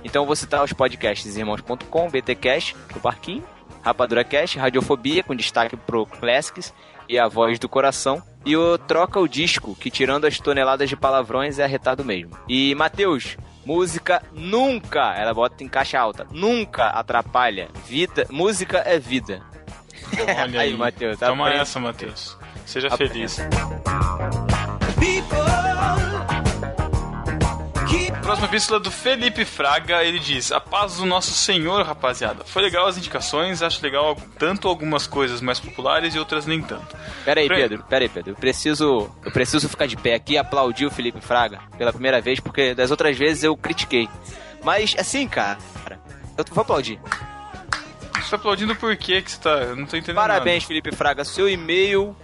Então 0.05 0.27
vou 0.27 0.35
citar 0.35 0.65
os 0.65 0.73
podcasts 0.73 1.37
irmãos.com, 1.37 2.11
BTcast, 2.11 2.75
do 2.93 3.01
Parquinho, 3.01 3.45
Rapadura 3.83 4.25
Cast, 4.25 4.59
Radiofobia, 4.59 5.23
com 5.23 5.35
destaque 5.35 5.77
pro 5.77 6.07
Classics 6.07 6.73
e 7.09 7.19
a 7.19 7.29
Voz 7.29 7.59
do 7.59 7.69
Coração. 7.69 8.23
E 8.45 8.57
o 8.57 8.79
Troca 8.79 9.21
o 9.21 9.29
Disco, 9.29 9.77
que 9.77 9.91
tirando 9.91 10.25
as 10.25 10.39
toneladas 10.39 10.89
de 10.89 10.97
palavrões 10.97 11.59
é 11.59 11.65
arretado 11.65 12.05
mesmo. 12.05 12.37
E 12.49 12.75
Matheus, 12.75 13.37
música 13.65 14.23
nunca, 14.33 15.15
ela 15.15 15.33
bota 15.35 15.63
em 15.63 15.69
caixa 15.69 15.99
alta, 15.99 16.27
nunca 16.31 16.87
atrapalha. 16.89 17.69
Vida, 17.87 18.27
música 18.31 18.79
é 18.79 18.99
vida. 18.99 19.43
Olha 20.19 20.43
Aí, 20.45 20.59
aí, 20.59 20.77
Matheus, 20.77 21.19
Toma 21.19 21.45
aprende. 21.45 21.63
essa, 21.63 21.81
Matheus. 21.81 22.37
Seja 22.67 22.89
Aprende. 22.89 23.13
feliz. 23.13 23.39
Próxima 28.23 28.47
epístola 28.47 28.79
do 28.81 28.91
Felipe 28.91 29.45
Fraga, 29.45 30.05
ele 30.05 30.19
diz: 30.19 30.53
A 30.53 30.61
paz 30.61 30.97
do 30.97 31.05
nosso 31.05 31.33
Senhor, 31.33 31.85
rapaziada. 31.85 32.45
Foi 32.45 32.63
legal 32.63 32.87
as 32.87 32.97
indicações, 32.97 33.63
acho 33.63 33.83
legal 33.83 34.17
tanto 34.39 34.69
algumas 34.69 35.07
coisas 35.07 35.41
mais 35.41 35.59
populares 35.59 36.15
e 36.15 36.19
outras 36.19 36.47
nem 36.47 36.63
tanto. 36.63 36.97
Pera 37.25 37.41
aí, 37.41 37.47
Pra- 37.49 37.57
Pedro, 37.57 37.83
pera 37.89 38.05
aí, 38.05 38.09
Pedro. 38.09 38.31
Eu 38.33 38.37
preciso, 38.37 39.11
eu 39.25 39.31
preciso 39.33 39.69
ficar 39.69 39.87
de 39.87 39.97
pé 39.97 40.15
aqui 40.15 40.35
e 40.35 40.39
aplaudir 40.39 40.87
o 40.87 40.91
Felipe 40.91 41.21
Fraga 41.21 41.61
pela 41.77 41.93
primeira 41.93 42.21
vez, 42.21 42.39
porque 42.41 42.75
das 42.75 42.91
outras 42.91 43.17
vezes 43.19 43.43
eu 43.45 43.57
critiquei. 43.57 44.09
Mas, 44.63 44.95
assim, 44.99 45.27
cara, 45.27 45.59
eu 46.39 46.45
vou 46.51 46.63
aplaudir. 46.63 47.01
Você 48.15 48.31
tá 48.31 48.37
aplaudindo 48.37 48.77
por 48.77 48.97
quê 48.97 49.21
que 49.21 49.31
você 49.33 49.39
tá. 49.41 49.51
Eu 49.51 49.77
não 49.77 49.85
tô 49.85 49.97
entendendo. 49.97 50.15
Parabéns, 50.17 50.63
Felipe 50.65 50.95
Fraga. 50.95 51.25
Seu 51.25 51.49
e-mail, 51.49 52.17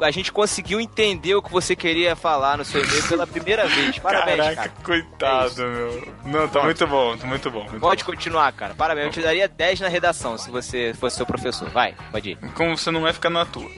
a 0.00 0.10
gente 0.10 0.32
conseguiu 0.32 0.80
entender 0.80 1.34
o 1.34 1.42
que 1.42 1.50
você 1.50 1.74
queria 1.76 2.14
falar 2.16 2.58
no 2.58 2.64
seu 2.64 2.82
e-mail 2.84 3.08
pela 3.08 3.26
primeira 3.26 3.66
vez. 3.66 3.98
Parabéns, 3.98 4.36
Caraca, 4.36 4.56
cara. 4.56 4.72
coitado, 4.82 5.62
meu. 5.66 6.12
Não, 6.24 6.48
tá 6.48 6.62
muito 6.62 6.86
bom, 6.86 7.16
tá 7.16 7.26
muito 7.26 7.50
bom. 7.50 7.60
muito 7.60 7.80
Pode 7.80 8.04
continuar, 8.04 8.52
cara. 8.52 8.74
Parabéns. 8.74 9.06
Eu 9.06 9.12
te 9.12 9.20
daria 9.22 9.48
10 9.48 9.80
na 9.80 9.88
redação 9.88 10.36
se 10.38 10.50
você 10.50 10.94
fosse 10.98 11.16
seu 11.16 11.26
professor. 11.26 11.68
Vai, 11.70 11.94
pode 12.10 12.30
ir. 12.30 12.38
como 12.54 12.76
você 12.76 12.90
não 12.90 13.02
vai 13.02 13.12
ficar 13.12 13.30
na 13.30 13.44
tua. 13.44 13.70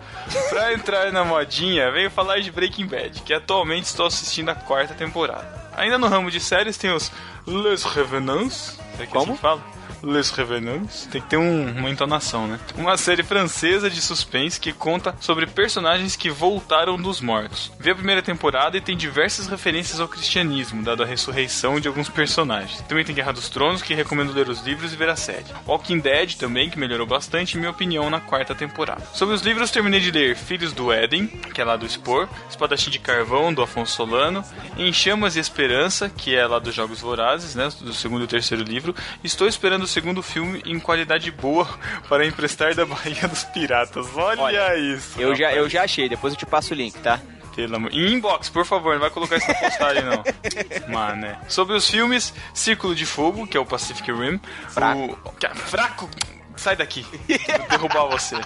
Pra 0.48 0.72
entrar 0.72 1.12
na 1.12 1.24
modinha, 1.24 1.90
veio 1.90 2.10
falar 2.10 2.40
de 2.40 2.50
Breaking 2.50 2.86
Bad, 2.86 3.22
que 3.22 3.32
atualmente 3.34 3.84
estou 3.84 4.06
assistindo 4.06 4.48
a 4.50 4.54
quarta 4.54 4.94
temporada. 4.94 5.66
Ainda 5.76 5.98
no 5.98 6.08
ramo 6.08 6.30
de 6.30 6.40
séries 6.40 6.78
tem 6.78 6.90
os 6.90 7.12
Les 7.46 7.84
Revenants. 7.84 8.78
É 8.98 9.04
que 9.06 9.12
Como? 9.12 9.32
assim 9.32 9.40
fala? 9.40 9.62
Les 10.02 10.30
Revenants. 10.30 11.08
Tem 11.10 11.20
que 11.20 11.28
ter 11.28 11.36
um- 11.36 11.78
uma 11.78 11.90
entonação, 11.90 12.46
né? 12.46 12.58
Uma 12.76 12.96
série 12.96 13.22
francesa 13.22 13.88
de 13.90 14.00
suspense 14.00 14.60
que 14.60 14.72
conta 14.72 15.14
sobre 15.20 15.46
personagens 15.46 16.16
que 16.16 16.30
voltaram 16.30 16.96
dos 16.96 17.20
mortos. 17.20 17.72
Vê 17.78 17.90
a 17.90 17.94
primeira 17.94 18.22
temporada 18.22 18.76
e 18.76 18.80
tem 18.80 18.96
diversas 18.96 19.46
referências 19.46 20.00
ao 20.00 20.08
cristianismo, 20.08 20.82
dado 20.82 21.02
a 21.02 21.06
ressurreição 21.06 21.80
de 21.80 21.88
alguns 21.88 22.08
personagens. 22.08 22.80
Também 22.82 23.04
tem 23.04 23.14
Guerra 23.14 23.32
dos 23.32 23.48
Tronos, 23.48 23.82
que 23.82 23.94
recomendo 23.94 24.32
ler 24.32 24.48
os 24.48 24.62
livros 24.62 24.92
e 24.92 24.96
ver 24.96 25.08
a 25.08 25.16
série. 25.16 25.44
Walking 25.66 25.98
Dead 25.98 26.34
também, 26.34 26.68
que 26.70 26.78
melhorou 26.78 27.06
bastante, 27.06 27.56
em 27.56 27.60
minha 27.60 27.70
opinião, 27.70 28.10
na 28.10 28.20
quarta 28.20 28.54
temporada. 28.54 29.02
Sobre 29.14 29.34
os 29.34 29.42
livros, 29.42 29.70
terminei 29.70 30.00
de 30.00 30.10
ler 30.10 30.36
Filhos 30.36 30.72
do 30.72 30.92
Éden, 30.92 31.26
que 31.26 31.60
é 31.60 31.64
lá 31.64 31.76
do 31.76 31.88
Spor, 31.88 32.28
Espadachim 32.48 32.90
de 32.90 32.98
Carvão, 32.98 33.52
do 33.52 33.62
Afonso 33.62 33.94
Solano, 33.94 34.44
Em 34.76 34.92
Chamas 34.92 35.36
e 35.36 35.40
Esperança, 35.40 36.08
que 36.08 36.34
é 36.34 36.46
lá 36.46 36.58
dos 36.58 36.74
Jogos 36.74 37.00
Vorazes, 37.00 37.54
né, 37.54 37.68
do 37.80 37.92
segundo 37.94 38.24
e 38.24 38.26
terceiro 38.26 38.62
livro. 38.62 38.94
Estou 39.24 39.46
esperando 39.48 39.85
o 39.86 39.88
segundo 39.88 40.22
filme 40.22 40.62
em 40.66 40.78
qualidade 40.78 41.30
boa 41.30 41.66
para 42.08 42.26
emprestar 42.26 42.74
da 42.74 42.84
Bahia 42.84 43.26
dos 43.28 43.44
Piratas. 43.44 44.06
Olha, 44.14 44.40
Olha, 44.42 44.76
isso. 44.78 45.20
Eu 45.20 45.34
já, 45.34 45.52
eu 45.54 45.68
já 45.68 45.84
achei, 45.84 46.08
depois 46.08 46.32
eu 46.34 46.38
te 46.38 46.44
passo 46.46 46.74
o 46.74 46.76
link, 46.76 46.98
tá? 46.98 47.20
Pelo 47.54 47.76
amor... 47.76 47.90
Em 47.94 48.12
inbox, 48.12 48.50
por 48.50 48.66
favor, 48.66 48.92
não 48.94 49.00
vai 49.00 49.08
colocar 49.08 49.36
isso 49.38 49.48
na 49.48 49.54
postagem, 49.54 50.02
não. 50.04 50.22
Mano, 50.92 51.22
né? 51.22 51.38
Sobre 51.48 51.74
os 51.74 51.88
filmes, 51.88 52.34
Círculo 52.52 52.94
de 52.94 53.06
Fogo, 53.06 53.46
que 53.46 53.56
é 53.56 53.60
o 53.60 53.64
Pacific 53.64 54.12
Rim. 54.12 54.38
Fraco. 54.68 55.18
O... 55.24 55.32
que- 55.32 55.48
Fraco! 55.54 56.10
Sai 56.54 56.76
daqui. 56.76 57.00
Vou 57.02 57.68
derrubar 57.70 58.04
você. 58.08 58.36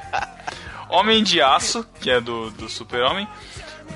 Homem 0.89 1.23
de 1.25 1.41
Aço, 1.43 1.85
que 2.01 2.11
é 2.11 2.21
do, 2.21 2.51
do 2.53 2.69
Super-Homem. 2.69 3.27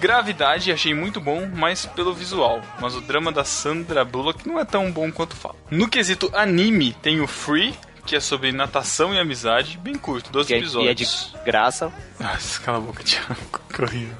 Gravidade, 0.00 0.72
achei 0.72 0.92
muito 0.94 1.20
bom, 1.20 1.48
mas 1.54 1.86
pelo 1.86 2.12
visual. 2.14 2.60
Mas 2.80 2.94
o 2.94 3.00
drama 3.00 3.32
da 3.32 3.44
Sandra 3.44 4.04
Bullock 4.04 4.46
não 4.46 4.58
é 4.60 4.64
tão 4.64 4.90
bom 4.90 5.10
quanto 5.10 5.34
fala. 5.36 5.56
No 5.70 5.88
quesito 5.88 6.30
anime, 6.34 6.92
tem 7.02 7.20
o 7.20 7.26
Free, 7.26 7.74
que 8.04 8.14
é 8.14 8.20
sobre 8.20 8.52
natação 8.52 9.14
e 9.14 9.18
amizade, 9.18 9.78
bem 9.78 9.94
curto, 9.94 10.30
12 10.30 10.46
Que 10.48 10.54
é, 10.54 10.56
e 10.58 10.60
episódios. 10.60 11.32
é 11.34 11.38
de 11.38 11.44
graça. 11.44 11.92
Nossa, 12.20 12.60
cala 12.60 12.78
a 12.78 12.80
boca, 12.80 13.02
Thiago. 13.02 13.36
Que 13.74 13.82
horrível. 13.82 14.14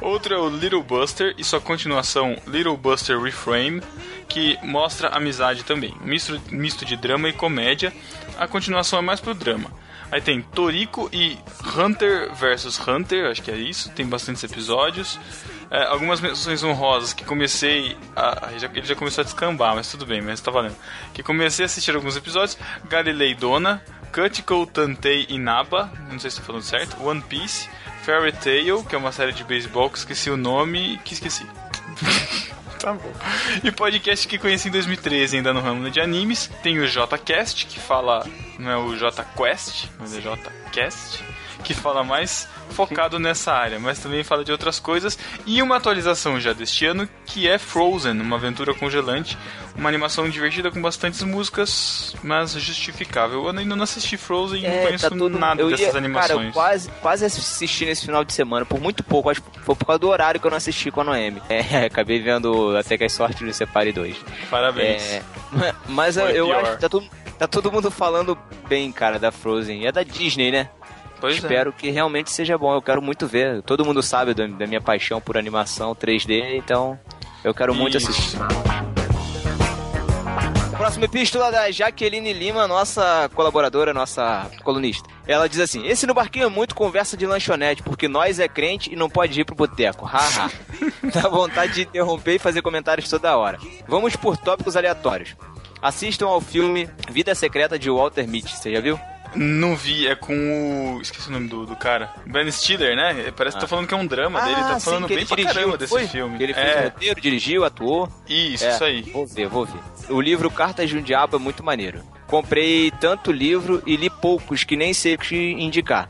Outro 0.00 0.32
é 0.32 0.38
o 0.38 0.48
Little 0.48 0.82
Buster 0.82 1.34
e 1.36 1.42
sua 1.42 1.60
continuação 1.60 2.36
Little 2.46 2.76
Buster 2.76 3.20
Reframe, 3.20 3.82
que 4.28 4.56
mostra 4.62 5.08
amizade 5.08 5.64
também. 5.64 5.92
Misto, 6.02 6.40
misto 6.52 6.84
de 6.84 6.96
drama 6.96 7.28
e 7.28 7.32
comédia. 7.32 7.92
A 8.38 8.46
continuação 8.46 9.00
é 9.00 9.02
mais 9.02 9.18
pro 9.20 9.34
drama. 9.34 9.72
Aí 10.12 10.20
tem 10.20 10.42
Toriko 10.42 11.08
e 11.10 11.38
Hunter 11.74 12.30
vs 12.34 12.78
Hunter, 12.86 13.30
acho 13.30 13.42
que 13.42 13.50
é 13.50 13.56
isso. 13.56 13.88
Tem 13.92 14.06
bastantes 14.06 14.44
episódios. 14.44 15.18
É, 15.70 15.84
algumas 15.86 16.20
menções 16.20 16.62
honrosas 16.62 17.14
que 17.14 17.24
comecei 17.24 17.96
a. 18.14 18.50
Ele 18.50 18.84
já 18.84 18.94
começou 18.94 19.22
a 19.22 19.24
descambar, 19.24 19.74
mas 19.74 19.90
tudo 19.90 20.04
bem, 20.04 20.20
mas 20.20 20.38
tá 20.38 20.50
valendo. 20.50 20.76
Que 21.14 21.22
comecei 21.22 21.64
a 21.64 21.66
assistir 21.66 21.96
alguns 21.96 22.14
episódios. 22.14 22.58
Galilei 22.90 23.34
Dona, 23.34 23.82
Kutiko 24.12 24.66
Tantei 24.66 25.24
Inaba, 25.30 25.90
não 26.10 26.18
sei 26.18 26.30
se 26.30 26.36
tô 26.36 26.42
falando 26.42 26.62
certo. 26.62 27.02
One 27.02 27.22
Piece, 27.22 27.70
Fairy 28.02 28.32
Tail, 28.32 28.84
que 28.84 28.94
é 28.94 28.98
uma 28.98 29.12
série 29.12 29.32
de 29.32 29.42
beisebol 29.44 29.88
que 29.88 29.96
esqueci 29.96 30.28
o 30.28 30.36
nome 30.36 31.00
que 31.06 31.14
esqueci. 31.14 31.46
Tá 32.82 32.94
bom. 32.94 33.12
E 33.62 33.70
podcast 33.70 34.26
que 34.26 34.36
conheci 34.36 34.66
em 34.66 34.72
2013, 34.72 35.36
ainda 35.36 35.52
no 35.52 35.60
ramo 35.60 35.88
de 35.88 36.00
animes. 36.00 36.50
Tem 36.64 36.80
o 36.80 36.86
JCast, 36.88 37.66
que 37.66 37.78
fala. 37.78 38.26
Não 38.58 38.68
é 38.68 38.76
o 38.76 38.96
JQuest, 38.96 39.88
mas 40.00 40.16
é 40.16 40.20
JCast. 40.20 41.22
Que 41.62 41.74
fala 41.74 42.02
mais 42.02 42.48
focado 42.70 43.18
nessa 43.18 43.52
área, 43.52 43.78
mas 43.78 43.98
também 43.98 44.24
fala 44.24 44.44
de 44.44 44.50
outras 44.50 44.80
coisas. 44.80 45.18
E 45.46 45.62
uma 45.62 45.76
atualização 45.76 46.40
já 46.40 46.52
deste 46.52 46.84
ano, 46.86 47.08
que 47.26 47.46
é 47.48 47.58
Frozen, 47.58 48.20
uma 48.20 48.36
aventura 48.36 48.74
congelante. 48.74 49.36
Uma 49.76 49.88
animação 49.88 50.28
divertida 50.28 50.70
com 50.70 50.82
bastantes 50.82 51.22
músicas, 51.22 52.14
mas 52.22 52.52
justificável. 52.52 53.44
Eu 53.46 53.58
ainda 53.58 53.74
não 53.76 53.84
assisti 53.84 54.16
Frozen 54.16 54.62
e 54.64 54.68
não 54.68 54.82
conheço 54.82 55.14
nada 55.30 55.54
É, 55.54 55.56
tá 55.56 55.62
eu 55.62 55.70
dessas 55.70 55.92
ia- 55.94 55.98
animações. 55.98 56.30
Cara, 56.30 56.48
eu 56.48 56.52
quase, 56.52 56.90
quase 57.00 57.24
assisti 57.24 57.86
nesse 57.86 58.04
final 58.04 58.22
de 58.24 58.32
semana, 58.32 58.66
por 58.66 58.80
muito 58.80 59.02
pouco, 59.02 59.30
acho 59.30 59.40
que 59.40 59.60
foi 59.60 59.74
por 59.74 59.86
causa 59.86 59.98
do 59.98 60.08
horário 60.08 60.38
que 60.40 60.46
eu 60.46 60.50
não 60.50 60.58
assisti 60.58 60.90
com 60.90 61.00
a 61.00 61.04
Noemi. 61.04 61.40
É, 61.48 61.60
acabei 61.86 62.20
vendo 62.20 62.76
até 62.76 62.98
que 62.98 63.04
as 63.04 63.12
sortes 63.12 63.40
do 63.46 63.52
Separe 63.54 63.92
2. 63.92 64.16
Parabéns. 64.50 65.02
É, 65.02 65.22
mas 65.88 66.16
eu, 66.16 66.24
Foi 66.26 66.38
eu 66.38 66.46
pior. 66.46 66.62
acho 66.62 66.72
que 66.72 66.80
tá 66.80 66.88
tudo, 66.88 67.08
Tá 67.38 67.48
todo 67.48 67.72
mundo 67.72 67.90
falando 67.90 68.38
bem, 68.68 68.92
cara, 68.92 69.18
da 69.18 69.32
Frozen. 69.32 69.84
É 69.86 69.90
da 69.90 70.04
Disney, 70.04 70.52
né? 70.52 70.68
Pois 71.22 71.36
é. 71.36 71.38
Espero 71.38 71.72
que 71.72 71.88
realmente 71.88 72.32
seja 72.32 72.58
bom. 72.58 72.74
Eu 72.74 72.82
quero 72.82 73.00
muito 73.00 73.28
ver. 73.28 73.62
Todo 73.62 73.84
mundo 73.84 74.02
sabe 74.02 74.34
da 74.34 74.66
minha 74.66 74.80
paixão 74.80 75.20
por 75.20 75.38
animação 75.38 75.94
3D, 75.94 76.56
então 76.56 76.98
eu 77.44 77.54
quero 77.54 77.72
muito 77.72 77.96
Isso. 77.96 78.10
assistir. 78.10 78.38
Próxima 80.76 81.04
epístola 81.04 81.52
da 81.52 81.70
Jaqueline 81.70 82.32
Lima, 82.32 82.66
nossa 82.66 83.30
colaboradora, 83.36 83.94
nossa 83.94 84.50
colunista. 84.64 85.08
Ela 85.24 85.48
diz 85.48 85.60
assim: 85.60 85.86
Esse 85.86 86.08
no 86.08 86.14
barquinho 86.14 86.46
é 86.46 86.48
muito 86.48 86.74
conversa 86.74 87.16
de 87.16 87.24
lanchonete, 87.24 87.84
porque 87.84 88.08
nós 88.08 88.40
é 88.40 88.48
crente 88.48 88.92
e 88.92 88.96
não 88.96 89.08
pode 89.08 89.40
ir 89.40 89.44
pro 89.44 89.54
boteco. 89.54 90.04
Haha. 90.04 90.50
Dá 91.14 91.28
vontade 91.28 91.74
de 91.74 91.82
interromper 91.82 92.34
e 92.34 92.38
fazer 92.40 92.62
comentários 92.62 93.08
toda 93.08 93.36
hora. 93.36 93.60
Vamos 93.86 94.16
por 94.16 94.36
tópicos 94.36 94.76
aleatórios. 94.76 95.36
Assistam 95.80 96.26
ao 96.26 96.40
filme 96.40 96.90
Vida 97.08 97.32
Secreta 97.32 97.78
de 97.78 97.88
Walter 97.88 98.26
Mitty. 98.26 98.56
Você 98.56 98.72
já 98.72 98.80
viu? 98.80 98.98
Não 99.34 99.74
vi, 99.76 100.06
é 100.06 100.14
com 100.14 100.96
o. 100.96 101.00
Esqueci 101.02 101.28
o 101.28 101.32
nome 101.32 101.48
do, 101.48 101.64
do 101.66 101.74
cara. 101.76 102.10
Ben 102.26 102.50
Stiller, 102.50 102.94
né? 102.96 103.32
Parece 103.36 103.56
que 103.56 103.60
tá 103.62 103.66
falando 103.68 103.86
que 103.86 103.94
é 103.94 103.96
um 103.96 104.06
drama 104.06 104.40
dele, 104.42 104.56
tá 104.56 104.74
Ah, 104.74 104.78
sim, 104.80 104.84
falando 104.84 105.08
bem 105.08 105.24
pra 105.26 105.36
dirigiu, 105.36 105.54
caramba 105.54 105.78
desse 105.78 105.90
foi? 105.90 106.06
filme. 106.06 106.36
Que 106.36 106.42
ele 106.42 106.54
fez 106.54 106.66
o 106.66 106.70
é, 106.78 106.84
roteiro, 106.84 107.20
dirigiu, 107.20 107.64
atuou. 107.64 108.08
isso, 108.28 108.64
É, 108.64 108.70
isso 108.70 108.84
aí. 108.84 109.02
Vou 109.02 109.26
ver, 109.26 109.46
vou 109.48 109.64
ver. 109.64 109.80
O 110.10 110.20
livro 110.20 110.50
Cartas 110.50 110.88
de 110.90 110.96
um 110.98 111.02
Diabo 111.02 111.36
é 111.36 111.38
muito 111.38 111.62
maneiro. 111.64 112.02
Comprei 112.26 112.90
tanto 112.92 113.30
livro 113.30 113.82
e 113.86 113.94
li 113.96 114.08
poucos 114.08 114.64
que 114.64 114.76
nem 114.76 114.94
sei 114.94 115.14
o 115.14 115.18
que 115.18 115.52
indicar. 115.52 116.08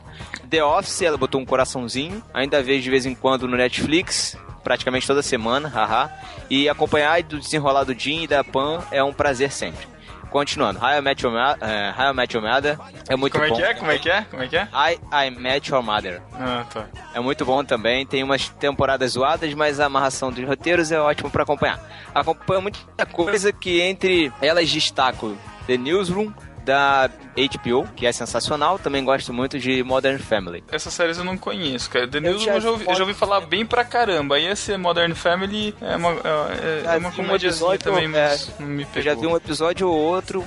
The 0.49 0.63
Office, 0.63 1.01
ela 1.01 1.17
botou 1.17 1.39
um 1.41 1.45
coraçãozinho. 1.45 2.23
Ainda 2.33 2.61
vejo 2.63 2.81
de 2.83 2.89
vez 2.89 3.05
em 3.05 3.13
quando 3.13 3.47
no 3.47 3.57
Netflix, 3.57 4.37
praticamente 4.63 5.05
toda 5.05 5.21
semana, 5.21 5.67
haha. 5.67 6.09
E 6.49 6.69
acompanhar 6.69 7.21
do 7.23 7.39
desenrolar 7.39 7.83
do 7.83 7.93
Jim 7.97 8.23
e 8.23 8.27
da 8.27 8.43
Pan 8.43 8.81
é 8.91 9.03
um 9.03 9.11
prazer 9.13 9.51
sempre. 9.51 9.85
Continuando, 10.33 10.79
How 10.79 10.97
I 10.97 11.01
Met 11.01 11.23
Your, 11.23 11.31
Ma- 11.31 11.55
How 11.95 12.09
I 12.11 12.13
Met 12.15 12.35
Your 12.35 12.43
Mother 12.45 12.77
é 13.07 13.15
muito 13.15 13.33
Como 13.33 13.45
é 13.45 13.49
bom. 13.49 13.55
que 13.55 13.61
é? 13.61 13.73
Como 13.75 13.91
é 13.91 13.99
que 13.99 14.09
é? 14.09 14.21
Como 14.23 14.41
é 14.41 14.47
que 14.47 14.57
é? 14.57 14.67
I, 14.73 15.27
I 15.27 15.29
Met 15.29 15.69
Your 15.71 15.83
Mother. 15.83 16.21
Ah, 16.33 16.65
tá. 16.73 16.87
É 17.13 17.19
muito 17.19 17.45
bom 17.45 17.63
também. 17.63 18.03
Tem 18.03 18.23
umas 18.23 18.49
temporadas 18.49 19.11
zoadas, 19.11 19.53
mas 19.53 19.79
a 19.79 19.85
amarração 19.85 20.31
dos 20.31 20.43
roteiros 20.43 20.91
é 20.91 20.99
ótimo 20.99 21.29
pra 21.29 21.43
acompanhar. 21.43 21.79
Acompanha 22.15 22.61
muita 22.61 23.05
coisa 23.05 23.53
que 23.53 23.79
entre 23.79 24.33
elas 24.41 24.67
destaco 24.71 25.37
The 25.67 25.77
Newsroom 25.77 26.33
da 26.63 27.09
HBO, 27.35 27.87
que 27.95 28.05
é 28.05 28.11
sensacional. 28.11 28.79
Também 28.79 29.03
gosto 29.03 29.33
muito 29.33 29.59
de 29.59 29.83
Modern 29.83 30.17
Family. 30.19 30.63
Essas 30.71 30.93
séries 30.93 31.17
eu 31.17 31.23
não 31.23 31.37
conheço, 31.37 31.89
cara. 31.89 32.07
The 32.07 32.19
News 32.19 32.41
já 32.43 32.55
eu 32.55 32.61
já, 32.61 32.69
ouvi, 32.71 32.85
eu 32.87 32.95
já 32.95 33.01
ouvi 33.03 33.13
falar 33.13 33.41
bem 33.41 33.65
pra 33.65 33.83
caramba. 33.83 34.35
Aí 34.35 34.45
esse 34.47 34.75
Modern 34.77 35.13
Family 35.13 35.75
é 35.81 35.95
uma, 35.95 36.11
é, 36.11 36.79
é 36.79 36.83
Já 36.83 36.97
uma 36.97 37.09
vi 37.09 37.21
um 37.21 37.77
também, 37.77 38.07
mas 38.07 38.49
é, 38.49 38.61
não 38.61 38.67
me 38.69 38.83
Eu 38.83 38.87
pegou. 38.87 39.03
já 39.03 39.19
vi 39.19 39.27
um 39.27 39.35
episódio 39.35 39.87
ou 39.89 39.95
outro 39.95 40.43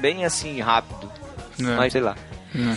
bem 0.00 0.24
assim 0.24 0.60
rápido, 0.60 1.10
Não, 1.58 1.76
mas 1.76 1.92
sei 1.92 2.00
lá. 2.00 2.16
não. 2.54 2.76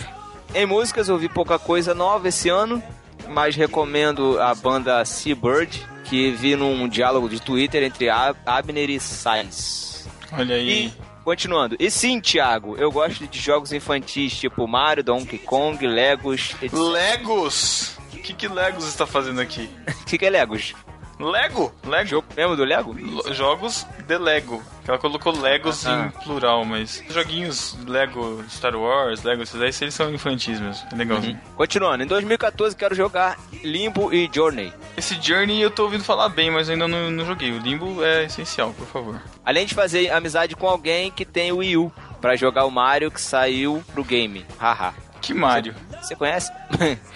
Em 0.54 0.66
músicas 0.66 1.08
eu 1.08 1.14
ouvi 1.14 1.28
pouca 1.28 1.58
coisa 1.58 1.94
nova 1.94 2.28
esse 2.28 2.48
ano, 2.50 2.82
mas 3.28 3.56
recomendo 3.56 4.38
a 4.40 4.54
banda 4.54 5.02
Seabird, 5.04 5.80
que 6.04 6.30
vi 6.32 6.56
num 6.56 6.86
diálogo 6.88 7.28
de 7.28 7.40
Twitter 7.40 7.82
entre 7.82 8.10
Ab- 8.10 8.36
Abner 8.44 8.90
e 8.90 9.00
Sainz. 9.00 10.06
Olha 10.32 10.56
aí. 10.56 10.86
E, 10.88 10.92
continuando. 11.22 11.76
E 11.78 11.90
sim, 11.90 12.20
Thiago, 12.20 12.76
eu 12.76 12.90
gosto 12.90 13.26
de 13.26 13.38
jogos 13.40 13.72
infantis 13.72 14.36
tipo 14.38 14.66
Mario, 14.66 15.04
Donkey 15.04 15.38
Kong, 15.38 15.86
Legos, 15.86 16.54
etc. 16.60 16.72
Legos! 16.72 17.98
O 18.12 18.18
que, 18.18 18.34
que 18.34 18.48
Legos 18.48 18.86
está 18.86 19.06
fazendo 19.06 19.40
aqui? 19.40 19.68
O 20.02 20.04
que, 20.12 20.18
que 20.18 20.26
é 20.26 20.30
Legos? 20.30 20.74
Lego? 21.30 21.72
Lego? 21.86 22.08
Jogo 22.08 22.26
mesmo 22.36 22.56
do 22.56 22.64
Lego? 22.64 22.92
Lo- 22.98 23.32
Jogos 23.34 23.86
de 24.06 24.18
Lego. 24.18 24.62
Ela 24.86 24.98
colocou 24.98 25.32
Legos 25.38 25.86
Ah. 25.86 26.06
em 26.14 26.24
plural, 26.24 26.64
mas 26.64 27.02
joguinhos 27.08 27.76
Lego 27.86 28.42
Star 28.50 28.74
Wars, 28.74 29.22
Lego, 29.22 29.42
esses 29.42 29.60
aí, 29.60 29.72
eles 29.80 29.94
são 29.94 30.12
infantis 30.12 30.58
mesmo. 30.58 30.86
É 30.92 30.96
legalzinho. 30.96 31.40
Continuando, 31.56 32.02
em 32.02 32.06
2014 32.06 32.74
quero 32.76 32.94
jogar 32.94 33.38
Limbo 33.62 34.12
e 34.12 34.28
Journey. 34.32 34.72
Esse 34.96 35.14
Journey 35.22 35.60
eu 35.62 35.70
tô 35.70 35.84
ouvindo 35.84 36.02
falar 36.04 36.28
bem, 36.28 36.50
mas 36.50 36.68
ainda 36.68 36.88
não, 36.88 37.10
não 37.10 37.24
joguei. 37.24 37.52
O 37.52 37.58
Limbo 37.58 38.02
é 38.04 38.24
essencial, 38.24 38.72
por 38.72 38.86
favor. 38.88 39.20
Além 39.44 39.64
de 39.66 39.74
fazer 39.74 40.10
amizade 40.10 40.56
com 40.56 40.66
alguém 40.68 41.10
que 41.12 41.24
tem 41.24 41.52
o 41.52 41.58
Wii 41.58 41.76
U, 41.76 41.92
pra 42.20 42.34
jogar 42.36 42.64
o 42.64 42.70
Mario 42.70 43.10
que 43.10 43.20
saiu 43.20 43.82
pro 43.92 44.02
game. 44.04 44.44
Haha. 44.58 44.92
Que 45.20 45.32
Mario? 45.32 45.74
Você 46.00 46.16
conhece? 46.16 46.50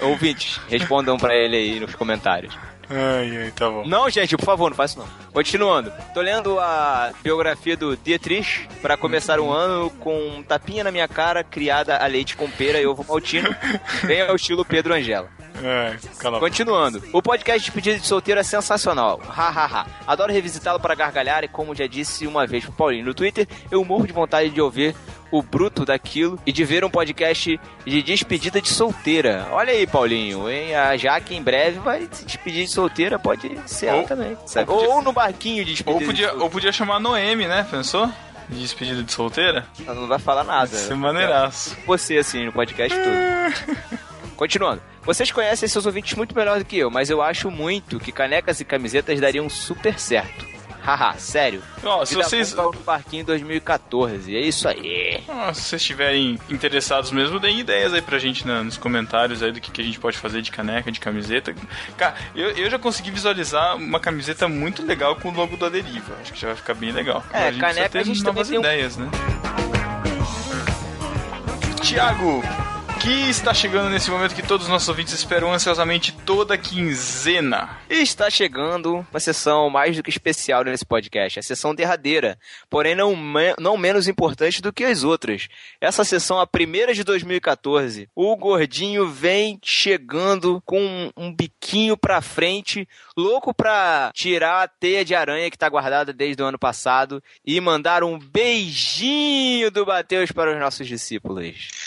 Ouvintes, 0.00 0.60
respondam 0.68 1.16
pra 1.16 1.34
ele 1.34 1.56
aí 1.56 1.80
nos 1.80 1.94
comentários. 1.94 2.56
Ai, 2.88 3.36
ai, 3.44 3.50
tá 3.50 3.68
bom. 3.68 3.86
Não, 3.86 4.08
gente, 4.10 4.36
por 4.36 4.44
favor, 4.44 4.70
não 4.70 4.76
faça 4.76 4.98
não. 4.98 5.06
Continuando. 5.32 5.92
Tô 6.12 6.20
lendo 6.20 6.58
a 6.60 7.12
biografia 7.22 7.76
do 7.76 7.96
Dietrich 7.96 8.68
pra 8.82 8.96
começar 8.96 9.40
o 9.40 9.50
ano 9.50 9.90
com 10.00 10.16
um 10.28 10.42
tapinha 10.42 10.84
na 10.84 10.90
minha 10.90 11.08
cara, 11.08 11.42
criada 11.42 11.96
a 11.96 12.06
leite 12.06 12.36
com 12.36 12.50
pera 12.50 12.80
e 12.80 12.86
ovo 12.86 13.04
maltino, 13.08 13.54
bem 14.04 14.22
ao 14.22 14.36
estilo 14.36 14.64
Pedro 14.64 14.94
Angela. 14.94 15.28
É, 15.62 15.96
cala. 16.18 16.40
Continuando. 16.40 17.02
O 17.12 17.22
podcast 17.22 17.64
de 17.64 17.70
pedido 17.70 18.00
de 18.00 18.06
solteiro 18.06 18.40
é 18.40 18.42
sensacional. 18.42 19.20
Hahaha. 19.26 19.86
Adoro 20.06 20.32
revisitá-lo 20.32 20.80
para 20.80 20.94
gargalhar 20.94 21.44
e, 21.44 21.48
como 21.48 21.74
já 21.74 21.86
disse 21.86 22.26
uma 22.26 22.46
vez 22.46 22.64
pro 22.64 22.72
Paulinho 22.72 23.06
no 23.06 23.14
Twitter, 23.14 23.46
eu 23.70 23.84
morro 23.84 24.06
de 24.06 24.12
vontade 24.12 24.50
de 24.50 24.60
ouvir 24.60 24.96
o 25.38 25.42
bruto 25.42 25.84
daquilo 25.84 26.38
e 26.46 26.52
de 26.52 26.64
ver 26.64 26.84
um 26.84 26.90
podcast 26.90 27.58
de 27.86 28.02
despedida 28.02 28.60
de 28.60 28.68
solteira. 28.68 29.46
Olha 29.50 29.72
aí, 29.72 29.86
Paulinho, 29.86 30.48
hein? 30.50 30.74
A 30.74 30.96
Jaque 30.96 31.34
em 31.34 31.42
breve 31.42 31.78
vai 31.80 32.08
se 32.10 32.24
despedir 32.24 32.64
de 32.64 32.70
solteira, 32.70 33.18
pode 33.18 33.50
ser 33.66 33.86
ela 33.86 33.98
Ou- 34.02 34.06
também. 34.06 34.36
sabe? 34.46 34.70
ou 34.70 34.76
podia- 34.78 34.94
Ou 34.94 35.02
no 35.02 35.12
barquinho 35.12 35.64
de 35.64 35.72
despedida 35.72 35.92
Ou 35.94 35.98
de 36.00 36.06
podia, 36.06 36.24
solteira. 36.26 36.44
ou 36.44 36.50
podia 36.50 36.72
chamar 36.72 37.00
Noemi, 37.00 37.46
né? 37.46 37.66
Pensou? 37.70 38.10
De 38.48 38.60
despedida 38.60 39.02
de 39.02 39.10
solteira? 39.12 39.66
Ela 39.86 39.94
não 40.00 40.06
vai 40.06 40.18
falar 40.18 40.44
nada. 40.44 40.70
Ia 40.70 40.78
ser 40.78 40.94
maneiraço. 40.94 41.76
Você, 41.86 42.18
assim, 42.18 42.44
no 42.44 42.52
podcast 42.52 42.96
todo. 42.98 43.98
Continuando. 44.36 44.82
Vocês 45.02 45.30
conhecem 45.30 45.68
seus 45.68 45.86
ouvintes 45.86 46.14
muito 46.14 46.34
melhor 46.34 46.58
do 46.58 46.64
que 46.64 46.76
eu, 46.78 46.90
mas 46.90 47.08
eu 47.10 47.20
acho 47.22 47.50
muito 47.50 48.00
que 48.00 48.10
canecas 48.10 48.60
e 48.60 48.64
camisetas 48.64 49.20
dariam 49.20 49.48
super 49.48 49.98
certo. 49.98 50.46
Haha, 50.84 51.14
sério. 51.18 51.62
Ó, 51.82 52.04
se 52.04 52.14
vocês, 52.14 52.52
no 52.52 52.72
Parquinho 52.74 53.24
2014. 53.24 54.36
É 54.36 54.40
isso 54.40 54.68
aí. 54.68 55.22
Ah, 55.28 55.52
se 55.54 55.62
vocês 55.62 55.80
estiverem 55.80 56.38
interessados 56.50 57.10
mesmo, 57.10 57.40
deem 57.40 57.58
ideias 57.60 57.94
aí 57.94 58.02
pra 58.02 58.18
gente 58.18 58.46
na- 58.46 58.62
nos 58.62 58.76
comentários 58.76 59.42
aí 59.42 59.50
do 59.50 59.60
que, 59.60 59.70
que 59.70 59.80
a 59.80 59.84
gente 59.84 59.98
pode 59.98 60.18
fazer 60.18 60.42
de 60.42 60.50
caneca, 60.50 60.92
de 60.92 61.00
camiseta. 61.00 61.54
Cara, 61.96 62.14
eu, 62.34 62.50
eu 62.50 62.68
já 62.70 62.78
consegui 62.78 63.10
visualizar 63.10 63.76
uma 63.76 63.98
camiseta 63.98 64.46
muito 64.46 64.84
legal 64.84 65.16
com 65.16 65.30
o 65.30 65.34
logo 65.34 65.56
da 65.56 65.70
Deriva. 65.70 66.14
Acho 66.20 66.32
que 66.34 66.40
já 66.40 66.48
vai 66.48 66.56
ficar 66.56 66.74
bem 66.74 66.92
legal. 66.92 67.24
É, 67.32 67.50
Mas 67.50 67.56
caneca 67.56 67.88
precisa 67.88 67.98
a 68.00 68.14
gente 68.14 68.22
novas 68.24 68.48
também 68.48 68.62
tem 68.62 68.70
um- 68.70 68.74
ideias, 68.74 68.96
né? 68.98 69.08
Tiago, 71.82 72.42
que 73.04 73.28
está 73.28 73.52
chegando 73.52 73.90
nesse 73.90 74.10
momento 74.10 74.34
que 74.34 74.40
todos 74.42 74.64
os 74.64 74.72
nossos 74.72 74.88
ouvintes 74.88 75.12
esperam 75.12 75.52
ansiosamente 75.52 76.10
toda 76.24 76.56
quinzena. 76.56 77.68
E 77.90 78.00
está 78.00 78.30
chegando 78.30 79.04
uma 79.10 79.20
sessão 79.20 79.68
mais 79.68 79.94
do 79.94 80.02
que 80.02 80.08
especial 80.08 80.64
nesse 80.64 80.86
podcast, 80.86 81.38
a 81.38 81.42
sessão 81.42 81.74
derradeira, 81.74 82.38
porém 82.70 82.94
não, 82.94 83.14
me- 83.14 83.54
não 83.58 83.76
menos 83.76 84.08
importante 84.08 84.62
do 84.62 84.72
que 84.72 84.84
as 84.84 85.04
outras. 85.04 85.48
Essa 85.82 86.02
sessão, 86.02 86.40
a 86.40 86.46
primeira 86.46 86.94
de 86.94 87.04
2014, 87.04 88.08
o 88.14 88.34
gordinho 88.36 89.06
vem 89.06 89.58
chegando 89.62 90.62
com 90.64 91.10
um, 91.14 91.30
biquinho 91.34 91.98
pra 91.98 92.22
frente, 92.22 92.88
louco 93.14 93.52
pra 93.52 94.10
tirar 94.14 94.62
a 94.62 94.68
teia 94.68 95.04
de 95.04 95.14
aranha 95.14 95.50
que 95.50 95.58
tá 95.58 95.68
guardada 95.68 96.10
desde 96.10 96.42
o 96.42 96.46
ano 96.46 96.58
passado 96.58 97.22
e 97.44 97.60
mandar 97.60 98.02
um 98.02 98.18
beijinho 98.18 99.70
do 99.70 99.84
Mateus 99.84 100.32
para 100.32 100.54
os 100.54 100.58
nossos 100.58 100.86
discípulos. 100.88 101.83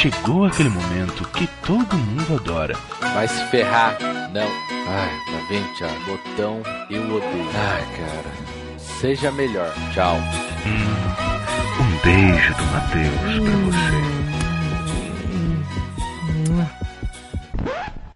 Chegou 0.00 0.44
aquele 0.44 0.68
momento 0.68 1.28
que 1.30 1.44
todo 1.66 1.96
mundo 1.96 2.36
adora. 2.36 2.76
Vai 3.00 3.26
se 3.26 3.44
ferrar. 3.46 3.98
Não. 4.32 4.46
Ai, 4.86 5.10
tá 5.26 5.46
vendo, 5.48 5.74
Thiago? 5.74 5.98
Botão, 6.04 6.62
eu 6.88 7.02
odeio. 7.16 7.50
Ai, 7.52 7.84
cara. 7.96 8.30
Seja 8.78 9.32
melhor. 9.32 9.74
Tchau. 9.92 10.14
Um 11.80 11.98
beijo 12.04 12.54
do 12.54 12.64
Matheus 12.66 13.12
pra 13.42 13.56
você. 13.66 13.98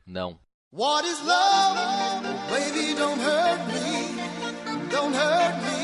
Não. 0.06 0.38
What 0.70 1.04
is 1.04 1.20
love? 1.26 1.80
Baby, 2.48 2.94
don't 2.94 3.20
hurt 3.20 3.58
me. 3.66 4.22
Don't 4.88 5.16
hurt 5.16 5.56
me 5.64 5.81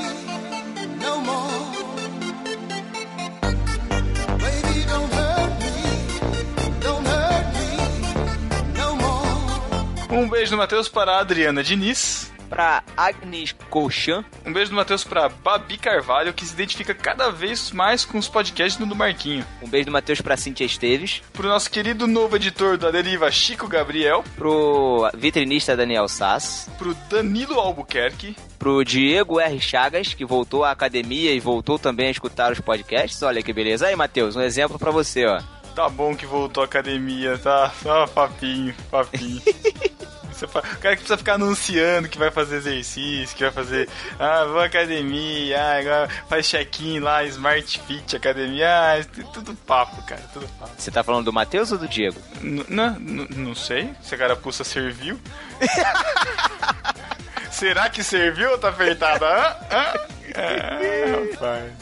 Um 10.18 10.28
beijo 10.28 10.50
do 10.50 10.56
Matheus 10.56 10.88
para 10.88 11.12
a 11.12 11.20
Adriana 11.20 11.62
Diniz. 11.62 12.32
pra 12.48 12.82
Agnes 12.96 13.54
Colchan. 13.70 14.24
Um 14.44 14.52
beijo 14.52 14.70
do 14.70 14.76
Matheus 14.76 15.04
pra 15.04 15.28
Babi 15.28 15.76
Carvalho, 15.78 16.32
que 16.32 16.44
se 16.44 16.54
identifica 16.54 16.92
cada 16.92 17.30
vez 17.30 17.70
mais 17.70 18.04
com 18.04 18.18
os 18.18 18.26
podcasts 18.26 18.84
do 18.84 18.96
Marquinho. 18.96 19.44
Um 19.62 19.68
beijo 19.68 19.86
do 19.86 19.92
Matheus 19.92 20.20
pra 20.20 20.36
Cintia 20.36 20.66
Esteves. 20.66 21.22
Pro 21.32 21.46
nosso 21.46 21.70
querido 21.70 22.06
novo 22.06 22.34
editor 22.36 22.76
da 22.76 22.90
Deriva, 22.90 23.30
Chico 23.30 23.68
Gabriel. 23.68 24.24
Pro 24.34 25.08
vitrinista 25.14 25.76
Daniel 25.76 26.08
Sass. 26.08 26.68
Pro 26.78 26.94
Danilo 27.08 27.60
Albuquerque. 27.60 28.34
Pro 28.58 28.84
Diego 28.84 29.38
R. 29.38 29.60
Chagas, 29.60 30.14
que 30.14 30.24
voltou 30.24 30.64
à 30.64 30.72
academia 30.72 31.32
e 31.32 31.38
voltou 31.38 31.78
também 31.78 32.08
a 32.08 32.10
escutar 32.10 32.50
os 32.50 32.60
podcasts. 32.60 33.22
Olha 33.22 33.42
que 33.42 33.52
beleza. 33.52 33.86
Aí, 33.86 33.94
Matheus, 33.94 34.34
um 34.34 34.40
exemplo 34.42 34.78
pra 34.80 34.90
você, 34.90 35.26
ó. 35.26 35.40
Tá 35.78 35.88
bom 35.88 36.12
que 36.16 36.26
voltou 36.26 36.64
à 36.64 36.66
academia, 36.66 37.38
tá? 37.38 37.70
Só 37.80 38.04
papinho, 38.08 38.74
papinho. 38.90 39.40
O 40.40 40.48
cara 40.78 40.94
que 40.94 41.02
precisa 41.02 41.16
ficar 41.18 41.34
anunciando 41.34 42.08
que 42.08 42.16
vai 42.16 42.30
fazer 42.30 42.56
exercício, 42.58 43.36
que 43.36 43.42
vai 43.42 43.50
fazer. 43.52 43.88
Ah, 44.20 44.44
vou 44.44 44.60
à 44.60 44.66
academia, 44.66 45.60
ah, 45.60 45.78
agora 45.80 46.08
faz 46.28 46.46
check-in 46.48 47.00
lá, 47.00 47.24
Smart 47.24 47.80
Fit, 47.86 48.14
academia. 48.14 48.68
Ah, 48.68 49.04
tudo 49.32 49.52
papo, 49.66 50.00
cara, 50.04 50.20
tudo 50.32 50.46
papo. 50.60 50.70
Você 50.78 50.92
tá 50.92 51.02
falando 51.02 51.24
do 51.24 51.32
Matheus 51.32 51.72
ou 51.72 51.78
do 51.78 51.88
Diego? 51.88 52.20
N- 52.40 52.64
Não, 52.68 52.90
não 53.00 53.54
sei. 53.54 53.90
Se 54.00 54.14
a 54.14 54.18
carapuça 54.18 54.62
serviu. 54.62 55.18
Será 57.50 57.88
que 57.90 58.04
serviu 58.04 58.50
ou 58.52 58.58
tá 58.58 58.68
apertada? 58.68 59.26
Hã? 59.72 60.08
É, 60.40 61.32
rapaz. 61.32 61.72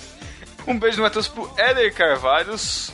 Um 0.67 0.79
beijo 0.79 0.97
do 0.97 1.03
Matheus 1.03 1.29
pro 1.29 1.53
Éder 1.59 1.93
Carvalhos, 1.93 2.91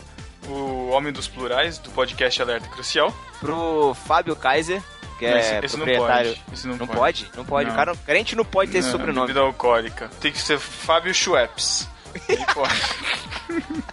o 0.49 0.89
homem 0.91 1.13
dos 1.13 1.29
plurais 1.29 1.79
do 1.79 1.91
podcast 1.91 2.41
Alerta 2.43 2.69
Crucial. 2.69 3.15
Pro 3.41 3.95
Fábio 4.07 4.35
Kaiser, 4.37 4.83
que 5.19 5.29
Não, 5.29 5.37
é 5.37 5.41
esse- 5.41 5.65
esse 5.67 5.77
não 5.77 5.85
proprietário. 5.85 6.31
pode, 6.31 6.43
esse 6.53 6.67
não 6.67 6.77
não 6.77 6.87
pode. 6.87 6.99
pode? 6.99 7.31
Não 7.37 7.45
pode. 7.45 7.67
Não. 7.67 7.73
O 7.75 7.77
cara, 7.77 7.97
crente 8.07 8.37
não 8.37 8.45
pode 8.45 8.71
ter 8.73 8.79
esse 8.79 8.89
Não, 8.89 8.99
sobrenome. 8.99 9.27
Bebida 9.29 9.41
alcoólica. 9.45 10.11
Tem 10.21 10.33
que 10.33 10.39
ser 10.39 10.59
Fábio 10.59 11.15
Schweppes. 11.15 11.89
Aí 12.29 12.39
pode. 12.55 13.83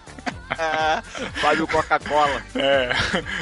Ah, 0.58 1.00
Fábio 1.40 1.66
Coca-Cola. 1.66 2.42
É. 2.56 2.90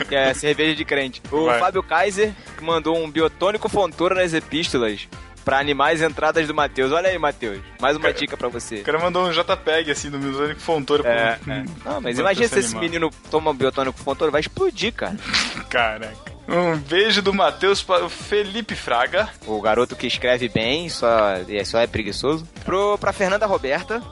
Que 0.06 0.14
é 0.14 0.35
cerveja 0.35 0.76
de 0.76 0.85
crente. 0.85 1.22
O 1.32 1.47
Vai. 1.47 1.59
Fábio 1.59 1.82
Kaiser 1.82 2.32
mandou 2.60 2.97
um 2.97 3.10
biotônico 3.10 3.68
fontoura 3.68 4.14
nas 4.14 4.35
epístolas 4.35 5.09
pra 5.49 5.59
animais 5.59 6.03
entradas 6.03 6.47
do 6.47 6.55
Matheus. 6.55 6.93
Olha 6.93 7.09
aí, 7.09 7.19
Matheus. 7.19 7.59
Mais 7.81 7.97
uma 7.97 8.12
dica 8.12 8.37
pra 8.37 8.49
você. 8.49 8.77
O 8.77 8.83
cara 8.85 8.99
mandou 8.99 9.27
um 9.27 9.31
JPEG 9.33 9.91
assim 9.91 10.11
do 10.11 10.19
Misônico 10.19 10.61
Fontoura. 10.61 11.09
É, 11.09 11.37
pro- 11.37 11.53
é. 11.53 11.65
Não, 11.87 12.01
mas 12.03 12.19
imagina 12.19 12.47
se 12.49 12.59
esse 12.59 12.77
menino 12.77 13.11
toma 13.31 13.55
biotônico 13.55 13.99
fontoura, 13.99 14.31
vai 14.31 14.43
explodir, 14.43 14.93
cara. 14.93 15.16
Caraca. 15.70 16.15
Um 16.47 16.77
beijo 16.79 17.23
do 17.23 17.33
Matheus 17.33 17.83
para 17.83 18.05
o 18.05 18.09
Felipe 18.11 18.75
Fraga. 18.75 19.29
O 19.47 19.59
garoto 19.61 19.97
que 19.97 20.07
escreve 20.07 20.49
bem, 20.51 20.89
só, 20.91 21.31
é, 21.49 21.65
só 21.65 21.79
é 21.79 21.87
preguiçoso. 21.87 22.47
Pro, 22.65 22.99
pra 22.99 23.12
Fernanda 23.12 23.47
Roberta, 23.47 24.03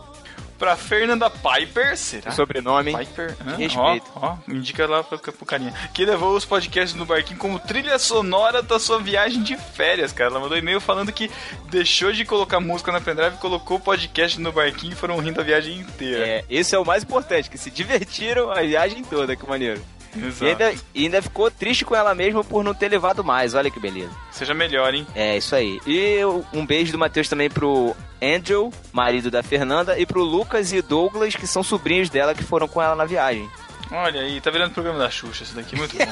Pra 0.59 0.77
Fernanda 0.77 1.29
Piper, 1.29 1.97
será? 1.97 2.31
o 2.31 2.35
sobrenome. 2.35 2.97
Piper, 2.97 3.37
hã? 3.47 3.57
Respeito. 3.57 4.07
Ó, 4.15 4.29
ó, 4.29 4.37
indica 4.49 4.87
lá 4.87 5.05
pro, 5.05 5.19
pro 5.19 5.47
carinha. 5.47 5.73
Que 5.93 6.05
levou 6.05 6.35
os 6.35 6.45
podcasts 6.45 6.95
no 6.99 7.05
barquinho 7.05 7.39
como 7.39 7.59
trilha 7.59 7.99
sonora 7.99 8.63
da 8.63 8.79
sua 8.79 8.99
viagem 8.99 9.43
de 9.43 9.57
férias, 9.57 10.13
cara. 10.13 10.31
Ela 10.31 10.41
mandou 10.41 10.57
e-mail 10.57 10.81
falando 10.81 11.13
que 11.13 11.31
deixou 11.71 12.13
de 12.13 12.25
colocar 12.25 12.59
música 12.61 12.91
na 12.91 13.01
pendrive 13.01 13.37
e 13.37 13.39
colocou 13.39 13.77
o 13.77 13.81
podcast 13.81 14.41
no 14.41 14.51
barquinho 14.53 14.93
e 14.93 14.97
foram 14.97 15.19
rindo 15.19 15.41
a 15.41 15.45
viagem 15.45 15.79
inteira. 15.81 16.27
É, 16.27 16.45
esse 16.49 16.75
é 16.75 16.79
o 16.79 16.85
mais 16.85 17.03
importante, 17.03 17.51
que 17.51 17.59
se 17.59 17.71
divertiram 17.71 18.51
a 18.51 18.63
viagem 18.63 19.05
toda, 19.05 19.37
que 19.37 19.47
maneiro. 19.47 19.83
Exato. 20.17 20.45
E 20.45 20.49
ainda, 20.49 20.75
e 20.95 21.05
ainda 21.05 21.23
ficou 21.23 21.51
triste 21.51 21.85
com 21.85 21.95
ela 21.95 22.15
mesma 22.15 22.43
por 22.43 22.65
não 22.65 22.73
ter 22.73 22.89
levado 22.89 23.23
mais, 23.23 23.55
olha 23.55 23.71
que 23.71 23.79
beleza. 23.79 24.11
Seja 24.31 24.55
melhor, 24.55 24.95
hein? 24.95 25.07
É, 25.15 25.37
isso 25.37 25.55
aí. 25.55 25.79
E 25.87 26.21
um 26.53 26.65
beijo 26.65 26.93
do 26.93 26.99
Matheus 26.99 27.29
também 27.29 27.51
pro 27.51 27.95
Andrew, 28.23 28.73
marido 28.93 29.31
da 29.31 29.43
Fernanda, 29.43 29.99
e 29.99 30.07
pro 30.07 30.23
Lucas 30.23 30.73
e 30.73 30.81
Douglas, 30.83 31.35
que 31.35 31.47
são 31.47 31.63
sobrinhos 31.63 32.09
dela 32.09 32.35
que 32.35 32.45
foram 32.45 32.69
com 32.69 32.81
ela 32.81 32.95
na 32.95 33.05
viagem. 33.05 33.49
Olha 33.91 34.21
aí, 34.21 34.41
tá 34.41 34.51
virando 34.51 34.73
programa 34.73 34.99
da 34.99 35.11
Xuxa 35.11 35.45
isso 35.45 35.55
daqui, 35.55 35.77
muito 35.77 35.97
bom. 35.97 36.05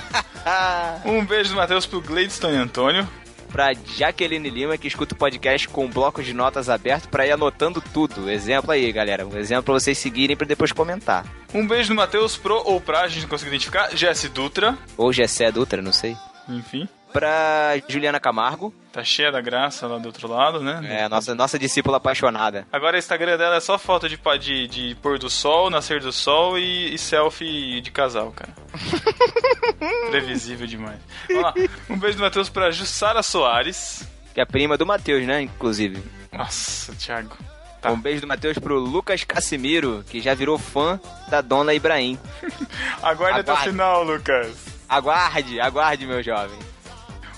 um 1.04 1.24
beijo 1.24 1.50
do 1.50 1.56
Matheus 1.56 1.86
pro 1.86 2.00
Gladstone 2.00 2.56
Antônio. 2.56 3.08
Pra 3.50 3.72
Jaqueline 3.72 4.50
Lima, 4.50 4.76
que 4.76 4.88
escuta 4.88 5.14
o 5.14 5.18
podcast 5.18 5.68
com 5.68 5.88
blocos 5.88 6.26
de 6.26 6.34
notas 6.34 6.68
aberto 6.68 7.08
pra 7.08 7.24
ir 7.24 7.30
anotando 7.30 7.80
tudo. 7.80 8.28
Exemplo 8.28 8.72
aí, 8.72 8.90
galera. 8.90 9.24
Um 9.24 9.36
exemplo 9.36 9.62
pra 9.62 9.74
vocês 9.74 9.96
seguirem 9.96 10.36
pra 10.36 10.44
depois 10.44 10.72
comentar. 10.72 11.24
Um 11.54 11.64
beijo 11.64 11.90
do 11.90 11.94
Matheus 11.94 12.36
pro 12.36 12.60
ou 12.64 12.80
pra, 12.80 13.02
a 13.02 13.08
gente 13.08 13.22
não 13.22 13.28
conseguiu 13.28 13.52
identificar, 13.52 13.94
Jesse 13.96 14.28
Dutra. 14.28 14.76
Ou 14.96 15.12
Gessé 15.12 15.52
Dutra, 15.52 15.80
não 15.80 15.92
sei. 15.92 16.16
Enfim. 16.48 16.88
Pra 17.14 17.80
Juliana 17.88 18.18
Camargo. 18.18 18.74
Tá 18.92 19.04
cheia 19.04 19.30
da 19.30 19.40
graça 19.40 19.86
lá 19.86 19.98
do 19.98 20.06
outro 20.06 20.26
lado, 20.26 20.60
né? 20.60 20.80
É, 20.84 21.08
nossa, 21.08 21.32
nossa 21.32 21.56
discípula 21.56 21.98
apaixonada. 21.98 22.66
Agora 22.72 22.96
o 22.96 22.98
Instagram 22.98 23.36
dela 23.38 23.54
é 23.54 23.60
só 23.60 23.78
foto 23.78 24.08
de, 24.08 24.18
de, 24.40 24.66
de 24.66 24.94
pôr 24.96 25.16
do 25.16 25.30
sol, 25.30 25.70
nascer 25.70 26.00
do 26.00 26.12
sol 26.12 26.58
e, 26.58 26.92
e 26.92 26.98
selfie 26.98 27.80
de 27.80 27.92
casal, 27.92 28.32
cara. 28.32 28.52
Previsível 30.10 30.66
demais. 30.66 30.98
Vamos 31.28 31.42
lá. 31.44 31.54
Um 31.88 31.96
beijo 31.96 32.16
do 32.18 32.22
Matheus 32.24 32.48
pra 32.48 32.72
Jussara 32.72 33.22
Soares. 33.22 34.08
Que 34.34 34.40
é 34.40 34.44
prima 34.44 34.76
do 34.76 34.84
Matheus, 34.84 35.24
né? 35.24 35.40
Inclusive. 35.42 36.02
Nossa, 36.32 36.92
Thiago. 36.96 37.36
Um 37.84 38.00
beijo 38.00 38.22
do 38.22 38.26
Matheus 38.26 38.58
pro 38.58 38.76
Lucas 38.76 39.22
Casimiro, 39.22 40.04
que 40.08 40.20
já 40.20 40.34
virou 40.34 40.58
fã 40.58 40.98
da 41.28 41.40
dona 41.40 41.74
Ibrahim. 41.74 42.18
Aguarde 43.00 43.40
até 43.40 43.52
o 43.52 43.56
final, 43.58 44.02
Lucas. 44.02 44.56
Aguarde, 44.88 45.60
aguarde, 45.60 46.06
meu 46.06 46.20
jovem. 46.22 46.58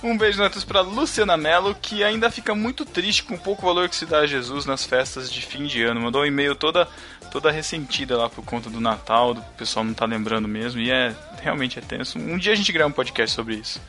Um 0.03 0.17
beijo 0.17 0.39
Matheus 0.39 0.65
pra 0.65 0.83
Luciana 0.83 1.37
Mello, 1.37 1.75
que 1.75 2.05
ainda 2.05 2.31
fica 2.31 2.55
muito 2.55 2.85
triste 2.85 3.25
com 3.25 3.35
o 3.35 3.39
pouco 3.39 3.67
valor 3.67 3.89
que 3.89 3.97
se 3.97 4.07
dá 4.07 4.21
a 4.21 4.27
Jesus 4.27 4.67
nas 4.67 4.85
festas 4.85 5.33
de 5.33 5.41
fim 5.41 5.65
de 5.65 5.83
ano. 5.83 6.01
Mandou 6.01 6.23
um 6.23 6.27
e-mail 6.27 6.55
toda, 6.55 6.87
toda 7.31 7.51
ressentida 7.51 8.17
lá 8.17 8.29
por 8.29 8.45
conta 8.45 8.69
do 8.69 8.81
Natal, 8.81 9.35
do 9.35 9.43
pessoal 9.57 9.85
não 9.85 9.95
tá 9.95 10.05
lembrando 10.05 10.47
mesmo, 10.47 10.81
e 10.81 10.91
é 10.91 11.15
realmente 11.43 11.79
é 11.79 11.83
tenso. 11.83 12.19
Um 12.19 12.37
dia 12.39 12.53
a 12.53 12.57
gente 12.57 12.73
grava 12.73 12.91
um 12.91 12.93
podcast 12.93 13.35
sobre 13.35 13.55
isso. 13.55 13.81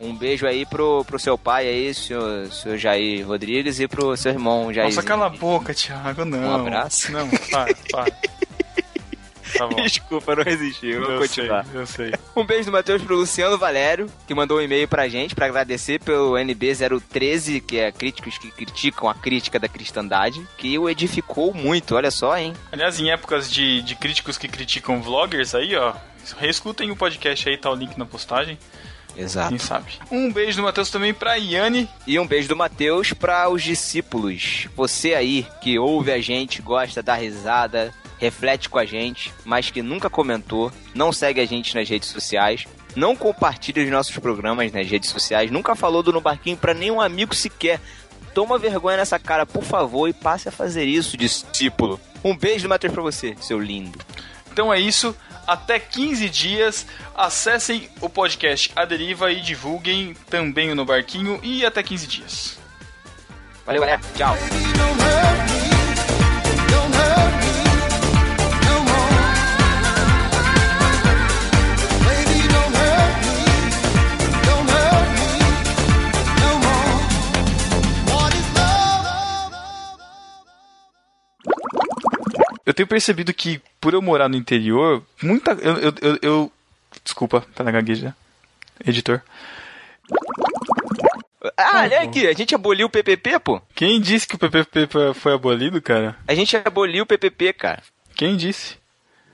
Um 0.00 0.16
beijo 0.16 0.46
aí 0.46 0.64
pro, 0.64 1.04
pro 1.04 1.18
seu 1.18 1.36
pai 1.36 1.68
aí, 1.68 1.92
senhor, 1.92 2.50
senhor 2.50 2.78
Jair 2.78 3.26
Rodrigues, 3.26 3.80
e 3.80 3.86
pro 3.86 4.16
seu 4.16 4.32
irmão 4.32 4.72
Jair. 4.72 4.86
Nossa, 4.86 5.02
cala 5.02 5.26
a 5.26 5.30
boca, 5.30 5.74
Thiago, 5.74 6.24
não. 6.24 6.38
Um 6.38 6.54
abraço. 6.54 7.12
Não, 7.12 7.28
para, 7.28 7.74
para. 7.90 8.16
Tá. 9.56 9.66
Desculpa, 9.82 10.34
não 10.36 10.42
resisti, 10.42 10.86
eu 10.88 11.02
vou 11.02 11.12
Eu 11.12 11.18
continuar. 11.20 11.64
sei, 11.64 11.80
eu 11.80 11.86
sei. 11.86 12.14
Um 12.36 12.44
beijo 12.44 12.66
do 12.66 12.72
Matheus 12.72 13.02
pro 13.02 13.16
Luciano 13.16 13.58
Valério, 13.58 14.06
que 14.26 14.34
mandou 14.34 14.58
um 14.58 14.62
e-mail 14.62 14.86
pra 14.88 15.08
gente 15.08 15.34
pra 15.34 15.46
agradecer 15.46 16.00
pelo 16.00 16.32
NB013, 16.32 17.60
que 17.60 17.78
é 17.78 17.92
críticos 17.92 18.38
que 18.38 18.50
criticam 18.50 19.08
a 19.08 19.14
crítica 19.14 19.58
da 19.58 19.68
cristandade, 19.68 20.46
que 20.56 20.78
o 20.78 20.88
edificou 20.88 21.52
muito, 21.54 21.94
olha 21.94 22.10
só, 22.10 22.36
hein? 22.36 22.54
Aliás, 22.72 22.98
em 22.98 23.10
épocas 23.10 23.50
de, 23.50 23.82
de 23.82 23.94
críticos 23.94 24.38
que 24.38 24.48
criticam 24.48 25.00
vloggers 25.02 25.54
aí, 25.54 25.74
ó, 25.76 25.94
reescutem 26.38 26.90
o 26.90 26.96
podcast 26.96 27.48
aí, 27.48 27.56
tá 27.56 27.70
o 27.70 27.74
link 27.74 27.96
na 27.96 28.06
postagem. 28.06 28.58
Exato. 29.16 29.48
Quem 29.48 29.58
sabe. 29.58 29.92
Um 30.10 30.32
beijo 30.32 30.58
do 30.58 30.62
Matheus 30.62 30.88
também 30.88 31.12
pra 31.12 31.34
Iane. 31.34 31.88
E 32.06 32.16
um 32.18 32.26
beijo 32.26 32.48
do 32.48 32.54
Matheus 32.54 33.12
para 33.12 33.48
os 33.50 33.60
discípulos. 33.62 34.68
Você 34.76 35.14
aí 35.14 35.44
que 35.60 35.76
ouve 35.80 36.12
a 36.12 36.20
gente, 36.20 36.62
gosta 36.62 37.02
da 37.02 37.14
risada, 37.16 37.92
reflete 38.20 38.68
com 38.68 38.78
a 38.78 38.84
gente, 38.84 39.32
mas 39.44 39.70
que 39.70 39.82
nunca 39.82 40.10
comentou, 40.10 40.70
não 40.94 41.12
segue 41.12 41.40
a 41.40 41.46
gente 41.46 41.74
nas 41.74 41.88
redes 41.88 42.10
sociais, 42.10 42.66
não 42.94 43.16
compartilha 43.16 43.82
os 43.82 43.90
nossos 43.90 44.16
programas 44.18 44.70
nas 44.72 44.86
redes 44.86 45.10
sociais, 45.10 45.50
nunca 45.50 45.74
falou 45.74 46.02
do 46.02 46.12
No 46.12 46.20
Barquinho 46.20 46.56
para 46.56 46.74
nenhum 46.74 47.00
amigo 47.00 47.34
sequer. 47.34 47.80
Toma 48.34 48.58
vergonha 48.58 48.98
nessa 48.98 49.18
cara, 49.18 49.44
por 49.44 49.64
favor, 49.64 50.08
e 50.08 50.12
passe 50.12 50.48
a 50.48 50.52
fazer 50.52 50.84
isso, 50.84 51.16
discípulo. 51.16 51.98
Um 52.22 52.36
beijo 52.36 52.64
do 52.64 52.68
Matheus 52.68 52.92
pra 52.92 53.02
você, 53.02 53.34
seu 53.40 53.58
lindo. 53.58 53.98
Então 54.52 54.72
é 54.72 54.78
isso. 54.78 55.16
Até 55.46 55.80
15 55.80 56.28
dias. 56.28 56.86
Acessem 57.16 57.88
o 58.00 58.08
podcast 58.08 58.70
A 58.76 58.84
Deriva 58.84 59.32
e 59.32 59.40
divulguem 59.40 60.14
também 60.28 60.70
o 60.70 60.74
No 60.74 60.84
Barquinho. 60.84 61.40
E 61.42 61.64
até 61.64 61.82
15 61.82 62.06
dias. 62.06 62.58
Valeu, 63.66 63.80
galera. 63.80 64.00
Tchau. 64.16 64.36
Eu 82.70 82.74
tenho 82.74 82.86
percebido 82.86 83.34
que, 83.34 83.60
por 83.80 83.94
eu 83.94 84.00
morar 84.00 84.28
no 84.28 84.36
interior, 84.36 85.02
muita. 85.20 85.50
Eu. 85.52 85.76
eu, 85.78 85.92
eu, 86.00 86.18
eu- 86.22 86.52
desculpa, 87.04 87.44
tá 87.52 87.64
na 87.64 87.72
gagueja. 87.72 88.14
Editor. 88.86 89.20
Ah, 91.56 91.80
olha 91.82 92.02
aqui, 92.02 92.26
a 92.28 92.32
gente 92.32 92.54
aboliu 92.54 92.86
o 92.86 92.90
PPP, 92.90 93.38
pô. 93.40 93.60
Quem 93.74 94.00
disse 94.00 94.26
que 94.26 94.36
o 94.36 94.38
PPP 94.38 94.88
foi 95.14 95.32
abolido, 95.34 95.80
cara? 95.82 96.16
A 96.28 96.34
gente 96.34 96.56
aboliu 96.56 97.02
o 97.02 97.06
PPP, 97.06 97.52
cara. 97.54 97.82
Quem 98.14 98.36
disse? 98.36 98.76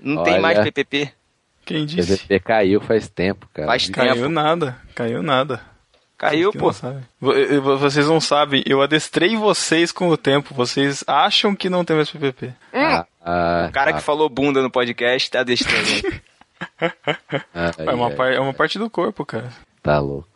Não 0.01 0.23
tem 0.23 0.35
Olha. 0.35 0.43
mais 0.43 0.59
PPP. 0.61 1.13
Quem 1.65 1.83
O 1.83 1.87
disse? 1.87 2.17
PVP 2.17 2.41
caiu 2.41 2.81
faz 2.81 3.09
tempo, 3.09 3.49
cara. 3.53 3.67
Faz 3.69 3.91
Caiu 3.91 4.15
tempo. 4.15 4.29
nada, 4.29 4.79
caiu 4.95 5.23
nada. 5.23 5.61
Caiu, 6.17 6.51
pô. 6.53 6.71
não 7.21 7.79
Vocês 7.79 8.07
não 8.07 8.21
sabem, 8.21 8.63
eu 8.65 8.81
adestrei 8.81 9.37
vocês 9.37 9.93
com 9.93 10.09
o 10.09 10.17
tempo. 10.17 10.55
Vocês 10.55 11.05
acham 11.07 11.55
que 11.55 11.69
não 11.69 11.85
tem 11.85 11.95
mais 11.97 12.11
PPP. 12.11 12.55
Ah, 12.73 13.05
ah, 13.27 13.67
O 13.69 13.73
cara 13.73 13.91
ah, 13.91 13.95
que 13.95 14.01
falou 14.01 14.29
bunda 14.29 14.63
no 14.63 14.71
podcast 14.71 15.31
tá 15.31 15.43
destruindo. 15.43 16.21
ah, 16.81 17.73
É 17.79 17.91
uma, 17.95 18.13
ai, 18.25 18.37
é 18.37 18.41
uma 18.41 18.55
parte 18.55 18.79
do 18.79 18.89
corpo, 18.89 19.25
cara. 19.27 19.53
Tá 19.83 19.99
louco. 19.99 20.29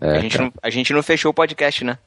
É, 0.00 0.16
a, 0.16 0.20
gente 0.20 0.38
não, 0.38 0.52
a 0.62 0.70
gente 0.70 0.92
não 0.92 1.02
fechou 1.02 1.30
o 1.30 1.34
podcast, 1.34 1.84
né? 1.84 1.98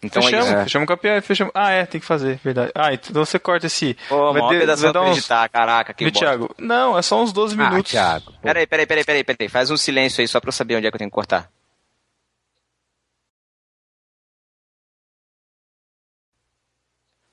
Então 0.00 0.22
fechamos, 0.22 0.46
é 0.46 0.52
isso. 0.52 0.62
fechamos 0.62 0.86
com 0.86 0.92
a 0.92 0.96
piada, 0.96 1.22
fechamos. 1.22 1.52
Ah, 1.54 1.70
é, 1.72 1.84
tem 1.84 2.00
que 2.00 2.06
fazer, 2.06 2.38
verdade. 2.42 2.70
Ah, 2.74 2.92
então 2.94 3.24
você 3.24 3.36
corta 3.38 3.66
esse. 3.66 3.96
Pô, 4.08 4.32
vai 4.32 4.48
ter- 4.48 4.60
pedaço 4.60 4.82
vai 4.84 4.92
dar 4.92 5.02
uns. 5.02 5.18
editar, 5.18 5.48
caraca, 5.48 5.92
que 5.92 6.04
bosta. 6.04 6.18
Thiago? 6.20 6.54
Não, 6.56 6.96
é 6.96 7.02
só 7.02 7.20
uns 7.20 7.32
12 7.32 7.60
Ah, 7.60 7.68
minutos. 7.68 7.90
Thiago. 7.90 8.26
pô. 8.32 8.38
Peraí, 8.40 8.66
peraí, 8.66 8.86
peraí, 8.86 9.04
peraí, 9.04 9.24
peraí. 9.24 9.48
Faz 9.48 9.70
um 9.72 9.76
silêncio 9.76 10.20
aí 10.20 10.28
só 10.28 10.40
pra 10.40 10.48
eu 10.48 10.52
saber 10.52 10.76
onde 10.76 10.86
é 10.86 10.90
que 10.90 10.94
eu 10.94 10.98
tenho 10.98 11.10
que 11.10 11.14
cortar. 11.14 11.50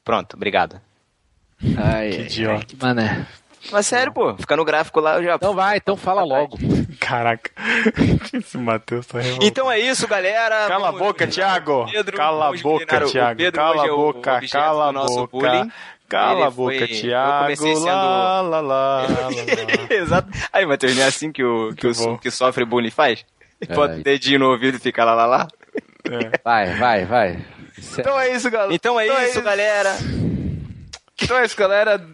Pronto, 0.03 0.35
obrigado. 0.35 0.79
Ai, 1.77 2.09
Que 2.09 2.21
idiota. 2.21 2.55
ai, 2.59 2.65
que 2.65 2.77
mané. 2.81 3.25
Mas 3.71 3.87
sério, 3.87 4.11
pô, 4.13 4.35
fica 4.37 4.55
no 4.55 4.63
gráfico 4.63 4.99
lá, 4.99 5.15
eu 5.15 5.23
já... 5.23 5.35
Então 5.35 5.55
vai, 5.55 5.77
então 5.77 5.97
fala 5.97 6.23
logo. 6.23 6.55
Caraca. 6.99 7.49
Esse 8.31 8.57
Matheus 8.59 9.07
tá 9.07 9.17
revoltado. 9.19 9.45
Então 9.47 9.71
é 9.71 9.79
isso, 9.79 10.07
galera. 10.07 10.67
Cala 10.67 10.89
a 10.89 10.91
Vamos 10.91 11.07
boca, 11.07 11.23
eliminar 11.23 11.49
Thiago. 11.55 11.85
Pedro, 11.91 12.17
Cala 12.17 12.43
a 12.43 12.47
vamos 12.49 12.61
boca, 12.61 13.01
Thiago. 13.05 13.37
Pedro 13.37 13.59
Cala 13.61 13.83
a 13.83 13.87
é 13.87 13.91
o 13.91 13.95
boca, 13.97 14.33
objeto 14.35 14.51
cala 14.51 14.89
a 14.89 14.93
boca. 14.93 15.27
bullying. 15.31 15.71
Cala 16.07 16.33
Ele 16.33 16.43
a 16.43 16.49
boca, 16.51 16.77
foi- 16.77 16.87
Thiago. 16.87 17.55
sendo- 17.55 17.85
Lá, 17.85 18.41
lá, 18.45 18.61
lá. 18.61 19.07
Exato. 19.89 20.29
Aí, 20.53 20.63
Matheus, 20.67 20.95
não 20.95 21.01
é 21.03 21.07
assim 21.07 21.31
que 21.31 21.43
o, 21.43 21.73
que, 21.75 21.87
Muito 21.87 22.01
o 22.01 22.05
bom. 22.05 22.17
que 22.19 22.29
sofre 22.29 22.65
bullying 22.65 22.91
faz? 22.91 23.25
É. 23.67 23.73
Bota 23.73 23.95
o 23.95 24.03
dedinho 24.03 24.39
no 24.41 24.51
ouvido 24.51 24.77
e 24.77 24.79
fica 24.79 25.03
lá, 25.03 25.15
lá, 25.15 25.25
lá. 25.25 25.47
É. 26.07 26.39
Vai, 26.43 26.75
vai, 26.75 27.05
vai. 27.05 27.39
Então 27.97 28.19
é 28.19 28.31
isso, 28.31 28.51
galera. 28.51 28.73
Então 28.75 28.99
é 28.99 29.07
isso, 29.27 29.41
galera. 29.41 29.95
Então 31.21 31.37
é 31.37 31.45
isso, 31.45 31.57
galera. 31.57 32.05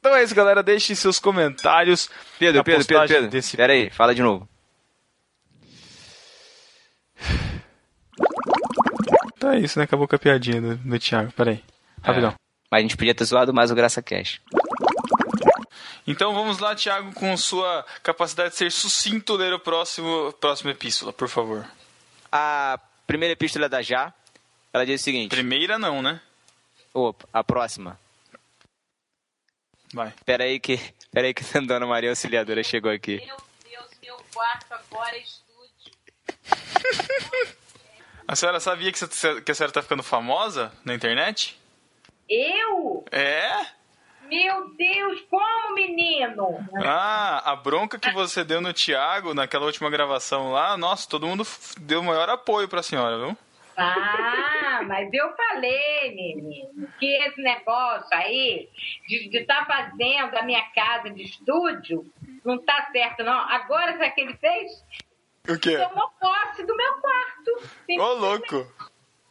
Então 0.00 0.14
é 0.14 0.22
isso, 0.22 0.34
galera. 0.34 0.62
Deixem 0.62 0.94
seus 0.96 1.18
comentários. 1.18 2.08
Pedro, 2.38 2.64
Pedro, 2.64 2.86
Pedro, 2.86 3.08
Pedro. 3.08 3.30
Desse... 3.30 3.56
Pera 3.56 3.72
aí, 3.72 3.90
fala 3.90 4.14
de 4.14 4.22
novo. 4.22 4.48
Então 9.36 9.52
é 9.52 9.58
isso, 9.58 9.78
né? 9.78 9.84
Acabou 9.84 10.08
com 10.08 10.16
a 10.16 10.18
piadinha 10.18 10.60
do, 10.60 10.76
do 10.76 10.98
Thiago. 10.98 11.32
Peraí. 11.32 11.62
Rapidão. 12.02 12.34
Mas 12.70 12.78
a 12.78 12.82
gente 12.82 12.96
podia 12.96 13.14
ter 13.14 13.24
zoado 13.24 13.52
mais 13.52 13.70
o 13.70 13.74
Graça 13.74 14.02
Cash. 14.02 14.40
Então 16.06 16.32
vamos 16.34 16.58
lá, 16.58 16.74
Thiago, 16.74 17.12
com 17.12 17.36
sua 17.36 17.84
capacidade 18.02 18.50
de 18.50 18.56
ser 18.56 18.70
sucinto, 18.70 19.34
ler 19.34 19.52
o 19.52 19.58
próximo, 19.58 20.32
próximo 20.40 20.70
epístola, 20.70 21.12
por 21.12 21.28
favor. 21.28 21.66
A 22.30 22.78
primeira 23.06 23.32
epístola 23.32 23.66
é 23.66 23.68
da 23.68 23.82
Já, 23.82 24.14
ela 24.72 24.86
diz 24.86 25.00
o 25.00 25.04
seguinte. 25.04 25.30
Primeira 25.30 25.78
não, 25.78 26.02
né? 26.02 26.20
Opa, 26.94 27.28
a 27.32 27.42
próxima. 27.42 27.98
Vai. 29.96 30.12
Pera 30.26 30.44
aí 30.44 30.60
que, 30.60 30.78
pera 31.10 31.26
aí 31.26 31.32
que 31.32 31.42
a 31.56 31.60
Dona 31.62 31.86
Maria 31.86 32.10
Auxiliadora 32.10 32.62
chegou 32.62 32.90
aqui. 32.92 33.16
Meu 33.24 33.36
Deus, 33.64 33.90
meu 34.02 34.16
quarto 34.34 34.74
agora 34.74 35.16
é 35.16 35.20
estúdio. 35.20 35.92
A 38.28 38.36
senhora 38.36 38.60
sabia 38.60 38.92
que, 38.92 38.98
você- 38.98 39.40
que 39.40 39.52
a 39.52 39.54
senhora 39.54 39.72
tá 39.72 39.80
ficando 39.82 40.02
famosa 40.02 40.70
na 40.84 40.92
internet? 40.94 41.58
Eu? 42.28 43.04
É? 43.12 43.48
Meu 44.28 44.74
Deus, 44.76 45.20
como 45.30 45.74
menino? 45.76 46.58
Ah, 46.84 47.52
a 47.52 47.56
bronca 47.56 47.98
que 47.98 48.10
você 48.10 48.42
deu 48.44 48.60
no 48.60 48.72
Thiago 48.74 49.32
naquela 49.32 49.64
última 49.64 49.88
gravação 49.88 50.50
lá, 50.52 50.76
nossa, 50.76 51.08
todo 51.08 51.26
mundo 51.26 51.46
deu 51.78 52.02
maior 52.02 52.28
apoio 52.28 52.66
pra 52.68 52.82
senhora, 52.82 53.16
viu? 53.16 53.38
Ah, 53.76 54.80
mas 54.86 55.12
eu 55.12 55.34
falei, 55.36 56.14
menino, 56.14 56.88
que 56.98 57.06
esse 57.06 57.40
negócio 57.42 58.08
aí 58.12 58.68
de 59.06 59.36
estar 59.36 59.66
fazendo 59.66 60.34
a 60.34 60.42
minha 60.42 60.62
casa 60.70 61.10
de 61.10 61.22
estúdio 61.24 62.10
não 62.44 62.58
tá 62.58 62.88
certo, 62.90 63.22
não. 63.22 63.38
Agora, 63.38 63.92
sabe 63.92 64.08
o 64.08 64.14
que 64.14 64.20
ele 64.22 64.36
fez? 64.38 64.84
O 65.48 65.58
quê? 65.58 65.76
Tomou 65.76 66.10
posse 66.18 66.64
do 66.64 66.74
meu 66.74 66.94
quarto. 66.94 67.70
Ô, 67.98 68.14
louco! 68.14 68.66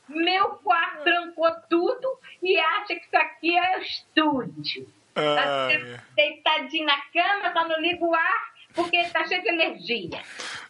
Meu 0.08 0.50
quarto 0.58 1.04
trancou 1.04 1.52
tudo 1.68 2.20
e 2.44 2.58
acha 2.58 2.96
que 2.96 3.06
isso 3.06 3.18
aqui 3.18 3.58
é 3.58 3.80
estúdio. 3.80 4.88
Tá 5.16 5.68
Ai, 5.68 6.00
deitadinho 6.16 6.86
na 6.86 7.02
cama, 7.12 7.54
só 7.54 7.68
não 7.68 7.80
liga 7.80 8.06
o 8.06 8.14
ar 8.14 8.55
porque 8.76 9.04
tá 9.06 9.26
cheio 9.28 9.42
de 9.42 9.50
energia. 9.50 10.22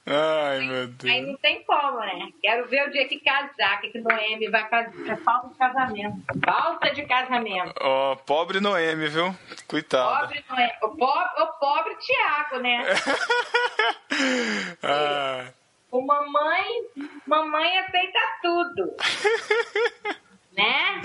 ai 0.06 0.60
meu 0.68 0.82
Aí 0.84 0.88
Deus. 0.88 1.28
não 1.28 1.38
tem 1.38 1.64
como, 1.64 2.00
né? 2.00 2.30
Quero 2.42 2.68
ver 2.68 2.88
o 2.88 2.92
dia 2.92 3.08
que 3.08 3.20
casar, 3.20 3.82
que, 3.82 3.90
que 3.90 4.00
Noemi 4.00 4.50
vai 4.50 4.68
fazer. 4.70 5.10
É 5.12 5.16
falta 5.18 5.48
de 5.50 5.56
casamento. 5.58 6.18
Falta 6.46 6.90
de 6.94 7.04
casamento. 7.06 7.74
Ó, 7.82 8.16
pobre 8.16 8.60
Noemi, 8.60 9.08
viu? 9.08 9.36
Coitado. 9.68 10.28
Pobre 10.28 10.44
Noemi. 10.50 10.72
O 10.84 10.90
pobre, 10.90 11.42
o 11.44 11.48
pobre 11.60 11.96
Tiago, 11.98 12.60
né? 12.60 12.86
Ah, 14.84 15.46
O 15.92 16.02
mamãe, 16.06 16.66
mamãe 17.28 17.78
aceita 17.80 18.20
tudo. 18.42 18.96
né? 20.56 21.02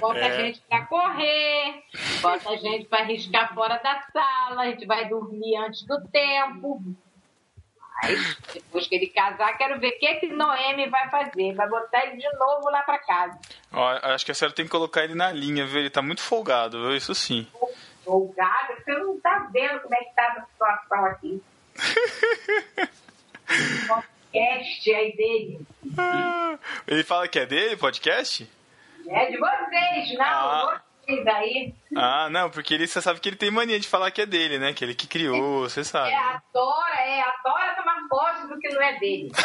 Bota 0.00 0.18
É. 0.18 0.26
a 0.26 0.30
gente 0.44 0.60
pra 0.68 0.86
correr, 0.86 1.82
bota 2.20 2.50
a 2.50 2.56
gente 2.56 2.86
pra 2.86 3.02
riscar 3.04 3.54
fora 3.54 3.76
da 3.82 4.00
sala, 4.12 4.62
a 4.62 4.66
gente 4.66 4.86
vai 4.86 5.08
dormir 5.08 5.56
antes 5.56 5.82
do 5.84 6.00
tempo. 6.08 6.82
Mas 8.02 8.36
depois 8.52 8.86
que 8.88 8.94
ele 8.96 9.06
casar, 9.06 9.56
quero 9.56 9.78
ver 9.78 9.88
o 9.90 9.98
que, 9.98 10.14
que 10.16 10.26
Noemi 10.26 10.88
vai 10.90 11.08
fazer. 11.10 11.54
Vai 11.54 11.68
botar 11.68 12.04
ele 12.06 12.16
de 12.16 12.28
novo 12.36 12.68
lá 12.68 12.82
pra 12.82 12.98
casa. 12.98 13.38
ó, 13.72 13.98
acho 14.14 14.24
que 14.26 14.32
a 14.32 14.34
senhora 14.34 14.54
tem 14.54 14.64
que 14.64 14.70
colocar 14.70 15.04
ele 15.04 15.14
na 15.14 15.30
linha, 15.32 15.64
viu? 15.66 15.78
Ele 15.80 15.90
tá 15.90 16.02
muito 16.02 16.20
folgado, 16.20 16.80
viu? 16.82 16.96
Isso 16.96 17.14
sim. 17.14 17.46
Folgada, 18.04 18.74
você 18.84 18.92
não 18.98 19.18
tá 19.20 19.48
vendo 19.52 19.80
como 19.80 19.94
é 19.94 19.98
que 19.98 20.14
tá 20.14 20.26
a 20.38 20.44
situação 20.44 21.04
aqui. 21.06 21.42
podcast 23.86 24.94
aí 24.94 25.16
dele. 25.16 25.60
Ah, 25.96 26.58
Ele 26.86 27.04
fala 27.04 27.28
que 27.28 27.38
é 27.38 27.46
dele, 27.46 27.76
podcast? 27.76 28.48
É 29.08 29.30
de 29.30 29.36
vocês, 29.38 30.18
não, 30.18 30.24
Ah. 30.24 30.82
vocês 31.04 31.26
aí. 31.26 31.74
Ah, 31.96 32.28
não, 32.30 32.50
porque 32.50 32.74
ele, 32.74 32.86
você 32.86 33.00
sabe 33.02 33.20
que 33.20 33.28
ele 33.28 33.36
tem 33.36 33.50
mania 33.50 33.78
de 33.78 33.86
falar 33.88 34.10
que 34.10 34.22
é 34.22 34.26
dele, 34.26 34.58
né? 34.58 34.72
Que 34.72 34.84
ele 34.84 34.94
que 34.94 35.06
criou, 35.06 35.68
você 35.68 35.84
sabe. 35.84 36.10
É, 36.10 36.16
adora, 36.16 37.00
é, 37.00 37.20
adora 37.22 37.74
tomar 37.76 38.08
posse 38.08 38.48
do 38.48 38.58
que 38.58 38.68
não 38.70 38.82
é 38.82 38.98
dele. 38.98 39.30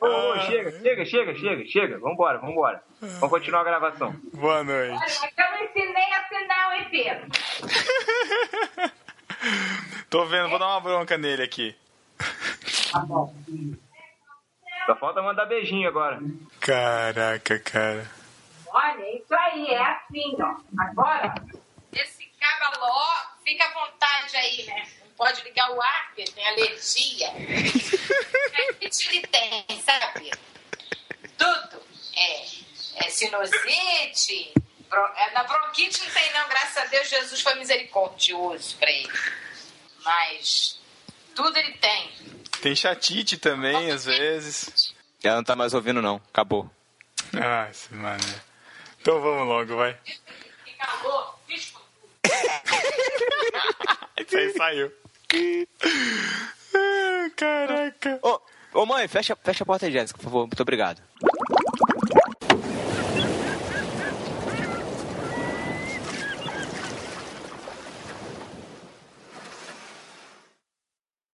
Ô, 0.00 0.06
ô, 0.06 0.38
chega, 0.40 0.72
chega, 0.80 1.04
chega, 1.04 1.34
chega, 1.34 1.66
chega. 1.66 1.98
Vambora, 1.98 2.38
vambora. 2.38 2.82
Vamos 3.00 3.28
continuar 3.30 3.60
a 3.60 3.64
gravação. 3.64 4.12
Boa 4.32 4.56
Olha, 4.60 4.64
noite. 4.64 4.98
mas 4.98 5.22
eu 5.22 5.50
não 5.50 5.64
ensinei 5.64 6.12
assim 6.14 6.46
não, 6.46 6.72
hein, 6.72 6.88
Pedro? 6.90 7.26
Tô 10.10 10.24
vendo, 10.24 10.48
vou 10.48 10.58
dar 10.58 10.68
uma 10.68 10.80
bronca 10.80 11.16
nele 11.18 11.42
aqui. 11.42 11.76
Tá 12.92 13.00
bom. 13.00 13.32
Só 14.86 14.94
falta 14.94 15.20
mandar 15.20 15.46
beijinho 15.46 15.88
agora. 15.88 16.20
Caraca, 16.60 17.58
cara. 17.58 18.08
Olha, 18.68 19.02
é 19.02 19.16
isso 19.16 19.34
aí, 19.34 19.66
é 19.68 19.82
assim, 19.82 20.36
ó. 20.40 20.56
Agora, 20.78 21.34
esse 21.92 22.26
cabaló, 22.38 23.06
fica 23.44 23.64
à 23.64 23.72
vontade 23.72 24.36
aí, 24.36 24.64
né? 24.64 24.86
Não 25.00 25.10
pode 25.16 25.42
ligar 25.42 25.70
o 25.72 25.82
ar, 25.82 26.06
porque 26.06 26.24
tem 26.24 26.46
alergia. 26.46 27.32
Ele 28.70 29.26
tem, 29.26 29.64
sabe? 29.80 30.30
Tudo. 31.36 31.82
É, 32.14 33.06
é 33.06 33.10
sinusite. 33.10 34.52
Bron... 34.88 35.06
É, 35.16 35.30
na 35.32 35.42
bronquite 35.44 36.04
não 36.04 36.10
tem, 36.10 36.32
não. 36.32 36.48
Graças 36.48 36.76
a 36.76 36.86
Deus, 36.86 37.08
Jesus 37.08 37.40
foi 37.40 37.54
misericordioso 37.56 38.76
pra 38.76 38.90
ele. 38.90 39.12
Mas 40.04 40.80
tudo 41.34 41.56
ele 41.58 41.72
tem. 41.72 42.10
Tem 42.62 42.74
chatite 42.74 43.36
também, 43.36 43.90
às 43.90 44.04
vezes. 44.04 44.94
Ela 45.22 45.36
não 45.36 45.44
tá 45.44 45.54
mais 45.56 45.74
ouvindo, 45.74 46.02
não. 46.02 46.16
Acabou. 46.32 46.70
Ah, 47.34 47.68
esse 47.70 47.92
mané. 47.94 48.22
Então 49.00 49.20
vamos 49.20 49.46
logo, 49.46 49.76
vai. 49.76 49.94
Que 50.04 50.72
calor, 50.76 51.38
bicho. 51.46 51.74
Isso 54.18 54.36
aí 54.36 54.52
saiu. 54.52 54.92
Ah, 56.74 57.30
Caraca. 57.36 58.18
Ô, 58.22 58.40
ô 58.80 58.86
mãe, 58.86 59.06
fecha, 59.08 59.36
fecha 59.42 59.62
a 59.62 59.66
porta 59.66 59.86
aí, 59.86 59.92
Jéssica, 59.92 60.18
por 60.18 60.24
favor. 60.24 60.40
Muito 60.46 60.60
obrigado. 60.60 61.00